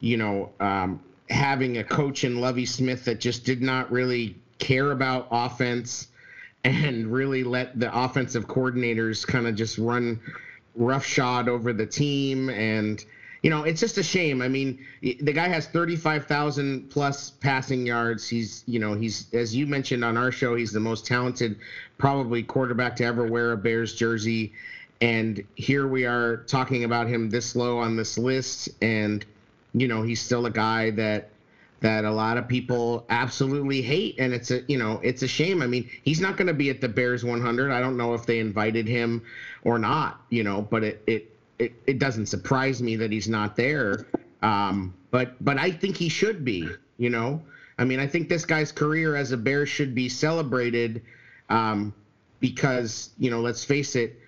you 0.00 0.16
know, 0.16 0.50
um, 0.60 1.00
having 1.30 1.78
a 1.78 1.84
coach 1.84 2.24
in 2.24 2.40
Lovie 2.40 2.66
Smith 2.66 3.04
that 3.04 3.20
just 3.20 3.44
did 3.44 3.62
not 3.62 3.90
really 3.90 4.36
care 4.58 4.90
about 4.90 5.28
offense 5.30 6.08
and 6.64 7.06
really 7.12 7.44
let 7.44 7.78
the 7.78 7.96
offensive 7.96 8.46
coordinators 8.46 9.26
kind 9.26 9.46
of 9.46 9.54
just 9.54 9.78
run 9.78 10.20
roughshod 10.74 11.48
over 11.48 11.72
the 11.72 11.86
team 11.86 12.50
and 12.50 13.04
you 13.42 13.50
know, 13.50 13.62
it's 13.62 13.80
just 13.80 13.98
a 13.98 14.02
shame. 14.02 14.42
I 14.42 14.48
mean, 14.48 14.78
the 15.00 15.32
guy 15.32 15.48
has 15.48 15.66
35,000 15.66 16.90
plus 16.90 17.30
passing 17.30 17.86
yards. 17.86 18.28
He's, 18.28 18.64
you 18.66 18.78
know, 18.78 18.94
he's, 18.94 19.32
as 19.32 19.54
you 19.54 19.66
mentioned 19.66 20.04
on 20.04 20.16
our 20.16 20.32
show, 20.32 20.56
he's 20.56 20.72
the 20.72 20.80
most 20.80 21.06
talented, 21.06 21.56
probably 21.98 22.42
quarterback 22.42 22.96
to 22.96 23.04
ever 23.04 23.24
wear 23.26 23.52
a 23.52 23.56
Bears 23.56 23.94
jersey. 23.94 24.52
And 25.00 25.42
here 25.54 25.86
we 25.86 26.04
are 26.04 26.38
talking 26.48 26.82
about 26.82 27.06
him 27.06 27.30
this 27.30 27.54
low 27.54 27.78
on 27.78 27.96
this 27.96 28.18
list. 28.18 28.70
And, 28.82 29.24
you 29.72 29.86
know, 29.86 30.02
he's 30.02 30.20
still 30.20 30.46
a 30.46 30.50
guy 30.50 30.90
that, 30.90 31.28
that 31.80 32.04
a 32.04 32.10
lot 32.10 32.36
of 32.38 32.48
people 32.48 33.04
absolutely 33.08 33.80
hate 33.82 34.16
and 34.18 34.34
it's 34.34 34.50
a 34.50 34.62
you 34.66 34.76
know 34.76 34.98
it's 35.04 35.22
a 35.22 35.28
shame 35.28 35.62
i 35.62 35.66
mean 35.68 35.88
he's 36.02 36.20
not 36.20 36.36
going 36.36 36.48
to 36.48 36.52
be 36.52 36.70
at 36.70 36.80
the 36.80 36.88
bears 36.88 37.24
100 37.24 37.70
i 37.70 37.78
don't 37.78 37.96
know 37.96 38.14
if 38.14 38.26
they 38.26 38.40
invited 38.40 38.88
him 38.88 39.22
or 39.62 39.78
not 39.78 40.20
you 40.28 40.42
know 40.42 40.60
but 40.60 40.82
it 40.82 41.00
it 41.06 41.37
it, 41.58 41.72
it 41.86 41.98
doesn't 41.98 42.26
surprise 42.26 42.82
me 42.82 42.96
that 42.96 43.12
he's 43.12 43.28
not 43.28 43.56
there. 43.56 44.06
Um, 44.42 44.94
but 45.10 45.42
but 45.44 45.58
I 45.58 45.70
think 45.70 45.96
he 45.96 46.08
should 46.08 46.44
be. 46.44 46.68
You 46.96 47.10
know, 47.10 47.42
I 47.78 47.84
mean, 47.84 48.00
I 48.00 48.06
think 48.06 48.28
this 48.28 48.44
guy's 48.44 48.72
career 48.72 49.14
as 49.14 49.32
a 49.32 49.36
Bear 49.36 49.66
should 49.66 49.94
be 49.94 50.08
celebrated 50.08 51.02
um, 51.48 51.94
because 52.40 53.10
you 53.18 53.30
know, 53.30 53.40
let's 53.40 53.64
face 53.64 53.96
it. 53.96 54.18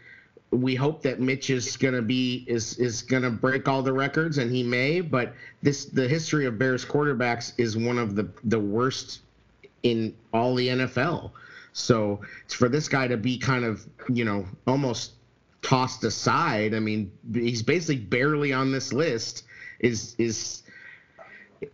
We 0.53 0.75
hope 0.75 1.03
that 1.03 1.21
Mitch 1.21 1.51
is 1.51 1.77
gonna 1.77 2.03
be 2.03 2.45
is 2.49 2.77
is 2.79 3.03
gonna 3.03 3.31
break 3.31 3.69
all 3.69 3.83
the 3.83 3.93
records, 3.93 4.39
and 4.39 4.51
he 4.51 4.63
may. 4.63 5.01
But 5.01 5.35
this 5.63 5.85
the 5.85 6.09
history 6.09 6.47
of 6.47 6.59
Bears 6.59 6.85
quarterbacks 6.85 7.53
is 7.57 7.77
one 7.77 7.99
of 7.99 8.17
the 8.17 8.29
the 8.45 8.59
worst 8.59 9.21
in 9.83 10.15
all 10.33 10.55
the 10.55 10.69
NFL. 10.69 11.31
So 11.73 12.21
it's 12.45 12.55
for 12.55 12.69
this 12.69 12.89
guy 12.89 13.07
to 13.07 13.17
be 13.17 13.39
kind 13.39 13.65
of 13.65 13.87
you 14.09 14.25
know 14.25 14.45
almost 14.67 15.13
tossed 15.63 16.05
aside. 16.05 16.75
I 16.75 16.81
mean, 16.81 17.11
he's 17.33 17.63
basically 17.63 17.97
barely 17.97 18.53
on 18.53 18.73
this 18.73 18.93
list. 18.93 19.45
Is 19.81 20.15
is 20.19 20.63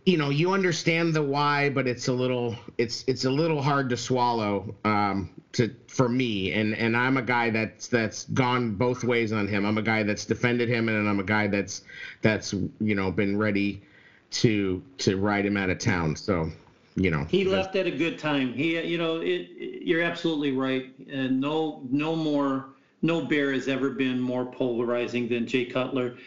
you 0.05 0.17
know 0.17 0.29
you 0.29 0.51
understand 0.51 1.13
the 1.13 1.21
why, 1.21 1.69
but 1.69 1.87
it's 1.87 2.07
a 2.07 2.13
little 2.13 2.55
it's 2.77 3.03
it's 3.07 3.25
a 3.25 3.31
little 3.31 3.61
hard 3.61 3.89
to 3.89 3.97
swallow 3.97 4.75
um, 4.85 5.29
to 5.53 5.73
for 5.87 6.09
me. 6.09 6.53
And 6.53 6.75
and 6.75 6.95
I'm 6.95 7.17
a 7.17 7.21
guy 7.21 7.49
that's 7.49 7.87
that's 7.87 8.25
gone 8.25 8.75
both 8.75 9.03
ways 9.03 9.31
on 9.31 9.47
him. 9.47 9.65
I'm 9.65 9.77
a 9.77 9.81
guy 9.83 10.03
that's 10.03 10.25
defended 10.25 10.69
him, 10.69 10.89
and 10.89 11.07
I'm 11.07 11.19
a 11.19 11.23
guy 11.23 11.47
that's 11.47 11.83
that's 12.21 12.53
you 12.53 12.95
know 12.95 13.11
been 13.11 13.37
ready 13.37 13.81
to 14.29 14.81
to 14.99 15.17
ride 15.17 15.45
him 15.45 15.57
out 15.57 15.69
of 15.69 15.79
town. 15.79 16.15
So 16.15 16.49
you 16.95 17.11
know 17.11 17.25
he 17.25 17.45
left 17.45 17.75
at 17.75 17.87
a 17.87 17.91
good 17.91 18.19
time. 18.19 18.53
He 18.53 18.79
you 18.81 18.97
know 18.97 19.21
it, 19.21 19.49
you're 19.57 20.01
absolutely 20.01 20.51
right, 20.51 20.93
and 21.09 21.39
no 21.39 21.81
no 21.89 22.15
more 22.15 22.69
no 23.01 23.21
bear 23.21 23.53
has 23.53 23.67
ever 23.67 23.89
been 23.89 24.19
more 24.19 24.45
polarizing 24.45 25.27
than 25.27 25.45
Jay 25.45 25.65
Cutler. 25.65 26.17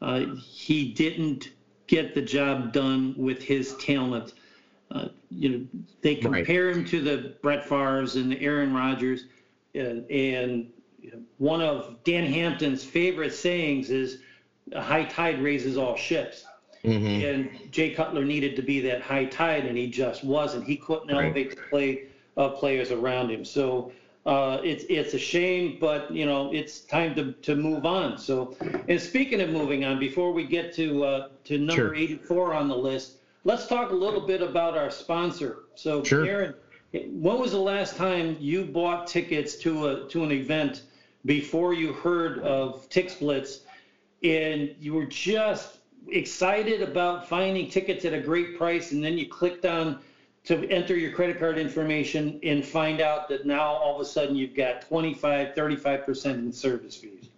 Uh, 0.00 0.34
he 0.36 0.92
didn't 0.92 1.50
get 1.86 2.14
the 2.14 2.22
job 2.22 2.72
done 2.72 3.14
with 3.16 3.42
his 3.42 3.76
talent. 3.76 4.34
Uh, 4.90 5.08
you 5.30 5.48
know, 5.48 5.66
they 6.02 6.14
compare 6.14 6.68
right. 6.68 6.76
him 6.76 6.84
to 6.84 7.00
the 7.00 7.34
Brett 7.42 7.68
Favre's 7.68 8.16
and 8.16 8.32
the 8.32 8.40
Aaron 8.40 8.72
Rodgers, 8.72 9.24
and, 9.74 10.08
and 10.10 10.70
one 11.38 11.60
of 11.60 12.02
Dan 12.04 12.26
Hampton's 12.26 12.82
favorite 12.82 13.32
sayings 13.32 13.90
is, 13.90 14.18
"A 14.72 14.80
high 14.80 15.04
tide 15.04 15.40
raises 15.42 15.76
all 15.76 15.96
ships." 15.96 16.44
Mm-hmm. 16.84 17.24
And 17.26 17.72
Jay 17.72 17.90
Cutler 17.90 18.24
needed 18.24 18.56
to 18.56 18.62
be 18.62 18.80
that 18.80 19.02
high 19.02 19.26
tide, 19.26 19.66
and 19.66 19.76
he 19.76 19.88
just 19.88 20.24
wasn't. 20.24 20.64
He 20.64 20.76
couldn't 20.76 21.08
right. 21.08 21.26
elevate 21.26 21.50
the 21.50 21.62
play 21.70 22.04
uh, 22.36 22.48
players 22.50 22.90
around 22.90 23.30
him. 23.30 23.44
So 23.44 23.92
uh, 24.30 24.60
it's 24.62 24.84
it's 24.88 25.12
a 25.12 25.18
shame, 25.18 25.76
but 25.80 26.08
you 26.14 26.24
know 26.24 26.52
it's 26.52 26.82
time 26.82 27.16
to, 27.16 27.32
to 27.32 27.56
move 27.56 27.84
on. 27.84 28.16
So, 28.16 28.56
and 28.86 29.00
speaking 29.00 29.40
of 29.40 29.50
moving 29.50 29.84
on, 29.84 29.98
before 29.98 30.32
we 30.32 30.44
get 30.44 30.72
to 30.74 31.02
uh, 31.02 31.28
to 31.44 31.58
number 31.58 31.74
sure. 31.74 31.94
84 31.96 32.54
on 32.54 32.68
the 32.68 32.76
list, 32.76 33.16
let's 33.42 33.66
talk 33.66 33.90
a 33.90 33.94
little 33.94 34.20
bit 34.20 34.40
about 34.40 34.78
our 34.78 34.88
sponsor. 34.88 35.64
So, 35.74 36.04
sure. 36.04 36.24
Aaron, 36.24 36.54
when 36.92 37.40
was 37.40 37.50
the 37.50 37.58
last 37.58 37.96
time 37.96 38.36
you 38.38 38.64
bought 38.64 39.08
tickets 39.08 39.56
to 39.56 39.88
a 39.88 40.08
to 40.10 40.22
an 40.22 40.30
event 40.30 40.82
before 41.24 41.74
you 41.74 41.92
heard 41.92 42.38
of 42.38 42.88
TixBlitz, 42.88 43.62
and 44.22 44.72
you 44.78 44.94
were 44.94 45.06
just 45.06 45.78
excited 46.06 46.82
about 46.82 47.28
finding 47.28 47.68
tickets 47.68 48.04
at 48.04 48.14
a 48.14 48.20
great 48.20 48.56
price, 48.56 48.92
and 48.92 49.02
then 49.02 49.18
you 49.18 49.26
clicked 49.26 49.64
on 49.64 49.98
to 50.44 50.68
enter 50.70 50.96
your 50.96 51.12
credit 51.12 51.38
card 51.38 51.58
information 51.58 52.40
and 52.42 52.64
find 52.64 53.00
out 53.00 53.28
that 53.28 53.46
now 53.46 53.62
all 53.62 53.94
of 53.94 54.00
a 54.00 54.04
sudden 54.04 54.34
you've 54.34 54.54
got 54.54 54.82
25, 54.82 55.54
35% 55.54 56.34
in 56.34 56.52
service 56.52 56.96
fees. 56.96 57.28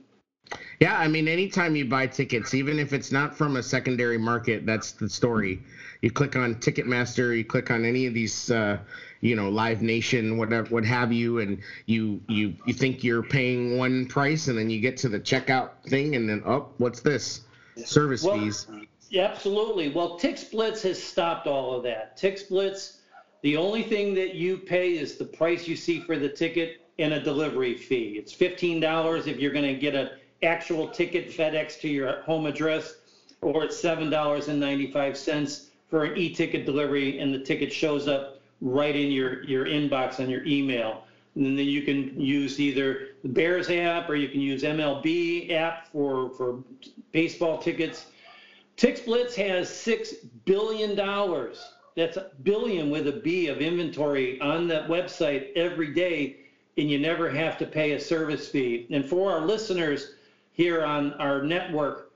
Yeah, 0.80 0.98
I 0.98 1.08
mean, 1.08 1.28
anytime 1.28 1.76
you 1.76 1.84
buy 1.84 2.06
tickets, 2.06 2.54
even 2.54 2.78
if 2.78 2.92
it's 2.92 3.12
not 3.12 3.36
from 3.36 3.56
a 3.56 3.62
secondary 3.62 4.18
market, 4.18 4.66
that's 4.66 4.92
the 4.92 5.08
story. 5.08 5.60
You 6.02 6.10
click 6.10 6.34
on 6.34 6.56
Ticketmaster, 6.56 7.36
you 7.36 7.44
click 7.44 7.70
on 7.70 7.84
any 7.84 8.06
of 8.06 8.14
these, 8.14 8.50
uh, 8.50 8.78
you 9.20 9.36
know, 9.36 9.48
Live 9.48 9.80
Nation, 9.80 10.36
whatever, 10.36 10.68
what 10.68 10.84
have 10.84 11.12
you, 11.12 11.38
and 11.38 11.58
you 11.86 12.20
you 12.28 12.54
you 12.66 12.74
think 12.74 13.04
you're 13.04 13.22
paying 13.22 13.78
one 13.78 14.06
price, 14.06 14.48
and 14.48 14.58
then 14.58 14.68
you 14.68 14.80
get 14.80 14.96
to 14.98 15.08
the 15.08 15.20
checkout 15.20 15.70
thing, 15.86 16.16
and 16.16 16.28
then 16.28 16.42
oh, 16.44 16.68
what's 16.78 17.00
this? 17.00 17.42
Service 17.84 18.24
well, 18.24 18.38
fees. 18.38 18.66
Yeah, 19.12 19.26
absolutely. 19.26 19.90
Well, 19.90 20.18
TixBlitz 20.18 20.80
has 20.84 20.98
stopped 20.98 21.46
all 21.46 21.74
of 21.74 21.82
that. 21.82 22.16
TixBlitz, 22.16 22.96
the 23.42 23.58
only 23.58 23.82
thing 23.82 24.14
that 24.14 24.34
you 24.34 24.56
pay 24.56 24.96
is 24.96 25.18
the 25.18 25.24
price 25.26 25.68
you 25.68 25.76
see 25.76 26.00
for 26.00 26.16
the 26.16 26.30
ticket 26.30 26.80
and 26.98 27.12
a 27.12 27.20
delivery 27.22 27.76
fee. 27.76 28.14
It's 28.16 28.34
$15 28.34 29.26
if 29.26 29.38
you're 29.38 29.52
going 29.52 29.66
to 29.66 29.78
get 29.78 29.94
an 29.94 30.08
actual 30.42 30.88
ticket 30.88 31.28
FedEx 31.28 31.78
to 31.80 31.90
your 31.90 32.22
home 32.22 32.46
address, 32.46 33.00
or 33.42 33.64
it's 33.64 33.78
$7.95 33.82 35.66
for 35.88 36.04
an 36.04 36.16
e-ticket 36.16 36.64
delivery, 36.64 37.18
and 37.18 37.34
the 37.34 37.38
ticket 37.38 37.70
shows 37.70 38.08
up 38.08 38.40
right 38.62 38.96
in 38.96 39.10
your, 39.10 39.44
your 39.44 39.66
inbox 39.66 40.20
on 40.20 40.30
your 40.30 40.42
email. 40.46 41.04
And 41.34 41.44
then 41.44 41.66
you 41.66 41.82
can 41.82 42.18
use 42.18 42.58
either 42.58 43.08
the 43.20 43.28
Bears 43.28 43.68
app 43.68 44.08
or 44.08 44.14
you 44.14 44.28
can 44.28 44.40
use 44.40 44.62
MLB 44.62 45.50
app 45.50 45.88
for, 45.88 46.30
for 46.30 46.64
baseball 47.10 47.58
tickets. 47.58 48.06
TixBlitz 48.76 49.34
has 49.34 49.68
$6 49.68 50.14
billion. 50.44 50.96
That's 51.94 52.16
a 52.16 52.30
billion 52.42 52.90
with 52.90 53.06
a 53.08 53.12
B 53.12 53.48
of 53.48 53.60
inventory 53.60 54.40
on 54.40 54.66
that 54.68 54.88
website 54.88 55.52
every 55.54 55.92
day, 55.92 56.36
and 56.78 56.90
you 56.90 56.98
never 56.98 57.28
have 57.28 57.58
to 57.58 57.66
pay 57.66 57.92
a 57.92 58.00
service 58.00 58.48
fee. 58.48 58.86
And 58.90 59.04
for 59.04 59.30
our 59.30 59.46
listeners 59.46 60.14
here 60.52 60.84
on 60.84 61.12
our 61.14 61.42
network, 61.42 62.12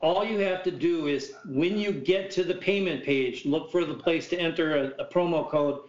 all 0.00 0.24
you 0.24 0.38
have 0.38 0.62
to 0.62 0.70
do 0.70 1.08
is 1.08 1.34
when 1.46 1.78
you 1.78 1.92
get 1.92 2.30
to 2.32 2.44
the 2.44 2.54
payment 2.54 3.04
page, 3.04 3.44
look 3.44 3.70
for 3.70 3.84
the 3.84 3.94
place 3.94 4.28
to 4.28 4.38
enter 4.38 4.76
a, 4.76 5.02
a 5.02 5.04
promo 5.04 5.48
code 5.48 5.80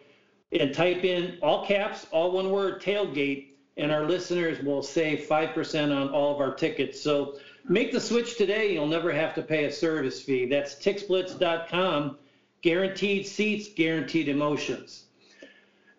and 0.52 0.74
type 0.74 1.04
in 1.04 1.38
all 1.42 1.66
caps, 1.66 2.08
all 2.12 2.32
one 2.32 2.52
word, 2.52 2.82
tailgate, 2.82 3.50
and 3.78 3.92
our 3.92 4.06
listeners 4.06 4.62
will 4.64 4.82
save 4.82 5.28
5% 5.28 5.96
on 5.96 6.10
all 6.10 6.34
of 6.34 6.42
our 6.42 6.54
tickets. 6.54 7.00
So 7.00 7.38
make 7.70 7.92
the 7.92 8.00
switch 8.00 8.36
today. 8.38 8.74
You'll 8.74 8.88
never 8.88 9.14
have 9.14 9.34
to 9.36 9.42
pay 9.42 9.66
a 9.66 9.72
service 9.72 10.22
fee. 10.22 10.46
That's 10.46 10.76
tixblitz.com. 10.76 12.18
Guaranteed 12.62 13.26
seats, 13.26 13.70
guaranteed 13.74 14.28
emotions. 14.28 15.06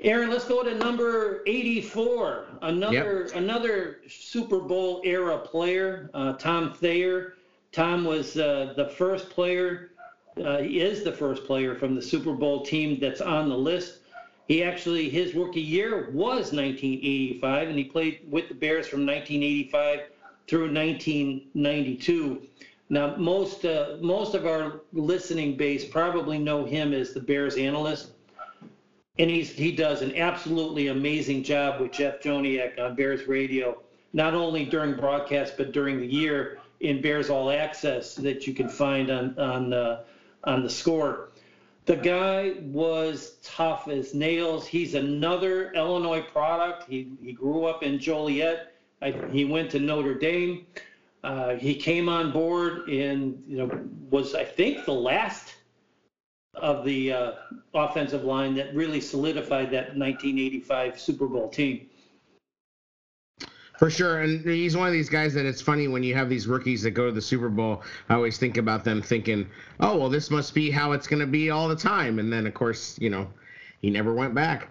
Aaron, 0.01 0.31
let's 0.31 0.47
go 0.47 0.62
to 0.62 0.75
number 0.75 1.43
84. 1.47 2.47
Another 2.62 3.27
yep. 3.27 3.37
another 3.37 4.01
Super 4.09 4.61
Bowl 4.61 5.01
era 5.05 5.39
player, 5.39 6.11
uh, 6.12 6.35
Tom 6.35 6.73
Thayer. 6.75 7.35
Tom 7.73 8.05
was 8.05 8.37
uh, 8.37 8.73
the 8.77 8.89
first 8.89 9.31
player. 9.31 9.91
Uh, 10.43 10.59
he 10.59 10.81
is 10.81 11.05
the 11.05 11.12
first 11.12 11.45
player 11.45 11.75
from 11.75 11.95
the 11.95 12.03
Super 12.03 12.33
Bowl 12.33 12.64
team 12.64 12.99
that's 12.99 13.21
on 13.21 13.49
the 13.49 13.57
list. 13.57 13.99
He 14.49 14.64
actually, 14.64 15.09
his 15.09 15.35
rookie 15.35 15.61
year 15.61 16.11
was 16.11 16.53
1985, 16.53 17.68
and 17.68 17.79
he 17.79 17.85
played 17.85 18.21
with 18.29 18.49
the 18.49 18.55
Bears 18.55 18.89
from 18.89 19.07
1985 19.07 20.01
through 20.51 20.73
1992. 20.75 22.43
Now, 22.89 23.15
most 23.15 23.65
uh, 23.65 23.99
most 24.01 24.35
of 24.35 24.47
our 24.47 24.81
listening 24.93 25.57
base 25.57 25.85
probably 25.85 26.41
know 26.41 26.65
him 26.65 26.93
as 26.93 27.13
the 27.13 27.21
Bears 27.21 27.57
analyst, 27.57 28.11
and 29.21 29.31
he's 29.31 29.51
he 29.51 29.71
does 29.71 30.03
an 30.03 30.17
absolutely 30.17 30.89
amazing 30.89 31.45
job 31.45 31.81
with 31.81 31.93
Jeff 31.93 32.21
Joniak 32.21 32.81
on 32.81 32.97
Bears 32.97 33.29
Radio, 33.29 33.79
not 34.13 34.35
only 34.35 34.65
during 34.65 34.97
broadcast 34.97 35.55
but 35.57 35.71
during 35.71 36.01
the 36.01 36.07
year 36.07 36.59
in 36.81 37.01
Bears 37.01 37.31
All 37.31 37.53
Access 37.53 38.17
that 38.17 38.49
you 38.49 38.53
can 38.53 38.69
find 38.69 39.09
on 39.09 39.39
on 39.39 39.73
uh, 39.73 40.03
on 40.43 40.65
the 40.65 40.71
score. 40.71 41.29
The 41.85 41.97
guy 41.97 42.55
was 42.63 43.37
tough 43.45 43.87
as 43.87 44.15
nails. 44.15 44.67
He's 44.67 44.95
another 44.95 45.73
Illinois 45.75 46.23
product. 46.23 46.89
He, 46.89 47.13
he 47.23 47.33
grew 47.33 47.67
up 47.67 47.85
in 47.85 48.01
Joliet. 48.01 48.70
I, 49.03 49.15
he 49.31 49.45
went 49.45 49.71
to 49.71 49.81
Notre 49.81 50.15
Dame. 50.15 50.67
Uh, 51.23 51.55
he 51.57 51.75
came 51.75 52.09
on 52.09 52.33
board 52.33 52.89
and 52.89 53.43
you 53.47 53.59
know 53.59 53.71
was 54.11 54.35
I 54.35 54.45
think 54.45 54.85
the 54.85 54.95
last 54.95 55.55
of 56.55 56.85
the 56.85 57.13
uh, 57.13 57.33
offensive 57.75 58.25
line 58.25 58.55
that 58.55 58.75
really 58.75 59.01
solidified 59.01 59.71
that 59.71 59.97
1985 59.97 60.99
Super 60.99 61.27
Bowl 61.27 61.49
team. 61.49 61.87
For 63.79 63.89
sure, 63.89 64.21
and 64.21 64.45
he's 64.45 64.77
one 64.77 64.87
of 64.87 64.93
these 64.93 65.09
guys 65.09 65.33
that 65.33 65.47
it's 65.47 65.63
funny 65.63 65.89
when 65.89 66.03
you 66.03 66.15
have 66.15 66.29
these 66.29 66.47
rookies 66.47 66.83
that 66.83 66.91
go 66.91 67.07
to 67.07 67.13
the 67.13 67.23
Super 67.23 67.49
Bowl. 67.49 67.83
I 68.11 68.15
always 68.15 68.37
think 68.37 68.59
about 68.59 68.85
them 68.85 69.01
thinking, 69.01 69.47
"Oh, 69.79 69.97
well, 69.97 70.11
this 70.11 70.31
must 70.31 70.53
be 70.53 70.71
how 70.71 70.93
it's 70.93 71.07
going 71.07 71.21
to 71.21 71.27
be 71.27 71.49
all 71.49 71.67
the 71.67 71.75
time," 71.75 72.19
and 72.19 72.31
then 72.31 72.47
of 72.47 72.53
course, 72.53 72.99
you 73.01 73.09
know, 73.09 73.27
he 73.81 73.89
never 73.89 74.13
went 74.13 74.35
back. 74.35 74.69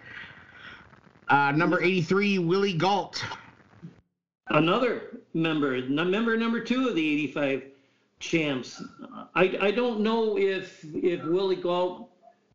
Uh, 1.28 1.52
number 1.54 1.82
83, 1.82 2.38
Willie 2.38 2.74
Gault. 2.74 3.24
Another 4.50 5.20
member, 5.34 5.82
member 5.88 6.36
number 6.36 6.60
two 6.60 6.88
of 6.88 6.96
the 6.96 7.14
85 7.14 7.64
champs. 8.20 8.84
I, 9.36 9.58
I 9.62 9.72
don't 9.72 10.02
know 10.02 10.38
if 10.38 10.84
if 10.94 11.24
Willie 11.24 11.56
Gault 11.56 12.10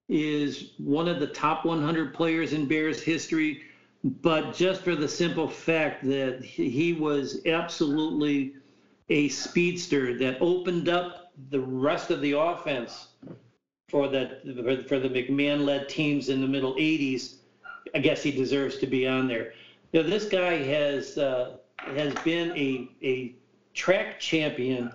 is 0.09 0.72
one 0.78 1.09
of 1.09 1.20
the 1.20 1.28
top 1.28 1.64
100 1.64 2.12
players 2.12 2.53
in 2.53 2.66
Bears 2.66 3.03
history 3.03 3.62
but 4.05 4.55
just 4.55 4.82
for 4.82 4.95
the 4.95 5.09
simple 5.09 5.49
fact 5.49 6.05
that 6.05 6.45
he 6.45 6.92
was 6.92 7.40
absolutely 7.47 8.55
a 9.09 9.28
speedster 9.28 10.18
that 10.18 10.36
opened 10.40 10.90
up 10.90 11.32
the 11.51 11.61
rest 11.61 12.11
of 12.11 12.20
the 12.20 12.32
offense 12.32 13.09
for 13.88 14.09
the 14.09 14.84
for 14.86 14.99
the 14.99 15.09
McMahon-led 15.09 15.88
teams 15.88 16.28
in 16.28 16.42
the 16.42 16.47
middle 16.47 16.74
80s. 16.74 17.36
I 17.95 17.99
guess 17.99 18.22
he 18.22 18.30
deserves 18.30 18.76
to 18.78 18.86
be 18.86 19.07
on 19.07 19.26
there. 19.26 19.53
You 19.92 20.03
know, 20.03 20.09
this 20.09 20.26
guy 20.26 20.57
has 20.57 21.16
uh, 21.16 21.57
has 21.97 22.14
been 22.24 22.51
a 22.57 22.89
a 23.03 23.35
track 23.74 24.20
champion 24.20 24.93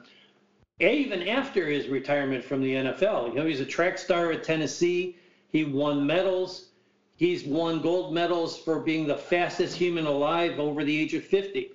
even 0.79 1.27
after 1.27 1.67
his 1.67 1.87
retirement 1.87 2.43
from 2.43 2.61
the 2.61 2.73
NFL. 2.73 3.29
You 3.29 3.35
know, 3.35 3.45
he's 3.45 3.59
a 3.59 3.65
track 3.65 3.97
star 3.97 4.31
at 4.31 4.43
Tennessee. 4.43 5.17
He 5.51 5.65
won 5.65 6.05
medals. 6.05 6.69
He's 7.17 7.43
won 7.43 7.81
gold 7.81 8.13
medals 8.13 8.57
for 8.57 8.79
being 8.79 9.05
the 9.05 9.17
fastest 9.17 9.75
human 9.75 10.05
alive 10.05 10.57
over 10.57 10.85
the 10.85 10.97
age 10.97 11.13
of 11.13 11.25
50. 11.25 11.71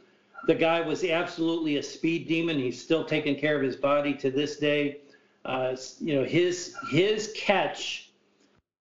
The 0.47 0.55
guy 0.55 0.81
was 0.81 1.05
absolutely 1.05 1.77
a 1.77 1.83
speed 1.83 2.29
demon. 2.29 2.59
He's 2.59 2.81
still 2.81 3.05
taking 3.05 3.37
care 3.37 3.57
of 3.57 3.63
his 3.63 3.77
body 3.77 4.15
to 4.15 4.31
this 4.31 4.57
day. 4.57 5.01
Uh, 5.45 5.77
you 6.01 6.15
know, 6.15 6.25
his 6.25 6.75
his 6.91 7.33
catch 7.37 8.11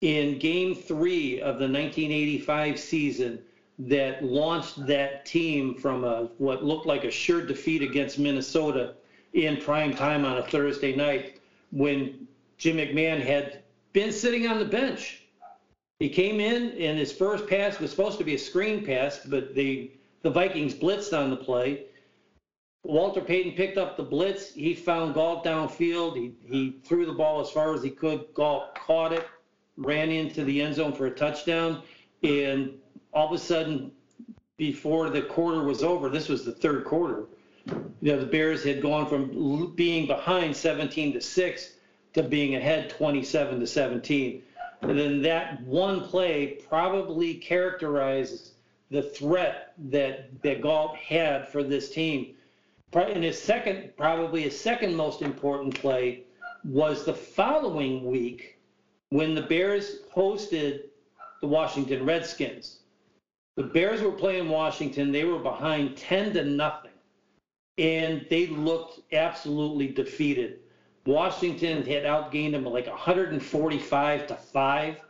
in 0.01 0.39
Game 0.39 0.73
Three 0.73 1.39
of 1.39 1.59
the 1.59 1.67
1985 1.67 2.79
season 2.79 3.39
that 3.79 4.23
launched 4.23 4.85
that 4.87 5.25
team 5.25 5.75
from 5.75 6.03
a 6.03 6.29
what 6.37 6.63
looked 6.63 6.87
like 6.87 7.03
a 7.03 7.11
sure 7.11 7.45
defeat 7.45 7.81
against 7.81 8.17
Minnesota 8.17 8.95
in 9.33 9.57
prime 9.57 9.93
time 9.93 10.25
on 10.25 10.37
a 10.37 10.43
Thursday 10.43 10.95
night 10.95 11.39
when 11.71 12.27
Jim 12.57 12.77
McMahon 12.77 13.23
had 13.23 13.61
been 13.93 14.11
sitting 14.11 14.47
on 14.47 14.57
the 14.57 14.65
bench 14.65 15.27
he 15.99 16.09
came 16.09 16.39
in, 16.39 16.73
and 16.73 16.97
his 16.97 17.11
first 17.11 17.47
pass 17.47 17.79
was 17.79 17.89
supposed 17.89 18.19
to 18.19 18.23
be 18.23 18.35
a 18.35 18.37
screen 18.37 18.85
pass, 18.85 19.25
but 19.25 19.55
the 19.55 19.91
the 20.21 20.29
Vikings 20.29 20.73
blitzed 20.73 21.17
on 21.17 21.29
the 21.29 21.35
play. 21.35 21.85
Walter 22.83 23.21
Payton 23.21 23.53
picked 23.53 23.77
up 23.77 23.97
the 23.97 24.03
blitz. 24.03 24.53
He 24.53 24.73
found 24.73 25.13
Gault 25.13 25.43
downfield. 25.43 26.15
He, 26.15 26.33
he 26.47 26.75
threw 26.83 27.05
the 27.05 27.13
ball 27.13 27.39
as 27.39 27.49
far 27.49 27.73
as 27.73 27.83
he 27.83 27.89
could. 27.89 28.25
Gault 28.33 28.75
caught 28.75 29.13
it, 29.13 29.25
ran 29.77 30.09
into 30.09 30.43
the 30.43 30.61
end 30.61 30.75
zone 30.75 30.93
for 30.93 31.05
a 31.05 31.11
touchdown. 31.11 31.81
And 32.23 32.73
all 33.17 33.25
of 33.25 33.33
a 33.33 33.43
sudden, 33.43 33.91
before 34.57 35.09
the 35.09 35.23
quarter 35.23 35.63
was 35.63 35.81
over, 35.81 36.07
this 36.07 36.29
was 36.29 36.45
the 36.45 36.51
third 36.51 36.85
quarter, 36.85 37.25
you 37.65 38.11
know, 38.11 38.19
the 38.19 38.27
Bears 38.27 38.63
had 38.63 38.79
gone 38.79 39.07
from 39.07 39.73
being 39.73 40.05
behind 40.05 40.55
17 40.55 41.13
to 41.13 41.21
6 41.21 41.73
to 42.13 42.21
being 42.21 42.55
ahead 42.55 42.91
27 42.91 43.59
to 43.59 43.65
17 43.65 44.43
And 44.83 44.99
then 44.99 45.23
that 45.23 45.63
one 45.63 46.01
play 46.01 46.59
probably 46.69 47.33
characterizes 47.33 48.51
the 48.91 49.01
threat 49.01 49.73
that, 49.89 50.29
that 50.43 50.95
had 50.95 51.47
for 51.47 51.63
this 51.63 51.89
team. 51.89 52.35
And 52.93 53.23
his 53.23 53.41
second, 53.41 53.93
probably 53.97 54.43
his 54.43 54.59
second 54.59 54.95
most 54.95 55.23
important 55.23 55.73
play 55.73 56.23
was 56.63 57.03
the 57.03 57.15
following 57.15 58.05
week 58.05 58.59
when 59.09 59.33
the 59.33 59.41
Bears 59.41 60.01
hosted 60.15 60.81
the 61.41 61.47
Washington 61.47 62.05
Redskins. 62.05 62.81
The 63.57 63.63
Bears 63.63 64.01
were 64.01 64.11
playing 64.11 64.49
Washington. 64.49 65.11
They 65.11 65.25
were 65.25 65.39
behind 65.39 65.97
10 65.97 66.33
to 66.33 66.45
nothing. 66.45 66.91
And 67.79 68.25
they 68.29 68.47
looked 68.47 68.99
absolutely 69.13 69.87
defeated. 69.87 70.59
Washington 71.07 71.83
had 71.83 72.03
outgained 72.03 72.51
them 72.51 72.65
like 72.65 72.85
145 72.85 74.27
to 74.27 74.35
5. 74.35 75.01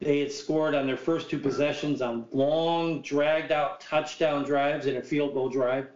They 0.00 0.18
had 0.18 0.32
scored 0.32 0.74
on 0.74 0.86
their 0.86 0.96
first 0.96 1.30
two 1.30 1.38
possessions 1.38 2.02
on 2.02 2.26
long, 2.32 3.00
dragged 3.02 3.52
out 3.52 3.80
touchdown 3.80 4.44
drives 4.44 4.86
and 4.86 4.96
a 4.96 5.02
field 5.02 5.34
goal 5.34 5.48
drive. 5.48 5.88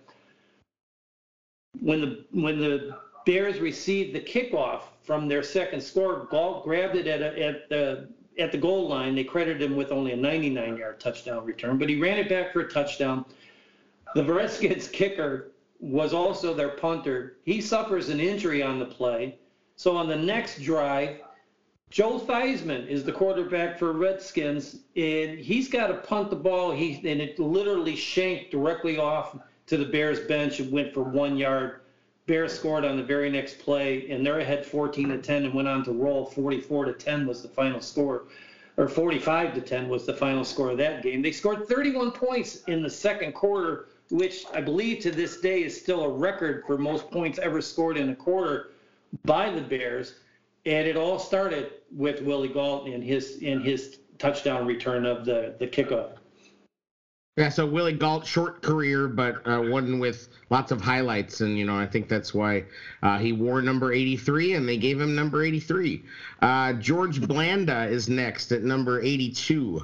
When 1.80 2.00
the 2.00 2.24
when 2.32 2.58
the 2.58 2.96
Bears 3.24 3.58
received 3.60 4.14
the 4.14 4.20
kickoff 4.20 4.82
from 5.02 5.28
their 5.28 5.42
second 5.42 5.80
score, 5.80 6.26
Gault 6.30 6.64
grabbed 6.64 6.96
it 6.96 7.06
at, 7.06 7.22
a, 7.22 7.42
at 7.42 7.68
the 7.68 8.08
at 8.38 8.52
the 8.52 8.58
goal 8.58 8.88
line. 8.88 9.14
They 9.14 9.24
credited 9.24 9.62
him 9.62 9.76
with 9.76 9.92
only 9.92 10.12
a 10.12 10.16
99-yard 10.16 11.00
touchdown 11.00 11.44
return, 11.44 11.78
but 11.78 11.88
he 11.88 11.98
ran 11.98 12.18
it 12.18 12.28
back 12.28 12.52
for 12.52 12.60
a 12.60 12.68
touchdown. 12.68 13.24
The 14.14 14.24
Redskins 14.24 14.88
kicker 14.92 15.52
was 15.80 16.12
also 16.12 16.54
their 16.54 16.70
punter. 16.70 17.36
He 17.44 17.60
suffers 17.60 18.08
an 18.08 18.20
injury 18.20 18.62
on 18.62 18.78
the 18.78 18.84
play. 18.84 19.36
So 19.76 19.96
on 19.96 20.08
the 20.08 20.16
next 20.16 20.62
drive, 20.62 21.20
Joe 21.90 22.18
Theismann 22.18 22.86
is 22.88 23.04
the 23.04 23.12
quarterback 23.12 23.78
for 23.78 23.92
Redskins, 23.92 24.78
and 24.96 25.38
he's 25.38 25.68
got 25.68 25.88
to 25.88 25.94
punt 25.94 26.30
the 26.30 26.36
ball. 26.36 26.70
He 26.72 26.96
and 27.06 27.20
it 27.20 27.38
literally 27.38 27.96
shanked 27.96 28.50
directly 28.50 28.96
off 28.96 29.36
to 29.66 29.76
the 29.76 29.84
Bears 29.84 30.20
bench 30.20 30.58
and 30.58 30.72
went 30.72 30.94
for 30.94 31.02
one 31.02 31.36
yard 31.36 31.81
Bears 32.26 32.52
scored 32.52 32.84
on 32.84 32.96
the 32.96 33.02
very 33.02 33.28
next 33.28 33.58
play, 33.58 34.08
and 34.10 34.24
they're 34.24 34.38
ahead 34.38 34.64
14 34.64 35.08
to 35.08 35.18
10 35.18 35.44
and 35.44 35.54
went 35.54 35.66
on 35.66 35.84
to 35.84 35.92
roll. 35.92 36.26
44 36.26 36.84
to 36.86 36.92
10 36.92 37.26
was 37.26 37.42
the 37.42 37.48
final 37.48 37.80
score, 37.80 38.24
or 38.76 38.88
45 38.88 39.54
to 39.54 39.60
10 39.60 39.88
was 39.88 40.06
the 40.06 40.14
final 40.14 40.44
score 40.44 40.70
of 40.70 40.78
that 40.78 41.02
game. 41.02 41.20
They 41.20 41.32
scored 41.32 41.66
31 41.66 42.12
points 42.12 42.62
in 42.68 42.82
the 42.82 42.90
second 42.90 43.32
quarter, 43.32 43.86
which 44.10 44.44
I 44.54 44.60
believe 44.60 45.02
to 45.02 45.10
this 45.10 45.40
day 45.40 45.64
is 45.64 45.78
still 45.78 46.04
a 46.04 46.08
record 46.08 46.64
for 46.66 46.78
most 46.78 47.10
points 47.10 47.40
ever 47.40 47.60
scored 47.60 47.96
in 47.96 48.10
a 48.10 48.14
quarter 48.14 48.70
by 49.24 49.50
the 49.50 49.60
Bears. 49.60 50.14
And 50.64 50.86
it 50.86 50.96
all 50.96 51.18
started 51.18 51.72
with 51.90 52.22
Willie 52.22 52.48
Gault 52.48 52.86
in 52.86 53.02
his 53.02 53.38
in 53.38 53.60
his 53.62 53.98
touchdown 54.18 54.64
return 54.64 55.04
of 55.04 55.24
the 55.24 55.56
the 55.58 55.66
kickoff. 55.66 56.21
Yeah, 57.38 57.48
so 57.48 57.64
Willie 57.64 57.94
Gault, 57.94 58.26
short 58.26 58.60
career, 58.60 59.08
but 59.08 59.46
uh, 59.46 59.58
one 59.62 59.98
with 59.98 60.28
lots 60.50 60.70
of 60.70 60.82
highlights, 60.82 61.40
and 61.40 61.56
you 61.56 61.64
know 61.64 61.74
I 61.74 61.86
think 61.86 62.06
that's 62.06 62.34
why 62.34 62.64
uh, 63.02 63.16
he 63.16 63.32
wore 63.32 63.62
number 63.62 63.90
83, 63.90 64.52
and 64.52 64.68
they 64.68 64.76
gave 64.76 65.00
him 65.00 65.14
number 65.14 65.42
83. 65.42 66.02
Uh, 66.42 66.74
George 66.74 67.26
Blanda 67.26 67.86
is 67.86 68.06
next 68.06 68.52
at 68.52 68.62
number 68.62 69.00
82. 69.00 69.82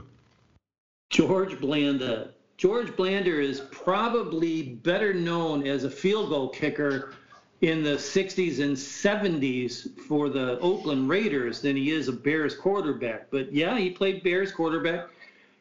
George 1.09 1.59
Blanda. 1.59 2.33
George 2.59 2.95
Blanda 2.97 3.41
is 3.41 3.61
probably 3.71 4.75
better 4.83 5.15
known 5.15 5.67
as 5.67 5.85
a 5.85 5.91
field 5.91 6.29
goal 6.29 6.51
kicker 6.51 7.15
in 7.63 7.83
the 7.83 7.95
60s 7.95 8.61
and 8.61 8.77
70s 8.77 9.99
for 10.01 10.29
the 10.29 10.59
Oakland 10.59 11.09
Raiders 11.09 11.63
than 11.63 11.77
he 11.77 11.93
is 11.93 12.09
a 12.09 12.13
Bears 12.13 12.55
quarterback. 12.55 13.31
But 13.31 13.51
yeah, 13.51 13.79
he 13.79 13.89
played 13.89 14.23
Bears 14.23 14.53
quarterback 14.53 15.09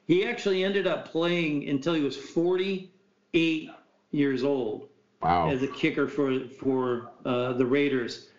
he 0.07 0.25
actually 0.25 0.63
ended 0.63 0.87
up 0.87 1.09
playing 1.09 1.67
until 1.69 1.93
he 1.93 2.01
was 2.01 2.15
48 2.15 3.69
years 4.11 4.43
old 4.43 4.87
wow. 5.21 5.49
as 5.49 5.61
a 5.63 5.67
kicker 5.67 6.07
for 6.07 6.39
for 6.47 7.11
uh, 7.25 7.53
the 7.53 7.65
Raiders. 7.65 8.29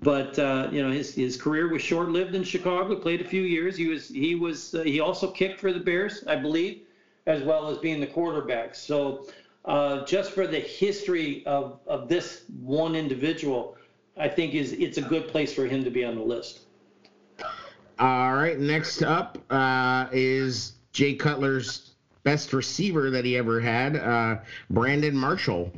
But 0.00 0.38
uh, 0.38 0.68
you 0.72 0.82
know 0.82 0.90
his 0.90 1.14
his 1.14 1.36
career 1.36 1.68
was 1.68 1.82
short 1.82 2.10
lived 2.10 2.34
in 2.34 2.44
Chicago. 2.44 2.96
Played 2.96 3.20
a 3.20 3.24
few 3.24 3.42
years. 3.42 3.76
He 3.76 3.86
was 3.86 4.08
he 4.08 4.34
was 4.34 4.74
uh, 4.74 4.82
he 4.82 5.00
also 5.00 5.30
kicked 5.30 5.60
for 5.60 5.72
the 5.72 5.80
Bears, 5.80 6.24
I 6.26 6.36
believe, 6.36 6.82
as 7.26 7.42
well 7.42 7.68
as 7.68 7.78
being 7.78 8.00
the 8.00 8.06
quarterback. 8.06 8.74
So 8.74 9.26
uh, 9.64 10.04
just 10.04 10.32
for 10.32 10.46
the 10.46 10.60
history 10.60 11.44
of 11.46 11.80
of 11.86 12.08
this 12.08 12.44
one 12.62 12.94
individual, 12.94 13.76
I 14.16 14.28
think 14.28 14.54
is 14.54 14.72
it's 14.72 14.98
a 14.98 15.02
good 15.02 15.28
place 15.28 15.52
for 15.52 15.66
him 15.66 15.84
to 15.84 15.90
be 15.90 16.04
on 16.04 16.14
the 16.14 16.22
list. 16.22 16.60
All 17.98 18.34
right, 18.34 18.58
next 18.58 19.02
up 19.02 19.38
uh, 19.50 20.06
is 20.12 20.77
Jay 20.92 21.14
Cutler's 21.14 21.92
best 22.22 22.52
receiver 22.52 23.10
that 23.10 23.24
he 23.24 23.36
ever 23.36 23.60
had, 23.60 23.96
uh, 23.96 24.38
Brandon 24.70 25.16
Marshall. 25.16 25.72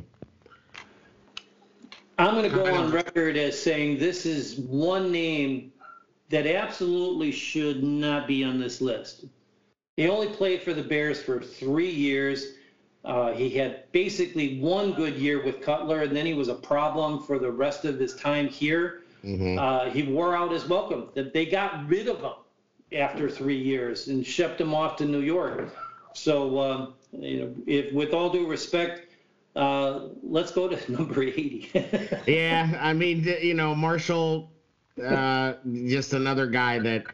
I'm 2.17 2.35
going 2.35 2.49
to 2.49 2.55
go 2.55 2.65
on 2.65 2.91
record 2.91 3.37
as 3.37 3.59
saying 3.59 3.97
this 3.97 4.25
is 4.25 4.59
one 4.59 5.11
name 5.11 5.71
that 6.29 6.45
absolutely 6.45 7.31
should 7.31 7.83
not 7.83 8.27
be 8.27 8.43
on 8.43 8.59
this 8.59 8.79
list. 8.79 9.25
He 9.97 10.07
only 10.07 10.27
played 10.27 10.61
for 10.61 10.73
the 10.73 10.83
Bears 10.83 11.21
for 11.21 11.41
three 11.41 11.89
years. 11.89 12.53
Uh, 13.03 13.31
he 13.31 13.49
had 13.49 13.91
basically 13.91 14.59
one 14.59 14.93
good 14.93 15.15
year 15.15 15.43
with 15.43 15.61
Cutler, 15.61 16.03
and 16.03 16.15
then 16.15 16.25
he 16.25 16.33
was 16.33 16.47
a 16.47 16.55
problem 16.55 17.23
for 17.23 17.39
the 17.39 17.51
rest 17.51 17.85
of 17.85 17.99
his 17.99 18.15
time 18.15 18.47
here. 18.47 19.01
Mm-hmm. 19.23 19.57
Uh, 19.57 19.89
he 19.89 20.03
wore 20.03 20.35
out 20.35 20.51
his 20.51 20.67
welcome. 20.67 21.09
They 21.15 21.45
got 21.45 21.87
rid 21.87 22.07
of 22.07 22.21
him 22.21 22.33
after 22.93 23.29
three 23.29 23.57
years 23.57 24.07
and 24.07 24.25
shipped 24.25 24.59
him 24.59 24.73
off 24.73 24.97
to 24.97 25.05
New 25.05 25.21
York. 25.21 25.69
So, 26.13 26.59
um, 26.59 26.93
you 27.13 27.39
know, 27.39 27.53
if 27.65 27.93
with 27.93 28.13
all 28.13 28.29
due 28.29 28.47
respect, 28.47 29.07
uh, 29.55 30.07
let's 30.23 30.51
go 30.51 30.67
to 30.67 30.91
number 30.97 31.23
80. 31.23 31.71
yeah, 32.27 32.77
I 32.79 32.93
mean, 32.93 33.23
you 33.41 33.53
know, 33.53 33.73
Marshall, 33.75 34.49
uh, 35.03 35.53
just 35.85 36.13
another 36.13 36.47
guy 36.47 36.79
that 36.79 37.05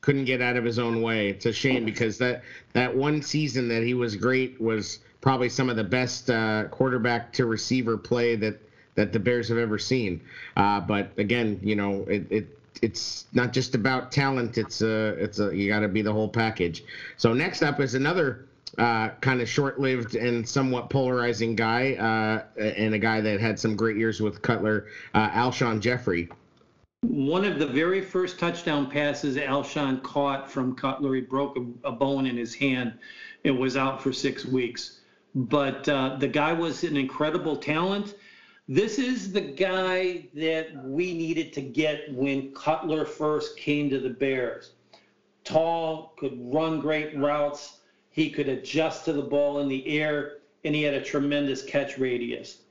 couldn't 0.00 0.24
get 0.24 0.40
out 0.40 0.56
of 0.56 0.64
his 0.64 0.78
own 0.78 1.02
way. 1.02 1.30
It's 1.30 1.46
a 1.46 1.52
shame 1.52 1.84
because 1.84 2.16
that 2.18 2.42
that 2.74 2.94
one 2.94 3.20
season 3.22 3.68
that 3.68 3.82
he 3.82 3.92
was 3.94 4.14
great 4.14 4.60
was 4.60 5.00
probably 5.20 5.48
some 5.48 5.68
of 5.68 5.76
the 5.76 5.84
best 5.84 6.30
uh, 6.30 6.64
quarterback 6.70 7.32
to 7.32 7.46
receiver 7.46 7.96
play 7.96 8.36
that 8.36 8.56
that 8.94 9.12
the 9.12 9.18
Bears 9.18 9.48
have 9.48 9.58
ever 9.58 9.78
seen. 9.78 10.20
Uh, 10.56 10.80
but 10.80 11.10
again, 11.18 11.58
you 11.62 11.76
know, 11.76 12.04
it, 12.08 12.24
it 12.30 12.55
it's 12.82 13.26
not 13.32 13.52
just 13.52 13.74
about 13.74 14.12
talent. 14.12 14.58
It's 14.58 14.82
a 14.82 15.08
it's 15.18 15.38
a 15.38 15.54
you 15.54 15.68
got 15.68 15.80
to 15.80 15.88
be 15.88 16.02
the 16.02 16.12
whole 16.12 16.28
package. 16.28 16.84
So 17.16 17.32
next 17.32 17.62
up 17.62 17.80
is 17.80 17.94
another 17.94 18.46
uh, 18.78 19.10
kind 19.20 19.40
of 19.40 19.48
short-lived 19.48 20.14
and 20.16 20.46
somewhat 20.46 20.90
polarizing 20.90 21.56
guy, 21.56 21.94
uh, 21.94 22.60
and 22.60 22.94
a 22.94 22.98
guy 22.98 23.20
that 23.20 23.40
had 23.40 23.58
some 23.58 23.76
great 23.76 23.96
years 23.96 24.20
with 24.20 24.42
Cutler, 24.42 24.86
uh, 25.14 25.30
Alshon 25.30 25.80
Jeffery. 25.80 26.28
One 27.02 27.44
of 27.44 27.58
the 27.58 27.66
very 27.66 28.02
first 28.02 28.38
touchdown 28.38 28.90
passes 28.90 29.36
Alshon 29.36 30.02
caught 30.02 30.50
from 30.50 30.74
Cutler, 30.74 31.14
he 31.14 31.20
broke 31.20 31.56
a, 31.56 31.88
a 31.88 31.92
bone 31.92 32.26
in 32.26 32.36
his 32.36 32.54
hand. 32.54 32.94
It 33.44 33.52
was 33.52 33.76
out 33.76 34.02
for 34.02 34.12
six 34.12 34.44
weeks. 34.44 35.00
But 35.34 35.88
uh, 35.88 36.16
the 36.18 36.28
guy 36.28 36.52
was 36.52 36.82
an 36.82 36.96
incredible 36.96 37.56
talent 37.56 38.14
this 38.68 38.98
is 38.98 39.32
the 39.32 39.40
guy 39.40 40.26
that 40.34 40.84
we 40.84 41.14
needed 41.14 41.52
to 41.52 41.60
get 41.60 42.12
when 42.12 42.52
Cutler 42.52 43.04
first 43.04 43.56
came 43.56 43.88
to 43.90 44.00
the 44.00 44.10
Bears. 44.10 44.72
Tall, 45.44 46.14
could 46.18 46.36
run 46.52 46.80
great 46.80 47.16
routes, 47.16 47.78
he 48.10 48.30
could 48.30 48.48
adjust 48.48 49.04
to 49.04 49.12
the 49.12 49.22
ball 49.22 49.60
in 49.60 49.68
the 49.68 49.86
air, 49.86 50.38
and 50.64 50.74
he 50.74 50.82
had 50.82 50.94
a 50.94 51.02
tremendous 51.02 51.62
catch 51.62 51.98
radius. 51.98 52.62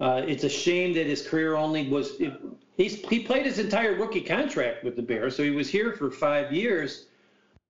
Uh, 0.00 0.22
it's 0.26 0.44
a 0.44 0.48
shame 0.48 0.94
that 0.94 1.06
his 1.06 1.26
career 1.26 1.54
only 1.56 1.88
was. 1.88 2.12
It, 2.20 2.32
he 2.76 3.24
played 3.24 3.46
his 3.46 3.58
entire 3.58 3.94
rookie 3.94 4.20
contract 4.20 4.84
with 4.84 4.96
the 4.96 5.02
Bears, 5.02 5.36
so 5.36 5.42
he 5.42 5.50
was 5.50 5.68
here 5.68 5.92
for 5.92 6.10
five 6.10 6.52
years. 6.52 7.06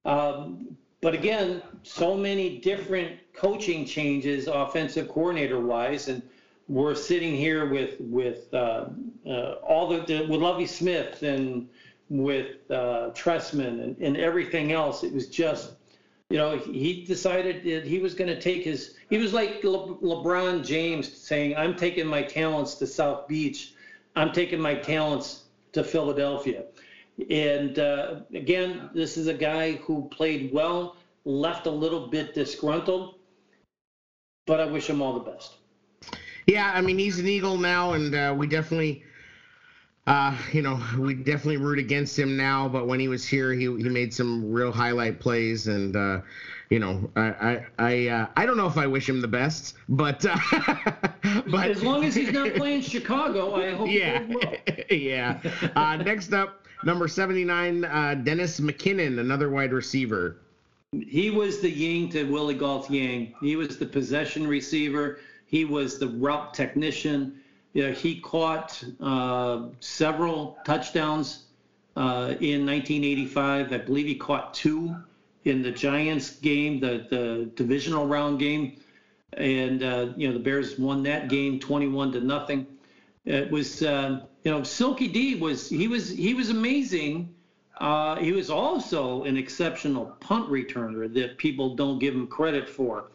Um, 0.05 0.77
but 1.01 1.15
again, 1.15 1.63
so 1.83 2.17
many 2.17 2.59
different 2.59 3.19
coaching 3.33 3.85
changes, 3.85 4.49
offensive 4.49 5.09
coordinator 5.09 5.61
wise, 5.61 6.09
and 6.09 6.23
we're 6.69 6.95
sitting 6.95 7.35
here 7.35 7.67
with 7.67 8.01
with 8.01 8.53
uh, 8.53 8.87
uh, 9.27 9.53
all 9.63 9.89
the, 9.89 10.01
the, 10.01 10.27
with 10.27 10.41
Lovie 10.41 10.67
Smith 10.67 11.23
and 11.23 11.69
with 12.09 12.71
uh, 12.71 13.11
Trestman 13.15 13.83
and, 13.83 13.97
and 13.99 14.17
everything 14.17 14.73
else. 14.73 15.05
It 15.05 15.13
was 15.13 15.29
just, 15.29 15.73
you 16.31 16.39
know, 16.39 16.59
he 16.59 17.05
decided 17.05 17.65
that 17.65 17.87
he 17.87 17.99
was 17.99 18.15
going 18.15 18.29
to 18.29 18.41
take 18.41 18.65
his. 18.65 18.97
He 19.11 19.19
was 19.19 19.33
like 19.33 19.63
Le, 19.63 19.97
LeBron 19.97 20.65
James 20.65 21.13
saying, 21.17 21.57
"I'm 21.57 21.77
taking 21.77 22.07
my 22.07 22.23
talents 22.23 22.75
to 22.77 22.87
South 22.87 23.29
Beach. 23.29 23.75
I'm 24.17 24.33
taking 24.33 24.61
my 24.61 24.75
talents 24.75 25.45
to 25.73 25.85
Philadelphia." 25.85 26.65
And 27.31 27.79
uh, 27.79 28.21
again, 28.35 28.91
this 28.93 29.17
is 29.17 29.27
a 29.27 29.35
guy 29.35 29.75
who 29.77 30.09
played 30.11 30.53
well, 30.53 30.97
left 31.25 31.67
a 31.67 31.71
little 31.71 32.09
bit 32.09 32.35
disgruntled, 32.35 33.15
but 34.47 34.61
I 34.61 34.67
wish 34.67 34.91
him 34.91 35.01
all 35.01 35.15
the 35.15 35.31
best. 35.31 35.57
Yeah, 36.47 36.71
I 36.73 36.81
mean 36.81 36.99
he's 36.99 37.19
an 37.19 37.27
Eagle 37.27 37.59
now, 37.59 37.95
and 37.95 38.15
uh, 38.15 38.35
we 38.37 38.47
definitely, 38.47 39.03
uh, 40.07 40.37
you 40.53 40.63
know, 40.63 40.81
we 40.97 41.15
definitely 41.15 41.57
root 41.57 41.81
against 41.81 42.17
him 42.17 42.37
now. 42.37 42.69
But 42.69 42.87
when 42.87 43.01
he 43.01 43.09
was 43.09 43.27
here, 43.27 43.53
he 43.53 43.63
he 43.63 43.89
made 43.89 44.15
some 44.15 44.53
real 44.53 44.71
highlight 44.71 45.19
plays, 45.19 45.67
and 45.67 45.97
uh, 45.97 46.21
you 46.71 46.79
know, 46.79 47.11
I 47.17 47.23
I 47.23 47.67
I, 47.79 48.09
uh, 48.09 48.27
I 48.37 48.47
don't 48.47 48.57
know 48.57 48.69
if 48.69 48.79
I 48.79 48.87
wish 48.87 49.09
him 49.09 49.21
the 49.21 49.29
best, 49.29 49.75
but 49.89 50.25
uh, 50.31 50.37
but 51.51 51.69
as 51.69 51.83
long 51.83 52.05
as 52.05 52.15
he's 52.15 52.31
not 52.31 52.55
playing 52.55 52.83
Chicago, 52.83 53.57
I 53.57 53.73
hope. 53.73 53.89
Yeah, 53.91 54.25
yeah. 54.91 55.41
Uh, 55.75 55.97
next 55.97 56.33
up, 56.33 56.65
number 56.85 57.09
seventy 57.09 57.45
nine, 57.45 57.81
Dennis 58.23 58.61
McKinnon, 58.61 59.19
another 59.19 59.51
wide 59.51 59.73
receiver. 59.73 60.37
He 60.93 61.31
was 61.31 61.61
the 61.61 61.69
Yang 61.69 62.11
to 62.11 62.25
Willie 62.31 62.55
Gault 62.55 62.89
Yang. 62.89 63.35
He 63.41 63.57
was 63.57 63.77
the 63.77 63.87
possession 63.87 64.47
receiver 64.47 65.19
he 65.47 65.65
was 65.65 65.99
the 65.99 66.09
route 66.09 66.53
technician. 66.53 67.41
You 67.73 67.89
know, 67.89 67.93
he 67.93 68.21
caught 68.21 68.83
uh, 69.01 69.69
several 69.81 70.59
touchdowns 70.65 71.45
uh, 71.97 72.35
in 72.41 72.67
1985. 72.67 73.73
I 73.73 73.79
believe 73.79 74.07
he 74.07 74.17
caught 74.17 74.53
two 74.53 74.95
in 75.45 75.63
the 75.63 75.71
Giants 75.71 76.37
game, 76.37 76.81
the, 76.81 77.07
the 77.09 77.51
divisional 77.55 78.07
round 78.07 78.39
game. 78.39 78.81
And, 79.35 79.83
uh, 79.83 80.09
you 80.17 80.27
know, 80.27 80.35
the 80.35 80.41
Bears 80.41 80.79
won 80.79 81.03
that 81.05 81.29
game 81.29 81.61
21 81.61 82.13
to 82.13 82.21
nothing. 82.21 82.67
It 83.25 83.51
was, 83.51 83.83
uh, 83.83 84.21
you 84.45 84.51
know, 84.51 84.63
Silky 84.63 85.09
D 85.09 85.37
was, 85.37 85.69
he 85.69 85.89
was, 85.89 86.11
he 86.11 86.35
was 86.35 86.51
amazing. 86.51 87.35
Uh, 87.79 88.17
he 88.17 88.33
was 88.33 88.51
also 88.51 89.25
an 89.25 89.37
exceptional 89.37 90.07
punt 90.21 90.49
returner 90.49 91.13
that 91.13 91.37
people 91.37 91.75
don't 91.75 91.99
give 91.99 92.15
him 92.15 92.27
credit 92.27 92.69
for. 92.69 93.11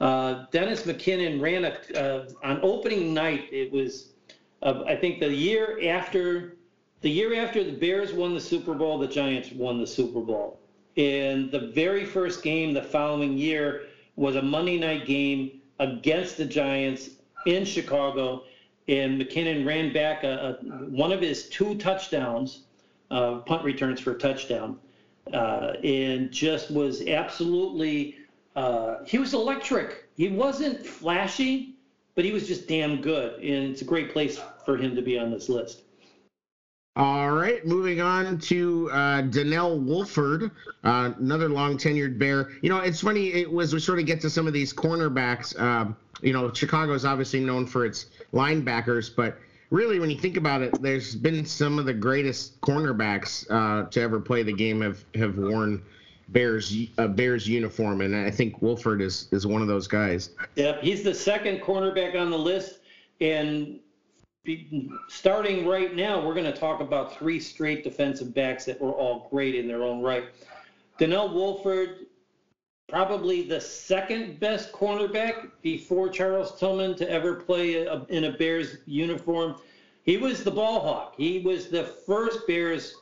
Uh, 0.00 0.46
Dennis 0.50 0.82
McKinnon 0.82 1.40
ran 1.40 1.64
a, 1.64 1.98
uh, 1.98 2.28
on 2.42 2.60
opening 2.62 3.12
night. 3.12 3.44
It 3.52 3.70
was, 3.70 4.08
uh, 4.62 4.82
I 4.86 4.96
think, 4.96 5.20
the 5.20 5.32
year 5.32 5.78
after 5.90 6.56
the 7.02 7.10
year 7.10 7.34
after 7.42 7.64
the 7.64 7.72
Bears 7.72 8.12
won 8.12 8.34
the 8.34 8.40
Super 8.40 8.74
Bowl, 8.74 8.98
the 8.98 9.08
Giants 9.08 9.52
won 9.52 9.78
the 9.78 9.86
Super 9.86 10.20
Bowl. 10.20 10.58
And 10.96 11.50
the 11.50 11.70
very 11.74 12.04
first 12.04 12.42
game 12.42 12.74
the 12.74 12.82
following 12.82 13.38
year 13.38 13.82
was 14.16 14.36
a 14.36 14.42
Monday 14.42 14.78
night 14.78 15.06
game 15.06 15.60
against 15.78 16.36
the 16.36 16.44
Giants 16.44 17.10
in 17.46 17.64
Chicago. 17.64 18.44
and 18.88 19.20
McKinnon 19.20 19.64
ran 19.64 19.92
back 19.92 20.24
a, 20.24 20.58
a, 20.60 20.64
one 20.90 21.12
of 21.12 21.20
his 21.20 21.48
two 21.48 21.76
touchdowns, 21.78 22.64
uh, 23.10 23.36
punt 23.38 23.64
returns 23.64 24.00
for 24.00 24.12
a 24.12 24.18
touchdown, 24.18 24.78
uh, 25.32 25.72
and 25.84 26.30
just 26.30 26.70
was 26.70 27.06
absolutely. 27.06 28.16
Uh, 28.56 29.04
he 29.04 29.18
was 29.18 29.34
electric. 29.34 30.08
He 30.16 30.28
wasn't 30.28 30.84
flashy, 30.84 31.76
but 32.14 32.24
he 32.24 32.32
was 32.32 32.46
just 32.46 32.66
damn 32.66 33.00
good, 33.00 33.34
and 33.40 33.70
it's 33.70 33.82
a 33.82 33.84
great 33.84 34.12
place 34.12 34.40
for 34.64 34.76
him 34.76 34.94
to 34.96 35.02
be 35.02 35.18
on 35.18 35.30
this 35.30 35.48
list. 35.48 35.82
All 36.96 37.30
right, 37.30 37.64
moving 37.64 38.00
on 38.00 38.38
to 38.40 38.90
uh, 38.90 39.22
Donnell 39.22 39.78
Woolford, 39.78 40.50
uh, 40.82 41.12
another 41.18 41.48
long 41.48 41.78
tenured 41.78 42.18
Bear. 42.18 42.50
You 42.62 42.68
know, 42.68 42.78
it's 42.78 43.00
funny. 43.00 43.32
It 43.32 43.50
was 43.50 43.72
we 43.72 43.78
sort 43.78 44.00
of 44.00 44.06
get 44.06 44.20
to 44.22 44.30
some 44.30 44.48
of 44.48 44.52
these 44.52 44.72
cornerbacks. 44.72 45.58
Um, 45.58 45.96
you 46.20 46.32
know, 46.32 46.52
Chicago 46.52 46.92
is 46.92 47.04
obviously 47.04 47.40
known 47.40 47.66
for 47.66 47.86
its 47.86 48.06
linebackers, 48.34 49.14
but 49.14 49.38
really, 49.70 50.00
when 50.00 50.10
you 50.10 50.18
think 50.18 50.36
about 50.36 50.62
it, 50.62 50.82
there's 50.82 51.14
been 51.14 51.44
some 51.44 51.78
of 51.78 51.86
the 51.86 51.94
greatest 51.94 52.60
cornerbacks 52.60 53.46
uh, 53.48 53.88
to 53.88 54.00
ever 54.00 54.18
play 54.18 54.42
the 54.42 54.52
game 54.52 54.80
have 54.80 55.04
have 55.14 55.38
worn 55.38 55.82
Bears 56.32 56.74
a 56.98 57.08
Bears 57.08 57.48
uniform, 57.48 58.00
and 58.00 58.14
I 58.14 58.30
think 58.30 58.62
Woolford 58.62 59.00
is 59.00 59.28
is 59.32 59.46
one 59.46 59.62
of 59.62 59.68
those 59.68 59.86
guys. 59.86 60.30
Yep, 60.56 60.82
he's 60.82 61.02
the 61.02 61.14
second 61.14 61.60
cornerback 61.60 62.20
on 62.20 62.30
the 62.30 62.38
list, 62.38 62.78
and 63.20 63.80
starting 65.08 65.66
right 65.66 65.94
now, 65.94 66.24
we're 66.24 66.34
going 66.34 66.50
to 66.50 66.58
talk 66.58 66.80
about 66.80 67.16
three 67.16 67.40
straight 67.40 67.84
defensive 67.84 68.34
backs 68.34 68.64
that 68.64 68.80
were 68.80 68.92
all 68.92 69.28
great 69.30 69.54
in 69.54 69.66
their 69.66 69.82
own 69.82 70.02
right. 70.02 70.24
Donnell 70.98 71.34
Woolford, 71.34 72.06
probably 72.88 73.42
the 73.42 73.60
second 73.60 74.40
best 74.40 74.72
cornerback 74.72 75.50
before 75.62 76.08
Charles 76.08 76.58
Tillman 76.58 76.94
to 76.96 77.10
ever 77.10 77.34
play 77.34 77.84
a, 77.84 78.04
in 78.08 78.24
a 78.24 78.32
Bears 78.32 78.78
uniform. 78.86 79.56
He 80.04 80.16
was 80.16 80.42
the 80.42 80.50
ball 80.50 80.80
hawk. 80.80 81.14
He 81.16 81.40
was 81.40 81.68
the 81.68 81.84
first 81.84 82.46
Bears 82.46 82.94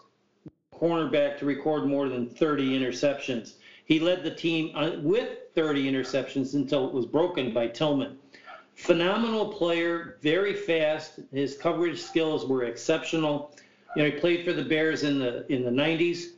cornerback 0.80 1.38
to 1.38 1.46
record 1.46 1.86
more 1.86 2.08
than 2.08 2.28
30 2.28 2.78
interceptions. 2.78 3.54
He 3.84 4.00
led 4.00 4.22
the 4.22 4.34
team 4.34 4.70
uh, 4.74 4.92
with 5.00 5.38
30 5.54 5.90
interceptions 5.90 6.54
until 6.54 6.86
it 6.86 6.92
was 6.92 7.06
broken 7.06 7.52
by 7.52 7.68
Tillman 7.68 8.18
phenomenal 8.78 9.52
player, 9.52 10.16
very 10.22 10.54
fast. 10.54 11.20
His 11.32 11.56
coverage 11.56 12.00
skills 12.00 12.46
were 12.46 12.64
exceptional. 12.64 13.54
You 13.96 14.04
know, 14.04 14.10
he 14.10 14.20
played 14.20 14.44
for 14.44 14.52
the 14.52 14.64
Bears 14.64 15.02
in 15.02 15.18
the 15.18 15.50
in 15.52 15.64
the 15.64 15.70
90s, 15.70 16.34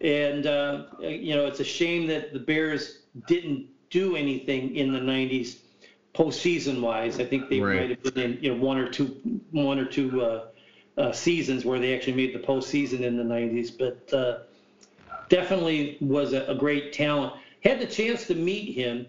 and 0.00 0.46
uh, 0.46 0.84
you 1.00 1.34
know 1.34 1.46
it's 1.46 1.60
a 1.60 1.64
shame 1.64 2.06
that 2.08 2.32
the 2.32 2.38
Bears 2.38 3.02
didn't 3.26 3.66
do 3.90 4.16
anything 4.16 4.76
in 4.76 4.92
the 4.92 4.98
90s 4.98 5.60
postseason 6.14 6.82
wise. 6.82 7.18
I 7.18 7.24
think 7.24 7.48
they 7.48 7.60
right. 7.60 7.80
might 7.80 7.90
have 7.90 8.14
been 8.14 8.32
in 8.32 8.38
you 8.42 8.54
know 8.54 8.62
one 8.62 8.76
or 8.76 8.90
two 8.90 9.40
one 9.50 9.78
or 9.78 9.86
two 9.86 10.20
uh, 10.20 10.46
uh, 10.98 11.12
seasons 11.12 11.64
where 11.64 11.78
they 11.78 11.94
actually 11.94 12.14
made 12.14 12.34
the 12.34 12.38
postseason 12.40 13.00
in 13.00 13.16
the 13.16 13.22
90s, 13.22 13.70
but 13.78 14.12
uh, 14.12 14.38
definitely 15.28 15.96
was 16.00 16.32
a, 16.32 16.44
a, 16.46 16.54
great 16.54 16.92
talent. 16.92 17.34
Had 17.62 17.80
the 17.80 17.86
chance 17.86 18.26
to 18.26 18.34
meet 18.34 18.74
him. 18.74 19.06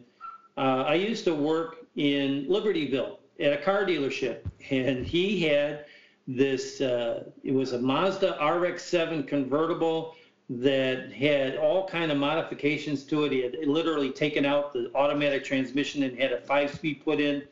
Uh, 0.55 0.83
I 0.87 0.93
used 0.95 1.23
to 1.25 1.33
work 1.33 1.77
in 1.95 2.45
Libertyville 2.47 3.17
at 3.39 3.53
a 3.53 3.57
car 3.57 3.85
dealership, 3.85 4.41
and 4.69 5.05
he 5.05 5.41
had 5.41 5.85
this. 6.27 6.79
Uh, 6.79 7.23
it 7.43 7.53
was 7.53 7.73
a 7.73 7.79
Mazda 7.79 8.37
RX-7 8.39 9.27
convertible 9.27 10.15
that 10.49 11.11
had 11.11 11.57
all 11.57 11.87
kind 11.87 12.11
of 12.11 12.17
modifications 12.17 13.03
to 13.05 13.25
it. 13.25 13.31
He 13.31 13.41
had 13.41 13.55
literally 13.65 14.11
taken 14.11 14.45
out 14.45 14.73
the 14.73 14.91
automatic 14.95 15.43
transmission 15.43 16.03
and 16.03 16.17
had 16.17 16.33
a 16.33 16.41
five-speed 16.41 17.03
put 17.03 17.19
in. 17.19 17.43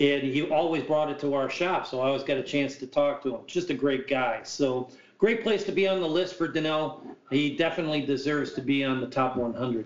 And 0.00 0.22
he 0.22 0.42
always 0.48 0.82
brought 0.82 1.10
it 1.10 1.18
to 1.20 1.34
our 1.34 1.50
shop, 1.50 1.86
so 1.86 2.00
I 2.00 2.06
always 2.06 2.22
got 2.22 2.38
a 2.38 2.42
chance 2.42 2.76
to 2.76 2.86
talk 2.86 3.22
to 3.22 3.34
him. 3.34 3.42
Just 3.46 3.68
a 3.68 3.74
great 3.74 4.08
guy. 4.08 4.40
So 4.44 4.88
great 5.18 5.42
place 5.42 5.62
to 5.64 5.72
be 5.72 5.86
on 5.86 6.00
the 6.00 6.08
list 6.08 6.36
for 6.36 6.48
Donnell. 6.48 7.02
He 7.30 7.54
definitely 7.54 8.06
deserves 8.06 8.54
to 8.54 8.62
be 8.62 8.82
on 8.82 9.00
the 9.00 9.06
top 9.06 9.36
100. 9.36 9.84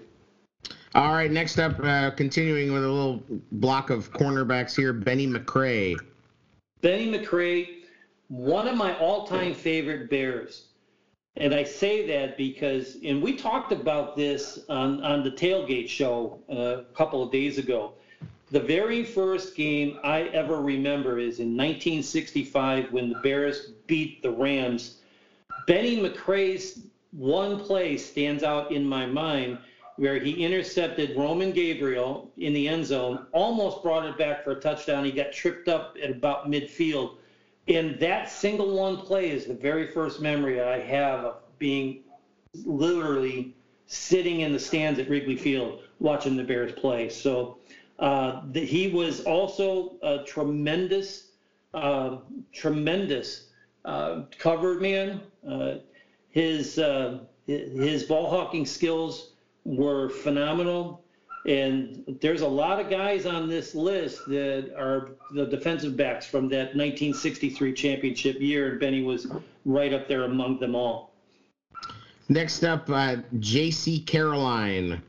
All 0.94 1.10
right, 1.10 1.30
next 1.30 1.58
up, 1.58 1.80
uh, 1.82 2.12
continuing 2.12 2.72
with 2.72 2.84
a 2.84 2.88
little 2.88 3.24
block 3.50 3.90
of 3.90 4.12
cornerbacks 4.12 4.76
here, 4.76 4.92
Bennie 4.92 5.26
McRae. 5.26 5.96
Bennie 6.80 7.10
McRae, 7.10 7.80
one 8.28 8.68
of 8.68 8.76
my 8.76 8.96
all-time 8.98 9.54
favorite 9.54 10.08
Bears. 10.08 10.66
And 11.36 11.52
I 11.52 11.64
say 11.64 12.06
that 12.06 12.36
because, 12.36 12.98
and 13.04 13.20
we 13.20 13.34
talked 13.34 13.72
about 13.72 14.16
this 14.16 14.60
on, 14.68 15.02
on 15.02 15.24
the 15.24 15.32
tailgate 15.32 15.88
show 15.88 16.38
uh, 16.48 16.82
a 16.82 16.84
couple 16.94 17.20
of 17.24 17.32
days 17.32 17.58
ago. 17.58 17.94
The 18.54 18.60
very 18.60 19.02
first 19.02 19.56
game 19.56 19.98
I 20.04 20.28
ever 20.28 20.60
remember 20.60 21.18
is 21.18 21.40
in 21.40 21.56
1965 21.56 22.92
when 22.92 23.08
the 23.08 23.18
Bears 23.18 23.72
beat 23.88 24.22
the 24.22 24.30
Rams. 24.30 24.98
Bennie 25.66 25.96
McRae's 25.96 26.86
one 27.10 27.58
play 27.58 27.96
stands 27.96 28.44
out 28.44 28.70
in 28.70 28.86
my 28.86 29.06
mind 29.06 29.58
where 29.96 30.20
he 30.20 30.44
intercepted 30.44 31.16
Roman 31.16 31.50
Gabriel 31.50 32.30
in 32.36 32.52
the 32.52 32.68
end 32.68 32.86
zone, 32.86 33.26
almost 33.32 33.82
brought 33.82 34.06
it 34.06 34.16
back 34.16 34.44
for 34.44 34.52
a 34.52 34.60
touchdown. 34.60 35.04
He 35.04 35.10
got 35.10 35.32
tripped 35.32 35.66
up 35.66 35.96
at 36.00 36.10
about 36.10 36.48
midfield. 36.48 37.16
And 37.66 37.98
that 37.98 38.30
single 38.30 38.72
one 38.78 38.98
play 38.98 39.30
is 39.30 39.46
the 39.46 39.54
very 39.54 39.88
first 39.88 40.20
memory 40.20 40.60
I 40.60 40.78
have 40.78 41.24
of 41.24 41.58
being 41.58 42.04
literally 42.64 43.56
sitting 43.86 44.42
in 44.42 44.52
the 44.52 44.60
stands 44.60 45.00
at 45.00 45.08
Wrigley 45.08 45.36
Field 45.36 45.80
watching 45.98 46.36
the 46.36 46.44
Bears 46.44 46.70
play. 46.72 47.08
So 47.08 47.58
uh, 47.98 48.42
the, 48.52 48.64
he 48.64 48.88
was 48.88 49.24
also 49.24 49.96
a 50.02 50.24
tremendous, 50.24 51.30
uh, 51.72 52.18
tremendous 52.52 53.48
uh, 53.84 54.22
cover 54.38 54.80
man. 54.80 55.20
Uh, 55.48 55.76
his 56.30 56.78
uh, 56.78 57.20
his 57.46 58.04
ball 58.04 58.28
hawking 58.30 58.66
skills 58.66 59.32
were 59.64 60.08
phenomenal. 60.08 61.04
And 61.46 62.18
there's 62.22 62.40
a 62.40 62.48
lot 62.48 62.80
of 62.80 62.88
guys 62.88 63.26
on 63.26 63.48
this 63.50 63.74
list 63.74 64.26
that 64.28 64.72
are 64.78 65.10
the 65.32 65.44
defensive 65.44 65.94
backs 65.94 66.24
from 66.24 66.48
that 66.48 66.74
1963 66.74 67.74
championship 67.74 68.40
year, 68.40 68.70
and 68.70 68.80
Bennie 68.80 69.02
was 69.02 69.26
right 69.66 69.92
up 69.92 70.08
there 70.08 70.24
among 70.24 70.58
them 70.58 70.74
all. 70.74 71.12
Next 72.30 72.64
up, 72.64 72.88
uh, 72.88 73.16
J.C. 73.40 74.00
Caroline. 74.00 75.02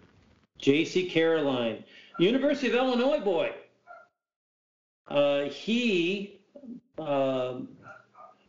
J.C. 0.57 1.09
Caroline, 1.09 1.86
University 2.18 2.68
of 2.68 2.76
Illinois 2.76 3.20
boy. 3.20 3.51
Uh, 5.07 5.43
he 5.43 6.39
uh, 6.97 7.59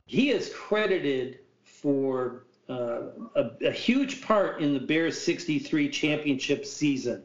he 0.06 0.30
is 0.30 0.52
credited 0.54 1.40
for 1.64 2.44
uh, 2.68 3.02
a, 3.34 3.50
a, 3.66 3.72
huge 3.72 4.22
part 4.22 4.60
in 4.60 4.72
the 4.72 4.80
Bears' 4.80 5.20
63 5.20 5.88
championship 5.88 6.64
season. 6.64 7.22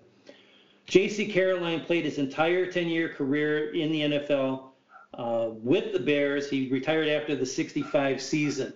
J.C. 0.88 1.32
Caroline 1.32 1.82
played 1.82 2.06
his 2.06 2.18
entire 2.18 2.70
10 2.70 2.90
year 2.90 3.10
career 3.10 3.74
in 3.74 3.92
the 3.92 4.02
NFL 4.02 4.72
uh, 5.14 5.50
with 5.52 5.94
the 5.94 6.00
Bears. 6.00 6.50
He 6.50 6.70
retired 6.70 7.08
after 7.08 7.36
the 7.36 7.46
65 7.46 8.22
season. 8.22 8.74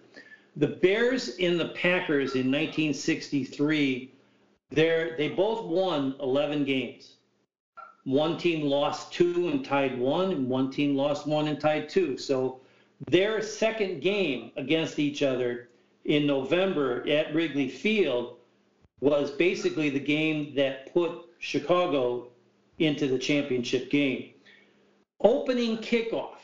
The 0.56 0.68
Bears 0.68 1.36
and 1.40 1.60
the 1.60 1.70
Packers 1.70 2.36
in 2.36 2.50
1963, 2.52 4.14
they 4.72 5.34
both 5.36 5.66
won 5.66 6.16
11 6.22 6.64
games. 6.64 7.15
One 8.06 8.38
team 8.38 8.62
lost 8.62 9.12
two 9.12 9.50
and 9.50 9.66
tied 9.66 10.00
one, 10.00 10.32
and 10.32 10.48
one 10.48 10.72
team 10.72 10.96
lost 10.96 11.28
one 11.28 11.48
and 11.48 11.60
tied 11.60 11.90
two. 11.90 12.18
So 12.18 12.62
their 13.10 13.42
second 13.42 14.02
game 14.02 14.52
against 14.56 15.00
each 15.00 15.24
other 15.24 15.70
in 16.06 16.28
November 16.28 17.08
at 17.10 17.34
Wrigley 17.34 17.68
Field 17.68 18.38
was 19.02 19.32
basically 19.32 19.90
the 19.90 20.00
game 20.00 20.54
that 20.56 20.94
put 20.94 21.26
Chicago 21.40 22.28
into 22.80 23.08
the 23.08 23.18
championship 23.18 23.90
game. 23.90 24.32
Opening 25.22 25.78
kickoff, 25.78 26.38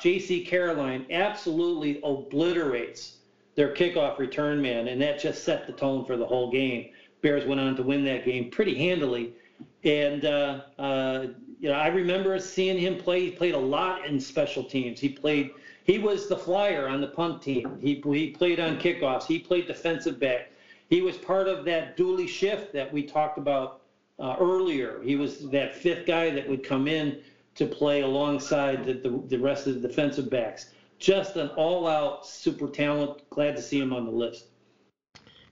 J.C. 0.00 0.44
Caroline 0.44 1.06
absolutely 1.10 2.00
obliterates 2.02 3.18
their 3.54 3.74
kickoff 3.74 4.18
return 4.18 4.62
man, 4.62 4.88
and 4.88 5.00
that 5.02 5.20
just 5.20 5.44
set 5.44 5.66
the 5.66 5.72
tone 5.72 6.06
for 6.06 6.16
the 6.16 6.26
whole 6.26 6.50
game. 6.50 6.90
Bears 7.20 7.46
went 7.46 7.60
on 7.60 7.76
to 7.76 7.82
win 7.82 8.04
that 8.04 8.24
game 8.24 8.50
pretty 8.50 8.74
handily. 8.74 9.34
And, 9.84 10.24
uh, 10.24 10.62
uh, 10.78 11.26
you 11.58 11.68
know, 11.68 11.74
I 11.74 11.88
remember 11.88 12.38
seeing 12.38 12.78
him 12.78 12.96
play. 12.98 13.24
He 13.24 13.30
played 13.30 13.54
a 13.54 13.58
lot 13.58 14.06
in 14.06 14.20
special 14.20 14.64
teams. 14.64 15.00
He 15.00 15.08
played 15.08 15.50
he 15.84 15.98
was 15.98 16.28
the 16.28 16.36
flyer 16.36 16.86
on 16.88 17.00
the 17.00 17.08
punt 17.08 17.42
team. 17.42 17.78
He, 17.80 18.00
he 18.12 18.30
played 18.30 18.60
on 18.60 18.78
kickoffs. 18.78 19.24
He 19.24 19.38
played 19.38 19.66
defensive 19.66 20.20
back. 20.20 20.50
He 20.88 21.00
was 21.02 21.16
part 21.16 21.48
of 21.48 21.64
that 21.64 21.96
Dooley 21.96 22.26
shift 22.26 22.72
that 22.72 22.92
we 22.92 23.02
talked 23.02 23.38
about 23.38 23.80
uh, 24.18 24.36
earlier. 24.38 25.00
He 25.02 25.16
was 25.16 25.50
that 25.50 25.74
fifth 25.74 26.06
guy 26.06 26.30
that 26.30 26.48
would 26.48 26.62
come 26.62 26.86
in 26.86 27.18
to 27.56 27.66
play 27.66 28.02
alongside 28.02 28.84
the, 28.84 28.94
the, 28.94 29.22
the 29.28 29.38
rest 29.38 29.66
of 29.66 29.80
the 29.80 29.88
defensive 29.88 30.30
backs. 30.30 30.70
Just 30.98 31.36
an 31.36 31.48
all-out 31.56 32.26
super 32.26 32.68
talent. 32.68 33.28
Glad 33.30 33.56
to 33.56 33.62
see 33.62 33.80
him 33.80 33.92
on 33.92 34.04
the 34.04 34.10
list. 34.12 34.46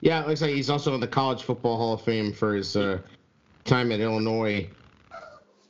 Yeah, 0.01 0.23
it 0.23 0.27
looks 0.27 0.41
like 0.41 0.53
he's 0.53 0.69
also 0.69 0.93
in 0.93 1.01
the 1.01 1.07
College 1.07 1.43
Football 1.43 1.75
Hall 1.75 1.93
of 1.93 2.01
Fame 2.01 2.31
for 2.31 2.55
his 2.55 2.75
uh, 2.75 2.99
time 3.65 3.91
at 3.91 3.99
Illinois 3.99 4.69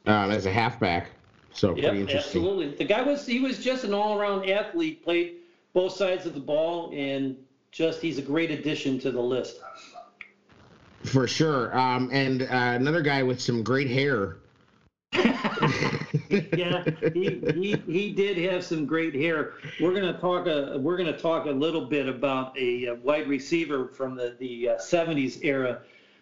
um, 0.05 0.31
as 0.31 0.45
a 0.45 0.51
halfback. 0.51 1.11
So 1.53 1.73
pretty 1.73 1.87
yep, 1.87 1.95
interesting. 1.95 2.41
absolutely. 2.41 2.75
The 2.75 2.85
guy 2.85 3.01
was 3.01 3.25
he 3.25 3.39
was 3.39 3.59
just 3.59 3.83
an 3.83 3.93
all-around 3.93 4.49
athlete, 4.49 5.03
played 5.03 5.37
both 5.73 5.93
sides 5.93 6.25
of 6.25 6.33
the 6.33 6.39
ball, 6.39 6.91
and 6.95 7.35
just 7.71 8.01
he's 8.01 8.17
a 8.17 8.21
great 8.21 8.51
addition 8.51 8.99
to 8.99 9.11
the 9.11 9.21
list. 9.21 9.59
For 11.03 11.27
sure. 11.27 11.77
Um, 11.77 12.09
and 12.11 12.43
uh, 12.43 12.47
another 12.51 13.01
guy 13.01 13.23
with 13.23 13.41
some 13.41 13.63
great 13.63 13.89
hair. 13.89 14.37
yeah, 15.13 16.83
he, 17.13 17.41
he, 17.53 17.75
he 17.87 18.13
did 18.13 18.37
have 18.37 18.63
some 18.63 18.85
great 18.85 19.15
hair. 19.15 19.53
We're 19.79 19.93
gonna 19.93 20.19
talk 20.19 20.45
a 20.47 20.77
we're 20.77 20.97
gonna 20.97 21.17
talk 21.17 21.45
a 21.45 21.51
little 21.51 21.85
bit 21.85 22.07
about 22.07 22.57
a, 22.57 22.85
a 22.85 22.95
wide 22.95 23.27
receiver 23.27 23.87
from 23.87 24.15
the 24.15 24.35
the 24.39 24.69
uh, 24.69 24.77
70s 24.77 25.39
era 25.43 25.81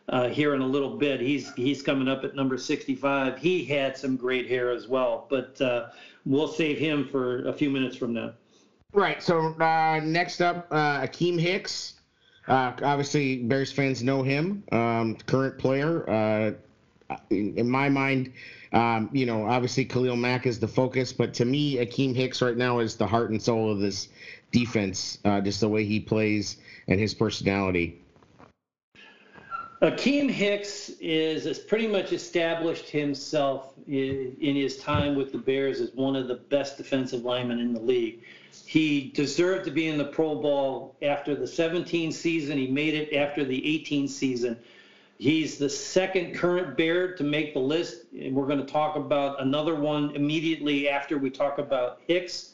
uh, 0.09 0.29
here 0.29 0.55
in 0.55 0.61
a 0.61 0.67
little 0.67 0.95
bit. 0.95 1.19
He's 1.19 1.53
he's 1.53 1.81
coming 1.81 2.07
up 2.07 2.23
at 2.23 2.35
number 2.35 2.57
65. 2.57 3.37
He 3.37 3.65
had 3.65 3.97
some 3.97 4.15
great 4.15 4.47
hair 4.47 4.71
as 4.71 4.87
well, 4.87 5.27
but 5.29 5.59
uh, 5.61 5.89
we'll 6.25 6.47
save 6.47 6.77
him 6.77 7.07
for 7.07 7.47
a 7.47 7.53
few 7.53 7.69
minutes 7.69 7.95
from 7.95 8.13
now. 8.13 8.33
Right. 8.93 9.21
So 9.21 9.53
uh, 9.59 9.99
next 10.03 10.41
up, 10.41 10.67
uh, 10.71 11.01
Akiem 11.01 11.39
Hicks. 11.39 11.95
Uh, 12.47 12.71
obviously, 12.81 13.39
Bears 13.39 13.71
fans 13.71 14.01
know 14.01 14.23
him. 14.23 14.63
Um, 14.71 15.17
current 15.25 15.57
player. 15.57 16.09
Uh, 16.09 16.51
in, 17.29 17.57
in, 17.57 17.69
my 17.69 17.89
mind, 17.89 18.31
um, 18.71 19.09
you 19.11 19.25
know, 19.25 19.45
obviously 19.45 19.83
Khalil 19.83 20.15
Mack 20.15 20.45
is 20.45 20.57
the 20.59 20.67
focus, 20.67 21.11
but 21.11 21.33
to 21.35 21.45
me, 21.45 21.75
Akiem 21.75 22.15
Hicks 22.15 22.41
right 22.41 22.55
now 22.55 22.79
is 22.79 22.95
the 22.95 23.07
heart 23.07 23.31
and 23.31 23.41
soul 23.41 23.69
of 23.71 23.79
this 23.79 24.07
defense. 24.51 25.19
just 25.43 25.59
the 25.59 25.67
way 25.67 25.83
he 25.83 25.99
plays 25.99 26.57
and 26.87 26.99
his 26.99 27.13
personality. 27.13 27.99
Akiem 29.81 30.27
Hicks 30.27 30.89
is 30.99 31.43
has 31.43 31.59
pretty 31.59 31.85
much 31.85 32.11
established 32.11 32.89
himself 32.89 33.73
in, 33.87 34.35
in, 34.41 34.55
his 34.55 34.77
time 34.77 35.15
with 35.15 35.31
the 35.31 35.37
Bears 35.37 35.79
as 35.81 35.91
one 35.93 36.15
of 36.15 36.27
the 36.27 36.35
best 36.35 36.77
defensive 36.77 37.23
linemen 37.23 37.59
in 37.59 37.73
the 37.73 37.79
league. 37.79 38.23
He 38.65 39.11
deserved 39.13 39.65
to 39.65 39.71
be 39.71 39.87
in 39.87 39.99
the 39.99 40.05
Pro 40.05 40.41
Bowl 40.41 40.95
after 41.03 41.35
the 41.35 41.45
17 41.45 42.11
season. 42.11 42.57
He 42.57 42.65
made 42.65 42.95
it 42.95 43.13
after 43.15 43.45
the 43.45 43.65
18 43.75 44.07
season. 44.07 44.57
He's 45.19 45.59
the 45.59 45.69
second 45.69 46.33
current 46.33 46.75
Bear 46.75 47.13
to 47.15 47.23
make 47.23 47.53
the 47.53 47.59
list, 47.59 48.05
and 48.19 48.35
we're 48.35 48.47
going 48.47 48.59
to 48.59 48.65
talk 48.65 48.95
about 48.95 49.41
another 49.41 49.75
one 49.75 50.15
immediately 50.15 50.89
after 50.89 51.19
we 51.19 51.29
talk 51.29 51.59
about 51.59 52.01
Hicks. 52.07 52.53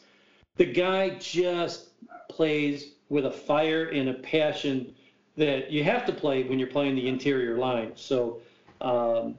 The 0.58 0.66
guy 0.66 1.18
just 1.20 1.90
plays 2.30 2.96
with 3.08 3.26
a 3.26 3.32
fire 3.32 3.86
and 3.90 4.10
a 4.10 4.14
passion 4.16 4.94
that 5.38 5.72
you 5.72 5.84
have 5.84 6.06
to 6.06 6.14
play 6.14 6.44
when 6.44 6.60
you're 6.60 6.68
playing 6.68 6.96
the 6.96 7.08
interior 7.08 7.58
line. 7.58 7.92
So 7.96 8.42
um, 8.82 9.36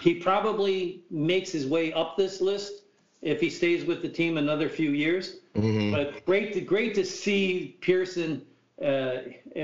he 0.00 0.14
probably 0.14 1.02
makes 1.10 1.50
his 1.50 1.66
way 1.66 1.92
up 1.92 2.16
this 2.16 2.40
list 2.40 2.82
if 3.22 3.40
he 3.40 3.50
stays 3.50 3.84
with 3.84 4.02
the 4.02 4.08
team 4.08 4.36
another 4.36 4.68
few 4.68 4.90
years. 4.90 5.38
Mm-hmm. 5.54 5.92
But 5.92 6.24
great 6.26 6.52
to 6.54 6.60
great 6.60 6.94
to 6.94 7.04
see 7.04 7.76
Pierson 7.80 8.42
uh, 8.84 9.18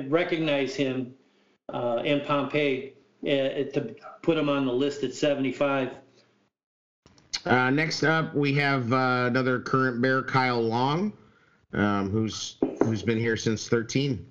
recognize 0.04 0.74
him 0.74 1.14
uh, 1.72 1.96
and 1.96 2.22
Pompei 2.22 2.92
uh, 3.24 3.70
to 3.72 3.94
put 4.22 4.38
him 4.38 4.48
on 4.48 4.66
the 4.66 4.72
list 4.72 5.04
at 5.04 5.14
75. 5.14 5.90
Uh, 7.44 7.70
next 7.70 8.04
up, 8.04 8.34
we 8.34 8.54
have 8.54 8.92
uh, 8.92 9.24
another 9.26 9.58
current 9.60 10.00
Bear, 10.00 10.22
Kyle 10.22 10.62
Long, 10.62 11.12
um, 11.72 12.08
who's 12.10 12.56
who's 12.84 13.02
been 13.02 13.18
here 13.18 13.36
since 13.36 13.68
13. 13.68 14.24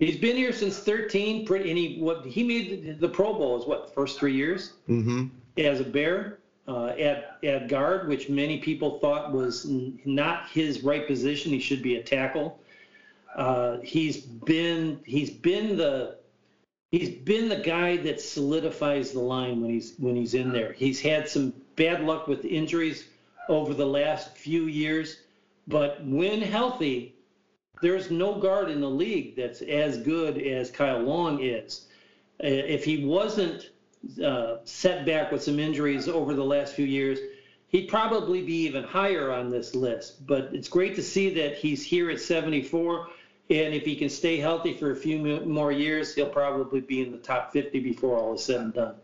He's 0.00 0.16
been 0.16 0.34
here 0.34 0.52
since 0.52 0.78
13. 0.78 1.44
Pretty, 1.44 1.68
and 1.68 1.78
he 1.78 1.98
what 2.00 2.24
he 2.24 2.42
made 2.42 2.98
the 2.98 3.08
Pro 3.08 3.34
Bowl 3.34 3.60
is 3.60 3.66
what 3.66 3.86
the 3.86 3.92
first 3.92 4.18
three 4.18 4.34
years 4.34 4.72
mm-hmm. 4.88 5.26
as 5.58 5.80
a 5.80 5.84
Bear 5.84 6.38
uh, 6.66 6.86
at 6.86 7.36
at 7.44 7.68
guard, 7.68 8.08
which 8.08 8.30
many 8.30 8.58
people 8.58 8.98
thought 8.98 9.30
was 9.30 9.66
not 10.06 10.48
his 10.48 10.82
right 10.82 11.06
position. 11.06 11.52
He 11.52 11.60
should 11.60 11.82
be 11.82 11.96
a 11.96 12.02
tackle. 12.02 12.58
Uh, 13.36 13.76
he's 13.82 14.16
been 14.16 15.00
he's 15.04 15.30
been 15.30 15.76
the 15.76 16.16
he's 16.90 17.10
been 17.10 17.50
the 17.50 17.56
guy 17.56 17.98
that 17.98 18.22
solidifies 18.22 19.12
the 19.12 19.20
line 19.20 19.60
when 19.60 19.70
he's 19.70 19.94
when 19.98 20.16
he's 20.16 20.32
in 20.32 20.50
there. 20.50 20.72
He's 20.72 20.98
had 20.98 21.28
some 21.28 21.52
bad 21.76 22.04
luck 22.04 22.26
with 22.26 22.46
injuries 22.46 23.04
over 23.50 23.74
the 23.74 23.86
last 23.86 24.34
few 24.34 24.64
years, 24.64 25.18
but 25.68 26.02
when 26.06 26.40
healthy, 26.40 27.16
there's 27.82 28.10
no 28.10 28.38
guard 28.38 28.70
in 28.70 28.80
the 28.80 28.90
league 28.90 29.36
that's 29.36 29.62
as 29.62 29.98
good 29.98 30.38
as 30.38 30.70
Kyle 30.70 31.00
Long 31.00 31.42
is. 31.42 31.86
Uh, 32.42 32.46
if 32.46 32.84
he 32.84 33.04
wasn't 33.04 33.70
uh, 34.22 34.56
set 34.64 35.04
back 35.04 35.30
with 35.30 35.42
some 35.42 35.58
injuries 35.58 36.08
over 36.08 36.34
the 36.34 36.44
last 36.44 36.74
few 36.74 36.86
years, 36.86 37.18
he'd 37.68 37.88
probably 37.88 38.42
be 38.42 38.54
even 38.62 38.82
higher 38.82 39.32
on 39.32 39.50
this 39.50 39.74
list. 39.74 40.26
But 40.26 40.50
it's 40.52 40.68
great 40.68 40.94
to 40.96 41.02
see 41.02 41.32
that 41.34 41.56
he's 41.56 41.84
here 41.84 42.10
at 42.10 42.20
74. 42.20 43.08
And 43.50 43.74
if 43.74 43.84
he 43.84 43.96
can 43.96 44.08
stay 44.08 44.38
healthy 44.38 44.74
for 44.74 44.92
a 44.92 44.96
few 44.96 45.40
more 45.40 45.72
years, 45.72 46.14
he'll 46.14 46.28
probably 46.28 46.80
be 46.80 47.00
in 47.02 47.10
the 47.10 47.18
top 47.18 47.52
50 47.52 47.80
before 47.80 48.16
all 48.16 48.34
is 48.34 48.44
said 48.44 48.60
and 48.60 48.72
done. 48.72 48.94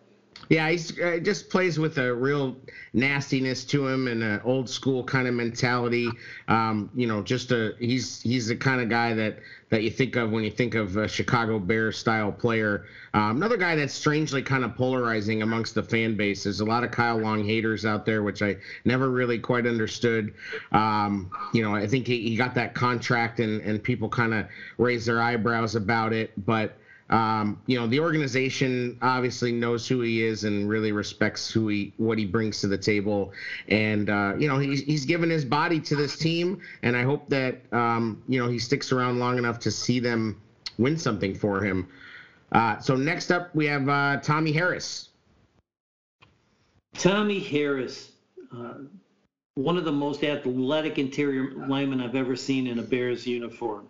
Yeah, 0.49 0.71
he 0.71 1.03
uh, 1.03 1.19
just 1.19 1.49
plays 1.49 1.79
with 1.79 1.99
a 1.99 2.15
real 2.15 2.57
nastiness 2.93 3.65
to 3.67 3.87
him 3.87 4.07
and 4.07 4.23
an 4.23 4.41
old 4.45 4.69
school 4.71 5.03
kind 5.03 5.27
of 5.27 5.35
mentality. 5.35 6.09
Um, 6.49 6.91
you 6.95 7.07
know, 7.07 7.23
just 7.23 7.51
a 7.53 7.75
he's 7.79 8.23
he's 8.23 8.47
the 8.47 8.57
kind 8.57 8.81
of 8.81 8.89
guy 8.89 9.13
that 9.15 9.41
that 9.71 9.83
you 9.83 9.91
think 9.91 10.15
of 10.15 10.31
when 10.31 10.45
you 10.45 10.51
think 10.51 10.75
of 10.75 10.97
a 10.97 11.09
Chicago 11.09 11.59
Bears 11.59 11.99
style 11.99 12.31
player. 12.31 12.85
Um, 13.15 13.37
another 13.37 13.57
guy 13.57 13.75
that's 13.75 13.93
strangely 13.93 14.43
kind 14.43 14.63
of 14.65 14.77
polarizing 14.77 15.43
amongst 15.43 15.75
the 15.75 15.83
fan 15.83 16.17
base. 16.17 16.45
There's 16.45 16.61
a 16.61 16.65
lot 16.65 16.85
of 16.85 16.93
Kyle 16.93 17.19
Long 17.19 17.45
haters 17.45 17.85
out 17.85 18.07
there, 18.07 18.23
which 18.23 18.43
I 18.43 18.57
never 18.85 19.11
really 19.11 19.39
quite 19.39 19.67
understood. 19.67 20.33
Um, 20.71 21.31
you 21.53 21.63
know, 21.63 21.75
I 21.75 21.87
think 21.89 22.07
he, 22.07 22.29
he 22.29 22.37
got 22.37 22.55
that 22.55 22.75
contract 22.75 23.41
and 23.41 23.61
and 23.63 23.83
people 23.83 24.09
kind 24.09 24.33
of 24.33 24.47
raised 24.79 25.07
their 25.07 25.21
eyebrows 25.21 25.75
about 25.75 26.13
it, 26.13 26.33
but 26.47 26.79
um, 27.11 27.61
you 27.67 27.79
know, 27.79 27.87
the 27.87 28.01
organization 28.01 28.99
obviously 29.01 29.53
knows 29.53 29.87
who 29.87 30.01
he 30.01 30.25
is 30.25 30.45
and 30.45 30.69
really 30.69 30.91
respects 30.91 31.51
who 31.51 31.69
he, 31.69 31.93
what 31.99 32.19
he 32.19 32.25
brings 32.25 32.61
to 32.63 32.67
the 32.67 32.79
table. 32.79 33.33
And, 33.69 34.11
uh, 34.11 34.35
you 34.39 34.49
know, 34.49 34.59
he's, 34.59 34.83
he's 34.83 35.05
given 35.05 35.31
his 35.31 35.45
body 35.45 35.79
to 35.81 35.95
this 35.95 36.17
team. 36.17 36.61
And 36.83 36.97
I 36.97 37.03
hope 37.03 37.29
that, 37.29 37.61
um, 37.73 38.23
you 38.29 38.43
know, 38.43 38.49
he 38.49 38.59
sticks 38.59 38.91
around 38.91 39.21
long 39.21 39.39
enough 39.39 39.61
to 39.61 39.71
see 39.71 40.01
them 40.01 40.41
win 40.79 40.99
something 40.99 41.35
for 41.35 41.63
him. 41.63 41.89
Uh, 42.53 42.79
so 42.79 42.97
next 42.97 43.31
up, 43.31 43.55
we 43.55 43.67
have 43.67 43.89
uh, 43.89 44.19
Tommy 44.23 44.53
Harris. 44.53 45.11
Tommy 46.95 47.39
Harris, 47.39 48.13
uh, 48.57 48.79
one 49.55 49.77
of 49.77 49.85
the 49.85 49.93
most 49.93 50.25
athletic 50.25 50.99
interior 50.99 51.53
linemen 51.69 52.01
I've 52.01 52.15
ever 52.15 52.35
seen 52.35 52.67
in 52.67 52.79
a 52.79 52.83
Bears 52.83 53.27
uniform. 53.27 53.89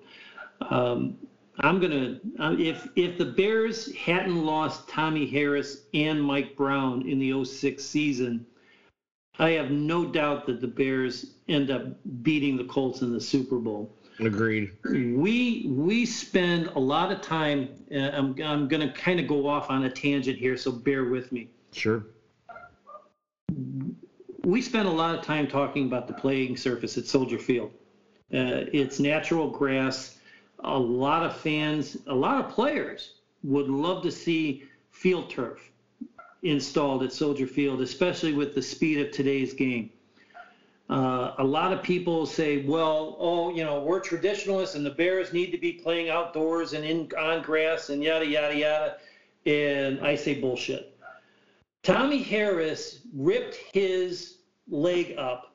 Um, 0.71 1.17
I'm 1.61 1.81
gonna 1.81 2.21
uh, 2.39 2.55
if 2.59 2.89
if 2.97 3.17
the 3.17 3.25
Bears 3.25 3.95
hadn't 3.95 4.45
lost 4.45 4.89
Tommy 4.89 5.27
Harris 5.27 5.85
and 5.95 6.23
Mike 6.23 6.57
Brown 6.57 7.09
in 7.09 7.19
the 7.19 7.45
06 7.45 7.83
season, 7.83 8.47
I 9.39 9.51
have 9.51 9.71
no 9.71 10.05
doubt 10.05 10.47
that 10.47 10.61
the 10.61 10.67
Bears 10.67 11.35
end 11.49 11.71
up 11.71 11.85
beating 12.23 12.57
the 12.57 12.65
Colts 12.65 13.03
in 13.03 13.13
the 13.13 13.21
Super 13.21 13.59
Bowl. 13.59 13.91
Agreed. 14.21 14.73
We 14.85 15.67
we 15.69 16.05
spend 16.07 16.69
a 16.69 16.79
lot 16.79 17.13
of 17.13 17.21
time. 17.23 17.69
Uh, 17.91 18.11
I'm 18.13 18.41
I'm 18.43 18.69
gonna 18.69 18.93
kind 18.93 19.21
of 19.21 19.27
go 19.27 19.47
off 19.47 19.71
on 19.71 19.85
a 19.85 19.91
tangent 19.91 20.39
here, 20.39 20.57
so 20.57 20.73
bear 20.73 21.05
with 21.05 21.33
me. 21.33 21.49
Sure. 21.73 22.05
We 24.45 24.63
spend 24.63 24.89
a 24.89 24.93
lot 24.93 25.19
of 25.19 25.25
time 25.25 25.49
talking 25.49 25.87
about 25.87 26.07
the 26.07 26.15
playing 26.15 26.57
surface 26.57 26.97
at 26.97 27.07
Soldier 27.07 27.39
Field. 27.39 27.73
Uh, 28.33 28.69
it's 28.73 29.01
natural 29.01 29.51
grass 29.51 30.16
a 30.67 30.79
lot 30.79 31.25
of 31.25 31.37
fans, 31.37 31.97
a 32.07 32.15
lot 32.15 32.45
of 32.45 32.51
players 32.51 33.15
would 33.43 33.69
love 33.69 34.03
to 34.03 34.11
see 34.11 34.65
field 34.91 35.31
turf 35.31 35.71
installed 36.43 37.03
at 37.03 37.13
Soldier 37.13 37.47
Field, 37.47 37.81
especially 37.81 38.33
with 38.33 38.55
the 38.55 38.63
speed 38.63 39.01
of 39.01 39.13
today's 39.13 39.53
game. 39.53 39.91
Uh, 40.89 41.33
a 41.39 41.45
lot 41.45 41.73
of 41.73 41.83
people 41.83 42.27
say, 42.27 42.65
well, 42.65 43.17
oh, 43.19 43.51
you 43.51 43.65
know, 43.65 43.81
we're 43.81 43.99
traditionalists 43.99 44.77
and 44.77 44.87
the 44.87 44.91
Bears 44.91 45.33
need 45.33 45.51
to 45.51 45.59
be 45.59 45.73
playing 45.73 46.09
outdoors 46.09 46.75
and 46.75 46.85
in 46.85 47.11
on 47.19 47.43
grass 47.43 47.91
and 47.91 48.03
yada, 48.03 48.27
yada, 48.27 48.57
yada. 48.57 48.97
And 49.47 50.01
I 50.01 50.15
say 50.15 50.41
bullshit. 50.41 50.97
Tommy 51.83 52.23
Harris 52.23 53.01
ripped 53.15 53.57
his 53.73 54.39
leg 54.69 55.15
up 55.19 55.55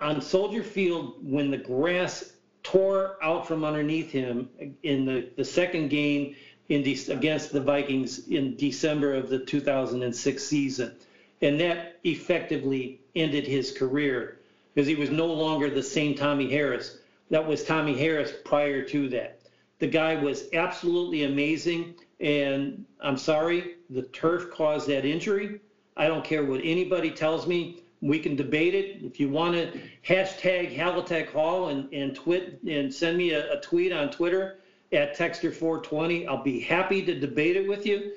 on 0.00 0.20
Soldier 0.20 0.62
Field 0.62 1.16
when 1.22 1.50
the 1.50 1.56
grass 1.58 2.34
tore 2.62 3.16
out 3.22 3.46
from 3.46 3.64
underneath 3.64 4.10
him 4.10 4.48
in 4.82 5.04
the, 5.04 5.28
the 5.36 5.44
second 5.44 5.88
game 5.88 6.34
in 6.68 6.82
de- 6.82 7.12
against 7.12 7.52
the 7.52 7.60
Vikings 7.60 8.28
in 8.28 8.56
December 8.56 9.14
of 9.14 9.28
the 9.28 9.38
2006 9.38 10.44
season. 10.44 10.92
And 11.40 11.58
that 11.60 11.98
effectively 12.04 13.00
ended 13.14 13.46
his 13.46 13.72
career 13.72 14.38
because 14.74 14.86
he 14.86 14.94
was 14.94 15.10
no 15.10 15.26
longer 15.26 15.70
the 15.70 15.82
same 15.82 16.14
Tommy 16.14 16.50
Harris. 16.50 16.98
That 17.30 17.46
was 17.46 17.64
Tommy 17.64 17.96
Harris 17.96 18.32
prior 18.44 18.82
to 18.82 19.08
that. 19.10 19.40
The 19.78 19.86
guy 19.86 20.16
was 20.16 20.44
absolutely 20.52 21.24
amazing. 21.24 21.94
And 22.20 22.84
I'm 23.00 23.16
sorry, 23.16 23.76
the 23.90 24.02
turf 24.02 24.50
caused 24.50 24.88
that 24.88 25.04
injury. 25.04 25.60
I 25.96 26.06
don't 26.06 26.24
care 26.24 26.44
what 26.44 26.60
anybody 26.62 27.10
tells 27.10 27.46
me. 27.46 27.82
We 28.00 28.18
can 28.18 28.36
debate 28.36 28.74
it. 28.74 29.02
If 29.02 29.18
you 29.18 29.28
want 29.28 29.54
to 29.54 29.80
hashtag 30.06 30.76
Halatek 30.76 31.30
Hall 31.30 31.68
and, 31.68 31.92
and 31.92 32.14
twit 32.14 32.60
and 32.66 32.92
send 32.92 33.16
me 33.16 33.30
a, 33.30 33.54
a 33.54 33.60
tweet 33.60 33.92
on 33.92 34.10
Twitter 34.10 34.58
at 34.92 35.16
Texter420, 35.16 36.26
I'll 36.28 36.42
be 36.42 36.60
happy 36.60 37.04
to 37.04 37.18
debate 37.18 37.56
it 37.56 37.66
with 37.66 37.84
you. 37.84 38.12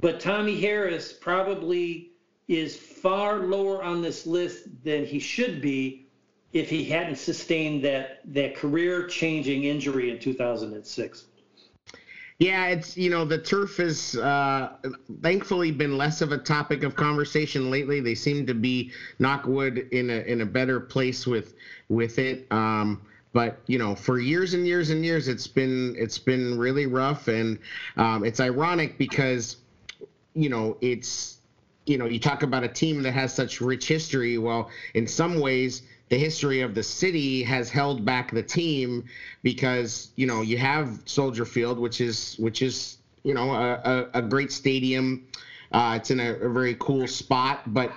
But 0.00 0.20
Tommy 0.20 0.60
Harris 0.60 1.12
probably 1.12 2.10
is 2.48 2.76
far 2.76 3.46
lower 3.46 3.82
on 3.82 4.02
this 4.02 4.26
list 4.26 4.64
than 4.82 5.04
he 5.04 5.18
should 5.18 5.60
be 5.60 6.04
if 6.52 6.68
he 6.68 6.84
hadn't 6.84 7.16
sustained 7.16 7.82
that 7.84 8.20
that 8.26 8.54
career 8.54 9.06
changing 9.06 9.64
injury 9.64 10.10
in 10.10 10.18
2006. 10.18 11.24
Yeah, 12.44 12.66
it's 12.66 12.94
you 12.94 13.08
know 13.08 13.24
the 13.24 13.38
turf 13.38 13.78
has 13.78 14.16
uh, 14.16 14.76
thankfully 15.22 15.70
been 15.70 15.96
less 15.96 16.20
of 16.20 16.30
a 16.30 16.36
topic 16.36 16.82
of 16.82 16.94
conversation 16.94 17.70
lately. 17.70 18.00
They 18.00 18.14
seem 18.14 18.44
to 18.44 18.52
be 18.52 18.92
knockwood 19.18 19.88
in 19.92 20.10
a 20.10 20.20
in 20.30 20.42
a 20.42 20.44
better 20.44 20.78
place 20.78 21.26
with 21.26 21.54
with 21.88 22.18
it. 22.18 22.46
Um, 22.52 23.00
but 23.32 23.60
you 23.66 23.78
know, 23.78 23.94
for 23.94 24.18
years 24.18 24.52
and 24.52 24.66
years 24.66 24.90
and 24.90 25.02
years, 25.02 25.26
it's 25.26 25.46
been 25.46 25.94
it's 25.96 26.18
been 26.18 26.58
really 26.58 26.84
rough, 26.84 27.28
and 27.28 27.58
um, 27.96 28.26
it's 28.26 28.40
ironic 28.40 28.98
because 28.98 29.56
you 30.34 30.50
know 30.50 30.76
it's 30.82 31.38
you 31.86 31.96
know 31.96 32.04
you 32.04 32.18
talk 32.18 32.42
about 32.42 32.62
a 32.62 32.68
team 32.68 33.00
that 33.04 33.12
has 33.12 33.32
such 33.32 33.62
rich 33.62 33.88
history. 33.88 34.36
Well, 34.36 34.68
in 34.92 35.06
some 35.06 35.40
ways 35.40 35.80
the 36.08 36.18
history 36.18 36.60
of 36.60 36.74
the 36.74 36.82
city 36.82 37.42
has 37.42 37.70
held 37.70 38.04
back 38.04 38.30
the 38.30 38.42
team 38.42 39.04
because 39.42 40.12
you 40.16 40.26
know 40.26 40.42
you 40.42 40.58
have 40.58 41.00
Soldier 41.06 41.44
Field, 41.44 41.78
which 41.78 42.00
is 42.00 42.36
which 42.38 42.62
is 42.62 42.98
you 43.22 43.34
know 43.34 43.52
a, 43.52 43.72
a, 43.84 44.08
a 44.14 44.22
great 44.22 44.52
stadium. 44.52 45.26
Uh, 45.72 45.94
it's 45.96 46.10
in 46.10 46.20
a, 46.20 46.34
a, 46.34 46.48
very 46.48 46.76
cool 46.78 47.06
spot, 47.06 47.72
but 47.72 47.90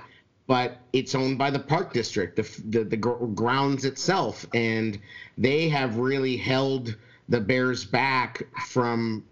but 0.48 0.80
it's 0.94 1.14
owned 1.14 1.38
by 1.38 1.52
the 1.52 1.60
park 1.60 1.94
district, 1.94 2.38
the 2.38 2.62
the, 2.80 2.84
the 2.86 2.98
grounds 2.98 3.86
itself, 3.86 4.46
and 4.54 5.00
they 5.38 5.68
have 5.68 5.98
really 5.98 6.38
held 6.38 6.96
the 7.30 7.40
Bears 7.40 7.84
back 7.84 8.42
from 8.68 9.24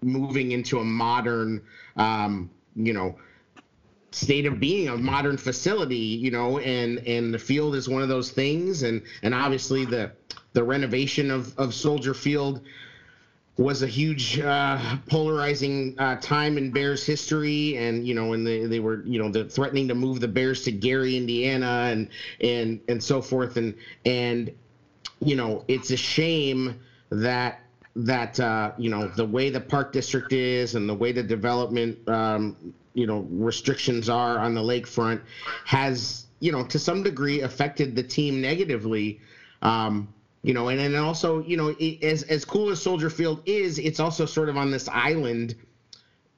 moving 0.00 0.52
into 0.52 0.80
a 0.80 0.84
modern, 0.84 1.62
um, 1.96 2.50
you 2.74 2.92
know 2.92 3.14
state 4.14 4.46
of 4.46 4.60
being 4.60 4.88
a 4.88 4.96
modern 4.96 5.36
facility 5.36 5.96
you 5.96 6.30
know 6.30 6.58
and 6.58 6.98
and 7.06 7.32
the 7.32 7.38
field 7.38 7.74
is 7.74 7.88
one 7.88 8.02
of 8.02 8.08
those 8.08 8.30
things. 8.30 8.82
And 8.82 9.02
and 9.22 9.34
obviously 9.34 9.84
the 9.84 10.12
the 10.52 10.62
renovation 10.62 11.30
of 11.30 11.58
of 11.58 11.74
soldier 11.74 12.14
field 12.14 12.60
was 13.58 13.82
a 13.82 13.86
huge 13.86 14.40
uh, 14.40 14.96
polarizing 15.08 15.94
uh, 15.98 16.16
time 16.16 16.56
in 16.56 16.70
Bears 16.70 17.04
history, 17.04 17.76
and 17.76 18.06
you 18.06 18.14
know, 18.14 18.32
and 18.32 18.46
they, 18.46 18.64
they 18.64 18.80
were 18.80 19.02
you 19.04 19.18
know 19.18 19.30
the 19.30 19.44
threatening 19.44 19.88
to 19.88 19.94
move 19.94 20.20
the 20.20 20.28
Bears 20.28 20.64
to 20.64 20.72
Gary, 20.72 21.16
Indiana, 21.16 21.88
and 21.90 22.08
and 22.40 22.80
and 22.88 23.02
so 23.02 23.20
forth, 23.20 23.56
and 23.56 23.74
and 24.06 24.50
you 25.20 25.36
know, 25.36 25.64
it's 25.68 25.90
a 25.90 25.96
shame 25.96 26.80
that 27.10 27.60
that 27.94 28.40
uh, 28.40 28.72
you 28.78 28.90
know 28.90 29.08
the 29.08 29.24
way 29.24 29.50
the 29.50 29.60
park 29.60 29.92
district 29.92 30.32
is 30.32 30.74
and 30.74 30.88
the 30.88 30.94
way 30.94 31.12
the 31.12 31.22
development 31.22 32.08
um, 32.08 32.74
you 32.94 33.06
know 33.06 33.26
restrictions 33.30 34.08
are 34.08 34.38
on 34.38 34.54
the 34.54 34.60
lakefront 34.60 35.20
has 35.64 36.26
you 36.40 36.52
know 36.52 36.64
to 36.64 36.78
some 36.78 37.02
degree 37.02 37.40
affected 37.40 37.94
the 37.96 38.02
team 38.02 38.40
negatively. 38.40 39.20
Um, 39.62 40.08
you 40.42 40.52
know, 40.52 40.68
and 40.68 40.80
then 40.80 40.96
also, 40.96 41.40
you 41.40 41.56
know, 41.56 41.68
it, 41.78 42.02
as 42.02 42.24
as 42.24 42.44
cool 42.44 42.70
as 42.70 42.82
Soldier 42.82 43.08
Field 43.08 43.42
is, 43.46 43.78
it's 43.78 44.00
also 44.00 44.26
sort 44.26 44.48
of 44.48 44.56
on 44.56 44.72
this 44.72 44.88
island 44.88 45.54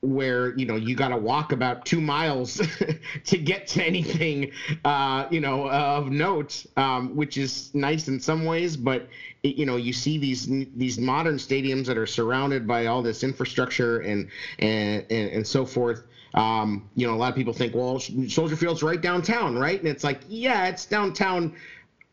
where 0.04 0.54
you 0.58 0.66
know 0.66 0.76
you 0.76 0.94
got 0.94 1.08
to 1.08 1.16
walk 1.16 1.52
about 1.52 1.84
two 1.86 2.00
miles 2.00 2.60
to 3.24 3.38
get 3.38 3.66
to 3.66 3.82
anything 3.82 4.50
uh, 4.84 5.26
you 5.30 5.40
know 5.40 5.68
of 5.70 6.10
note, 6.10 6.66
um, 6.76 7.16
which 7.16 7.36
is 7.38 7.70
nice 7.74 8.08
in 8.08 8.20
some 8.20 8.44
ways. 8.44 8.76
But 8.76 9.08
it, 9.42 9.56
you 9.56 9.64
know 9.64 9.76
you 9.76 9.92
see 9.92 10.18
these 10.18 10.46
these 10.76 10.98
modern 10.98 11.36
stadiums 11.36 11.86
that 11.86 11.96
are 11.96 12.06
surrounded 12.06 12.66
by 12.66 12.86
all 12.86 13.02
this 13.02 13.24
infrastructure 13.24 14.00
and 14.00 14.28
and 14.58 15.04
and, 15.10 15.30
and 15.30 15.46
so 15.46 15.64
forth. 15.64 16.02
Um, 16.34 16.88
you 16.96 17.06
know, 17.06 17.14
a 17.14 17.16
lot 17.16 17.30
of 17.30 17.36
people 17.36 17.52
think, 17.52 17.74
well, 17.74 17.98
Soldier 17.98 18.56
Field's 18.56 18.82
right 18.82 19.00
downtown, 19.00 19.56
right? 19.56 19.78
And 19.78 19.88
it's 19.88 20.04
like, 20.04 20.20
yeah, 20.28 20.66
it's 20.66 20.84
downtown. 20.84 21.54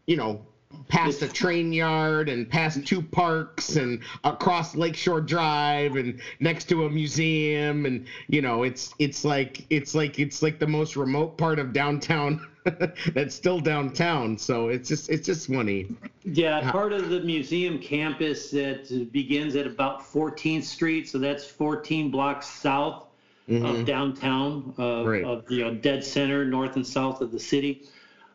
You 0.08 0.16
know, 0.18 0.42
past 0.88 1.22
a 1.22 1.28
train 1.28 1.72
yard 1.74 2.30
and 2.30 2.50
past 2.50 2.86
two 2.86 3.02
parks 3.02 3.76
and 3.76 4.00
across 4.24 4.76
Lakeshore 4.76 5.22
Drive 5.22 5.96
and 5.96 6.20
next 6.40 6.66
to 6.70 6.86
a 6.86 6.90
museum 6.90 7.86
and 7.86 8.06
you 8.28 8.42
know 8.42 8.64
it's 8.64 8.94
it's 9.00 9.24
like 9.24 9.66
it's 9.70 9.96
like 9.96 10.20
it's 10.20 10.42
like 10.42 10.60
the 10.60 10.68
most 10.68 10.96
remote 10.96 11.38
part 11.38 11.60
of 11.60 11.74
downtown 11.74 12.46
that's 13.14 13.34
still 13.34 13.60
downtown 13.60 14.38
so 14.38 14.68
it's 14.68 14.88
just 14.88 15.10
it's 15.10 15.26
just 15.26 15.48
funny 15.48 15.88
yeah 16.24 16.72
part 16.72 16.94
of 16.94 17.10
the 17.10 17.20
museum 17.22 17.80
campus 17.80 18.52
that 18.52 19.12
begins 19.12 19.56
at 19.56 19.66
about 19.66 20.02
14th 20.02 20.64
street 20.64 21.10
so 21.10 21.18
that's 21.18 21.46
14 21.46 22.12
blocks 22.12 22.48
south 22.48 23.08
mm-hmm. 23.50 23.66
of 23.66 23.86
downtown 23.86 24.74
uh, 24.80 25.06
right. 25.06 25.24
of 25.24 25.46
the 25.48 25.56
you 25.56 25.64
know, 25.64 25.74
dead 25.76 26.04
center 26.04 26.46
north 26.46 26.76
and 26.76 26.86
south 26.86 27.22
of 27.22 27.32
the 27.32 27.40
city 27.40 27.88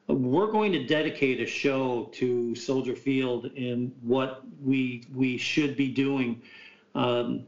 we're 0.08 0.50
going 0.50 0.72
to 0.72 0.84
dedicate 0.84 1.40
a 1.40 1.46
show 1.46 2.08
to 2.12 2.54
Soldier 2.54 2.94
Field 2.94 3.46
and 3.56 3.92
what 4.02 4.42
we 4.62 5.04
we 5.14 5.36
should 5.36 5.76
be 5.76 5.88
doing. 5.88 6.42
Um, 6.94 7.44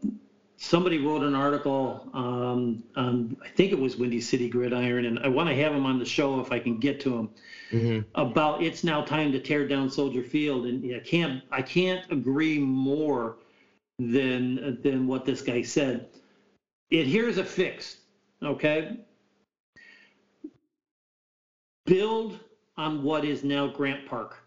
somebody 0.56 0.98
wrote 0.98 1.22
an 1.22 1.34
article, 1.34 2.08
um, 2.12 2.82
on, 2.96 3.36
I 3.44 3.48
think 3.48 3.70
it 3.70 3.78
was 3.78 3.96
Windy 3.96 4.20
City 4.20 4.48
Gridiron, 4.48 5.04
and 5.04 5.20
I 5.20 5.28
want 5.28 5.48
to 5.48 5.54
have 5.54 5.72
him 5.72 5.86
on 5.86 6.00
the 6.00 6.04
show 6.04 6.40
if 6.40 6.50
I 6.50 6.58
can 6.58 6.78
get 6.78 7.00
to 7.00 7.16
him 7.16 7.30
mm-hmm. 7.70 8.20
about 8.20 8.62
it's 8.62 8.82
now 8.82 9.02
time 9.02 9.30
to 9.32 9.38
tear 9.38 9.68
down 9.68 9.88
Soldier 9.88 10.24
Field, 10.24 10.66
and 10.66 10.94
I 10.94 11.00
can't 11.00 11.42
I 11.52 11.62
can't 11.62 12.10
agree 12.10 12.58
more 12.58 13.36
than 14.00 14.80
than 14.82 15.06
what 15.06 15.24
this 15.24 15.42
guy 15.42 15.62
said. 15.62 16.08
It 16.90 17.06
here's 17.06 17.38
a 17.38 17.44
fix, 17.44 17.98
okay. 18.42 18.96
Build 21.84 22.38
on 22.76 23.02
what 23.02 23.24
is 23.24 23.44
now 23.44 23.66
Grant 23.66 24.06
Park. 24.06 24.38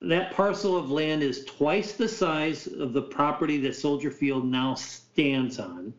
That 0.00 0.32
parcel 0.32 0.76
of 0.76 0.90
land 0.90 1.22
is 1.22 1.44
twice 1.44 1.92
the 1.92 2.08
size 2.08 2.66
of 2.66 2.92
the 2.92 3.02
property 3.02 3.58
that 3.58 3.74
Soldier 3.74 4.10
Field 4.10 4.46
now 4.46 4.74
stands 4.74 5.58
on. 5.58 5.92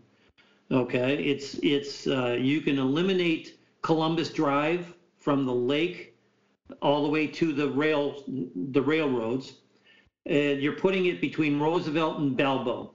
Okay, 0.72 1.24
it's 1.24 1.60
it's 1.64 2.08
uh, 2.08 2.38
you 2.40 2.62
can 2.62 2.78
eliminate 2.78 3.58
Columbus 3.82 4.30
Drive 4.30 4.94
from 5.18 5.46
the 5.46 5.54
lake 5.54 6.16
all 6.82 7.04
the 7.04 7.10
way 7.10 7.28
to 7.28 7.54
the 7.54 7.70
rail 7.70 8.24
the 8.72 8.82
railroads, 8.82 9.56
and 10.26 10.62
you're 10.62 10.74
putting 10.74 11.06
it 11.06 11.22
between 11.22 11.60
Roosevelt 11.60 12.20
and 12.20 12.36
Balbo. 12.36 12.94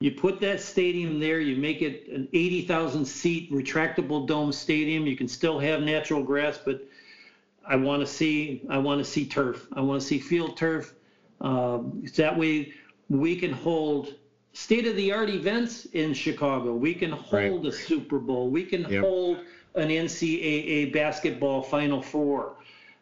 You 0.00 0.10
put 0.10 0.40
that 0.42 0.60
stadium 0.60 1.18
there, 1.18 1.40
you 1.40 1.56
make 1.56 1.80
it 1.80 2.06
an 2.08 2.28
80,000 2.34 3.06
seat 3.06 3.50
retractable 3.50 4.26
dome 4.26 4.52
stadium. 4.52 5.06
You 5.06 5.16
can 5.16 5.26
still 5.26 5.58
have 5.58 5.80
natural 5.80 6.22
grass, 6.22 6.58
but 6.62 6.86
I 7.66 7.76
want 7.76 8.00
to 8.00 8.06
see 8.06 8.62
I 8.68 8.76
want 8.76 8.98
to 8.98 9.04
see 9.04 9.24
turf. 9.26 9.66
I 9.72 9.80
want 9.80 10.02
to 10.02 10.06
see 10.06 10.18
field 10.18 10.56
turf. 10.56 10.92
Um, 11.40 12.04
that 12.16 12.36
way 12.36 12.74
we 13.08 13.36
can 13.36 13.52
hold 13.52 14.14
state 14.52 14.86
of 14.86 14.96
the 14.96 15.12
art 15.12 15.30
events 15.30 15.86
in 15.86 16.12
Chicago. 16.12 16.74
We 16.74 16.92
can 16.92 17.12
hold 17.12 17.64
right. 17.64 17.72
a 17.72 17.72
Super 17.72 18.18
Bowl. 18.18 18.50
We 18.50 18.64
can 18.64 18.82
yep. 18.82 19.02
hold 19.02 19.38
an 19.76 19.88
NCAA 19.88 20.92
basketball 20.92 21.62
Final 21.62 22.02
Four. 22.02 22.56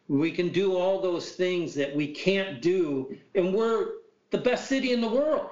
We 0.07 0.31
can 0.31 0.51
do 0.51 0.77
all 0.77 1.01
those 1.01 1.33
things 1.33 1.75
that 1.75 1.95
we 1.95 2.07
can't 2.07 2.63
do, 2.63 3.17
and 3.35 3.53
we're 3.53 3.95
the 4.31 4.39
best 4.39 4.69
city 4.69 4.93
in 4.93 5.01
the 5.01 5.09
world. 5.09 5.51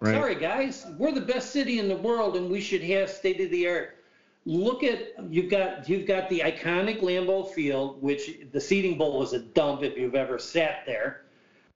Right. 0.00 0.14
Sorry, 0.14 0.34
guys, 0.34 0.86
we're 0.98 1.12
the 1.12 1.20
best 1.20 1.52
city 1.52 1.78
in 1.78 1.88
the 1.88 1.96
world, 1.96 2.36
and 2.36 2.50
we 2.50 2.60
should 2.60 2.82
have 2.82 3.10
state 3.10 3.40
of 3.40 3.50
the 3.50 3.68
art 3.68 3.96
look 4.44 4.82
at 4.82 5.12
you've 5.30 5.50
got 5.50 5.88
you've 5.88 6.06
got 6.06 6.28
the 6.28 6.40
iconic 6.40 7.00
Lambeau 7.00 7.48
Field, 7.52 8.02
which 8.02 8.38
the 8.52 8.60
seating 8.60 8.96
bowl 8.96 9.18
was 9.18 9.32
a 9.32 9.40
dump 9.40 9.82
if 9.82 9.96
you've 9.96 10.14
ever 10.14 10.38
sat 10.38 10.82
there. 10.86 11.22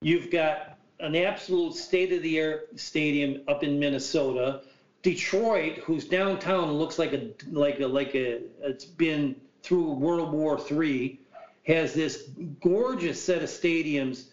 You've 0.01 0.31
got 0.31 0.77
an 0.99 1.15
absolute 1.15 1.73
state 1.73 2.11
of 2.13 2.21
the 2.21 2.41
art 2.41 2.79
stadium 2.79 3.41
up 3.47 3.63
in 3.63 3.79
Minnesota. 3.79 4.61
Detroit, 5.01 5.77
whose 5.79 6.05
downtown 6.07 6.71
looks 6.73 6.97
like 6.97 7.13
a 7.13 7.31
like 7.51 7.79
a 7.79 7.87
like 7.87 8.15
a 8.15 8.41
it's 8.61 8.85
been 8.85 9.35
through 9.61 9.93
World 9.93 10.31
War 10.31 10.59
III, 10.59 11.19
has 11.67 11.93
this 11.93 12.29
gorgeous 12.61 13.21
set 13.21 13.43
of 13.43 13.49
stadiums 13.49 14.25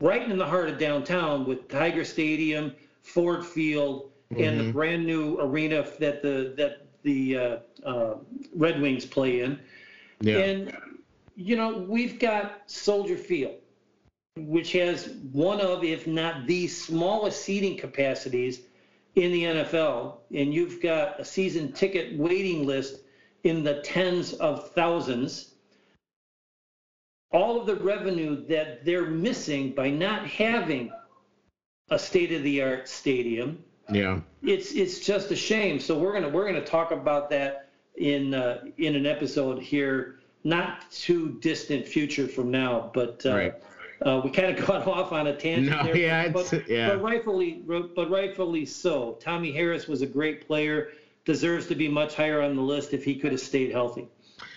right 0.00 0.28
in 0.30 0.36
the 0.36 0.46
heart 0.46 0.68
of 0.68 0.78
downtown 0.78 1.46
with 1.46 1.68
Tiger 1.68 2.04
Stadium, 2.04 2.74
Ford 3.06 3.44
Field, 3.44 4.10
and 4.30 4.38
mm-hmm. 4.38 4.66
the 4.66 4.72
brand 4.72 5.06
new 5.06 5.38
arena 5.40 5.86
that 6.00 6.22
the 6.22 6.54
that 6.56 6.86
the 7.06 7.36
uh, 7.36 7.58
uh, 7.84 8.14
Red 8.54 8.80
Wings 8.80 9.06
play 9.06 9.40
in. 9.40 9.58
Yeah. 10.20 10.38
And, 10.38 10.76
you 11.36 11.56
know, 11.56 11.78
we've 11.78 12.18
got 12.18 12.62
Soldier 12.66 13.16
Field, 13.16 13.54
which 14.36 14.72
has 14.72 15.14
one 15.32 15.60
of, 15.60 15.84
if 15.84 16.06
not 16.06 16.46
the 16.46 16.66
smallest 16.66 17.42
seating 17.42 17.78
capacities 17.78 18.62
in 19.14 19.30
the 19.30 19.44
NFL. 19.44 20.16
And 20.34 20.52
you've 20.52 20.82
got 20.82 21.20
a 21.20 21.24
season 21.24 21.72
ticket 21.72 22.18
waiting 22.18 22.66
list 22.66 23.02
in 23.44 23.62
the 23.62 23.80
tens 23.82 24.32
of 24.34 24.70
thousands. 24.72 25.54
All 27.30 27.60
of 27.60 27.66
the 27.66 27.76
revenue 27.76 28.46
that 28.46 28.84
they're 28.84 29.10
missing 29.10 29.72
by 29.72 29.90
not 29.90 30.26
having 30.26 30.90
a 31.90 31.98
state-of-the-art 31.98 32.88
stadium. 32.88 33.62
Yeah. 33.92 34.20
It's 34.42 34.72
it's 34.72 34.98
just 35.00 35.30
a 35.30 35.36
shame. 35.36 35.78
So 35.78 35.96
we're 35.98 36.12
gonna 36.12 36.28
we're 36.28 36.46
gonna 36.46 36.64
talk 36.64 36.90
about 36.90 37.30
that 37.30 37.68
in 37.96 38.34
uh, 38.34 38.64
in 38.78 38.96
an 38.96 39.06
episode 39.06 39.60
here, 39.62 40.18
not 40.44 40.90
too 40.90 41.38
distant 41.40 41.86
future 41.86 42.26
from 42.26 42.50
now, 42.50 42.90
but. 42.94 43.24
Uh, 43.24 43.34
Right. 43.36 43.54
uh, 44.02 44.20
we 44.24 44.30
kind 44.30 44.58
of 44.58 44.66
got 44.66 44.86
off 44.86 45.12
on 45.12 45.28
a 45.28 45.36
tangent 45.36 45.74
No, 45.76 45.84
there, 45.84 45.96
yeah, 45.96 46.28
but, 46.28 46.52
yeah. 46.68 46.88
but 46.90 47.00
rightfully, 47.02 47.62
but 47.66 48.10
rightfully 48.10 48.66
so. 48.66 49.16
Tommy 49.20 49.52
Harris 49.52 49.86
was 49.88 50.02
a 50.02 50.06
great 50.06 50.46
player, 50.46 50.90
deserves 51.24 51.66
to 51.68 51.74
be 51.74 51.88
much 51.88 52.14
higher 52.14 52.42
on 52.42 52.56
the 52.56 52.62
list 52.62 52.92
if 52.92 53.04
he 53.04 53.14
could 53.14 53.30
have 53.32 53.40
stayed 53.40 53.70
healthy. 53.72 54.06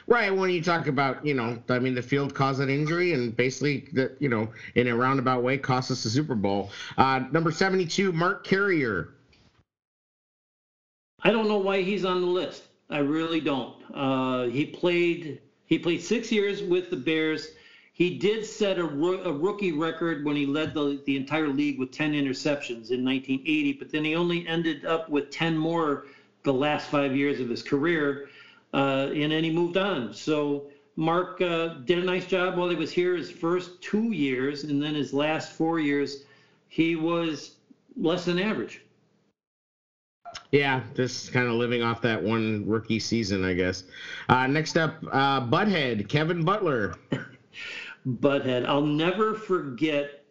Right. 0.09 0.35
When 0.35 0.49
you 0.49 0.63
talk 0.63 0.87
about, 0.87 1.23
you 1.23 1.35
know, 1.35 1.61
I 1.69 1.77
mean, 1.77 1.93
the 1.93 2.01
field 2.01 2.33
caused 2.33 2.61
an 2.61 2.69
injury 2.69 3.13
and 3.13 3.37
basically, 3.37 3.85
the, 3.93 4.11
you 4.17 4.27
know, 4.27 4.49
in 4.73 4.87
a 4.87 4.95
roundabout 4.95 5.43
way, 5.43 5.55
cost 5.59 5.91
us 5.91 6.01
the 6.01 6.09
Super 6.09 6.33
Bowl. 6.33 6.71
Uh, 6.97 7.25
number 7.31 7.51
72, 7.51 8.11
Mark 8.11 8.43
Carrier. 8.43 9.09
I 11.21 11.29
don't 11.29 11.47
know 11.47 11.59
why 11.59 11.83
he's 11.83 12.05
on 12.05 12.21
the 12.21 12.27
list. 12.27 12.63
I 12.89 12.97
really 12.97 13.39
don't. 13.39 13.75
Uh, 13.93 14.45
he 14.45 14.65
played 14.65 15.41
he 15.67 15.77
played 15.77 16.01
six 16.01 16.31
years 16.31 16.63
with 16.63 16.89
the 16.89 16.97
Bears. 16.97 17.49
He 17.93 18.17
did 18.17 18.43
set 18.43 18.79
a, 18.79 18.85
roo- 18.85 19.21
a 19.21 19.31
rookie 19.31 19.73
record 19.73 20.25
when 20.25 20.35
he 20.35 20.47
led 20.47 20.73
the, 20.73 20.99
the 21.05 21.17
entire 21.17 21.49
league 21.49 21.77
with 21.77 21.91
10 21.91 22.13
interceptions 22.13 22.89
in 22.89 23.05
1980, 23.05 23.73
but 23.73 23.91
then 23.91 24.03
he 24.03 24.15
only 24.15 24.47
ended 24.47 24.85
up 24.85 25.09
with 25.09 25.29
10 25.29 25.55
more 25.55 26.05
the 26.43 26.53
last 26.53 26.89
five 26.89 27.15
years 27.15 27.39
of 27.39 27.49
his 27.49 27.61
career, 27.61 28.29
uh, 28.73 29.09
and 29.13 29.31
then 29.31 29.43
he 29.43 29.51
moved 29.51 29.77
on. 29.77 30.13
So 30.13 30.67
Mark 30.95 31.41
uh, 31.41 31.75
did 31.85 31.99
a 31.99 32.03
nice 32.03 32.25
job 32.25 32.57
while 32.57 32.69
he 32.69 32.75
was 32.75 32.91
here 32.91 33.15
his 33.15 33.31
first 33.31 33.81
two 33.81 34.11
years, 34.11 34.65
and 34.65 34.81
then 34.81 34.95
his 34.95 35.13
last 35.13 35.53
four 35.53 35.79
years, 35.79 36.23
he 36.67 36.95
was 36.95 37.55
less 37.95 38.25
than 38.25 38.39
average. 38.39 38.81
Yeah, 40.51 40.83
just 40.95 41.31
kind 41.31 41.47
of 41.47 41.55
living 41.55 41.81
off 41.81 42.01
that 42.01 42.21
one 42.21 42.63
rookie 42.65 42.99
season, 42.99 43.43
I 43.43 43.53
guess. 43.53 43.83
Uh, 44.27 44.47
next 44.47 44.77
up, 44.77 44.97
uh, 45.11 45.41
Butthead, 45.41 46.07
Kevin 46.07 46.43
Butler. 46.43 46.93
butthead. 48.07 48.65
I'll 48.65 48.85
never 48.85 49.33
forget 49.35 50.23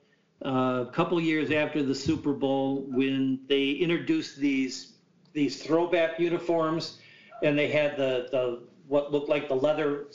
uh, 0.45 0.85
a 0.87 0.91
couple 0.93 1.21
years 1.21 1.51
after 1.51 1.83
the 1.83 1.95
Super 1.95 2.33
Bowl 2.33 2.87
when 2.89 3.41
they 3.49 3.71
introduced 3.71 4.37
these 4.37 4.93
these 5.33 5.63
throwback 5.63 6.19
uniforms, 6.19 6.99
and 7.43 7.59
they 7.59 7.69
had 7.69 7.97
the 7.97 8.29
the 8.31 8.61
what 8.87 9.13
looked 9.13 9.29
like 9.29 9.49
the 9.49 9.55
leather 9.55 10.07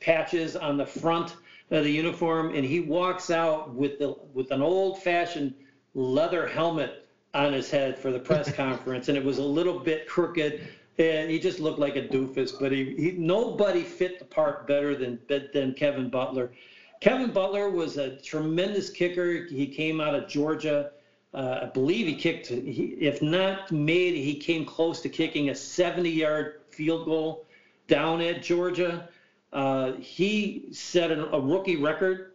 patches 0.00 0.56
on 0.56 0.76
the 0.76 0.86
front 0.86 1.36
of 1.70 1.84
the 1.84 1.90
uniform, 1.90 2.54
and 2.54 2.64
he 2.64 2.80
walks 2.80 3.30
out 3.30 3.74
with 3.74 3.98
the 3.98 4.16
with 4.32 4.50
an 4.50 4.62
old 4.62 5.02
fashioned 5.02 5.54
leather 5.94 6.46
helmet 6.46 7.06
on 7.34 7.52
his 7.52 7.70
head 7.70 7.98
for 7.98 8.10
the 8.10 8.18
press 8.18 8.50
conference, 8.56 9.08
and 9.08 9.16
it 9.16 9.24
was 9.24 9.38
a 9.38 9.42
little 9.42 9.78
bit 9.78 10.06
crooked. 10.06 10.66
And 10.96 11.28
he 11.28 11.40
just 11.40 11.58
looked 11.58 11.80
like 11.80 11.96
a 11.96 12.02
doofus, 12.02 12.52
but 12.58 12.70
he, 12.70 12.94
he 12.96 13.10
nobody 13.12 13.82
fit 13.82 14.20
the 14.20 14.24
part 14.24 14.66
better 14.66 14.94
than 14.94 15.18
than 15.28 15.74
Kevin 15.74 16.08
Butler. 16.08 16.52
Kevin 17.00 17.32
Butler 17.32 17.68
was 17.70 17.96
a 17.96 18.16
tremendous 18.18 18.88
kicker. 18.88 19.44
He 19.46 19.66
came 19.66 20.00
out 20.00 20.14
of 20.14 20.28
Georgia. 20.28 20.92
Uh, 21.34 21.58
I 21.62 21.64
believe 21.66 22.06
he 22.06 22.14
kicked, 22.14 22.46
he, 22.46 22.94
if 23.00 23.20
not 23.20 23.72
made, 23.72 24.14
he 24.14 24.36
came 24.36 24.64
close 24.64 25.00
to 25.00 25.08
kicking 25.08 25.50
a 25.50 25.54
70 25.54 26.08
yard 26.08 26.60
field 26.74 27.04
goal 27.04 27.46
down 27.86 28.20
at 28.20 28.42
Georgia. 28.42 29.08
Uh, 29.52 29.92
he 29.92 30.66
set 30.72 31.10
an, 31.10 31.20
a 31.32 31.40
rookie 31.40 31.76
record 31.76 32.32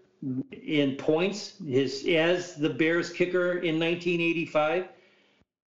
in 0.64 0.96
points 0.96 1.54
his, 1.66 2.06
as 2.08 2.56
the 2.56 2.70
Bears 2.70 3.10
kicker 3.10 3.58
in 3.60 3.80
1985. 3.80 4.88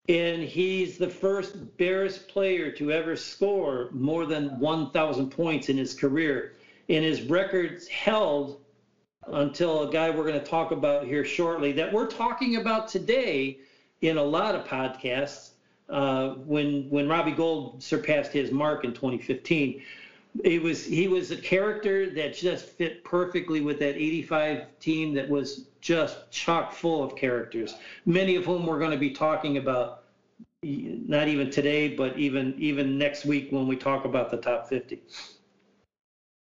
And 0.09 0.41
he's 0.41 0.97
the 0.97 1.09
first 1.09 1.77
Bears 1.77 2.17
player 2.17 2.71
to 2.71 2.91
ever 2.91 3.15
score 3.15 3.89
more 3.91 4.25
than 4.25 4.59
1,000 4.59 5.29
points 5.29 5.69
in 5.69 5.77
his 5.77 5.93
career. 5.93 6.53
And 6.89 7.03
his 7.03 7.21
record's 7.23 7.87
held 7.87 8.59
until 9.27 9.87
a 9.87 9.91
guy 9.91 10.09
we're 10.09 10.25
going 10.25 10.39
to 10.39 10.45
talk 10.45 10.71
about 10.71 11.05
here 11.05 11.23
shortly 11.23 11.71
that 11.73 11.93
we're 11.93 12.07
talking 12.07 12.55
about 12.55 12.87
today 12.87 13.59
in 14.01 14.17
a 14.17 14.23
lot 14.23 14.55
of 14.55 14.65
podcasts 14.65 15.50
uh, 15.91 16.35
when 16.45 16.89
when 16.89 17.07
Robbie 17.07 17.31
Gould 17.31 17.83
surpassed 17.83 18.31
his 18.31 18.51
mark 18.51 18.83
in 18.83 18.93
2015. 18.93 19.81
It 20.45 20.61
was 20.61 20.85
he 20.85 21.07
was 21.07 21.31
a 21.31 21.35
character 21.35 22.09
that 22.11 22.33
just 22.33 22.65
fit 22.65 23.03
perfectly 23.03 23.59
with 23.59 23.79
that 23.79 23.97
85 23.97 24.79
team 24.79 25.13
that 25.13 25.29
was 25.29 25.65
just 25.81 26.31
chock 26.31 26.71
full 26.71 27.03
of 27.03 27.15
characters, 27.17 27.75
many 28.05 28.37
of 28.37 28.45
whom 28.45 28.65
we're 28.65 28.79
going 28.79 28.91
to 28.91 28.97
be 28.97 29.11
talking 29.11 29.57
about 29.57 30.03
not 30.63 31.27
even 31.27 31.49
today, 31.49 31.89
but 31.89 32.17
even 32.17 32.55
even 32.57 32.97
next 32.97 33.25
week 33.25 33.51
when 33.51 33.67
we 33.67 33.75
talk 33.75 34.05
about 34.05 34.31
the 34.31 34.37
top 34.37 34.69
50. 34.69 35.01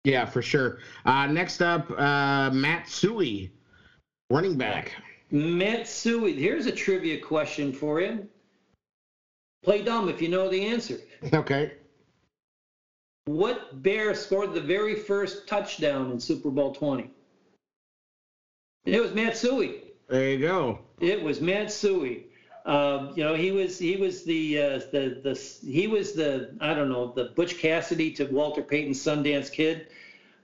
Yeah, 0.04 0.26
for 0.26 0.42
sure. 0.42 0.78
Uh, 1.06 1.26
next 1.26 1.62
up, 1.62 1.90
uh, 1.92 2.50
Matt 2.52 2.86
Suhey, 2.86 3.50
running 4.30 4.58
back. 4.58 4.92
Matt 5.30 5.78
Matsui, 5.78 6.34
here's 6.34 6.66
a 6.66 6.72
trivia 6.72 7.18
question 7.18 7.72
for 7.72 8.02
you. 8.02 8.28
Play 9.62 9.82
dumb 9.82 10.08
if 10.08 10.20
you 10.20 10.28
know 10.28 10.48
the 10.48 10.64
answer. 10.64 10.98
Okay. 11.32 11.70
What 13.26 13.80
Bear 13.84 14.12
scored 14.16 14.52
the 14.52 14.60
very 14.60 14.96
first 14.96 15.46
touchdown 15.46 16.10
in 16.10 16.18
Super 16.18 16.50
Bowl 16.50 16.74
20? 16.74 17.08
It 18.84 19.00
was 19.00 19.12
Matt 19.12 19.34
Suhey. 19.34 19.78
There 20.08 20.30
you 20.30 20.40
go. 20.40 20.80
It 20.98 21.22
was 21.22 21.40
Matt 21.40 21.68
Suhey. 21.68 22.24
Um, 22.64 23.12
you 23.14 23.22
know, 23.22 23.34
he 23.34 23.52
was 23.52 23.78
he 23.78 23.96
was 23.96 24.24
the 24.24 24.58
uh, 24.58 24.80
the 24.90 25.20
the 25.22 25.68
he 25.68 25.86
was 25.86 26.12
the 26.12 26.56
I 26.60 26.74
don't 26.74 26.88
know 26.88 27.12
the 27.14 27.26
Butch 27.36 27.58
Cassidy 27.58 28.10
to 28.12 28.24
Walter 28.24 28.62
Payton's 28.62 28.98
Sundance 28.98 29.50
Kid. 29.50 29.86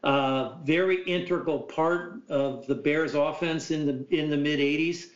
Uh, 0.05 0.57
very 0.63 1.03
integral 1.05 1.61
part 1.61 2.21
of 2.29 2.67
the 2.67 2.75
Bears 2.75 3.15
offense 3.15 3.73
in 3.73 3.87
the 3.87 4.07
in 4.17 4.31
the 4.31 4.37
mid 4.37 4.61
80s. 4.61 5.07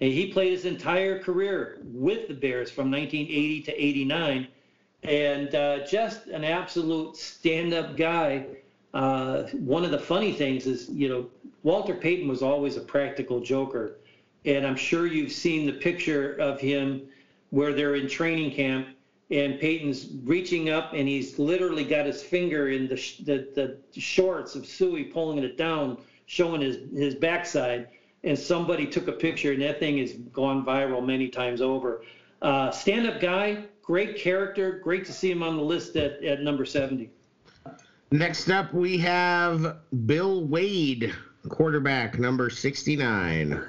And 0.00 0.12
he 0.12 0.26
played 0.26 0.52
his 0.52 0.64
entire 0.64 1.18
career 1.18 1.78
with 1.84 2.28
the 2.28 2.34
Bears 2.34 2.70
from 2.70 2.90
1980 2.90 3.62
to 3.62 3.82
89, 3.82 4.48
and 5.04 5.54
uh, 5.54 5.86
just 5.86 6.26
an 6.26 6.44
absolute 6.44 7.16
stand-up 7.16 7.96
guy. 7.96 8.46
Uh, 8.92 9.44
one 9.52 9.84
of 9.84 9.90
the 9.90 9.98
funny 9.98 10.32
things 10.32 10.66
is, 10.66 10.88
you 10.88 11.08
know, 11.08 11.26
Walter 11.62 11.94
Payton 11.94 12.28
was 12.28 12.42
always 12.42 12.76
a 12.76 12.80
practical 12.80 13.40
joker, 13.40 13.96
and 14.44 14.66
I'm 14.66 14.76
sure 14.76 15.06
you've 15.06 15.32
seen 15.32 15.66
the 15.66 15.72
picture 15.72 16.34
of 16.36 16.60
him 16.60 17.02
where 17.50 17.72
they're 17.72 17.94
in 17.94 18.08
training 18.08 18.50
camp 18.50 18.88
and 19.30 19.58
Payton's 19.58 20.08
reaching 20.24 20.68
up 20.70 20.92
and 20.92 21.08
he's 21.08 21.38
literally 21.38 21.84
got 21.84 22.06
his 22.06 22.22
finger 22.22 22.68
in 22.68 22.88
the 22.88 22.96
the, 23.24 23.78
the 23.92 24.00
shorts 24.00 24.54
of 24.54 24.62
Suhey 24.62 25.12
pulling 25.12 25.42
it 25.42 25.56
down, 25.56 25.98
showing 26.26 26.60
his 26.60 26.78
his 26.92 27.14
backside. 27.14 27.88
And 28.24 28.38
somebody 28.38 28.86
took 28.86 29.06
a 29.08 29.12
picture 29.12 29.52
and 29.52 29.62
that 29.62 29.78
thing 29.78 29.98
has 29.98 30.12
gone 30.32 30.64
viral 30.64 31.04
many 31.04 31.28
times 31.28 31.60
over. 31.60 32.02
Uh, 32.42 32.70
stand-up 32.70 33.20
guy, 33.20 33.64
great 33.82 34.16
character, 34.16 34.80
great 34.82 35.04
to 35.04 35.12
see 35.12 35.30
him 35.30 35.42
on 35.42 35.56
the 35.56 35.62
list 35.62 35.96
at, 35.96 36.22
at 36.24 36.42
number 36.42 36.64
70. 36.64 37.10
Next 38.10 38.48
up, 38.50 38.72
we 38.72 38.96
have 38.98 39.76
Bill 40.06 40.44
Wade, 40.44 41.12
quarterback, 41.48 42.18
number 42.18 42.48
69. 42.48 43.62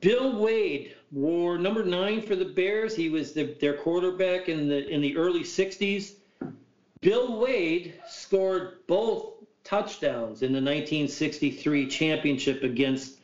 Bill 0.00 0.38
Wade 0.40 0.94
wore 1.12 1.58
number 1.58 1.84
nine 1.84 2.22
for 2.22 2.36
the 2.36 2.44
Bears. 2.44 2.94
He 2.94 3.08
was 3.08 3.32
the, 3.32 3.56
their 3.60 3.74
quarterback 3.74 4.48
in 4.48 4.68
the 4.68 4.88
in 4.88 5.00
the 5.00 5.16
early 5.16 5.42
'60s. 5.42 6.14
Bill 7.00 7.38
Wade 7.38 7.94
scored 8.08 8.78
both 8.86 9.33
touchdowns 9.64 10.42
in 10.42 10.52
the 10.52 10.60
1963 10.60 11.86
championship 11.88 12.62
against 12.62 13.18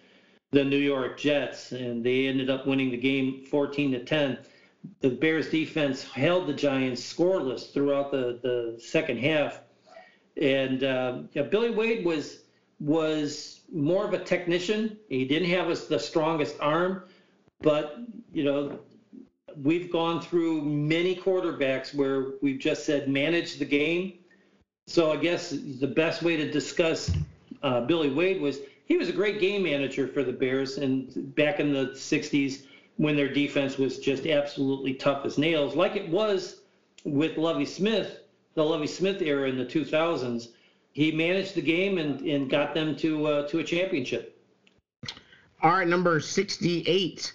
the 0.51 0.65
New 0.65 0.79
York 0.79 1.19
Jets, 1.19 1.73
and 1.73 2.05
they 2.05 2.27
ended 2.27 2.51
up 2.51 2.67
winning 2.67 2.91
the 2.91 2.97
game 2.97 3.45
14 3.45 3.93
to 3.93 4.05
10. 4.05 4.39
The 5.01 5.11
Bears 5.11 5.51
defense 5.51 6.03
held 6.03 6.47
the 6.47 6.55
Giants 6.55 7.01
scoreless 7.03 7.73
throughout 7.73 8.11
the, 8.11 8.41
the 8.43 8.81
second 8.81 9.19
half, 9.19 9.61
and 10.41 10.83
uh, 10.83 11.19
yeah, 11.33 11.43
Billy 11.43 11.71
Wade 11.71 12.05
was 12.05 12.39
was 12.81 13.61
more 13.71 14.07
of 14.07 14.15
a 14.15 14.19
technician. 14.19 14.97
He 15.11 15.27
didn't 15.27 15.51
have 15.51 15.69
us 15.69 15.87
the 15.87 15.99
strongest 15.99 16.57
arm, 16.61 17.05
but 17.61 17.99
you 18.33 18.43
know, 18.43 18.79
we've 19.63 19.93
gone 19.93 20.23
through 20.23 20.63
many 20.63 21.15
quarterbacks 21.15 21.95
where 21.95 22.33
we've 22.41 22.59
just 22.59 22.87
said 22.87 23.09
manage 23.09 23.59
the 23.59 23.67
game. 23.67 24.20
So 24.91 25.13
I 25.13 25.17
guess 25.17 25.51
the 25.51 25.87
best 25.87 26.23
way 26.23 26.37
to 26.37 26.51
discuss 26.51 27.13
uh, 27.63 27.83
Billy 27.83 28.11
Wade 28.11 28.41
was 28.41 28.59
he 28.87 28.97
was 28.97 29.09
a 29.09 29.13
great 29.13 29.41
game 29.41 29.63
manager 29.63 30.09
for 30.09 30.25
the 30.25 30.33
Bears, 30.33 30.79
and 30.79 31.35
back 31.37 31.61
in 31.61 31.73
the 31.73 31.93
'60s 31.95 32.65
when 32.97 33.17
their 33.17 33.33
defense 33.33 33.79
was 33.79 33.99
just 33.99 34.27
absolutely 34.27 34.95
tough 34.95 35.25
as 35.25 35.39
nails, 35.39 35.77
like 35.77 35.97
it 35.97 36.09
was 36.09 36.63
with 37.05 37.39
Lovie 37.39 37.65
Smith 37.65 38.21
the 38.55 38.65
Lovie 38.65 38.87
Smith 38.87 39.23
era 39.23 39.49
in 39.49 39.57
the 39.57 39.65
2000s, 39.65 40.49
he 40.93 41.13
managed 41.13 41.55
the 41.55 41.63
game 41.63 41.99
and, 41.99 42.21
and 42.23 42.51
got 42.51 42.75
them 42.75 42.97
to 42.97 43.27
uh, 43.27 43.49
to 43.49 43.59
a 43.61 43.65
championship. 43.65 44.37
All 45.63 45.73
right, 45.73 45.87
number 45.87 46.21
68. 46.21 47.33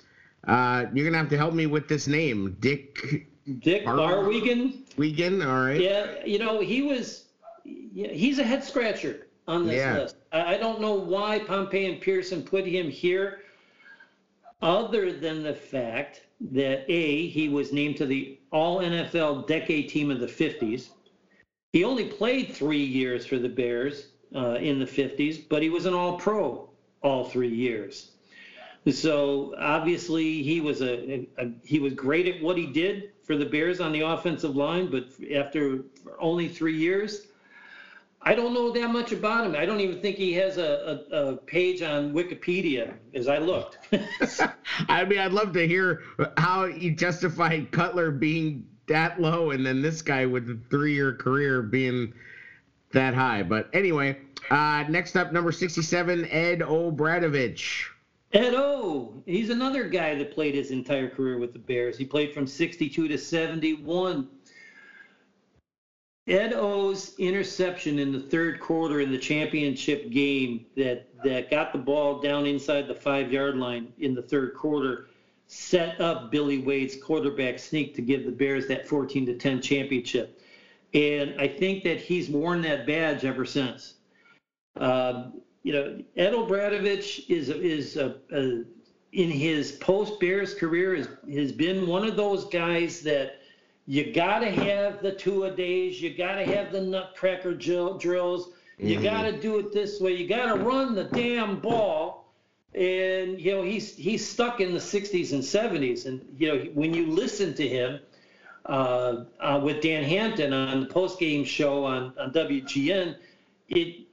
Uh, 0.48 0.86
you're 0.94 1.06
gonna 1.06 1.18
have 1.18 1.30
to 1.30 1.38
help 1.38 1.54
me 1.54 1.66
with 1.68 1.88
this 1.88 2.08
name, 2.08 2.58
Dick. 2.60 3.28
Dick 3.60 3.86
Barwegen. 3.86 4.82
Wigan, 4.98 5.42
all 5.42 5.66
right. 5.66 5.80
Yeah, 5.80 6.26
you 6.26 6.40
know 6.40 6.60
he 6.60 6.82
was. 6.82 7.25
Yeah, 7.66 8.10
he's 8.10 8.40
a 8.40 8.44
head 8.44 8.64
scratcher 8.64 9.28
on 9.48 9.66
this 9.66 9.78
Yeah. 9.78 9.98
list. 9.98 10.16
I, 10.32 10.56
I 10.56 10.58
don't 10.58 10.80
know 10.80 10.94
why 10.94 11.40
Pompei 11.40 11.90
and 11.92 12.00
Pierson 12.00 12.44
put 12.44 12.66
him 12.66 12.90
here, 12.90 13.40
other 14.62 15.12
than 15.12 15.44
the 15.44 15.54
fact 15.54 16.24
that 16.52 16.86
a 16.90 17.28
he 17.28 17.50
was 17.50 17.72
named 17.72 17.98
to 17.98 18.06
the 18.06 18.38
All 18.52 18.80
NFL 18.80 19.48
Decade 19.48 19.90
Team 19.90 20.12
of 20.12 20.20
the 20.20 20.28
50s. 20.28 20.90
He 21.74 21.84
only 21.84 22.06
played 22.06 22.52
three 22.54 22.84
years 22.84 23.26
for 23.26 23.38
the 23.38 23.50
Bears 23.50 24.10
uh, 24.34 24.58
in 24.62 24.80
the 24.80 24.86
50s, 24.86 25.44
but 25.50 25.62
he 25.62 25.70
was 25.70 25.86
an 25.86 25.94
All 25.94 26.18
Pro 26.18 26.70
all 27.02 27.24
three 27.24 27.54
years. 27.54 28.12
So 28.90 29.54
obviously 29.58 30.44
he 30.44 30.60
was 30.62 30.82
a, 30.82 31.28
a 31.38 31.50
he 31.64 31.80
was 31.80 31.94
great 31.94 32.28
at 32.28 32.42
what 32.42 32.58
he 32.58 32.66
did 32.66 33.12
for 33.24 33.36
the 33.36 33.46
Bears 33.46 33.80
on 33.80 33.92
the 33.92 34.02
offensive 34.02 34.56
line, 34.56 34.90
but 34.90 35.06
after 35.34 35.86
only 36.20 36.48
three 36.48 36.78
years, 36.78 37.28
I 38.28 38.34
don't 38.34 38.56
know 38.56 38.72
that 38.72 38.90
much 38.90 39.12
about 39.12 39.46
him. 39.46 39.56
I 39.56 39.68
don't 39.68 39.80
even 39.80 40.02
think 40.02 40.16
he 40.18 40.34
has 40.34 40.58
a, 40.58 41.06
a, 41.12 41.16
a 41.16 41.38
page 41.38 41.84
on 41.84 42.12
Wikipedia 42.12 42.96
as 43.14 43.28
I 43.28 43.38
looked. 43.38 43.78
I 44.90 45.06
mean, 45.06 45.20
I'd 45.20 45.32
love 45.32 45.54
to 45.54 45.68
hear 45.68 46.02
how 46.38 46.66
you 46.66 46.92
justified 46.96 47.72
Cutler 47.72 48.10
being 48.10 48.66
that 48.88 49.22
low, 49.22 49.52
and 49.52 49.64
then 49.64 49.84
this 49.84 50.02
guy 50.02 50.26
with 50.26 50.50
a 50.50 50.60
three-year 50.72 51.14
career 51.14 51.62
being 51.62 52.14
that 52.94 53.14
high. 53.14 53.44
But 53.44 53.70
anyway, 53.74 54.18
uh, 54.50 54.86
next 54.90 55.16
up, 55.16 55.32
number 55.32 55.52
67, 55.52 56.26
Ed 56.26 56.64
O'Bradovich. 56.64 57.90
Ed 58.34 58.54
O, 58.56 59.22
he's 59.28 59.50
another 59.50 59.88
guy 59.88 60.16
that 60.16 60.34
played 60.34 60.56
his 60.56 60.72
entire 60.72 61.10
career 61.10 61.38
with 61.38 61.54
the 61.54 61.60
Bears. 61.60 61.96
He 61.98 62.06
played 62.06 62.34
from 62.34 62.48
62 62.48 63.08
to 63.08 63.18
71. 63.18 64.28
Ed 66.28 66.54
O's 66.54 67.14
interception 67.20 68.00
in 68.00 68.12
the 68.12 68.20
third 68.20 68.60
quarter 68.60 69.00
in 69.00 69.12
the 69.12 69.18
championship 69.18 70.10
game 70.10 70.66
that, 70.76 71.08
that 71.24 71.52
got 71.52 71.72
the 71.72 71.78
ball 71.78 72.20
down 72.20 72.48
inside 72.48 72.88
the 72.88 72.96
five 72.96 73.32
yard 73.32 73.58
line 73.58 73.94
in 74.00 74.16
the 74.16 74.24
third 74.24 74.56
quarter 74.56 75.08
set 75.48 76.00
up 76.02 76.32
Billy 76.32 76.58
Wade's 76.58 76.96
quarterback 76.96 77.60
sneak 77.60 77.94
to 77.96 78.02
give 78.02 78.26
the 78.26 78.32
Bears 78.32 78.68
that 78.68 78.88
14 78.88 79.28
to 79.28 79.38
10 79.38 79.62
championship. 79.62 80.42
And 80.94 81.40
I 81.40 81.48
think 81.48 81.84
that 81.84 82.00
he's 82.00 82.30
worn 82.30 82.62
that 82.62 82.88
badge 82.88 83.26
ever 83.26 83.46
since. 83.46 83.96
Uh, 84.76 85.28
you 85.64 85.74
know, 85.74 86.02
Ed 86.16 86.34
O'Bradovich 86.34 87.30
is 87.30 87.50
is 87.50 87.98
a, 87.98 88.16
a, 88.32 88.64
in 89.12 89.30
his 89.30 89.74
post 89.74 90.20
Bears 90.20 90.54
career 90.54 90.96
has 90.96 91.08
has 91.34 91.52
been 91.52 91.88
one 91.88 92.06
of 92.06 92.16
those 92.16 92.46
guys 92.46 93.02
that 93.02 93.40
you 93.88 94.12
got 94.12 94.40
to 94.40 94.50
have 94.50 95.02
the 95.02 95.12
two 95.12 95.44
a 95.44 95.52
days, 95.52 96.02
you 96.02 96.16
got 96.16 96.36
to 96.36 96.46
have 96.46 96.72
the 96.72 96.82
nutcracker 96.82 97.54
drill, 97.54 97.98
drills, 97.98 98.50
you 98.80 98.98
Mhm. 98.98 99.04
got 99.04 99.22
to 99.24 99.40
do 99.40 99.58
it 99.60 99.72
this 99.72 100.00
way, 100.02 100.14
you 100.14 100.28
got 100.28 100.54
to 100.54 100.60
run 100.64 100.96
the 100.96 101.06
damn 101.06 101.60
ball. 101.60 102.24
And 102.74 103.40
you 103.40 103.52
know 103.52 103.62
he's 103.62 103.96
he's 103.96 104.28
stuck 104.28 104.60
in 104.60 104.74
the 104.74 104.82
60s 104.82 105.32
and 105.32 105.42
70s, 105.42 106.08
and 106.08 106.26
you 106.38 106.50
know 106.50 106.60
when 106.74 106.94
you 106.94 107.06
listen 107.06 107.54
to 107.54 107.66
him 107.66 108.00
uh, 108.66 109.24
uh, 109.40 109.62
with 109.64 109.82
Dan 109.82 110.04
Hampton 110.04 110.52
on 110.52 110.82
the 110.82 110.86
post 110.88 111.18
game 111.18 111.46
show 111.46 111.86
on 111.86 112.12
on 112.20 112.32
WGN, 112.34 113.16
it 113.70 114.06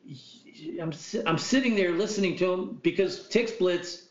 I'm 0.81 0.93
I'm 1.27 1.39
sitting 1.39 1.75
there 1.75 1.91
listening 1.91 2.37
to 2.37 2.53
him 2.53 2.79
because 2.85 3.29
TixBlitz 3.29 4.03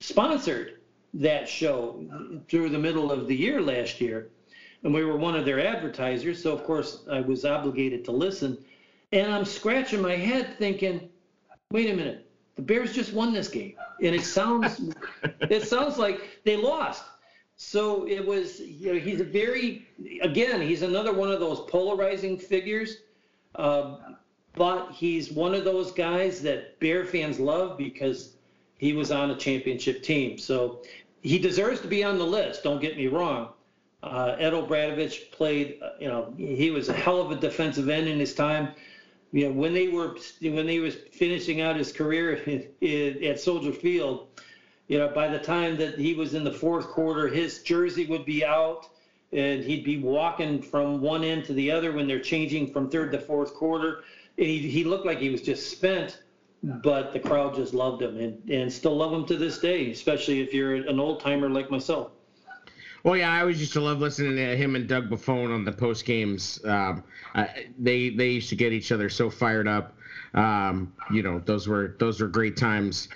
sponsored 0.00 0.74
that 1.14 1.48
show 1.48 2.04
through 2.48 2.68
the 2.68 2.78
middle 2.78 3.10
of 3.10 3.26
the 3.26 3.34
year 3.34 3.62
last 3.62 4.02
year, 4.02 4.28
and 4.82 4.92
we 4.92 5.04
were 5.04 5.16
one 5.16 5.34
of 5.34 5.44
their 5.44 5.64
advertisers. 5.64 6.42
So 6.42 6.52
of 6.52 6.64
course 6.64 7.04
I 7.10 7.20
was 7.20 7.44
obligated 7.44 8.04
to 8.06 8.12
listen, 8.12 8.58
and 9.12 9.32
I'm 9.32 9.44
scratching 9.44 10.00
my 10.00 10.16
head 10.16 10.56
thinking, 10.58 11.08
wait 11.70 11.90
a 11.90 11.94
minute, 11.94 12.28
the 12.56 12.62
Bears 12.62 12.92
just 12.92 13.12
won 13.12 13.32
this 13.32 13.48
game, 13.48 13.74
and 14.02 14.14
it 14.14 14.24
sounds 14.24 14.80
it 15.40 15.62
sounds 15.64 15.98
like 15.98 16.40
they 16.44 16.56
lost. 16.56 17.04
So 17.58 18.06
it 18.06 18.24
was, 18.24 18.60
you 18.60 18.92
know, 18.92 19.00
he's 19.00 19.20
a 19.20 19.24
very, 19.24 19.88
again, 20.20 20.60
he's 20.60 20.82
another 20.82 21.14
one 21.14 21.32
of 21.32 21.40
those 21.40 21.60
polarizing 21.70 22.38
figures. 22.38 22.98
Uh, 23.54 23.96
but 24.56 24.90
he's 24.90 25.30
one 25.30 25.54
of 25.54 25.64
those 25.64 25.92
guys 25.92 26.42
that 26.42 26.80
Bear 26.80 27.04
fans 27.04 27.38
love 27.38 27.78
because 27.78 28.34
he 28.78 28.94
was 28.94 29.12
on 29.12 29.30
a 29.30 29.36
championship 29.36 30.02
team. 30.02 30.38
So 30.38 30.82
he 31.22 31.38
deserves 31.38 31.80
to 31.82 31.88
be 31.88 32.02
on 32.02 32.18
the 32.18 32.26
list. 32.26 32.62
Don't 32.62 32.80
get 32.80 32.96
me 32.96 33.06
wrong. 33.06 33.50
Uh, 34.06 34.36
Ed 34.38 34.54
O'Bradovich 34.54 35.32
played, 35.32 35.78
uh, 35.82 35.90
you 36.00 36.06
know, 36.06 36.32
he 36.36 36.70
was 36.70 36.88
a 36.88 36.92
hell 36.92 37.20
of 37.20 37.32
a 37.32 37.34
defensive 37.34 37.88
end 37.88 38.06
in 38.08 38.18
his 38.20 38.34
time. 38.34 38.68
You 39.32 39.46
know, 39.46 39.52
when 39.52 39.74
they 39.74 39.88
were 39.88 40.16
when 40.40 40.68
he 40.68 40.78
was 40.78 40.94
finishing 41.12 41.60
out 41.60 41.76
his 41.76 41.90
career 41.90 42.40
at 42.82 43.40
Soldier 43.40 43.72
Field, 43.72 44.28
you 44.86 44.98
know, 44.98 45.08
by 45.08 45.26
the 45.28 45.38
time 45.38 45.76
that 45.78 45.98
he 45.98 46.14
was 46.14 46.34
in 46.34 46.44
the 46.44 46.52
fourth 46.52 46.86
quarter, 46.86 47.26
his 47.26 47.58
jersey 47.62 48.06
would 48.06 48.24
be 48.24 48.44
out 48.44 48.88
and 49.32 49.64
he'd 49.64 49.82
be 49.82 49.96
walking 49.96 50.62
from 50.62 51.00
one 51.00 51.24
end 51.24 51.44
to 51.46 51.52
the 51.52 51.70
other 51.70 51.92
when 51.92 52.06
they're 52.06 52.20
changing 52.20 52.68
from 52.68 52.88
third 52.88 53.10
to 53.12 53.18
fourth 53.18 53.52
quarter. 53.54 54.02
And 54.38 54.46
he, 54.46 54.60
he 54.68 54.84
looked 54.84 55.04
like 55.04 55.18
he 55.18 55.30
was 55.30 55.42
just 55.42 55.68
spent, 55.68 56.20
but 56.62 57.12
the 57.12 57.18
crowd 57.18 57.56
just 57.56 57.74
loved 57.74 58.00
him 58.02 58.16
and, 58.16 58.48
and 58.48 58.72
still 58.72 58.96
love 58.96 59.12
him 59.12 59.24
to 59.26 59.36
this 59.36 59.58
day, 59.58 59.90
especially 59.90 60.40
if 60.40 60.54
you're 60.54 60.74
an 60.74 61.00
old 61.00 61.18
timer 61.18 61.50
like 61.50 61.70
myself. 61.70 62.12
Well, 63.06 63.16
yeah, 63.16 63.30
I 63.32 63.38
always 63.38 63.60
used 63.60 63.72
to 63.74 63.80
love 63.80 64.00
listening 64.00 64.34
to 64.34 64.56
him 64.56 64.74
and 64.74 64.88
Doug 64.88 65.08
Buffone 65.08 65.54
on 65.54 65.64
the 65.64 65.70
post 65.70 66.04
games. 66.04 66.58
Um, 66.64 67.04
I, 67.36 67.66
they 67.78 68.10
they 68.10 68.30
used 68.30 68.48
to 68.48 68.56
get 68.56 68.72
each 68.72 68.90
other 68.90 69.08
so 69.08 69.30
fired 69.30 69.68
up. 69.68 69.96
Um, 70.34 70.92
you 71.12 71.22
know, 71.22 71.38
those 71.38 71.68
were 71.68 71.94
those 72.00 72.20
were 72.20 72.26
great 72.26 72.56
times. 72.56 73.08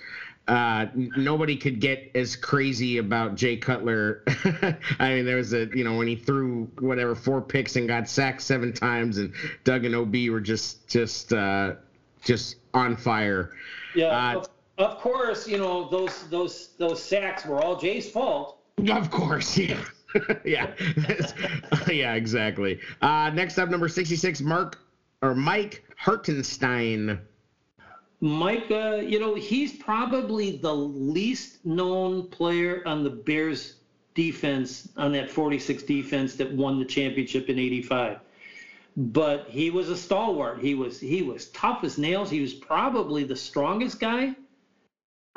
Uh, 0.47 0.85
nobody 0.95 1.57
could 1.57 1.81
get 1.81 2.09
as 2.15 2.37
crazy 2.37 2.99
about 2.99 3.35
Jay 3.35 3.57
Cutler. 3.57 4.23
I 4.97 5.15
mean, 5.15 5.25
there 5.25 5.35
was 5.35 5.51
a 5.51 5.67
you 5.75 5.83
know 5.83 5.97
when 5.97 6.07
he 6.07 6.15
threw 6.15 6.71
whatever 6.79 7.13
four 7.13 7.41
picks 7.41 7.75
and 7.75 7.85
got 7.85 8.07
sacked 8.07 8.43
seven 8.43 8.71
times, 8.71 9.17
and 9.17 9.33
Doug 9.65 9.83
and 9.83 9.93
Ob 9.93 10.15
were 10.29 10.39
just 10.39 10.87
just 10.87 11.33
uh, 11.33 11.73
just 12.23 12.55
on 12.73 12.95
fire. 12.95 13.51
Yeah, 13.93 14.05
Uh, 14.05 14.37
of, 14.37 14.47
of 14.77 14.97
course, 14.99 15.49
you 15.49 15.57
know 15.57 15.89
those 15.89 16.29
those 16.29 16.69
those 16.77 17.03
sacks 17.03 17.45
were 17.45 17.61
all 17.61 17.75
Jay's 17.75 18.09
fault. 18.09 18.60
Of 18.89 19.09
course, 19.09 19.57
yeah. 19.57 19.83
yeah. 20.45 20.73
yeah, 21.87 22.15
exactly. 22.15 22.79
Uh, 23.01 23.31
next 23.33 23.57
up, 23.57 23.69
number 23.69 23.87
66, 23.87 24.41
Mark 24.41 24.79
or 25.21 25.35
Mike 25.35 25.83
Hartenstine. 26.01 27.19
Mike, 28.21 28.69
uh, 28.69 28.95
you 28.97 29.19
know, 29.19 29.33
he's 29.33 29.73
probably 29.73 30.57
the 30.57 30.73
least 30.73 31.65
known 31.65 32.27
player 32.27 32.83
on 32.85 33.03
the 33.03 33.09
Bears 33.09 33.75
defense, 34.13 34.89
on 34.97 35.11
that 35.13 35.29
46 35.29 35.83
defense 35.83 36.35
that 36.35 36.51
won 36.51 36.77
the 36.79 36.85
championship 36.85 37.49
in 37.49 37.57
85. 37.57 38.19
But 38.97 39.47
he 39.47 39.71
was 39.71 39.89
a 39.89 39.95
stalwart. 39.95 40.59
He 40.59 40.75
was 40.75 40.99
he 40.99 41.21
was 41.21 41.47
tough 41.47 41.83
as 41.83 41.97
nails. 41.97 42.29
He 42.29 42.41
was 42.41 42.53
probably 42.53 43.23
the 43.23 43.37
strongest 43.37 43.99
guy 43.99 44.35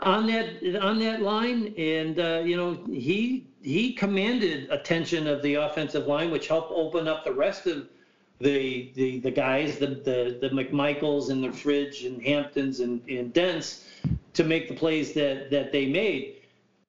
on 0.01 0.27
that 0.27 0.81
on 0.81 0.99
that 0.99 1.23
line, 1.23 1.75
and 1.79 2.19
uh, 2.19 2.43
you 2.45 2.57
know 2.57 2.79
he 2.87 3.47
he 3.63 3.93
commanded 3.93 4.69
attention 4.71 5.27
of 5.27 5.43
the 5.43 5.55
offensive 5.55 6.07
line, 6.07 6.31
which 6.31 6.49
helped 6.49 6.73
open 6.73 7.07
up 7.07 7.25
the 7.25 7.33
rest 7.33 7.67
of 7.67 7.89
the 8.41 8.91
the 8.95 9.21
the 9.21 9.31
guys, 9.31 9.79
the 9.79 9.87
the 9.87 10.39
the 10.41 10.49
McMichaels 10.51 11.31
and 11.31 11.43
the 11.43 11.53
Fridge 11.53 12.05
and 12.05 12.23
Hamptons 12.23 12.81
and, 12.81 13.01
and 13.09 13.33
Dents 13.33 13.85
to 14.33 14.45
make 14.45 14.69
the 14.69 14.75
plays 14.75 15.13
that 15.15 15.51
that 15.51 15.73
they 15.73 15.87
made. 15.87 16.37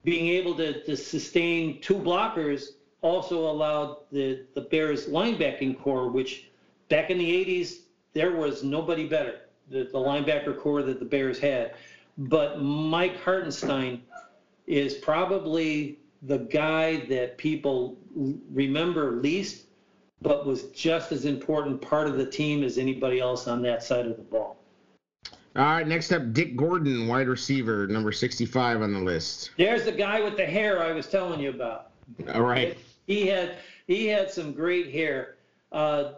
Being 0.03 0.27
able 0.27 0.55
to, 0.55 0.83
to 0.83 0.95
sustain 0.95 1.81
two 1.81 1.95
blockers 1.95 2.73
also 3.01 3.49
allowed 3.49 3.97
the 4.11 4.45
the 4.55 4.61
Bears 4.61 5.05
linebacking 5.05 5.79
corps, 5.79 6.09
which 6.09 6.49
back 6.89 7.09
in 7.09 7.17
the 7.17 7.45
80s 7.45 7.81
there 8.13 8.35
was 8.35 8.63
nobody 8.63 9.07
better. 9.07 9.41
The, 9.69 9.83
the 9.83 9.97
linebacker 9.97 10.57
corps 10.59 10.83
that 10.83 10.99
the 10.99 11.05
Bears 11.05 11.39
had, 11.39 11.73
but 12.17 12.61
Mike 12.61 13.21
Hartenstine 13.21 14.01
is 14.67 14.95
probably 14.95 15.99
the 16.21 16.39
guy 16.39 17.05
that 17.07 17.37
people 17.37 17.97
remember 18.51 19.11
least 19.11 19.65
but 20.21 20.45
was 20.45 20.63
just 20.71 21.11
as 21.11 21.25
important 21.25 21.79
part 21.81 22.07
of 22.07 22.17
the 22.17 22.25
team 22.25 22.63
as 22.63 22.77
anybody 22.77 23.19
else 23.19 23.47
on 23.47 23.61
that 23.61 23.83
side 23.83 24.07
of 24.07 24.17
the 24.17 24.23
ball. 24.23 24.57
All 25.55 25.63
right, 25.63 25.87
next 25.87 26.11
up, 26.11 26.33
Dick 26.33 26.57
Gordon, 26.57 27.07
wide 27.07 27.27
receiver, 27.27 27.87
number 27.87 28.11
65 28.11 28.81
on 28.81 28.91
the 28.91 28.99
list. 28.99 29.51
There's 29.57 29.85
the 29.85 29.91
guy 29.91 30.21
with 30.21 30.35
the 30.35 30.45
hair 30.45 30.81
I 30.81 30.91
was 30.91 31.07
telling 31.07 31.39
you 31.39 31.49
about. 31.49 31.91
All 32.33 32.41
right. 32.41 32.77
He 33.07 33.27
had 33.27 33.57
he 33.87 34.07
had 34.07 34.31
some 34.31 34.51
great 34.51 34.91
hair. 34.91 35.35
Uh, 35.71 36.13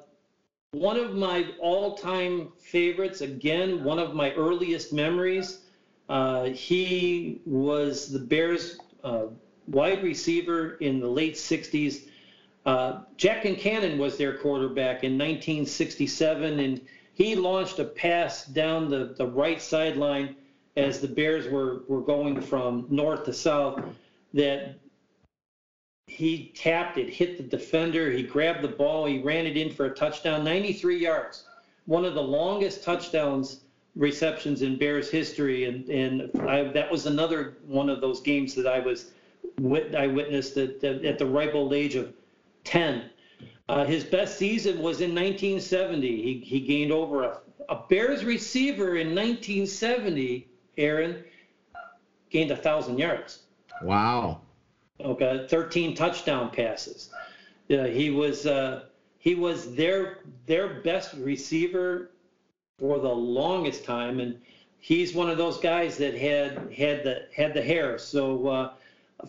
one 0.71 0.97
of 0.97 1.13
my 1.13 1.45
all-time 1.59 2.51
favorites. 2.59 3.21
Again, 3.21 3.83
one 3.83 3.99
of 3.99 4.15
my 4.15 4.31
earliest 4.33 4.93
memories. 4.93 5.65
Uh, 6.09 6.45
he 6.45 7.41
was 7.45 8.11
the 8.11 8.19
Bears' 8.19 8.79
uh, 9.03 9.25
wide 9.67 10.03
receiver 10.03 10.75
in 10.75 10.99
the 10.99 11.07
late 11.07 11.35
'60s. 11.35 12.07
Uh, 12.65 13.01
Jack 13.15 13.43
Concannon 13.43 13.97
was 13.97 14.17
their 14.17 14.37
quarterback 14.37 15.03
in 15.03 15.13
1967, 15.13 16.59
and 16.59 16.81
he 17.13 17.35
launched 17.35 17.79
a 17.79 17.85
pass 17.85 18.45
down 18.45 18.89
the, 18.89 19.15
the 19.17 19.25
right 19.25 19.61
sideline 19.61 20.35
as 20.75 20.99
the 20.99 21.07
Bears 21.07 21.49
were, 21.49 21.83
were 21.87 22.01
going 22.01 22.39
from 22.39 22.85
north 22.89 23.25
to 23.25 23.33
south 23.33 23.83
that 24.33 24.77
he 26.07 26.53
tapped 26.55 26.97
it, 26.97 27.09
hit 27.09 27.37
the 27.37 27.43
defender, 27.43 28.11
he 28.11 28.23
grabbed 28.23 28.61
the 28.61 28.67
ball, 28.67 29.05
he 29.05 29.19
ran 29.19 29.45
it 29.45 29.57
in 29.57 29.71
for 29.71 29.85
a 29.85 29.95
touchdown, 29.95 30.43
93 30.43 30.97
yards. 30.97 31.45
One 31.85 32.05
of 32.05 32.13
the 32.13 32.23
longest 32.23 32.83
touchdowns 32.83 33.61
receptions 33.97 34.61
in 34.61 34.77
Bears 34.77 35.09
history, 35.09 35.65
and 35.65 35.89
and 35.89 36.31
I, 36.47 36.63
that 36.63 36.89
was 36.91 37.05
another 37.05 37.57
one 37.65 37.89
of 37.89 38.01
those 38.01 38.21
games 38.21 38.55
that 38.55 38.67
I 38.67 38.79
was 38.79 39.11
I 39.95 40.07
witnessed 40.07 40.57
at, 40.57 40.83
at 40.83 41.17
the 41.17 41.25
ripe 41.25 41.55
old 41.55 41.73
age 41.73 41.95
of 41.95 42.13
10. 42.63 43.09
Uh, 43.69 43.83
his 43.83 44.03
best 44.03 44.37
season 44.37 44.81
was 44.81 45.01
in 45.01 45.13
1970. 45.13 46.21
He 46.21 46.39
he 46.39 46.59
gained 46.59 46.91
over 46.91 47.23
a, 47.23 47.39
a 47.69 47.83
Bears 47.89 48.23
receiver 48.23 48.95
in 48.97 49.15
1970. 49.15 50.47
Aaron 50.77 51.23
gained 52.29 52.51
a 52.51 52.55
thousand 52.55 52.97
yards. 52.97 53.43
Wow 53.81 54.41
okay, 55.01 55.45
13 55.49 55.95
touchdown 55.95 56.49
passes. 56.49 57.09
Uh, 57.69 57.83
he 57.83 58.09
was 58.09 58.45
uh, 58.45 58.83
he 59.17 59.35
was 59.35 59.75
their 59.75 60.19
their 60.45 60.81
best 60.81 61.13
receiver 61.15 62.11
for 62.79 62.99
the 62.99 63.09
longest 63.09 63.83
time, 63.83 64.19
and 64.19 64.39
he's 64.79 65.15
one 65.15 65.29
of 65.29 65.37
those 65.37 65.57
guys 65.59 65.97
that 65.97 66.15
had 66.15 66.71
had 66.71 67.03
the 67.03 67.27
had 67.35 67.53
the 67.53 67.61
hair. 67.61 67.97
So 67.97 68.47
uh, 68.47 68.73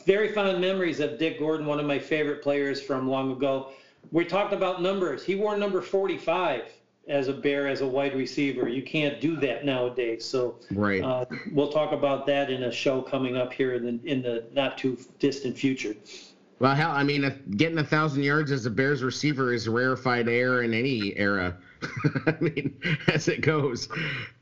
very 0.04 0.32
fond 0.32 0.60
memories 0.60 1.00
of 1.00 1.18
Dick 1.18 1.38
Gordon, 1.38 1.66
one 1.66 1.80
of 1.80 1.86
my 1.86 1.98
favorite 1.98 2.42
players 2.42 2.80
from 2.80 3.08
long 3.08 3.32
ago. 3.32 3.70
We 4.12 4.24
talked 4.24 4.52
about 4.52 4.82
numbers. 4.82 5.24
He 5.24 5.34
wore 5.34 5.56
number 5.56 5.80
45 5.80 6.64
as 7.08 7.28
a 7.28 7.32
bear 7.32 7.66
as 7.66 7.80
a 7.80 7.86
wide 7.86 8.14
receiver. 8.14 8.68
You 8.68 8.82
can't 8.82 9.18
do 9.20 9.36
that 9.36 9.64
nowadays. 9.64 10.24
So 10.26 10.56
right. 10.70 11.02
Uh, 11.02 11.24
we'll 11.52 11.72
talk 11.72 11.92
about 11.92 12.26
that 12.26 12.50
in 12.50 12.64
a 12.64 12.72
show 12.72 13.00
coming 13.00 13.36
up 13.36 13.52
here 13.52 13.74
in 13.74 13.82
the 13.82 14.10
in 14.10 14.20
the 14.20 14.44
not 14.52 14.76
too 14.76 14.98
distant 15.18 15.56
future. 15.56 15.96
Well, 16.58 16.74
hell, 16.74 16.90
I 16.90 17.02
mean, 17.02 17.40
getting 17.56 17.78
a 17.78 17.84
thousand 17.84 18.24
yards 18.24 18.50
as 18.50 18.66
a 18.66 18.70
Bears 18.70 19.02
receiver 19.02 19.54
is 19.54 19.68
rarefied 19.68 20.28
air 20.28 20.62
in 20.62 20.74
any 20.74 21.16
era. 21.16 21.56
I 22.26 22.36
mean, 22.40 22.80
as 23.08 23.28
it 23.28 23.40
goes. 23.40 23.88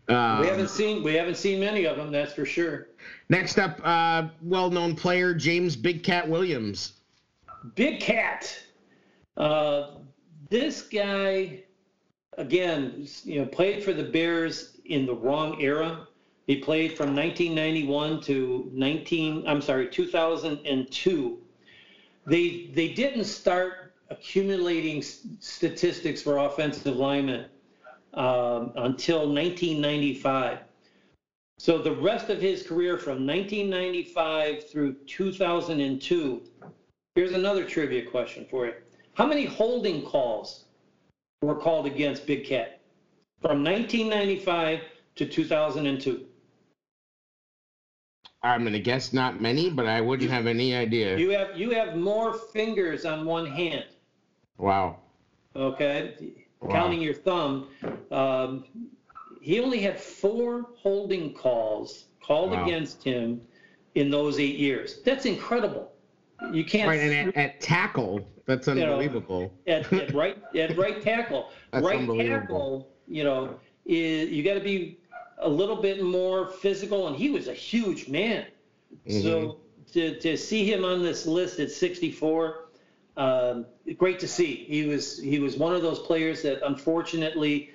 Um, 0.09 0.41
we 0.41 0.47
haven't 0.47 0.71
seen 0.71 1.03
we 1.03 1.15
haven't 1.15 1.37
seen 1.37 1.61
many 1.61 1.85
of 1.85 1.97
them, 1.97 2.13
that's 2.13 2.33
for 2.33 2.47
sure. 2.47 2.89
Next 3.29 3.59
up, 3.59 3.81
uh, 3.85 4.29
well-known 4.43 4.95
player 4.95 5.35
James 5.35 5.77
Big 5.77 6.03
Cat 6.03 6.29
Williams. 6.29 6.95
Big 7.75 8.01
Cat. 8.01 8.57
Uh, 9.37 9.91
this 10.49 10.83
guy 10.83 11.65
again, 12.39 13.07
you 13.25 13.41
know, 13.41 13.47
played 13.47 13.83
for 13.83 13.93
the 13.93 14.05
Bears 14.05 14.77
in 14.85 15.07
the 15.07 15.15
wrong 15.15 15.61
era. 15.61 16.07
He 16.47 16.57
played 16.57 16.97
from 16.97 17.17
1991 17.17 18.21
to 18.23 18.71
19, 18.73 19.49
I'm 19.49 19.61
sorry, 19.61 19.89
2002. 19.89 21.39
They 22.27 22.71
they 22.75 22.89
didn't 22.89 23.25
start 23.25 23.86
accumulating 24.11 25.03
statistics 25.03 26.23
for 26.23 26.39
offensive 26.39 26.97
linemen 26.97 27.47
um, 28.15 28.73
until 28.77 29.33
1995. 29.33 30.59
So 31.59 31.79
the 31.79 31.95
rest 31.95 32.29
of 32.29 32.41
his 32.41 32.63
career 32.63 32.99
from 32.99 33.27
1995 33.27 34.69
through 34.69 34.95
2002. 35.07 36.43
Here's 37.15 37.33
another 37.33 37.65
trivia 37.65 38.05
question 38.05 38.47
for 38.51 38.67
you. 38.67 38.75
How 39.15 39.27
many 39.27 39.47
holding 39.47 40.03
calls 40.03 40.67
were 41.43 41.55
called 41.55 41.87
against 41.87 42.27
Big 42.27 42.45
Cat 42.45 42.81
from 43.41 43.63
1995 43.63 44.81
to 45.17 45.27
2002. 45.27 46.27
I'm 48.43 48.65
gonna 48.65 48.79
guess 48.79 49.13
not 49.13 49.41
many, 49.41 49.71
but 49.71 49.87
I 49.87 50.01
wouldn't 50.01 50.31
have 50.31 50.47
any 50.47 50.75
idea. 50.75 51.17
You 51.17 51.31
have 51.31 51.59
you 51.59 51.71
have 51.71 51.97
more 51.97 52.35
fingers 52.35 53.05
on 53.05 53.25
one 53.25 53.47
hand. 53.47 53.87
Wow. 54.59 54.99
Okay, 55.55 56.35
wow. 56.61 56.71
counting 56.71 57.01
your 57.01 57.15
thumb. 57.15 57.69
Um, 58.11 58.65
he 59.41 59.61
only 59.61 59.81
had 59.81 59.99
four 59.99 60.67
holding 60.77 61.33
calls 61.33 62.07
called 62.23 62.51
wow. 62.51 62.65
against 62.65 63.03
him 63.03 63.41
in 63.95 64.11
those 64.11 64.39
eight 64.39 64.57
years. 64.57 65.01
That's 65.05 65.25
incredible. 65.25 65.93
You 66.53 66.65
can't. 66.65 66.89
Right, 66.89 67.01
and 67.01 67.29
at, 67.29 67.37
at 67.37 67.61
tackle, 67.61 68.27
that's 68.45 68.69
unbelievable. 68.69 69.53
You 69.67 69.73
know, 69.73 69.79
at, 69.79 69.93
at, 69.93 70.15
right 70.15 70.37
at 70.55 70.77
right 70.77 71.01
tackle, 71.01 71.51
right 71.73 72.07
tackle, 72.19 72.89
you 73.09 73.25
know, 73.25 73.59
is 73.87 74.31
you 74.31 74.43
got 74.43 74.55
to 74.55 74.61
be 74.61 74.99
a 75.39 75.49
little 75.49 75.77
bit 75.77 76.03
more 76.03 76.49
physical, 76.49 77.09
and 77.09 77.17
he 77.17 77.31
was 77.31 77.49
a 77.49 77.55
huge 77.55 78.09
man. 78.09 78.47
Mm-hmm. 79.09 79.23
So 79.23 79.59
to 79.93 80.19
to 80.21 80.37
see 80.37 80.71
him 80.71 80.85
on 80.85 81.03
this 81.03 81.27
list 81.27 81.59
at 81.59 81.71
64, 81.71 82.66
um, 83.17 83.67
great 83.97 84.19
to 84.21 84.29
see. 84.29 84.67
He 84.69 84.85
was 84.85 85.19
he 85.19 85.39
was 85.39 85.57
one 85.57 85.75
of 85.75 85.83
those 85.83 85.99
players 86.01 86.43
that 86.43 86.65
unfortunately 86.67 87.71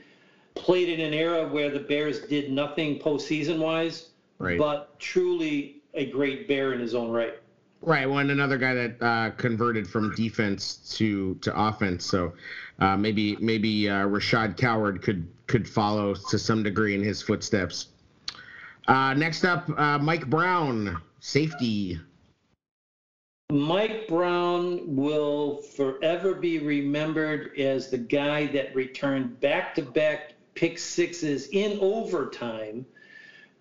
played 0.55 0.89
in 0.89 0.99
an 0.99 1.13
era 1.13 1.47
where 1.47 1.69
the 1.69 1.79
Bears 1.79 2.21
did 2.21 2.51
nothing 2.51 2.99
postseason 2.99 3.59
wise, 3.59 4.09
right. 4.37 4.57
but 4.57 4.99
truly 4.99 5.81
a 5.93 6.05
great 6.11 6.47
bear 6.47 6.73
in 6.73 6.79
his 6.79 6.93
own 6.93 7.11
right. 7.11 7.33
Right. 7.81 8.07
Well, 8.07 8.19
and 8.19 8.29
another 8.29 8.57
guy 8.57 8.75
that 8.75 9.01
uh, 9.01 9.31
converted 9.31 9.87
from 9.87 10.13
defense 10.13 10.95
to 10.97 11.35
to 11.41 11.59
offense. 11.59 12.05
So 12.05 12.33
uh, 12.79 12.95
maybe 12.95 13.35
maybe 13.37 13.89
uh, 13.89 14.05
Rashad 14.05 14.57
Coward 14.57 15.01
could 15.01 15.27
could 15.47 15.67
follow 15.67 16.13
to 16.13 16.37
some 16.37 16.61
degree 16.61 16.93
in 16.93 17.03
his 17.03 17.23
footsteps. 17.23 17.87
Uh, 18.87 19.13
next 19.15 19.45
up, 19.45 19.67
uh, 19.79 19.97
Mike 19.97 20.29
Brown, 20.29 21.01
safety. 21.19 21.99
Mike 23.51 24.07
Brown 24.07 24.95
will 24.95 25.57
forever 25.57 26.33
be 26.33 26.59
remembered 26.59 27.51
as 27.59 27.89
the 27.89 27.97
guy 27.97 28.47
that 28.47 28.73
returned 28.73 29.41
back-to-back 29.41 30.35
pick 30.55 30.79
sixes 30.79 31.49
in 31.49 31.77
overtime 31.81 32.85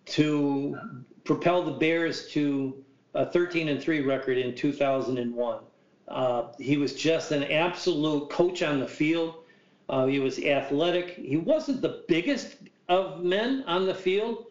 to 0.06 0.78
propel 1.24 1.64
the 1.64 1.72
Bears 1.72 2.28
to 2.28 2.84
a 3.14 3.26
13 3.26 3.68
and 3.68 3.82
3 3.82 4.02
record 4.02 4.38
in 4.38 4.54
2001. 4.54 5.58
Uh, 6.06 6.42
he 6.60 6.76
was 6.76 6.94
just 6.94 7.32
an 7.32 7.42
absolute 7.44 8.30
coach 8.30 8.62
on 8.62 8.78
the 8.78 8.86
field. 8.86 9.42
Uh, 9.88 10.06
he 10.06 10.20
was 10.20 10.38
athletic. 10.38 11.16
He 11.16 11.36
wasn't 11.36 11.82
the 11.82 12.04
biggest 12.06 12.58
of 12.88 13.24
men 13.24 13.64
on 13.66 13.86
the 13.86 13.94
field, 13.94 14.46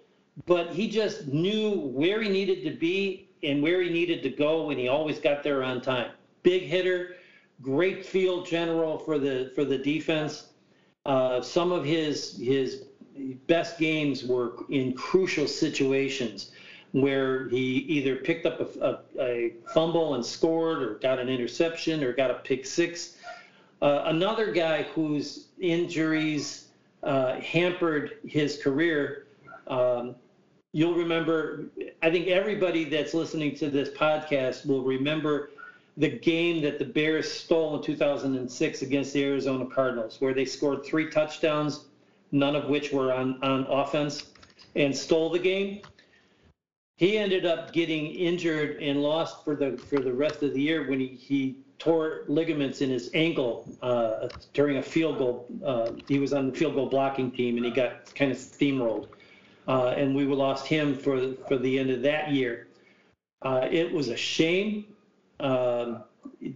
but 0.46 0.74
he 0.74 0.90
just 0.90 1.28
knew 1.28 1.80
where 1.80 2.22
he 2.22 2.28
needed 2.28 2.62
to 2.66 2.78
be 2.78 3.29
and 3.44 3.62
where 3.62 3.82
he 3.82 3.90
needed 3.90 4.24
to 4.24 4.30
go, 4.30 4.70
and 4.70 4.80
he 4.80 4.88
always 4.88 5.20
got 5.20 5.44
there 5.44 5.64
on 5.64 5.82
time. 5.82 6.12
Big 6.44 6.64
hitter, 6.64 7.16
great 7.62 8.06
field 8.06 8.46
general 8.48 8.98
for 8.98 9.20
the 9.20 9.52
for 9.56 9.66
the 9.66 9.78
defense. 9.78 10.48
Uh, 11.06 11.42
some 11.42 11.72
of 11.72 11.86
his 11.86 12.38
his 12.38 12.86
best 13.48 13.78
games 13.78 14.24
were 14.24 14.54
in 14.70 14.94
crucial 14.94 15.48
situations 15.48 16.52
where 16.92 17.48
he 17.50 17.58
either 17.58 18.16
picked 18.16 18.46
up 18.46 18.60
a, 18.60 18.84
a, 18.84 19.22
a, 19.22 19.54
fumble 19.74 20.16
and 20.16 20.26
scored, 20.26 20.82
or 20.82 20.96
got 20.96 21.20
an 21.20 21.30
interception, 21.30 22.04
or 22.04 22.14
got 22.14 22.32
a 22.32 22.36
pick 22.36 22.66
six. 22.66 23.18
Uh, 23.82 24.04
another 24.06 24.52
guy 24.52 24.84
whose 24.84 25.48
injuries 25.60 26.70
uh, 27.04 27.36
hampered 27.36 28.18
his 28.26 28.62
career. 28.62 29.28
Um, 29.68 30.16
you'll 30.74 30.96
remember, 30.96 31.66
I 32.02 32.10
think 32.10 32.28
everybody 32.28 32.86
that's 32.86 33.14
listening 33.14 33.56
to 33.56 33.70
this 33.70 33.90
podcast 33.90 34.66
will 34.66 34.84
remember 34.84 35.52
the 35.98 36.10
game 36.10 36.62
that 36.62 36.80
the 36.80 36.86
Bears 36.86 37.30
stole 37.30 37.76
in 37.76 37.84
2006 37.84 38.82
against 38.82 39.14
the 39.14 39.24
Arizona 39.24 39.66
Cardinals, 39.66 40.22
where 40.22 40.34
they 40.34 40.46
scored 40.46 40.86
three 40.86 41.10
touchdowns, 41.10 41.86
none 42.32 42.56
of 42.56 42.70
which 42.70 42.92
were 42.92 43.12
on, 43.12 43.42
on 43.44 43.66
offense, 43.66 44.28
and 44.76 44.96
stole 44.96 45.30
the 45.30 45.40
game 45.40 45.82
he 47.00 47.18
ended 47.18 47.46
up 47.46 47.72
getting 47.72 48.08
injured 48.08 48.76
and 48.82 49.02
lost 49.02 49.46
for 49.46 49.56
the 49.56 49.78
for 49.78 50.00
the 50.00 50.12
rest 50.12 50.44
of 50.44 50.54
the 50.54 50.62
year 50.62 50.90
when 50.90 51.00
he, 51.00 51.08
he 51.08 51.56
tore 51.78 52.26
ligaments 52.28 52.82
in 52.82 52.90
his 52.90 53.10
ankle 53.14 53.66
uh, 53.82 54.28
during 54.54 54.78
a 54.78 54.84
field 54.84 55.18
goal. 55.18 55.48
Uh, 55.64 55.92
he 56.10 56.20
was 56.20 56.34
on 56.34 56.52
the 56.52 56.54
field 56.54 56.76
goal 56.76 56.88
blocking 56.88 57.32
team 57.32 57.56
and 57.56 57.66
he 57.66 57.72
got 57.72 58.14
kind 58.16 58.34
of 58.34 58.38
steamrolled, 58.38 59.08
uh, 59.68 59.94
and 59.98 60.16
we 60.16 60.26
lost 60.26 60.68
him 60.68 60.96
for 60.96 61.34
for 61.48 61.58
the 61.58 61.80
end 61.80 61.90
of 61.90 62.02
that 62.02 62.32
year. 62.32 62.68
Uh, 63.42 63.68
it 63.72 63.92
was 63.92 64.10
a 64.10 64.18
shame 64.18 64.86
um, 65.40 66.04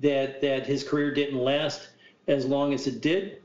that 0.02 0.42
that 0.42 0.66
his 0.66 0.84
career 0.84 1.14
didn't 1.14 1.40
last 1.40 1.90
as 2.28 2.46
long 2.46 2.74
as 2.74 2.88
it 2.88 3.02
did, 3.02 3.42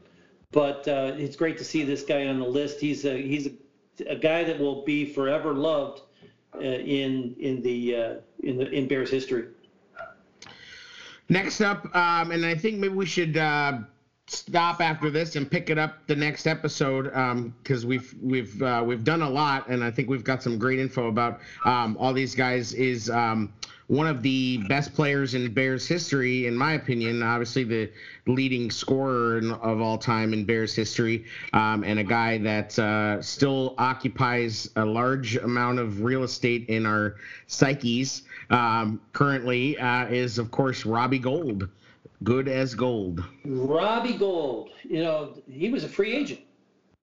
but 0.53 0.87
uh, 0.89 1.13
it's 1.17 1.37
great 1.37 1.59
to 1.59 1.65
see 1.65 1.83
this 1.83 2.03
guy 2.03 2.27
on 2.27 2.39
the 2.39 2.47
list. 2.47 2.81
He's 2.81 3.05
a 3.05 3.21
he's 3.21 3.47
a, 3.47 3.53
a 4.07 4.17
guy 4.17 4.45
that 4.45 4.59
will 4.59 4.85
be 4.85 5.05
forever 5.05 5.55
loved 5.55 6.03
uh, 6.55 6.61
in 6.61 7.35
in 7.39 7.63
the 7.63 7.95
uh, 7.95 8.15
in 8.43 8.57
the 8.57 8.71
in 8.71 8.89
Bears 8.89 9.11
history. 9.11 9.47
Next 11.29 11.61
up, 11.61 11.95
um, 11.95 12.31
and 12.31 12.45
I 12.47 12.55
think 12.55 12.79
maybe 12.79 12.95
we 12.95 13.05
should 13.05 13.37
uh, 13.37 13.81
stop 14.29 14.81
after 14.81 15.11
this 15.11 15.37
and 15.37 15.51
pick 15.51 15.71
it 15.71 15.79
up 15.79 16.07
the 16.07 16.17
next 16.17 16.47
episode 16.47 17.05
because 17.63 17.85
um, 17.85 17.89
we've 17.89 18.15
we've 18.23 18.63
uh, 18.63 18.83
we've 18.85 19.05
done 19.05 19.23
a 19.23 19.29
lot, 19.29 19.69
and 19.69 19.83
I 19.83 19.91
think 19.91 20.09
we've 20.09 20.25
got 20.25 20.43
some 20.43 20.59
great 20.59 20.79
info 20.79 21.09
about 21.09 21.41
um, 21.65 21.97
all 21.99 22.13
these 22.13 22.35
guys. 22.35 22.75
Is 22.75 23.11
um, 23.11 23.53
one 23.89 24.07
of 24.07 24.23
the 24.23 24.59
best 24.69 24.93
players 24.95 25.35
in 25.35 25.53
Bears 25.53 25.87
history, 25.87 26.47
in 26.47 26.55
my 26.55 26.75
opinion. 26.75 27.23
Obviously, 27.23 27.65
the 27.65 27.91
leading 28.27 28.71
scorer 28.71 29.39
in, 29.39 29.51
of 29.51 29.81
all 29.81 29.97
time 29.97 30.35
in 30.35 30.45
Bears 30.45 30.75
history, 30.75 31.25
um, 31.55 31.83
and 31.83 31.99
a 31.99 32.05
guy 32.05 32.39
that 32.39 32.79
uh, 32.79 33.21
still 33.23 33.75
occupies 33.79 34.71
a 34.77 34.85
large 34.85 35.37
amount 35.37 35.79
of 35.79 36.03
real 36.03 36.23
estate 36.23 36.69
in 36.69 36.85
our 36.85 37.17
psyches. 37.47 38.23
Um, 38.51 39.01
currently, 39.13 39.79
uh, 39.79 40.07
is 40.07 40.39
of 40.39 40.51
course 40.51 40.85
Robbie 40.85 41.19
Gould 41.19 41.69
good 42.23 42.49
as 42.49 42.75
gold. 42.75 43.25
Robbie 43.45 44.17
Gould, 44.17 44.71
you 44.85 45.03
know, 45.03 45.35
he 45.51 45.71
was 45.71 45.85
a 45.85 45.89
free 45.89 46.15
agent. 46.15 46.41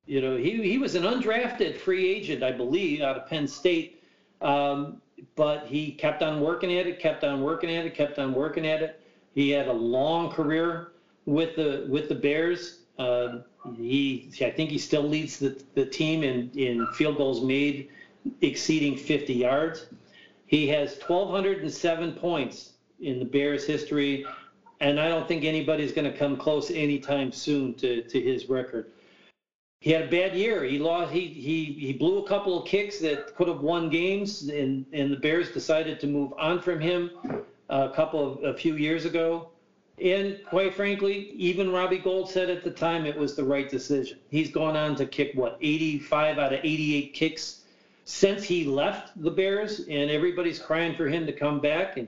You 0.05 0.21
know, 0.21 0.37
he, 0.37 0.61
he 0.61 0.77
was 0.77 0.95
an 0.95 1.03
undrafted 1.03 1.77
free 1.77 2.07
agent, 2.07 2.43
I 2.43 2.51
believe, 2.51 3.01
out 3.01 3.17
of 3.17 3.27
Penn 3.27 3.47
State. 3.47 4.03
Um, 4.41 5.01
but 5.35 5.65
he 5.67 5.91
kept 5.91 6.21
on 6.21 6.41
working 6.41 6.73
at 6.77 6.85
it, 6.87 6.99
kept 6.99 7.23
on 7.23 7.41
working 7.41 7.71
at 7.71 7.85
it, 7.85 7.95
kept 7.95 8.19
on 8.19 8.33
working 8.33 8.67
at 8.67 8.81
it. 8.81 9.01
He 9.33 9.49
had 9.49 9.67
a 9.67 9.73
long 9.73 10.29
career 10.31 10.91
with 11.25 11.55
the 11.55 11.87
with 11.89 12.09
the 12.09 12.15
Bears. 12.15 12.81
Uh, 12.99 13.39
he, 13.75 14.29
I 14.41 14.51
think, 14.51 14.69
he 14.69 14.77
still 14.77 15.03
leads 15.03 15.39
the, 15.39 15.61
the 15.73 15.85
team 15.85 16.23
in 16.23 16.51
in 16.51 16.85
field 16.93 17.17
goals 17.17 17.43
made 17.43 17.89
exceeding 18.41 18.97
50 18.97 19.33
yards. 19.33 19.87
He 20.47 20.67
has 20.67 20.99
1,207 20.99 22.13
points 22.13 22.73
in 22.99 23.19
the 23.19 23.25
Bears' 23.25 23.65
history 23.65 24.25
and 24.79 24.99
I 24.99 25.07
don't 25.07 25.27
think 25.27 25.43
anybody's 25.43 25.91
going 25.91 26.09
to 26.11 26.17
come 26.17 26.37
close 26.37 26.71
anytime 26.71 27.31
soon 27.31 27.73
to, 27.75 28.01
to 28.03 28.21
his 28.21 28.49
record. 28.49 28.91
He 29.81 29.91
had 29.91 30.05
a 30.05 30.07
bad 30.07 30.35
year. 30.35 30.63
He 30.63 30.79
lost. 30.79 31.11
He 31.11 31.27
he 31.27 31.73
he 31.73 31.93
blew 31.93 32.17
a 32.17 32.27
couple 32.27 32.59
of 32.59 32.67
kicks 32.67 32.97
that 32.99 33.35
could 33.35 33.47
have 33.47 33.61
won 33.61 33.89
games, 33.89 34.49
and 34.49 34.85
and 34.93 35.11
the 35.11 35.17
Bears 35.17 35.51
decided 35.51 35.99
to 35.99 36.07
move 36.07 36.33
on 36.39 36.59
from 36.59 36.79
him 36.79 37.11
uh, 37.69 37.89
a 37.91 37.95
couple 37.95 38.33
of 38.33 38.43
a 38.43 38.57
few 38.57 38.77
years 38.77 39.05
ago. 39.05 39.49
And 40.01 40.39
quite 40.49 40.73
frankly, 40.73 41.31
even 41.35 41.71
Robbie 41.71 41.99
Gould 41.99 42.29
said 42.29 42.49
at 42.49 42.63
the 42.63 42.71
time 42.71 43.05
it 43.05 43.15
was 43.15 43.35
the 43.35 43.43
right 43.43 43.69
decision. 43.69 44.17
He's 44.29 44.49
gone 44.49 44.75
on 44.75 44.95
to 44.95 45.05
kick 45.05 45.31
what 45.35 45.57
85 45.61 46.37
out 46.37 46.51
of 46.51 46.59
88 46.63 47.13
kicks 47.13 47.61
since 48.03 48.43
he 48.43 48.65
left 48.65 49.11
the 49.21 49.31
Bears, 49.31 49.81
and 49.87 50.09
everybody's 50.09 50.59
crying 50.59 50.95
for 50.95 51.07
him 51.07 51.25
to 51.25 51.31
come 51.31 51.59
back. 51.59 51.97
And 51.97 52.07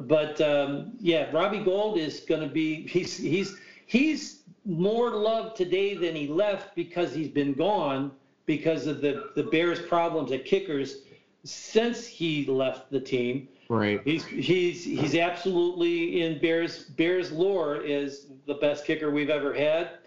but 0.00 0.40
um, 0.40 0.92
yeah, 1.00 1.30
Robbie 1.32 1.62
Gould 1.62 1.98
is 1.98 2.20
going 2.20 2.40
to 2.40 2.52
be 2.52 2.86
he's 2.88 3.16
he's 3.16 3.56
he's 3.86 4.42
more 4.64 5.10
loved 5.10 5.56
today 5.56 5.94
than 5.94 6.14
he 6.14 6.26
left 6.26 6.74
because 6.74 7.14
he's 7.14 7.28
been 7.28 7.52
gone 7.52 8.12
because 8.46 8.86
of 8.86 9.00
the 9.00 9.30
the 9.36 9.44
Bears' 9.44 9.80
problems 9.80 10.32
at 10.32 10.44
kickers 10.44 11.02
since 11.44 12.06
he 12.06 12.46
left 12.46 12.90
the 12.90 13.00
team. 13.00 13.48
Right. 13.68 14.00
He's 14.04 14.24
he's 14.24 14.84
he's 14.84 15.14
absolutely 15.14 16.22
in 16.22 16.40
Bears 16.40 16.84
Bears 16.84 17.32
lore 17.32 17.76
is 17.76 18.26
the 18.46 18.54
best 18.54 18.84
kicker 18.84 19.10
we've 19.10 19.30
ever 19.30 19.54
had. 19.54 19.98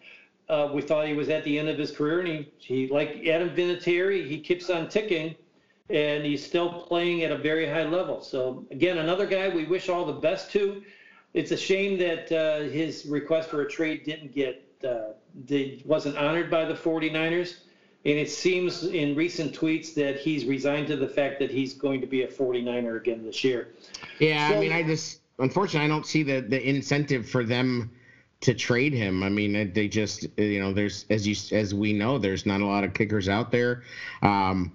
Uh, 0.50 0.70
we 0.74 0.82
thought 0.82 1.06
he 1.06 1.14
was 1.14 1.28
at 1.28 1.44
the 1.44 1.60
end 1.60 1.68
of 1.68 1.78
his 1.78 1.92
career, 1.92 2.20
and 2.20 2.28
he, 2.28 2.52
he 2.60 2.88
like 2.88 3.26
Adam 3.28 3.50
Vinatieri, 3.50 4.26
he 4.26 4.40
keeps 4.40 4.70
on 4.70 4.88
ticking 4.88 5.36
and 5.90 6.26
he's 6.26 6.46
still 6.46 6.70
playing 6.70 7.24
at 7.24 7.32
a 7.32 7.38
very 7.38 7.68
high 7.68 7.86
level. 7.86 8.22
So 8.22 8.66
again, 8.72 8.98
another 8.98 9.26
guy 9.26 9.50
we 9.50 9.66
wish 9.66 9.90
all 9.90 10.06
the 10.06 10.14
best 10.14 10.52
to. 10.52 10.84
It's 11.34 11.52
a 11.52 11.58
shame 11.58 11.98
that 12.00 12.32
uh, 12.32 12.70
his 12.70 13.06
request 13.06 13.50
for 13.50 13.62
a 13.62 13.70
trade 13.70 14.04
didn't 14.04 14.34
get 14.34 14.64
uh, 14.84 15.14
wasn't 15.86 16.18
honored 16.18 16.50
by 16.50 16.66
the 16.66 16.74
49ers. 16.74 17.58
And 18.06 18.18
it 18.18 18.30
seems 18.30 18.86
in 18.86 19.16
recent 19.16 19.54
tweets 19.54 19.94
that 19.96 20.20
he's 20.20 20.46
resigned 20.46 20.88
to 20.88 20.96
the 20.96 21.08
fact 21.08 21.40
that 21.40 21.52
he's 21.52 21.74
going 21.74 22.00
to 22.00 22.08
be 22.08 22.24
a 22.24 22.28
49er 22.28 22.98
again 22.98 23.26
this 23.26 23.44
year. 23.44 23.74
Yeah, 24.20 24.50
so, 24.50 24.56
I 24.56 24.60
mean, 24.60 24.72
I 24.72 24.84
just 24.84 25.22
unfortunately 25.40 25.86
I 25.86 25.90
don't 25.90 26.06
see 26.06 26.24
the 26.24 26.42
the 26.42 26.68
incentive 26.68 27.28
for 27.28 27.44
them 27.44 27.92
to 28.42 28.54
trade 28.54 28.94
him. 28.94 29.24
I 29.24 29.30
mean, 29.30 29.74
they 29.74 29.88
just 29.88 30.28
you 30.38 30.60
know, 30.60 30.74
there's 30.74 31.06
as 31.10 31.28
you 31.28 31.36
as 31.58 31.74
we 31.74 31.92
know, 31.92 32.18
there's 32.18 32.46
not 32.46 32.62
a 32.62 32.66
lot 32.66 32.84
of 32.84 32.94
kickers 32.94 33.28
out 33.28 33.52
there. 33.52 33.84
Um, 34.22 34.72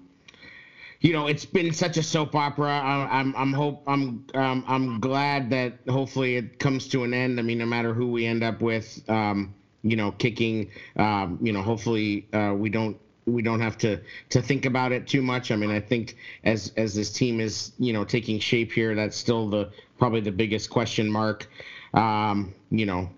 you 1.03 1.13
know, 1.13 1.27
it's 1.27 1.45
been 1.45 1.73
such 1.73 1.97
a 1.97 2.03
soap 2.03 2.37
opera. 2.37 2.71
I, 2.71 3.21
am 3.21 3.35
I'm 3.37 3.53
hope 3.53 3.83
I'm 3.89 4.25
um, 4.35 4.65
I'm 4.69 5.01
glad 5.01 5.51
that 5.51 5.75
hopefully 5.89 6.37
it 6.37 6.61
comes 6.61 6.87
to 6.89 7.03
an 7.03 7.13
end. 7.13 7.41
I 7.41 7.43
mean, 7.43 7.59
no 7.59 7.67
matter 7.67 7.93
who 7.93 8.13
we 8.13 8.25
end 8.25 8.45
up 8.45 8.63
with, 8.63 9.03
um, 9.11 9.53
you 9.83 9.97
know, 9.97 10.13
kicking, 10.13 10.71
um, 10.97 11.41
you 11.43 11.53
know, 11.53 11.61
hopefully 11.61 12.29
uh, 12.33 12.55
we 12.57 12.71
don't 12.71 12.97
we 13.27 13.43
don't 13.43 13.61
have 13.61 13.77
to 13.79 14.01
to 14.31 14.41
think 14.41 14.65
about 14.65 14.93
it 14.93 15.09
too 15.09 15.23
much. 15.23 15.51
I 15.51 15.57
mean, 15.57 15.73
I 15.73 15.81
think 15.81 16.17
as 16.45 16.73
as 16.77 16.95
this 16.95 17.11
team 17.11 17.41
is 17.41 17.73
you 17.81 17.93
know 17.93 18.05
taking 18.05 18.39
shape 18.39 18.71
here, 18.71 18.95
that's 18.95 19.17
still 19.17 19.49
the 19.49 19.71
probably 19.99 20.21
the 20.21 20.33
biggest 20.33 20.71
question 20.71 21.11
mark. 21.11 21.49
Um, 21.95 22.55
you 22.71 22.87
know, 22.87 23.11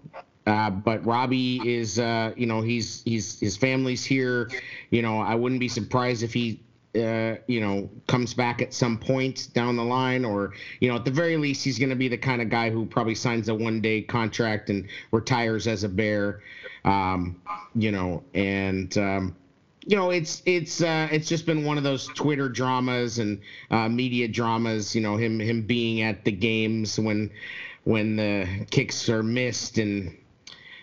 uh, 0.47 0.70
but 0.70 1.05
Robbie 1.05 1.61
is, 1.70 1.98
uh, 1.98 2.32
you 2.35 2.47
know, 2.47 2.62
he's 2.62 3.02
he's 3.02 3.39
his 3.40 3.59
family's 3.59 4.06
here. 4.06 4.51
You 4.89 5.02
know, 5.02 5.20
I 5.20 5.35
wouldn't 5.35 5.61
be 5.61 5.69
surprised 5.69 6.23
if 6.23 6.32
he 6.32 6.61
uh, 6.94 7.36
you 7.46 7.60
know, 7.60 7.90
comes 8.06 8.34
back 8.34 8.62
at 8.62 8.72
some 8.72 8.98
point 8.98 9.48
down 9.54 9.76
the 9.76 9.84
line, 9.84 10.24
or 10.24 10.52
you 10.80 10.88
know, 10.88 10.96
at 10.96 11.04
the 11.04 11.10
very 11.10 11.36
least, 11.36 11.64
he's 11.64 11.78
going 11.78 11.90
to 11.90 11.96
be 11.96 12.08
the 12.08 12.18
kind 12.18 12.40
of 12.40 12.48
guy 12.48 12.70
who 12.70 12.86
probably 12.86 13.14
signs 13.14 13.48
a 13.48 13.54
one-day 13.54 14.02
contract 14.02 14.70
and 14.70 14.86
retires 15.10 15.66
as 15.66 15.84
a 15.84 15.88
Bear. 15.88 16.42
Um, 16.84 17.40
you 17.74 17.90
know, 17.90 18.22
and 18.34 18.96
um, 18.98 19.36
you 19.86 19.96
know, 19.96 20.10
it's 20.10 20.42
it's 20.46 20.82
uh, 20.82 21.08
it's 21.10 21.28
just 21.28 21.46
been 21.46 21.64
one 21.64 21.78
of 21.78 21.84
those 21.84 22.06
Twitter 22.08 22.48
dramas 22.48 23.18
and 23.18 23.40
uh, 23.70 23.88
media 23.88 24.28
dramas. 24.28 24.94
You 24.94 25.00
know, 25.00 25.16
him 25.16 25.40
him 25.40 25.62
being 25.62 26.02
at 26.02 26.24
the 26.24 26.32
games 26.32 26.98
when 26.98 27.30
when 27.84 28.16
the 28.16 28.66
kicks 28.70 29.08
are 29.08 29.22
missed 29.22 29.78
and 29.78 30.16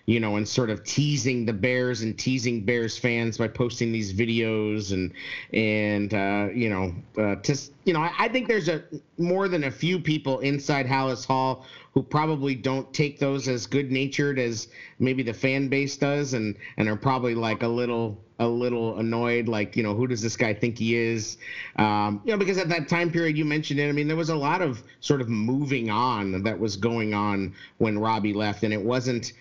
you 0.05 0.19
know, 0.19 0.35
and 0.35 0.47
sort 0.47 0.69
of 0.69 0.83
teasing 0.83 1.45
the 1.45 1.53
Bears 1.53 2.01
and 2.01 2.17
teasing 2.17 2.65
Bears 2.65 2.97
fans 2.97 3.37
by 3.37 3.47
posting 3.47 3.91
these 3.91 4.13
videos 4.13 4.91
and 4.91 5.13
and 5.53 6.13
uh, 6.13 6.49
you 6.53 6.69
know, 6.69 6.93
uh, 7.17 7.35
just 7.35 7.73
you 7.85 7.93
know, 7.93 7.99
I, 7.99 8.11
I, 8.17 8.27
think 8.29 8.47
there's 8.47 8.69
a 8.69 8.83
more 9.17 9.47
than 9.47 9.65
a 9.65 9.71
few 9.71 9.99
people 9.99 10.39
inside 10.39 10.85
Halas 10.85 11.25
Hall 11.25 11.65
who 11.93 12.01
probably 12.01 12.55
don't 12.55 12.91
take 12.93 13.19
those 13.19 13.47
as 13.47 13.65
good 13.65 13.91
natured 13.91 14.39
as 14.39 14.69
maybe 14.99 15.23
the 15.23 15.33
fan 15.33 15.67
base 15.67 15.97
does, 15.97 16.33
and 16.33 16.55
and 16.77 16.87
are 16.87 16.95
probably 16.95 17.35
like 17.35 17.63
a 17.63 17.67
little 17.67 18.17
a 18.39 18.47
little 18.47 18.97
annoyed, 18.97 19.47
like 19.47 19.75
you 19.75 19.83
know, 19.83 19.93
who 19.93 20.07
does 20.07 20.21
this 20.21 20.35
guy 20.35 20.53
think 20.53 20.79
he 20.79 20.95
is? 20.95 21.37
Um, 21.75 22.21
you 22.25 22.31
know, 22.31 22.37
because 22.37 22.57
at 22.57 22.69
that 22.69 22.89
time 22.89 23.11
period 23.11 23.37
you 23.37 23.45
mentioned 23.45 23.79
it, 23.79 23.87
I 23.87 23.91
mean, 23.91 24.07
there 24.07 24.17
was 24.17 24.29
a 24.29 24.35
lot 24.35 24.61
of 24.61 24.81
sort 24.99 25.21
of 25.21 25.29
moving 25.29 25.91
on 25.91 26.41
that 26.43 26.59
was 26.59 26.75
going 26.75 27.13
on 27.13 27.53
when 27.77 27.99
Robbie 27.99 28.33
left, 28.33 28.63
and 28.63 28.73
it 28.73 28.81
wasn't 28.81 29.33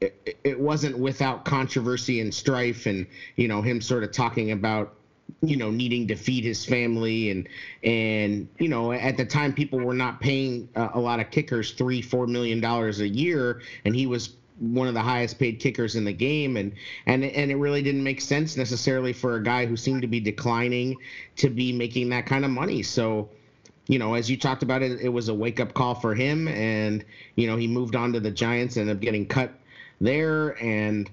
it, 0.00 0.38
it 0.44 0.60
wasn't 0.60 0.98
without 0.98 1.44
controversy 1.44 2.20
and 2.20 2.32
strife 2.32 2.86
and 2.86 3.06
you 3.36 3.48
know 3.48 3.62
him 3.62 3.80
sort 3.80 4.04
of 4.04 4.12
talking 4.12 4.50
about 4.50 4.94
you 5.42 5.56
know 5.56 5.70
needing 5.70 6.06
to 6.06 6.16
feed 6.16 6.44
his 6.44 6.64
family 6.64 7.30
and 7.30 7.48
and 7.82 8.48
you 8.58 8.68
know 8.68 8.92
at 8.92 9.16
the 9.16 9.24
time 9.24 9.52
people 9.52 9.78
were 9.78 9.94
not 9.94 10.20
paying 10.20 10.68
a, 10.74 11.00
lot 11.00 11.20
of 11.20 11.30
kickers 11.30 11.72
three 11.72 12.02
four 12.02 12.26
million 12.26 12.60
dollars 12.60 13.00
a 13.00 13.08
year 13.08 13.60
and 13.84 13.94
he 13.94 14.06
was 14.06 14.36
one 14.58 14.88
of 14.88 14.94
the 14.94 15.02
highest 15.02 15.38
paid 15.38 15.58
kickers 15.60 15.96
in 15.96 16.04
the 16.04 16.12
game 16.12 16.56
and 16.56 16.72
and 17.06 17.24
and 17.24 17.50
it 17.50 17.56
really 17.56 17.82
didn't 17.82 18.02
make 18.02 18.20
sense 18.20 18.56
necessarily 18.56 19.12
for 19.12 19.36
a 19.36 19.42
guy 19.42 19.66
who 19.66 19.76
seemed 19.76 20.02
to 20.02 20.08
be 20.08 20.20
declining 20.20 20.96
to 21.36 21.50
be 21.50 21.72
making 21.72 22.08
that 22.08 22.24
kind 22.26 22.44
of 22.44 22.50
money. 22.50 22.82
So 22.82 23.28
you 23.88 24.00
know, 24.00 24.14
as 24.14 24.28
you 24.28 24.36
talked 24.36 24.64
about 24.64 24.82
it, 24.82 25.00
it 25.00 25.10
was 25.10 25.28
a 25.28 25.34
wake 25.34 25.60
up 25.60 25.72
call 25.72 25.94
for 25.94 26.14
him, 26.14 26.48
and 26.48 27.04
you 27.36 27.46
know 27.46 27.56
he 27.56 27.68
moved 27.68 27.94
on 27.94 28.12
to 28.14 28.20
the 28.20 28.30
Giants 28.30 28.76
and 28.76 28.82
ended 28.82 28.96
up 28.96 29.02
getting 29.02 29.26
cut 29.26 29.52
there 30.00 30.62
and 30.62 31.10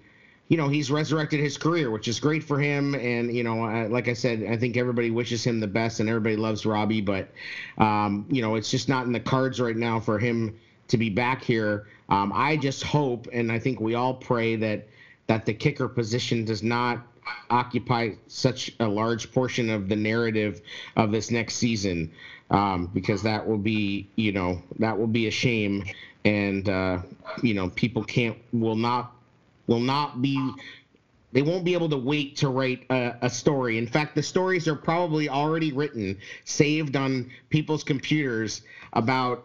you 0.50 0.58
know 0.58 0.68
he's 0.68 0.92
resurrected 0.92 1.40
his 1.40 1.58
career 1.58 1.90
which 1.90 2.08
is 2.08 2.20
great 2.20 2.44
for 2.44 2.60
him 2.60 2.96
and 2.96 3.34
you 3.34 3.44
know 3.44 3.88
like 3.90 4.08
i 4.08 4.14
said 4.14 4.44
i 4.50 4.58
think 4.58 4.78
everybody 4.78 5.10
wishes 5.10 5.44
him 5.44 5.60
the 5.60 5.68
best 5.68 6.00
and 6.00 6.10
everybody 6.10 6.36
loves 6.36 6.66
robbie 6.66 7.02
but 7.02 7.30
um, 7.78 8.26
you 8.30 8.42
know 8.42 8.56
it's 8.56 8.70
just 8.70 8.90
not 8.90 9.06
in 9.06 9.12
the 9.12 9.20
cards 9.20 9.60
right 9.60 9.78
now 9.78 10.00
for 10.00 10.20
him 10.20 10.56
to 10.90 10.98
be 10.98 11.10
back 11.10 11.42
here. 11.44 11.88
Um, 12.10 12.32
i 12.36 12.58
just 12.58 12.84
hope 12.84 13.28
and 13.32 13.52
i 13.52 13.58
think 13.58 13.80
we 13.80 13.96
all 13.96 14.14
pray 14.14 14.56
that 14.58 14.88
that 15.28 15.46
the 15.46 15.54
kicker 15.54 15.88
position 15.88 16.44
does 16.44 16.62
not 16.62 17.08
occupy 17.50 18.12
such 18.28 18.72
a 18.80 18.88
large 18.88 19.32
portion 19.32 19.70
of 19.70 19.88
the 19.88 19.96
narrative 19.96 20.62
of 20.98 21.12
this 21.12 21.32
next 21.32 21.56
season 21.56 22.12
um, 22.50 22.88
because 22.94 23.24
that 23.24 23.48
will 23.48 23.58
be 23.58 24.08
you 24.16 24.32
know 24.32 24.62
that 24.80 24.98
will 24.98 25.08
be 25.08 25.28
a 25.28 25.32
shame 25.32 25.84
and 26.26 26.70
uh, 26.70 27.00
you 27.42 27.54
know 27.54 27.70
people 27.70 28.04
can't 28.04 28.38
will 28.52 28.76
not 28.76 29.16
will 29.68 29.80
not 29.80 30.22
be 30.22 30.54
they 31.34 31.42
won't 31.42 31.66
be 31.66 31.74
able 31.74 31.90
to 31.90 31.98
wait 31.98 32.36
to 32.38 32.50
write 32.50 32.86
a, 32.92 33.16
a, 33.24 33.30
story. 33.30 33.80
In 33.80 33.88
fact, 33.88 34.14
the 34.14 34.22
stories 34.22 34.68
are 34.68 34.76
probably 34.76 35.28
already 35.28 35.72
written, 35.72 36.16
saved 36.46 36.96
on 36.96 37.30
people's 37.50 37.84
computers 37.84 38.62
about, 38.94 39.44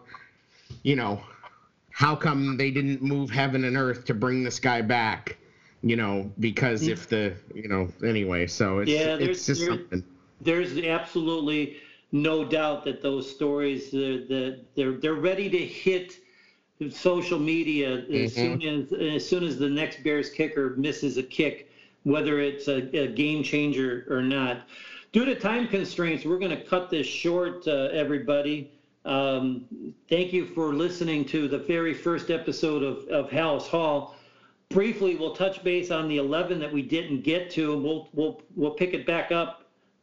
you 0.83 0.95
know, 0.95 1.19
how 1.89 2.15
come 2.15 2.57
they 2.57 2.69
didn't 2.69 3.01
move 3.01 3.31
heaven 3.31 3.65
and 3.65 3.75
earth 3.75 4.05
to 4.05 4.13
bring 4.13 4.43
this 4.43 4.59
guy 4.59 4.81
back, 4.81 5.37
you 5.81 5.95
know, 5.95 6.31
because 6.39 6.87
if 6.87 7.09
the, 7.09 7.33
you 7.55 7.67
know, 7.67 7.89
anyway, 8.05 8.45
so 8.45 8.79
it's, 8.79 8.91
yeah, 8.91 9.17
it's 9.19 9.47
just 9.47 9.59
there's, 9.61 9.69
something. 9.69 10.03
There's 10.41 10.77
absolutely 10.77 11.77
no 12.11 12.45
doubt 12.45 12.85
that 12.85 13.01
those 13.01 13.29
stories, 13.29 13.91
uh, 13.95 14.29
that 14.29 14.59
they're, 14.75 14.93
they're 14.93 15.15
ready 15.15 15.49
to 15.49 15.57
hit 15.57 16.19
social 16.89 17.39
media 17.39 17.97
as 17.97 18.35
mm-hmm. 18.35 18.59
soon 18.59 18.61
as 18.61 18.93
as 18.93 19.27
soon 19.27 19.43
as 19.43 19.57
the 19.57 19.69
next 19.69 20.03
Bears 20.03 20.29
kicker 20.29 20.75
misses 20.77 21.17
a 21.17 21.23
kick 21.23 21.69
whether 22.03 22.39
it's 22.39 22.67
a, 22.67 22.77
a 22.97 23.07
game 23.07 23.43
changer 23.43 24.05
or 24.09 24.21
not. 24.21 24.67
Due 25.11 25.25
to 25.25 25.35
time 25.35 25.67
constraints, 25.67 26.25
we're 26.25 26.39
going 26.39 26.55
to 26.55 26.63
cut 26.63 26.89
this 26.89 27.07
short, 27.07 27.67
uh, 27.67 27.89
everybody. 27.91 28.71
Um, 29.05 29.65
thank 30.07 30.31
you 30.33 30.45
for 30.45 30.73
listening 30.73 31.25
to 31.25 31.47
the 31.47 31.57
very 31.57 31.93
first 31.93 32.29
episode 32.29 32.83
of, 32.83 33.07
of 33.07 33.29
Halas 33.29 33.67
Hall. 33.67 34.15
Briefly, 34.69 35.15
we'll 35.15 35.35
touch 35.35 35.63
base 35.63 35.89
on 35.89 36.07
the 36.07 36.17
11 36.17 36.59
that 36.59 36.71
we 36.71 36.83
didn't 36.83 37.21
get 37.21 37.49
to, 37.51 37.73
and 37.73 37.83
we'll 37.83 38.07
we'll 38.13 38.41
we'll 38.55 38.71
pick 38.71 38.93
it 38.93 39.05
back 39.07 39.31
up 39.31 39.58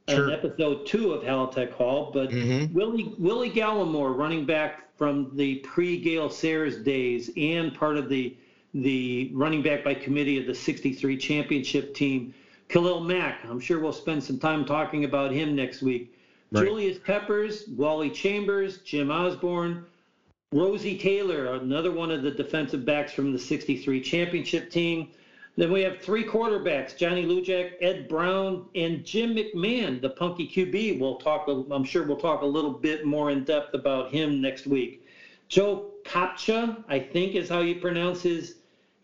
sure. 0.08 0.28
in 0.28 0.34
episode 0.34 0.86
two 0.86 1.12
of 1.12 1.22
Halatek 1.22 1.72
Hall. 1.72 2.10
But 2.12 2.30
mm-hmm. 2.30 2.72
Willie 2.74 3.14
Willie 3.18 3.50
Galimore, 3.50 4.16
running 4.16 4.44
back 4.44 4.96
from 4.96 5.36
the 5.36 5.56
pre-Gale 5.56 6.30
Sayers 6.30 6.78
days, 6.78 7.30
and 7.36 7.74
part 7.74 7.96
of 7.96 8.08
the 8.08 8.36
the 8.74 9.30
running 9.34 9.62
back 9.62 9.84
by 9.84 9.94
committee 9.94 10.38
of 10.38 10.46
the 10.46 10.54
63 10.54 11.16
championship 11.16 11.94
team. 11.94 12.34
Khalil 12.68 13.00
Mack, 13.00 13.44
I'm 13.44 13.60
sure 13.60 13.78
we'll 13.78 13.92
spend 13.92 14.22
some 14.22 14.38
time 14.38 14.64
talking 14.64 15.04
about 15.04 15.30
him 15.30 15.54
next 15.54 15.82
week. 15.82 16.12
Right. 16.50 16.64
Julius 16.64 16.98
Peppers, 16.98 17.64
Wally 17.68 18.10
Chambers, 18.10 18.78
Jim 18.78 19.10
Osborne, 19.10 19.86
Rosie 20.52 20.98
Taylor, 20.98 21.54
another 21.54 21.92
one 21.92 22.10
of 22.10 22.22
the 22.22 22.30
defensive 22.30 22.84
backs 22.84 23.12
from 23.12 23.32
the 23.32 23.38
63 23.38 24.00
championship 24.00 24.70
team. 24.70 25.08
Then 25.56 25.72
we 25.72 25.80
have 25.80 25.98
three 25.98 26.22
quarterbacks, 26.22 26.96
Johnny 26.96 27.24
Lujack, 27.24 27.72
Ed 27.80 28.08
Brown, 28.08 28.66
and 28.74 29.04
Jim 29.04 29.34
McMahon, 29.34 30.02
the 30.02 30.10
punky 30.10 30.46
QB. 30.46 31.00
We'll 31.00 31.16
talk, 31.16 31.48
I'm 31.70 31.84
sure 31.84 32.04
we'll 32.04 32.18
talk 32.18 32.42
a 32.42 32.46
little 32.46 32.72
bit 32.72 33.06
more 33.06 33.30
in 33.30 33.42
depth 33.42 33.72
about 33.72 34.10
him 34.10 34.40
next 34.42 34.66
week. 34.66 35.02
Joe 35.48 35.92
Kopcha, 36.04 36.84
I 36.88 36.98
think 36.98 37.34
is 37.34 37.48
how 37.48 37.60
you 37.60 37.76
pronounce 37.76 38.22
his 38.22 38.56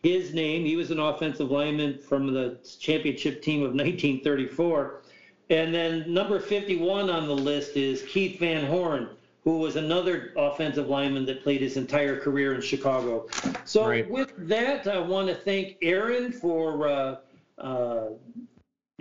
his 0.03 0.33
name. 0.33 0.65
He 0.65 0.75
was 0.75 0.91
an 0.91 0.99
offensive 0.99 1.49
lineman 1.49 1.97
from 1.97 2.33
the 2.33 2.57
championship 2.77 3.41
team 3.41 3.61
of 3.61 3.71
1934. 3.71 5.01
And 5.49 5.73
then 5.73 6.13
number 6.13 6.39
51 6.39 7.09
on 7.09 7.27
the 7.27 7.35
list 7.35 7.77
is 7.77 8.01
Keith 8.03 8.37
Van 8.39 8.65
Horne, 8.65 9.09
who 9.43 9.57
was 9.57 9.75
another 9.75 10.31
offensive 10.37 10.87
lineman 10.87 11.25
that 11.25 11.43
played 11.43 11.61
his 11.61 11.75
entire 11.75 12.17
career 12.19 12.55
in 12.55 12.61
Chicago. 12.61 13.27
So 13.65 13.87
right. 13.87 14.09
with 14.09 14.33
that, 14.47 14.87
I 14.87 14.99
want 14.99 15.27
to 15.27 15.35
thank 15.35 15.77
Aaron 15.81 16.31
for 16.31 16.87
uh, 16.87 17.15
uh, 17.57 18.05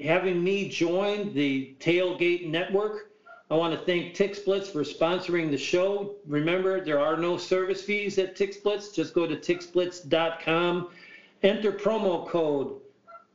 having 0.02 0.42
me 0.42 0.68
join 0.68 1.32
the 1.32 1.76
Tailgate 1.78 2.48
Network. 2.48 3.12
I 3.50 3.54
want 3.54 3.78
to 3.78 3.86
thank 3.86 4.16
TixBlitz 4.16 4.68
for 4.68 4.82
sponsoring 4.82 5.50
the 5.50 5.58
show. 5.58 6.16
Remember, 6.26 6.82
there 6.82 6.98
are 6.98 7.16
no 7.16 7.36
service 7.36 7.82
fees 7.82 8.18
at 8.18 8.36
TixBlitz. 8.36 8.94
Just 8.94 9.14
go 9.14 9.26
to 9.26 9.36
tixblitz.com, 9.36 10.88
enter 11.42 11.72
promo 11.72 12.26
code 12.26 12.80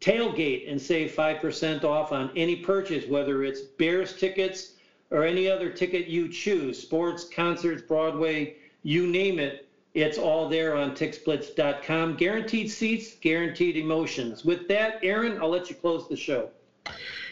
tailgate, 0.02 0.70
and 0.70 0.82
save 0.82 1.12
5% 1.14 1.84
off 1.84 2.12
on 2.12 2.32
any 2.36 2.58
purchase, 2.58 3.08
whether 3.08 3.44
it's 3.44 3.62
Bears 3.62 4.16
tickets 4.18 4.74
or 5.12 5.24
any 5.24 5.50
other 5.50 5.70
ticket 5.70 6.08
you 6.08 6.30
choose 6.30 6.82
sports, 6.82 7.24
concerts, 7.24 7.82
Broadway, 7.82 8.56
you 8.84 9.08
name 9.08 9.40
it. 9.40 9.68
It's 9.94 10.18
all 10.18 10.48
there 10.48 10.76
on 10.76 10.96
tixblitz.com. 10.96 12.18
Guaranteed 12.18 12.70
seats, 12.70 13.16
guaranteed 13.16 13.78
emotions. 13.78 14.46
With 14.46 14.68
that, 14.68 15.00
Aaron, 15.02 15.42
I'll 15.42 15.50
let 15.50 15.70
you 15.70 15.76
close 15.76 16.08
the 16.08 16.16
show. 16.16 16.50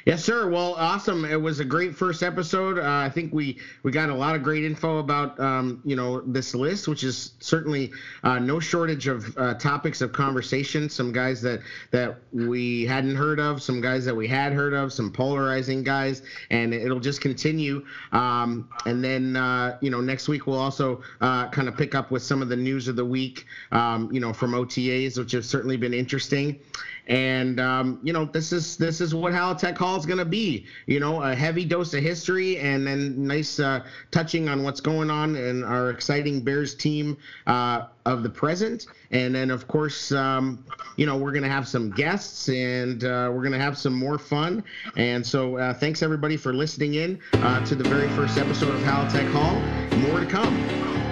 Yes, 0.05 0.23
sir. 0.23 0.47
Well, 0.47 0.75
awesome. 0.75 1.25
It 1.25 1.41
was 1.41 1.59
a 1.59 1.65
great 1.65 1.95
first 1.95 2.21
episode. 2.21 2.77
Uh, 2.77 2.83
I 2.83 3.09
think 3.09 3.33
we 3.33 3.57
we 3.81 3.91
got 3.91 4.11
a 4.11 4.13
lot 4.13 4.35
of 4.35 4.43
great 4.43 4.63
info 4.63 4.99
about 4.99 5.39
um, 5.39 5.81
you 5.83 5.95
know 5.95 6.21
this 6.21 6.53
list, 6.53 6.87
which 6.87 7.03
is 7.03 7.33
certainly 7.39 7.91
uh, 8.23 8.37
no 8.37 8.59
shortage 8.59 9.07
of 9.07 9.35
uh, 9.35 9.55
topics 9.55 10.01
of 10.01 10.11
conversation. 10.11 10.89
Some 10.89 11.11
guys 11.11 11.41
that 11.41 11.61
that 11.89 12.19
we 12.31 12.85
hadn't 12.85 13.15
heard 13.15 13.39
of, 13.39 13.63
some 13.63 13.81
guys 13.81 14.05
that 14.05 14.15
we 14.15 14.27
had 14.27 14.53
heard 14.53 14.73
of, 14.73 14.93
some 14.93 15.09
polarizing 15.11 15.81
guys, 15.81 16.21
and 16.51 16.71
it'll 16.71 16.99
just 16.99 17.19
continue. 17.19 17.83
Um, 18.11 18.69
and 18.85 19.03
then 19.03 19.35
uh, 19.35 19.75
you 19.81 19.89
know 19.89 20.01
next 20.01 20.27
week 20.27 20.45
we'll 20.45 20.59
also 20.59 21.01
uh, 21.21 21.47
kind 21.47 21.67
of 21.67 21.75
pick 21.75 21.95
up 21.95 22.11
with 22.11 22.21
some 22.21 22.43
of 22.43 22.49
the 22.49 22.55
news 22.55 22.87
of 22.87 22.95
the 22.95 23.05
week. 23.05 23.47
Um, 23.71 24.11
you 24.11 24.19
know 24.19 24.33
from 24.33 24.51
OTAs, 24.51 25.17
which 25.17 25.31
have 25.31 25.45
certainly 25.45 25.77
been 25.77 25.95
interesting. 25.95 26.59
And 27.07 27.59
um, 27.59 27.99
you 28.03 28.13
know, 28.13 28.25
this 28.25 28.51
is 28.51 28.77
this 28.77 29.01
is 29.01 29.13
what 29.13 29.33
Halatek 29.33 29.77
Hall 29.77 29.97
is 29.97 30.05
going 30.05 30.17
to 30.17 30.25
be. 30.25 30.65
You 30.87 30.99
know, 30.99 31.21
a 31.21 31.35
heavy 31.35 31.65
dose 31.65 31.93
of 31.93 32.01
history 32.01 32.57
and 32.57 32.85
then 32.85 33.27
nice 33.27 33.59
uh, 33.59 33.85
touching 34.11 34.49
on 34.49 34.63
what's 34.63 34.81
going 34.81 35.09
on 35.09 35.35
in 35.35 35.63
our 35.63 35.89
exciting 35.89 36.41
Bears 36.41 36.73
team 36.73 37.17
uh, 37.47 37.87
of 38.05 38.23
the 38.23 38.29
present. 38.29 38.87
And 39.11 39.35
then, 39.35 39.51
of 39.51 39.67
course, 39.67 40.11
um, 40.11 40.65
you 40.97 41.05
know, 41.05 41.17
we're 41.17 41.31
going 41.31 41.43
to 41.43 41.49
have 41.49 41.67
some 41.67 41.91
guests 41.91 42.49
and 42.49 43.03
uh, 43.03 43.29
we're 43.31 43.41
going 43.41 43.51
to 43.51 43.59
have 43.59 43.77
some 43.77 43.93
more 43.93 44.17
fun. 44.17 44.63
And 44.97 45.25
so, 45.25 45.57
uh, 45.57 45.73
thanks 45.73 46.01
everybody 46.01 46.37
for 46.37 46.53
listening 46.53 46.95
in 46.95 47.19
uh, 47.33 47.63
to 47.65 47.75
the 47.75 47.87
very 47.87 48.09
first 48.09 48.37
episode 48.37 48.73
of 48.73 48.81
Halatek 48.81 49.31
Hall. 49.31 49.59
More 49.99 50.19
to 50.19 50.25
come. 50.25 51.04